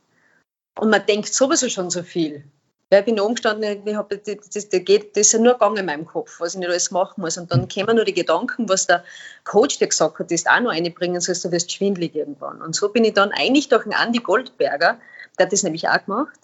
und 0.78 0.90
man 0.90 1.06
denkt 1.06 1.34
sowieso 1.34 1.70
schon 1.70 1.90
so 1.90 2.04
viel. 2.04 2.44
Ich 2.92 3.04
bin 3.04 3.20
umgestanden, 3.20 3.86
ich 3.86 3.96
habe, 3.96 4.18
das, 4.18 4.40
das, 4.54 4.66
ist 4.66 5.34
ja 5.34 5.40
nur 5.40 5.54
gegangen 5.54 5.78
in 5.78 5.86
meinem 5.86 6.06
Kopf, 6.06 6.40
was 6.40 6.54
ich 6.54 6.60
nicht 6.60 6.70
alles 6.70 6.92
machen 6.92 7.22
muss. 7.22 7.38
Und 7.38 7.52
dann 7.52 7.68
kämen 7.68 7.96
nur 7.96 8.06
die 8.06 8.14
Gedanken, 8.14 8.70
was 8.70 8.86
der 8.86 9.04
Coach 9.44 9.80
dir 9.80 9.88
gesagt 9.88 10.20
hat, 10.20 10.32
das 10.32 10.46
auch 10.46 10.60
noch 10.60 10.72
einbringen 10.72 11.20
sollst, 11.20 11.44
du 11.44 11.52
wirst 11.52 11.72
schwindlig 11.72 12.16
irgendwann. 12.16 12.62
Und 12.62 12.76
so 12.76 12.90
bin 12.90 13.04
ich 13.04 13.14
dann 13.14 13.32
eigentlich 13.32 13.70
durch 13.70 13.84
einen 13.84 13.94
Andi 13.94 14.20
Goldberger, 14.20 15.00
der 15.36 15.46
hat 15.46 15.54
das 15.54 15.64
nämlich 15.64 15.88
auch 15.88 16.04
gemacht. 16.06 16.40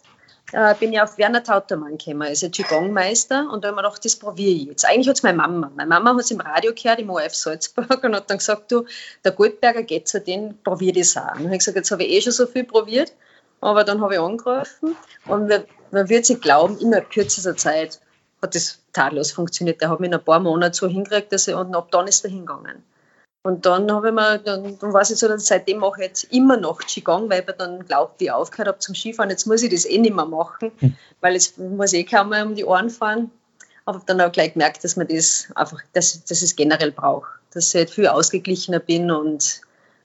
Äh, 0.54 0.76
bin 0.76 0.92
ja 0.92 1.04
auf 1.04 1.18
Werner 1.18 1.44
Tautermann 1.44 1.98
gekommen, 1.98 2.24
ein 2.24 2.52
Qigong-Meister 2.52 3.50
und 3.52 3.64
da 3.64 3.70
habe 3.70 3.76
ich 3.76 3.84
mir 3.84 3.88
gedacht, 3.88 4.04
das 4.04 4.16
probiere 4.18 4.52
ich 4.52 4.64
jetzt. 4.66 4.86
Eigentlich 4.86 5.08
hat 5.08 5.16
es 5.16 5.24
meine 5.24 5.38
Mama. 5.38 5.72
Meine 5.76 5.88
Mama 5.88 6.14
hat 6.14 6.20
es 6.20 6.32
im 6.32 6.42
Radio 6.42 6.74
gehört, 6.74 7.00
im 7.00 7.10
ORF 7.10 7.34
Salzburg 7.34 8.04
und 8.04 8.16
hat 8.16 8.30
dann 8.30 8.38
gesagt, 8.38 8.72
du, 8.72 8.86
der 9.24 9.32
Goldberger 9.32 9.84
geht 9.84 10.10
zu 10.10 10.20
denen, 10.20 10.62
probiere 10.62 11.00
das 11.00 11.16
auch. 11.16 11.22
Und 11.22 11.40
dann 11.40 11.46
habe 11.46 11.56
ich 11.56 11.60
gesagt, 11.60 11.78
jetzt 11.78 11.92
habe 11.92 12.04
ich 12.04 12.12
eh 12.12 12.22
schon 12.22 12.34
so 12.34 12.48
viel 12.48 12.66
probiert, 12.66 13.14
aber 13.62 13.86
dann 13.86 14.02
habe 14.02 14.16
ich 14.16 14.20
angerufen 14.20 14.98
und 15.26 15.48
man, 15.48 15.64
man 15.92 16.10
wird 16.10 16.26
sich 16.26 16.42
glauben, 16.42 16.78
innerhalb 16.80 17.10
kürzester 17.12 17.56
Zeit 17.56 18.02
hat 18.42 18.56
das 18.56 18.80
tadellos 18.92 19.32
funktioniert. 19.32 19.80
Der 19.80 19.90
hat 19.90 20.00
mich 20.00 20.10
in 20.10 20.16
ein 20.16 20.24
paar 20.24 20.40
Monate 20.40 20.76
so 20.76 20.88
hingekriegt, 20.88 21.32
dass 21.32 21.48
er, 21.48 21.60
und 21.60 21.76
ab 21.76 21.92
dann 21.92 22.08
ist 22.08 22.26
er 22.26 22.32
hingegangen. 22.32 22.84
Und 23.44 23.66
dann 23.66 23.92
habe 23.92 24.10
ich 24.10 24.14
mir, 24.14 24.38
dann, 24.38 24.78
dann 24.78 24.94
war 24.94 25.02
es 25.02 25.10
so, 25.10 25.28
dass 25.28 25.48
seitdem 25.48 25.80
mache 25.80 26.02
ich 26.02 26.08
jetzt 26.08 26.24
immer 26.26 26.58
noch 26.58 26.80
Qigong, 26.80 27.30
weil 27.30 27.44
ich 27.48 27.56
dann 27.58 27.86
glaubt, 27.86 28.22
ich 28.22 28.32
aufgehört 28.32 28.68
habe 28.68 28.80
zum 28.80 28.94
Skifahren, 28.94 29.32
jetzt 29.32 29.48
muss 29.48 29.64
ich 29.64 29.72
das 29.72 29.86
eh 29.86 29.98
nicht 29.98 30.16
mehr 30.16 30.26
machen, 30.26 30.72
hm. 30.80 30.96
weil 31.22 31.34
jetzt 31.34 31.58
muss 31.58 31.94
ich 31.94 32.02
eh 32.02 32.04
kaum 32.04 32.30
mehr 32.30 32.46
um 32.46 32.54
die 32.54 32.66
Ohren 32.66 32.92
fahren. 32.92 33.32
Aber 33.86 34.02
dann 34.06 34.20
habe 34.20 34.28
ich 34.28 34.34
gleich 34.34 34.54
gemerkt, 34.54 34.84
dass 34.84 34.96
man 34.96 35.08
das 35.08 35.48
einfach, 35.56 35.82
dass, 35.94 36.24
dass 36.24 36.38
ich 36.38 36.52
es 36.52 36.56
generell 36.56 36.92
brauche, 36.92 37.30
dass 37.52 37.70
ich 37.70 37.80
halt 37.80 37.90
viel 37.90 38.08
ausgeglichener 38.08 38.80
bin 38.80 39.10
und 39.10 39.62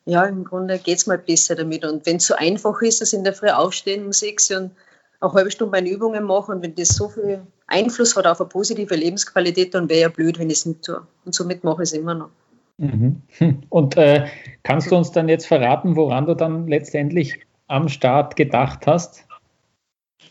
ja, 0.06 0.24
im 0.24 0.44
Grunde 0.44 0.78
geht 0.78 0.98
es 0.98 1.06
mal 1.06 1.18
besser 1.18 1.56
damit. 1.56 1.84
Und 1.84 2.06
wenn 2.06 2.16
es 2.16 2.26
so 2.28 2.34
einfach 2.34 2.80
ist, 2.80 3.00
dass 3.00 3.12
ich 3.12 3.18
in 3.18 3.24
der 3.24 3.34
Früh 3.34 3.50
aufstehen 3.50 4.06
um 4.06 4.12
sechs 4.12 4.50
und 4.50 4.70
eine 5.20 5.32
halbe 5.32 5.50
Stunde 5.50 5.72
meine 5.72 5.90
Übungen 5.90 6.24
mache 6.24 6.52
und 6.52 6.62
wenn 6.62 6.74
das 6.74 6.88
so 6.88 7.08
viel 7.08 7.42
Einfluss 7.66 8.16
hat 8.16 8.26
auf 8.26 8.40
eine 8.40 8.48
positive 8.48 8.94
Lebensqualität, 8.94 9.74
dann 9.74 9.88
wäre 9.88 10.02
ja 10.02 10.08
blöd, 10.08 10.38
wenn 10.38 10.48
ich 10.48 10.58
es 10.58 10.66
nicht 10.66 10.84
tue. 10.84 11.02
Und 11.24 11.34
somit 11.34 11.64
mache 11.64 11.82
ich 11.82 11.90
es 11.90 11.92
immer 11.92 12.14
noch. 12.14 12.30
Mhm. 12.78 13.22
Und 13.70 13.96
äh, 13.96 14.26
kannst 14.62 14.90
du 14.90 14.96
uns 14.96 15.12
dann 15.12 15.28
jetzt 15.28 15.46
verraten, 15.46 15.96
woran 15.96 16.26
du 16.26 16.34
dann 16.34 16.68
letztendlich 16.68 17.40
am 17.68 17.88
Start 17.88 18.36
gedacht 18.36 18.86
hast? 18.86 19.24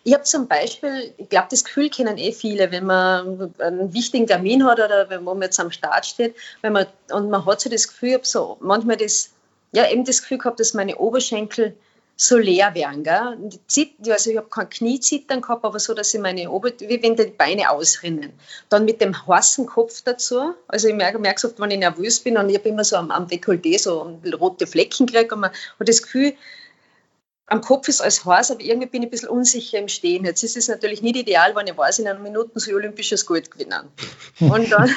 Ich 0.04 0.14
habe 0.14 0.24
zum 0.24 0.48
Beispiel, 0.48 1.14
ich 1.18 1.30
glaube, 1.30 1.48
das 1.50 1.64
Gefühl 1.64 1.90
kennen 1.90 2.18
eh 2.18 2.32
viele, 2.32 2.72
wenn 2.72 2.86
man 2.86 3.52
einen 3.58 3.92
wichtigen 3.94 4.28
Termin 4.28 4.64
hat 4.64 4.80
oder 4.80 5.10
wenn 5.10 5.24
man 5.24 5.42
jetzt 5.42 5.60
am 5.60 5.72
Start 5.72 6.06
steht, 6.06 6.36
wenn 6.62 6.74
man, 6.74 6.86
und 7.12 7.32
man 7.32 7.44
hat 7.46 7.62
so 7.62 7.70
das 7.70 7.88
Gefühl, 7.88 8.10
ich 8.10 8.16
habe 8.16 8.26
so 8.26 8.58
manchmal 8.60 8.98
das, 8.98 9.34
ja, 9.72 9.90
eben 9.90 10.06
das 10.06 10.22
Gefühl 10.22 10.38
gehabt, 10.38 10.60
dass 10.60 10.76
meine 10.76 10.98
Oberschenkel 10.98 11.76
so 12.18 12.38
leer 12.38 12.74
werden. 12.76 13.04
Gell? 13.04 13.50
Also 14.12 14.30
ich 14.30 14.38
habe 14.38 14.50
kein 14.50 14.70
Kniezittern 14.70 15.42
gehabt, 15.42 15.66
aber 15.66 15.80
so, 15.80 15.94
dass 15.94 16.14
ich 16.14 16.20
meine 16.20 16.50
Ober 16.50 16.72
wie 16.80 17.02
wenn 17.02 17.16
die 17.16 17.26
Beine 17.26 17.70
ausrinnen. 17.70 18.34
Dann 18.70 18.86
mit 18.86 19.02
dem 19.02 19.28
heißen 19.28 19.66
Kopf 19.66 20.02
dazu. 20.02 20.54
Also 20.68 20.88
ich 20.88 20.96
merke, 20.96 21.20
merke 21.20 21.48
oft, 21.48 21.60
wenn 21.60 21.72
ich 21.72 21.80
nervös 21.80 22.20
bin 22.22 22.38
und 22.38 22.50
ich 22.50 22.58
habe 22.58 22.70
immer 22.70 22.84
so 22.84 22.96
am, 22.98 23.12
am 23.12 23.28
Dekolleté 23.28 23.80
so 23.80 24.20
rote 24.40 24.68
Flecken 24.68 25.08
gekriegt 25.08 25.34
und 25.34 25.42
man 25.42 25.52
hat 25.52 25.88
das 25.88 26.02
Gefühl, 26.02 26.34
am 27.48 27.62
Kopf 27.62 27.88
ist 27.88 28.02
alles 28.02 28.26
heiß, 28.26 28.52
aber 28.52 28.62
irgendwie 28.62 28.88
bin 28.88 29.04
ich 29.04 29.08
ein 29.08 29.12
bisschen 29.12 29.30
unsicher 29.30 29.78
im 29.78 29.88
Stehen. 29.88 30.26
Jetzt 30.26 30.44
ist 30.44 30.58
es 30.58 30.68
natürlich 30.68 31.04
nicht 31.04 31.16
ideal, 31.16 31.56
wenn 31.56 31.68
ich 31.68 31.78
weiß, 31.78 32.00
in 32.00 32.08
einer 32.08 32.20
Minute 32.20 32.60
so 32.60 32.72
olympisches 32.72 33.26
Gold 33.26 33.52
gewinnen. 33.52 33.88
Und 34.40 34.72
dann, 34.72 34.90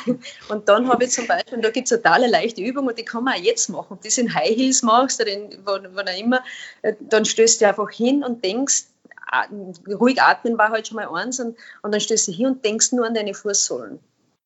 und 0.49 0.69
dann 0.69 0.89
habe 0.89 1.05
ich 1.05 1.11
zum 1.11 1.27
Beispiel, 1.27 1.55
und 1.55 1.65
da 1.65 1.71
gibt 1.71 1.87
es 1.87 1.93
eine 1.93 2.03
totale 2.03 2.27
leichte 2.27 2.61
Übung 2.61 2.89
und 2.89 2.99
die 2.99 3.05
kann 3.05 3.23
man 3.23 3.35
auch 3.35 3.39
jetzt 3.39 3.69
machen. 3.69 3.87
Ob 3.91 4.03
du 4.03 4.09
das 4.09 4.19
in 4.19 4.35
High 4.35 4.57
Heels 4.57 4.83
machst 4.83 5.21
oder 5.21 5.31
in, 5.31 5.59
wann 5.65 5.87
auch 5.87 6.19
immer, 6.19 6.43
äh, 6.83 6.95
dann 6.99 7.25
stößt 7.25 7.61
du 7.61 7.69
einfach 7.69 7.91
hin 7.91 8.25
und 8.25 8.45
denkst, 8.45 8.87
ruhig 9.87 10.21
atmen 10.21 10.59
war 10.59 10.71
halt 10.71 10.89
schon 10.89 10.97
mal 10.97 11.09
eins 11.09 11.39
und, 11.39 11.57
und 11.83 11.93
dann 11.93 12.01
stößt 12.01 12.29
du 12.29 12.33
hin 12.33 12.47
und 12.47 12.65
denkst 12.65 12.93
nur 12.93 13.07
an 13.07 13.15
deine 13.15 13.35
Fußsohlen. 13.35 14.01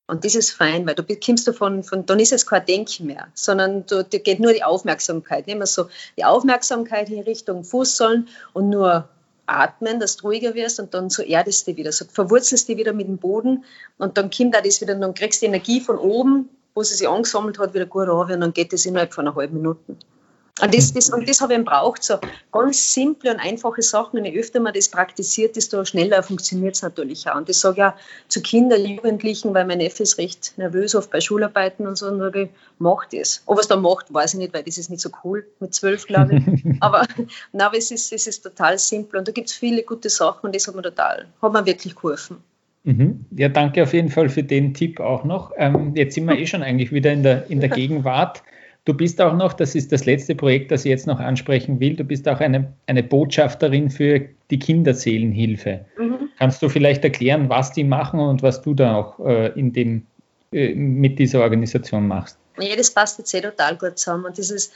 Und 0.07 0.25
das 0.25 0.35
ist 0.35 0.51
fein, 0.51 0.87
weil 0.87 0.95
du 0.95 1.03
bekommst 1.03 1.47
davon, 1.47 1.83
von, 1.85 2.05
dann 2.07 2.19
ist 2.19 2.33
es 2.33 2.45
kein 2.45 2.67
Denken 2.67 3.07
mehr, 3.07 3.29
sondern 3.35 3.87
du, 3.87 4.05
da 4.05 4.19
geht 4.19 4.41
nur 4.41 4.53
die 4.53 4.65
Aufmerksamkeit. 4.65 5.47
Nehmen 5.47 5.61
wir 5.61 5.67
so 5.67 5.89
die 6.17 6.25
Aufmerksamkeit 6.25 7.09
in 7.09 7.21
Richtung 7.21 7.65
Fußsohlen 7.65 8.29
und 8.53 8.69
nur 8.69 9.09
atmen, 9.47 10.01
dass 10.01 10.17
du 10.17 10.29
ruhiger 10.29 10.55
wirst 10.55 10.81
und 10.81 10.95
dann 10.95 11.11
so 11.11 11.23
erdest 11.23 11.67
du 11.67 11.77
wieder, 11.77 11.93
so 11.93 12.05
verwurzelst 12.05 12.69
du 12.69 12.77
wieder 12.77 12.93
mit 12.93 13.07
dem 13.07 13.19
Boden 13.19 13.65
und 13.99 14.17
dann 14.17 14.31
kommt 14.31 14.57
auch 14.57 14.63
das 14.63 14.81
wieder, 14.81 14.95
und 14.95 15.01
dann 15.01 15.15
kriegst 15.15 15.43
du 15.43 15.47
Energie 15.47 15.81
von 15.81 15.99
oben, 15.99 16.49
wo 16.75 16.83
sie 16.83 16.95
sich 16.95 17.09
angesammelt 17.09 17.59
hat, 17.59 17.75
wieder 17.75 17.87
gut 17.87 18.09
runter 18.09 18.35
und 18.35 18.41
dann 18.41 18.53
geht 18.53 18.73
das 18.73 18.87
innerhalb 18.87 19.13
von 19.13 19.27
einer 19.27 19.37
halben 19.37 19.57
Minute. 19.57 19.97
Und 20.63 20.73
das, 20.73 20.93
das, 20.93 21.11
und 21.11 21.29
das 21.29 21.41
habe 21.41 21.55
ich 21.55 21.59
eben 21.59 21.65
braucht, 21.65 22.05
so 22.05 22.19
ganz 22.53 22.95
simple 22.95 23.33
und 23.33 23.41
einfache 23.41 23.83
Sachen. 23.83 24.19
Und 24.19 24.25
je 24.25 24.39
öfter 24.39 24.61
man 24.61 24.73
das 24.73 24.89
praktiziert, 24.89 25.57
desto 25.57 25.85
schneller 25.85 26.23
funktioniert 26.23 26.77
es 26.77 26.83
natürlich 26.83 27.29
auch. 27.29 27.35
Und 27.35 27.49
das 27.49 27.61
sage 27.61 27.81
ich 27.81 27.85
auch 27.85 27.95
zu 28.29 28.43
Kindern, 28.43 28.85
Jugendlichen, 28.85 29.55
weil 29.55 29.65
mein 29.67 29.79
Neffe 29.79 30.05
ist 30.05 30.19
recht 30.19 30.57
nervös, 30.59 30.95
oft 30.95 31.11
bei 31.11 31.21
Schularbeiten 31.21 31.87
und 31.89 31.97
so, 31.97 32.07
und 32.07 32.21
sage 32.21 32.43
ich, 32.43 32.49
mach 32.79 33.07
das. 33.07 33.43
Ob 33.47 33.59
er 33.59 33.63
es 33.63 33.69
dann 33.69 33.83
macht, 33.83 34.15
weiß 34.15 34.35
ich 34.35 34.39
nicht, 34.39 34.55
weil 34.55 34.63
das 34.63 34.79
ist 34.79 34.89
nicht 34.89 35.01
so 35.01 35.11
cool 35.25 35.45
mit 35.59 35.75
zwölf, 35.75 36.07
glaube 36.07 36.37
ich. 36.37 36.65
aber, 36.81 37.07
nein, 37.53 37.67
aber 37.67 37.77
es, 37.77 37.91
ist, 37.91 38.13
es 38.13 38.29
ist 38.29 38.43
total 38.43 38.79
simpel 38.79 39.19
und 39.19 39.27
da 39.27 39.33
gibt 39.33 39.49
es 39.49 39.55
viele 39.55 39.83
gute 39.83 40.11
Sachen 40.11 40.47
und 40.47 40.55
das 40.55 40.69
hat 40.69 40.77
mir 40.77 40.83
total, 40.83 41.27
hat 41.43 41.53
mir 41.53 41.67
wirklich 41.67 41.97
geholfen. 41.97 42.37
Mhm. 42.85 43.25
Ja, 43.37 43.49
danke 43.49 43.83
auf 43.83 43.93
jeden 43.93 44.11
Fall 44.11 44.29
für 44.29 44.43
den 44.45 44.75
Tipp 44.75 45.01
auch 45.01 45.25
noch. 45.25 45.53
Ähm, 45.57 45.93
jetzt 45.97 46.15
sind 46.15 46.27
wir 46.27 46.39
eh 46.39 46.47
schon 46.47 46.63
eigentlich 46.63 46.93
wieder 46.93 47.13
in 47.13 47.25
der, 47.25 47.51
in 47.51 47.61
der 47.61 47.69
Gegenwart. 47.69 48.43
Du 48.85 48.95
bist 48.95 49.21
auch 49.21 49.35
noch, 49.35 49.53
das 49.53 49.77
ist 49.77 49.93
das 49.93 50.07
letzte 50.07 50.35
Projekt, 50.35 50.73
das 50.73 50.85
ich 50.85 50.91
jetzt 50.91 51.07
noch 51.07 51.21
ansprechen 51.21 51.79
will, 51.79 51.95
du 51.95 52.03
bist 52.03 52.29
auch 52.29 52.41
eine, 52.41 52.73
eine 52.87 53.05
Botschafterin 53.05 53.91
für 53.91 54.29
die 54.51 54.59
Kinderseelenhilfe. 54.59 55.85
Mhm. 55.97 56.31
Kannst 56.39 56.61
du 56.63 56.69
vielleicht 56.69 57.05
erklären, 57.05 57.49
was 57.49 57.73
die 57.73 57.85
machen 57.85 58.19
und 58.19 58.43
was 58.43 58.61
du 58.61 58.75
da 58.75 58.97
auch 58.97 59.21
äh, 59.25 59.49
in 59.59 59.73
dem, 59.73 60.07
äh, 60.53 60.75
mit 60.75 61.21
dieser 61.21 61.43
Organisation 61.43 62.09
machst? 62.09 62.37
Ja, 62.59 62.75
das 62.75 62.91
passt 62.91 63.19
jetzt 63.19 63.33
eh 63.35 63.41
total 63.41 63.77
gut 63.77 63.99
zusammen. 63.99 64.25
Und 64.25 64.37
das 64.37 64.51
ist, 64.51 64.73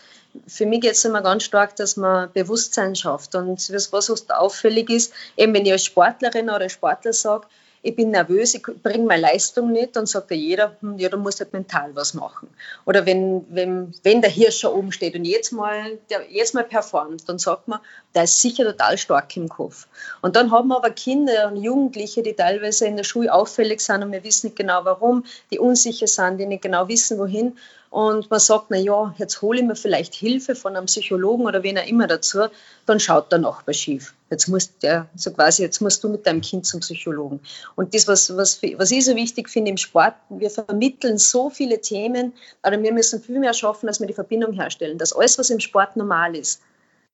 für 0.47 0.67
mich 0.67 0.83
geht 0.83 0.93
es 0.93 1.05
immer 1.05 1.23
ganz 1.23 1.43
stark, 1.43 1.75
dass 1.75 1.97
man 1.97 2.31
Bewusstsein 2.33 2.95
schafft. 2.95 3.35
Und 3.35 3.59
was, 3.73 3.93
was 3.93 4.31
auffällig 4.31 4.89
ist, 4.89 5.13
eben 5.37 5.53
wenn 5.53 5.67
ich 5.67 5.73
als 5.73 5.85
Sportlerin 5.85 6.49
oder 6.49 6.69
Sportler 6.69 7.13
sage, 7.13 7.49
ich 7.87 7.95
bin 7.95 8.11
nervös, 8.11 8.53
ich 8.55 8.63
bringe 8.63 9.07
meine 9.07 9.23
Leistung 9.23 9.71
nicht, 9.71 9.95
dann 9.95 10.07
sagt 10.07 10.33
ja 10.33 10.37
jeder, 10.37 10.77
hm, 10.81 10.99
ja, 10.99 11.09
du 11.09 11.19
musst 11.19 11.39
halt 11.39 11.53
mental 11.53 11.95
was 11.95 12.15
machen. 12.15 12.49
Oder 12.85 13.07
wenn, 13.07 13.47
wenn, 13.49 13.95
wenn 14.03 14.21
der 14.21 14.31
Hirsch 14.31 14.59
schon 14.59 14.73
oben 14.73 14.91
steht 14.91 15.15
und 15.15 15.25
jetzt 15.25 15.53
mal, 15.53 15.97
der 16.11 16.29
jetzt 16.29 16.53
mal 16.53 16.65
performt, 16.65 17.29
dann 17.29 17.39
sagt 17.39 17.69
man, 17.69 17.79
der 18.15 18.25
ist 18.25 18.41
sicher 18.41 18.65
total 18.65 18.99
stark 18.99 19.37
im 19.37 19.49
Kopf. 19.49 19.87
Und 20.21 20.35
dann 20.35 20.51
haben 20.51 20.69
wir 20.69 20.77
aber 20.77 20.91
Kinder 20.91 21.49
und 21.49 21.63
Jugendliche, 21.63 22.25
die 22.25 22.35
teilweise 22.35 22.87
in 22.87 22.97
der 22.97 23.05
Schule 23.05 23.33
auffällig 23.33 23.81
sind 23.81 24.03
und 24.03 24.11
wir 24.11 24.25
wissen 24.25 24.49
nicht 24.49 24.57
genau 24.57 24.85
warum, 24.85 25.25
die 25.53 25.61
unsicher 25.61 26.09
sind, 26.09 26.39
die 26.39 26.47
nicht 26.47 26.63
genau 26.63 26.89
wissen, 26.89 27.19
wohin 27.19 27.57
und 27.97 28.31
man 28.31 28.41
sagt, 28.41 28.67
na 28.69 28.77
ja, 28.77 29.15
jetzt 29.17 29.41
hole 29.41 29.59
ich 29.59 29.65
mir 29.65 29.75
vielleicht 29.75 30.13
Hilfe 30.13 30.55
von 30.55 30.77
einem 30.77 30.85
Psychologen 30.85 31.47
oder 31.47 31.63
wen 31.63 31.79
auch 31.79 31.87
immer 31.87 32.07
dazu, 32.07 32.41
dann 32.85 33.01
schaut 33.01 33.33
der 33.33 33.39
Nachbar 33.39 33.73
schief. 33.73 34.13
Jetzt 34.29 34.49
musst 34.49 34.83
der, 34.83 35.09
so 35.15 35.31
quasi, 35.31 35.63
jetzt 35.63 35.81
musst 35.81 36.05
du 36.05 36.11
mit 36.11 36.27
deinem 36.27 36.43
Kind 36.43 36.67
zum 36.67 36.81
Psychologen. 36.81 37.41
Und 37.75 37.95
das, 37.95 38.07
was, 38.07 38.37
was, 38.37 38.63
was 38.63 38.91
ich 38.91 39.07
so 39.07 39.17
wichtig 39.17 39.49
finde 39.49 39.71
im 39.71 39.79
Sport, 39.79 40.13
wir 40.29 40.51
vermitteln 40.51 41.17
so 41.17 41.49
viele 41.49 41.81
Themen, 41.81 42.35
aber 42.61 42.83
wir 42.83 42.93
müssen 42.93 43.23
viel 43.23 43.39
mehr 43.39 43.55
schaffen, 43.55 43.87
dass 43.87 43.99
wir 43.99 44.07
die 44.07 44.13
Verbindung 44.13 44.53
herstellen, 44.53 44.99
dass 44.99 45.15
alles, 45.15 45.39
was 45.39 45.49
im 45.49 45.61
Sport 45.61 45.97
normal 45.97 46.37
ist, 46.37 46.61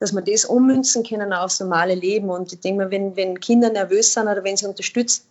dass 0.00 0.12
wir 0.12 0.22
das 0.22 0.46
ummünzen 0.46 1.04
können 1.04 1.32
aufs 1.32 1.60
normale 1.60 1.94
Leben. 1.94 2.28
Und 2.28 2.52
ich 2.52 2.58
denke 2.58 2.82
mal, 2.82 2.90
wenn, 2.90 3.14
wenn 3.14 3.38
Kinder 3.38 3.70
nervös 3.70 4.12
sind 4.12 4.24
oder 4.24 4.42
wenn 4.42 4.56
sie 4.56 4.66
unterstützt 4.66 5.26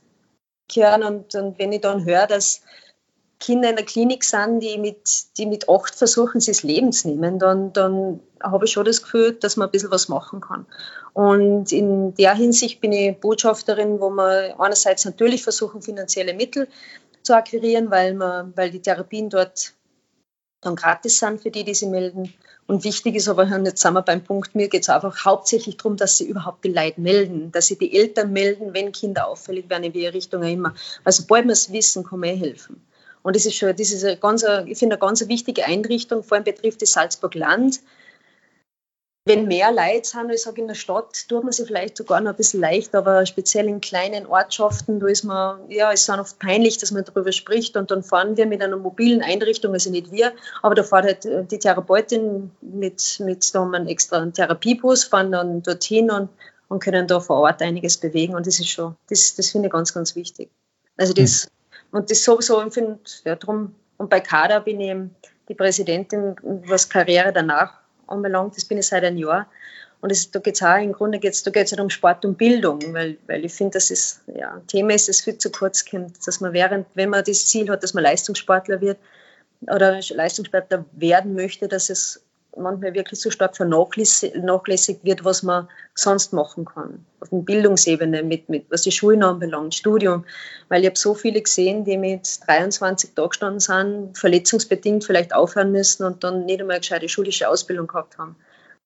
gehören 0.73 1.03
und, 1.03 1.35
und 1.35 1.59
wenn 1.59 1.73
ich 1.73 1.81
dann 1.81 2.05
höre, 2.05 2.27
dass 2.27 2.61
Kinder 3.41 3.69
in 3.69 3.75
der 3.75 3.85
Klinik 3.85 4.23
sind, 4.23 4.61
die 4.61 4.77
mit, 4.77 5.37
die 5.37 5.45
mit 5.45 5.67
acht 5.67 5.95
versuchen, 5.95 6.39
sich 6.39 6.57
das 6.57 6.63
Leben 6.63 6.93
zu 6.93 7.09
nehmen, 7.09 7.39
dann, 7.39 7.73
dann 7.73 8.21
habe 8.41 8.65
ich 8.65 8.71
schon 8.71 8.85
das 8.85 9.01
Gefühl, 9.01 9.33
dass 9.33 9.57
man 9.57 9.67
ein 9.67 9.71
bisschen 9.71 9.91
was 9.91 10.07
machen 10.07 10.39
kann. 10.39 10.65
Und 11.13 11.71
in 11.73 12.13
der 12.15 12.35
Hinsicht 12.35 12.79
bin 12.79 12.93
ich 12.93 13.19
Botschafterin, 13.19 13.99
wo 13.99 14.09
wir 14.11 14.55
einerseits 14.59 15.03
natürlich 15.03 15.43
versuchen, 15.43 15.81
finanzielle 15.81 16.33
Mittel 16.33 16.69
zu 17.23 17.35
akquirieren, 17.35 17.91
weil, 17.91 18.13
man, 18.13 18.53
weil 18.55 18.71
die 18.71 18.81
Therapien 18.81 19.29
dort 19.29 19.73
dann 20.61 20.75
gratis 20.75 21.17
sind 21.17 21.41
für 21.41 21.51
die, 21.51 21.63
die 21.63 21.73
sie 21.73 21.87
melden. 21.87 22.33
Und 22.67 22.83
wichtig 22.83 23.15
ist 23.15 23.27
aber, 23.27 23.45
jetzt 23.65 23.81
sind 23.81 23.93
wir 23.93 24.03
beim 24.03 24.23
Punkt, 24.23 24.55
mir 24.55 24.69
geht 24.69 24.83
es 24.83 24.89
einfach 24.89 25.25
hauptsächlich 25.25 25.77
darum, 25.77 25.97
dass 25.97 26.17
sie 26.17 26.25
überhaupt 26.25 26.63
die 26.63 26.71
Leute 26.71 27.01
melden, 27.01 27.51
dass 27.51 27.67
sie 27.67 27.77
die 27.77 27.97
Eltern 27.97 28.31
melden, 28.31 28.73
wenn 28.73 28.91
Kinder 28.91 29.27
auffällig 29.27 29.69
werden, 29.69 29.83
in 29.85 29.93
welche 29.93 30.13
Richtung 30.13 30.43
auch 30.43 30.47
immer. 30.49 30.73
Also 31.03 31.23
sobald 31.23 31.45
wir 31.45 31.53
es 31.53 31.71
wissen, 31.73 32.03
kann 32.03 32.19
man 32.19 32.29
eh 32.29 32.35
helfen. 32.35 32.81
Und 33.23 33.35
das 33.35 33.45
ist 33.45 33.55
schon, 33.55 33.75
das 33.75 33.91
ist 33.91 34.03
eine 34.03 34.17
ganz, 34.17 34.43
ich 34.65 34.77
finde, 34.77 34.95
eine 34.95 34.99
ganz 34.99 35.27
wichtige 35.27 35.65
Einrichtung, 35.65 36.23
vor 36.23 36.35
allem 36.35 36.43
betrifft 36.43 36.81
das 36.81 36.93
Salzburg 36.93 37.35
Land. 37.35 37.81
Wenn 39.25 39.47
mehr 39.47 39.71
Leute 39.71 40.09
sind, 40.09 40.31
ich 40.31 40.41
sage 40.41 40.61
in 40.61 40.67
der 40.67 40.73
Stadt, 40.73 41.27
tut 41.29 41.43
man 41.43 41.51
sich 41.51 41.67
vielleicht 41.67 41.95
sogar 41.95 42.19
noch 42.21 42.31
ein 42.31 42.35
bisschen 42.35 42.59
leicht, 42.59 42.95
aber 42.95 43.23
speziell 43.27 43.67
in 43.67 43.79
kleinen 43.79 44.25
Ortschaften, 44.25 44.99
da 44.99 45.05
ist 45.05 45.23
man, 45.23 45.69
ja, 45.69 45.91
es 45.91 46.01
ist 46.01 46.09
oft 46.09 46.39
peinlich, 46.39 46.79
dass 46.79 46.89
man 46.89 47.05
darüber 47.05 47.31
spricht 47.31 47.77
und 47.77 47.91
dann 47.91 48.01
fahren 48.01 48.35
wir 48.35 48.47
mit 48.47 48.63
einer 48.63 48.77
mobilen 48.77 49.21
Einrichtung, 49.21 49.73
also 49.73 49.91
nicht 49.91 50.11
wir, 50.11 50.33
aber 50.63 50.73
da 50.73 50.81
fährt 50.81 51.05
halt 51.05 51.51
die 51.51 51.59
Therapeutin 51.59 52.49
mit, 52.61 53.19
mit 53.19 53.53
da 53.53 53.59
haben 53.59 53.69
wir 53.69 53.77
einen 53.77 53.87
extra 53.87 54.25
Therapiebus, 54.25 55.03
fahren 55.03 55.31
dann 55.31 55.61
dorthin 55.61 56.09
und, 56.09 56.29
und 56.69 56.81
können 56.81 57.05
da 57.05 57.19
vor 57.19 57.41
Ort 57.41 57.61
einiges 57.61 57.97
bewegen 57.97 58.33
und 58.33 58.47
das 58.47 58.59
ist 58.59 58.69
schon, 58.69 58.95
das, 59.07 59.35
das 59.35 59.49
finde 59.49 59.67
ich 59.67 59.71
ganz, 59.71 59.93
ganz 59.93 60.15
wichtig. 60.15 60.49
Also 60.97 61.13
das, 61.13 61.45
mhm 61.45 61.60
und 61.91 62.09
das 62.09 62.23
sowieso, 62.23 62.65
ich 62.65 62.73
finde, 62.73 62.99
ja, 63.25 63.35
drum, 63.35 63.75
und 63.97 64.09
bei 64.09 64.19
Kader 64.19 64.61
bin 64.61 64.79
ich 64.79 64.95
die 65.47 65.55
Präsidentin, 65.55 66.35
was 66.67 66.89
Karriere 66.89 67.33
danach 67.33 67.73
anbelangt, 68.07 68.55
das 68.55 68.65
bin 68.65 68.77
ich 68.77 68.87
seit 68.87 69.03
einem 69.03 69.17
Jahr. 69.17 69.47
Und 70.01 70.11
das, 70.11 70.31
da 70.31 70.39
geht 70.39 70.55
es 70.55 70.63
auch 70.63 70.77
im 70.77 70.93
Grunde 70.93 71.19
geht's, 71.19 71.43
da 71.43 71.51
geht's 71.51 71.71
halt 71.71 71.79
um 71.79 71.89
Sport 71.89 72.25
und 72.25 72.37
Bildung, 72.37 72.79
weil, 72.93 73.17
weil 73.27 73.45
ich 73.45 73.53
finde, 73.53 73.73
das 73.73 73.91
ist 73.91 74.21
ja, 74.35 74.53
ein 74.53 74.65
Thema 74.65 74.95
ist, 74.95 75.07
das 75.07 75.21
viel 75.21 75.37
zu 75.37 75.51
kurz 75.51 75.85
kommt, 75.85 76.25
dass 76.25 76.41
man 76.41 76.53
während, 76.53 76.87
wenn 76.95 77.09
man 77.09 77.23
das 77.23 77.45
Ziel 77.45 77.69
hat, 77.69 77.83
dass 77.83 77.93
man 77.93 78.03
Leistungssportler 78.03 78.81
wird 78.81 78.97
oder 79.61 79.99
Leistungssportler 80.09 80.85
werden 80.93 81.35
möchte, 81.35 81.67
dass 81.67 81.91
es 81.91 82.23
manchmal 82.57 82.93
wirklich 82.93 83.19
so 83.19 83.29
stark 83.29 83.55
vernachlässigt 83.55 85.03
wird, 85.03 85.23
was 85.23 85.43
man 85.43 85.67
sonst 85.95 86.33
machen 86.33 86.65
kann. 86.65 87.05
Auf 87.19 87.29
der 87.29 87.37
Bildungsebene, 87.37 88.23
mit, 88.23 88.49
mit, 88.49 88.65
was 88.69 88.81
die 88.81 88.91
Schulen 88.91 89.23
anbelangt, 89.23 89.73
Studium. 89.73 90.25
Weil 90.69 90.81
ich 90.81 90.87
habe 90.87 90.97
so 90.97 91.13
viele 91.13 91.41
gesehen, 91.41 91.85
die 91.85 91.97
mit 91.97 92.39
23 92.47 93.11
da 93.15 93.27
gestanden 93.27 93.59
sind, 93.59 94.17
verletzungsbedingt 94.17 95.03
vielleicht 95.05 95.33
aufhören 95.33 95.71
müssen 95.71 96.05
und 96.05 96.23
dann 96.23 96.45
nicht 96.45 96.59
einmal 96.59 96.75
eine 96.75 96.81
gescheite 96.81 97.09
schulische 97.09 97.47
Ausbildung 97.47 97.87
gehabt 97.87 98.17
haben. 98.17 98.35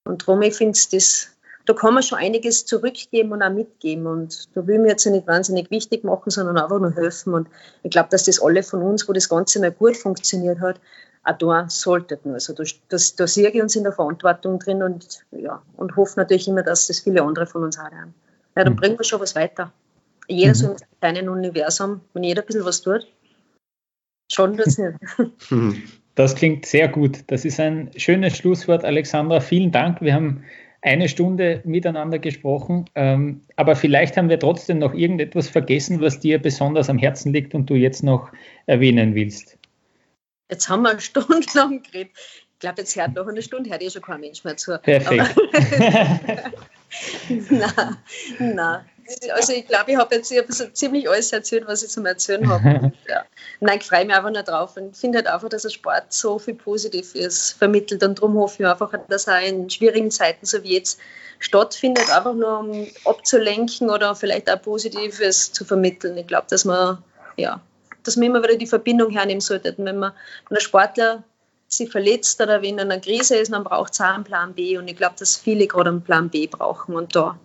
Und 0.03 0.21
darum, 0.21 0.41
ich 0.43 0.55
finde 0.55 0.79
das, 0.91 1.29
da 1.65 1.73
kann 1.73 1.95
man 1.95 2.03
schon 2.03 2.19
einiges 2.19 2.65
zurückgeben 2.65 3.31
und 3.31 3.41
auch 3.41 3.49
mitgeben. 3.49 4.05
Und 4.05 4.55
da 4.55 4.67
will 4.67 4.77
mir 4.77 4.89
jetzt 4.89 5.05
nicht 5.05 5.27
wahnsinnig 5.27 5.71
wichtig 5.71 6.03
machen, 6.03 6.29
sondern 6.29 6.57
einfach 6.57 6.79
nur 6.79 6.95
helfen. 6.95 7.33
Und 7.33 7.47
ich 7.81 7.89
glaube, 7.89 8.09
dass 8.11 8.25
das 8.25 8.41
alle 8.41 8.61
von 8.61 8.83
uns, 8.83 9.09
wo 9.09 9.13
das 9.13 9.29
Ganze 9.29 9.59
mal 9.59 9.71
gut 9.71 9.97
funktioniert 9.97 10.59
hat, 10.59 10.79
auch 11.25 11.37
da 11.37 11.69
sollten. 11.69 12.33
Also 12.33 12.53
da, 12.53 12.63
das, 12.89 13.15
da 13.15 13.27
sehe 13.27 13.49
ich 13.49 13.61
uns 13.61 13.75
in 13.75 13.83
der 13.83 13.93
Verantwortung 13.93 14.59
drin 14.59 14.83
und, 14.83 15.25
ja, 15.31 15.61
und 15.75 15.95
hoffe 15.95 16.19
natürlich 16.19 16.47
immer, 16.47 16.63
dass 16.63 16.87
das 16.87 16.99
viele 16.99 17.23
andere 17.23 17.47
von 17.47 17.63
uns 17.63 17.77
auch 17.77 17.83
haben. 17.83 18.13
Ja, 18.55 18.63
dann 18.63 18.73
mhm. 18.73 18.77
bringen 18.77 18.97
wir 18.97 19.03
schon 19.03 19.19
was 19.19 19.35
weiter. 19.35 19.73
Jeder 20.27 20.49
mhm. 20.49 20.55
so 20.55 20.71
im 20.71 20.77
kleinen 20.99 21.29
Universum, 21.29 22.01
wenn 22.13 22.23
jeder 22.23 22.41
ein 22.41 22.45
bisschen 22.45 22.65
was 22.65 22.81
tut, 22.81 23.07
schon 24.31 24.57
es 24.59 24.77
nicht. 24.77 24.97
Das 26.15 26.35
klingt 26.35 26.65
sehr 26.65 26.87
gut. 26.87 27.23
Das 27.27 27.43
ist 27.43 27.59
ein 27.59 27.91
schönes 27.97 28.37
Schlusswort, 28.37 28.85
Alexandra. 28.85 29.41
Vielen 29.41 29.71
Dank. 29.71 30.01
Wir 30.01 30.13
haben 30.13 30.43
eine 30.81 31.09
Stunde 31.09 31.61
miteinander 31.65 32.19
gesprochen, 32.19 32.85
ähm, 32.93 33.41
aber 33.55 33.75
vielleicht 33.75 34.15
haben 34.17 34.29
wir 34.29 34.39
trotzdem 34.39 34.77
noch 34.77 34.93
irgendetwas 34.93 35.49
vergessen, 35.49 35.99
was 35.99 36.19
dir 36.19 36.39
besonders 36.39 36.89
am 36.89 36.99
Herzen 36.99 37.33
liegt 37.33 37.55
und 37.55 37.69
du 37.69 37.73
jetzt 37.73 38.03
noch 38.03 38.31
erwähnen 38.67 39.15
willst. 39.15 39.57
Jetzt 40.49 40.69
haben 40.69 40.83
wir 40.83 40.99
stundenlang 40.99 41.83
geredet. 41.83 42.11
Ich 42.53 42.59
glaube, 42.59 42.81
jetzt 42.81 42.95
hört 42.95 43.15
noch 43.15 43.27
eine 43.27 43.41
Stunde, 43.41 43.69
hört 43.69 43.81
eh 43.81 43.89
schon 43.89 44.01
kein 44.01 44.21
Mensch 44.21 44.43
mehr 44.43 44.55
zu. 44.55 44.77
Perfekt. 44.79 45.35
nein, 47.49 47.97
nein. 48.39 48.85
Also 49.33 49.53
ich 49.53 49.67
glaube, 49.67 49.91
ich 49.91 49.97
habe 49.97 50.15
jetzt 50.15 50.31
ich 50.31 50.39
hab 50.39 50.51
so 50.51 50.67
ziemlich 50.69 51.07
alles 51.07 51.31
erzählt, 51.31 51.67
was 51.67 51.83
ich 51.83 51.89
zum 51.89 52.05
Erzählen 52.05 52.49
habe. 52.49 52.91
ja. 53.07 53.23
Nein, 53.59 53.79
ich 53.79 53.85
freue 53.85 54.05
mich 54.05 54.15
einfach 54.15 54.31
nur 54.31 54.43
drauf 54.43 54.77
und 54.77 54.95
finde 54.97 55.19
halt 55.19 55.27
einfach, 55.27 55.49
dass 55.49 55.63
der 55.63 55.69
Sport 55.69 56.05
so 56.09 56.39
viel 56.39 56.55
Positives 56.55 57.51
vermittelt 57.51 58.03
und 58.03 58.17
darum 58.17 58.35
hoffe 58.35 58.63
ich 58.63 58.67
einfach, 58.67 58.93
dass 59.09 59.27
er 59.27 59.41
in 59.41 59.69
schwierigen 59.69 60.09
Zeiten 60.09 60.45
so 60.45 60.63
wie 60.63 60.75
jetzt 60.75 60.99
stattfindet, 61.39 62.09
einfach 62.09 62.33
nur 62.33 62.59
um 62.59 62.87
abzulenken 63.05 63.89
oder 63.89 64.15
vielleicht 64.15 64.49
auch 64.49 64.61
Positives 64.61 65.51
zu 65.51 65.65
vermitteln. 65.65 66.17
Ich 66.17 66.27
glaube, 66.27 66.47
dass 66.49 66.65
man, 66.65 67.03
ja, 67.35 67.61
dass 68.07 68.17
man 68.17 68.27
immer 68.27 68.43
wieder 68.43 68.55
die 68.55 68.67
Verbindung 68.67 69.11
hernehmen 69.11 69.41
sollte. 69.41 69.73
Wenn 69.77 69.97
man 69.97 70.13
wenn 70.49 70.57
ein 70.57 70.61
Sportler 70.61 71.23
sich 71.67 71.91
verletzt 71.91 72.41
oder 72.41 72.61
wenn 72.61 72.77
er 72.77 72.85
in 72.85 72.91
einer 72.91 73.01
Krise 73.01 73.35
ist, 73.37 73.51
dann 73.51 73.63
braucht 73.63 73.93
es 73.93 74.01
auch 74.01 74.05
einen 74.05 74.23
Plan 74.23 74.53
B. 74.53 74.77
Und 74.77 74.87
ich 74.87 74.95
glaube, 74.95 75.15
dass 75.17 75.35
viele 75.35 75.67
gerade 75.67 75.89
einen 75.89 76.01
Plan 76.01 76.29
B 76.29 76.47
brauchen 76.47 76.95
und 76.95 77.15
da 77.15 77.39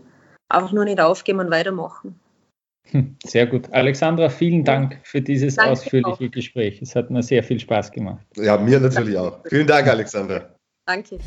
einfach 0.48 0.72
nur 0.72 0.84
nicht 0.84 1.00
aufgeben 1.00 1.40
und 1.40 1.50
weitermachen. 1.50 2.18
Hm, 2.90 3.16
sehr 3.24 3.46
gut. 3.46 3.72
Alexandra, 3.72 4.28
vielen 4.28 4.64
Dank 4.64 4.98
für 5.04 5.22
dieses 5.22 5.56
Danke 5.56 5.72
ausführliche 5.72 6.26
auch. 6.26 6.30
Gespräch. 6.30 6.82
Es 6.82 6.96
hat 6.96 7.10
mir 7.10 7.22
sehr 7.22 7.42
viel 7.42 7.60
Spaß 7.60 7.92
gemacht. 7.92 8.26
Ja, 8.36 8.56
mir 8.56 8.80
natürlich 8.80 9.16
auch. 9.16 9.40
Vielen 9.48 9.66
Dank, 9.66 9.86
Alexandra. 9.86 10.54
Danke. 10.86 11.18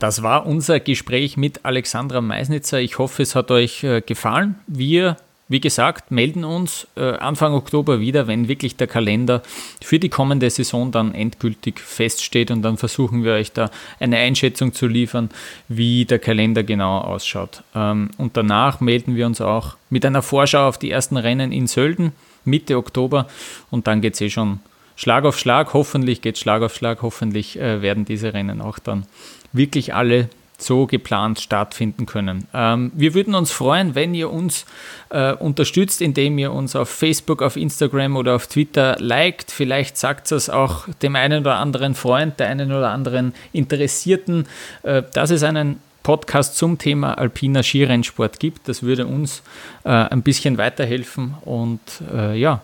Das 0.00 0.22
war 0.22 0.46
unser 0.46 0.80
Gespräch 0.80 1.36
mit 1.36 1.66
Alexandra 1.66 2.22
Meisnitzer. 2.22 2.80
Ich 2.80 2.98
hoffe, 2.98 3.22
es 3.22 3.34
hat 3.34 3.50
euch 3.50 3.84
äh, 3.84 4.00
gefallen. 4.00 4.54
Wir, 4.66 5.18
wie 5.48 5.60
gesagt, 5.60 6.10
melden 6.10 6.42
uns 6.42 6.86
äh, 6.96 7.02
Anfang 7.02 7.52
Oktober 7.52 8.00
wieder, 8.00 8.26
wenn 8.26 8.48
wirklich 8.48 8.76
der 8.76 8.86
Kalender 8.86 9.42
für 9.82 9.98
die 9.98 10.08
kommende 10.08 10.48
Saison 10.48 10.90
dann 10.90 11.14
endgültig 11.14 11.78
feststeht 11.78 12.50
und 12.50 12.62
dann 12.62 12.78
versuchen 12.78 13.24
wir 13.24 13.34
euch 13.34 13.52
da 13.52 13.70
eine 13.98 14.16
Einschätzung 14.16 14.72
zu 14.72 14.86
liefern, 14.86 15.28
wie 15.68 16.06
der 16.06 16.18
Kalender 16.18 16.62
genau 16.62 17.00
ausschaut. 17.00 17.62
Ähm, 17.74 18.08
und 18.16 18.38
danach 18.38 18.80
melden 18.80 19.16
wir 19.16 19.26
uns 19.26 19.42
auch 19.42 19.76
mit 19.90 20.06
einer 20.06 20.22
Vorschau 20.22 20.66
auf 20.66 20.78
die 20.78 20.90
ersten 20.90 21.18
Rennen 21.18 21.52
in 21.52 21.66
Sölden 21.66 22.12
Mitte 22.46 22.78
Oktober 22.78 23.26
und 23.70 23.86
dann 23.86 24.00
geht 24.00 24.14
es 24.14 24.22
eh 24.22 24.30
schon 24.30 24.60
Schlag 24.96 25.24
auf 25.24 25.38
Schlag. 25.38 25.72
Hoffentlich 25.72 26.20
geht 26.20 26.36
Schlag 26.36 26.60
auf 26.60 26.74
Schlag. 26.74 27.00
Hoffentlich 27.00 27.58
äh, 27.58 27.80
werden 27.80 28.04
diese 28.04 28.34
Rennen 28.34 28.60
auch 28.60 28.78
dann 28.78 29.06
wirklich 29.52 29.94
alle 29.94 30.28
so 30.62 30.86
geplant 30.86 31.40
stattfinden 31.40 32.06
können. 32.06 32.46
Ähm, 32.52 32.92
wir 32.94 33.14
würden 33.14 33.34
uns 33.34 33.50
freuen, 33.50 33.94
wenn 33.94 34.14
ihr 34.14 34.30
uns 34.30 34.66
äh, 35.10 35.32
unterstützt, 35.32 36.02
indem 36.02 36.38
ihr 36.38 36.52
uns 36.52 36.76
auf 36.76 36.88
Facebook, 36.88 37.42
auf 37.42 37.56
Instagram 37.56 38.16
oder 38.16 38.36
auf 38.36 38.46
Twitter 38.46 38.96
liked. 38.98 39.50
Vielleicht 39.50 39.96
sagt 39.96 40.30
es 40.32 40.50
auch 40.50 40.86
dem 41.02 41.16
einen 41.16 41.40
oder 41.40 41.56
anderen 41.56 41.94
Freund, 41.94 42.38
der 42.38 42.48
einen 42.48 42.72
oder 42.72 42.90
anderen 42.90 43.34
Interessierten, 43.52 44.46
äh, 44.82 45.02
dass 45.14 45.30
es 45.30 45.42
einen 45.42 45.80
Podcast 46.02 46.56
zum 46.56 46.78
Thema 46.78 47.18
alpiner 47.18 47.62
Skirennsport 47.62 48.40
gibt. 48.40 48.68
Das 48.68 48.82
würde 48.82 49.06
uns 49.06 49.42
äh, 49.84 49.90
ein 49.90 50.22
bisschen 50.22 50.58
weiterhelfen. 50.58 51.34
Und 51.42 51.80
äh, 52.12 52.38
ja, 52.38 52.62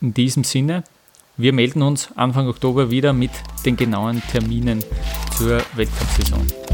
in 0.00 0.14
diesem 0.14 0.44
Sinne 0.44 0.84
wir 1.36 1.52
melden 1.52 1.82
uns 1.82 2.10
Anfang 2.14 2.48
Oktober 2.48 2.90
wieder 2.90 3.12
mit 3.12 3.30
den 3.66 3.76
genauen 3.76 4.22
Terminen 4.30 4.84
zur 5.36 5.60
Weltcup-Saison. 5.74 6.73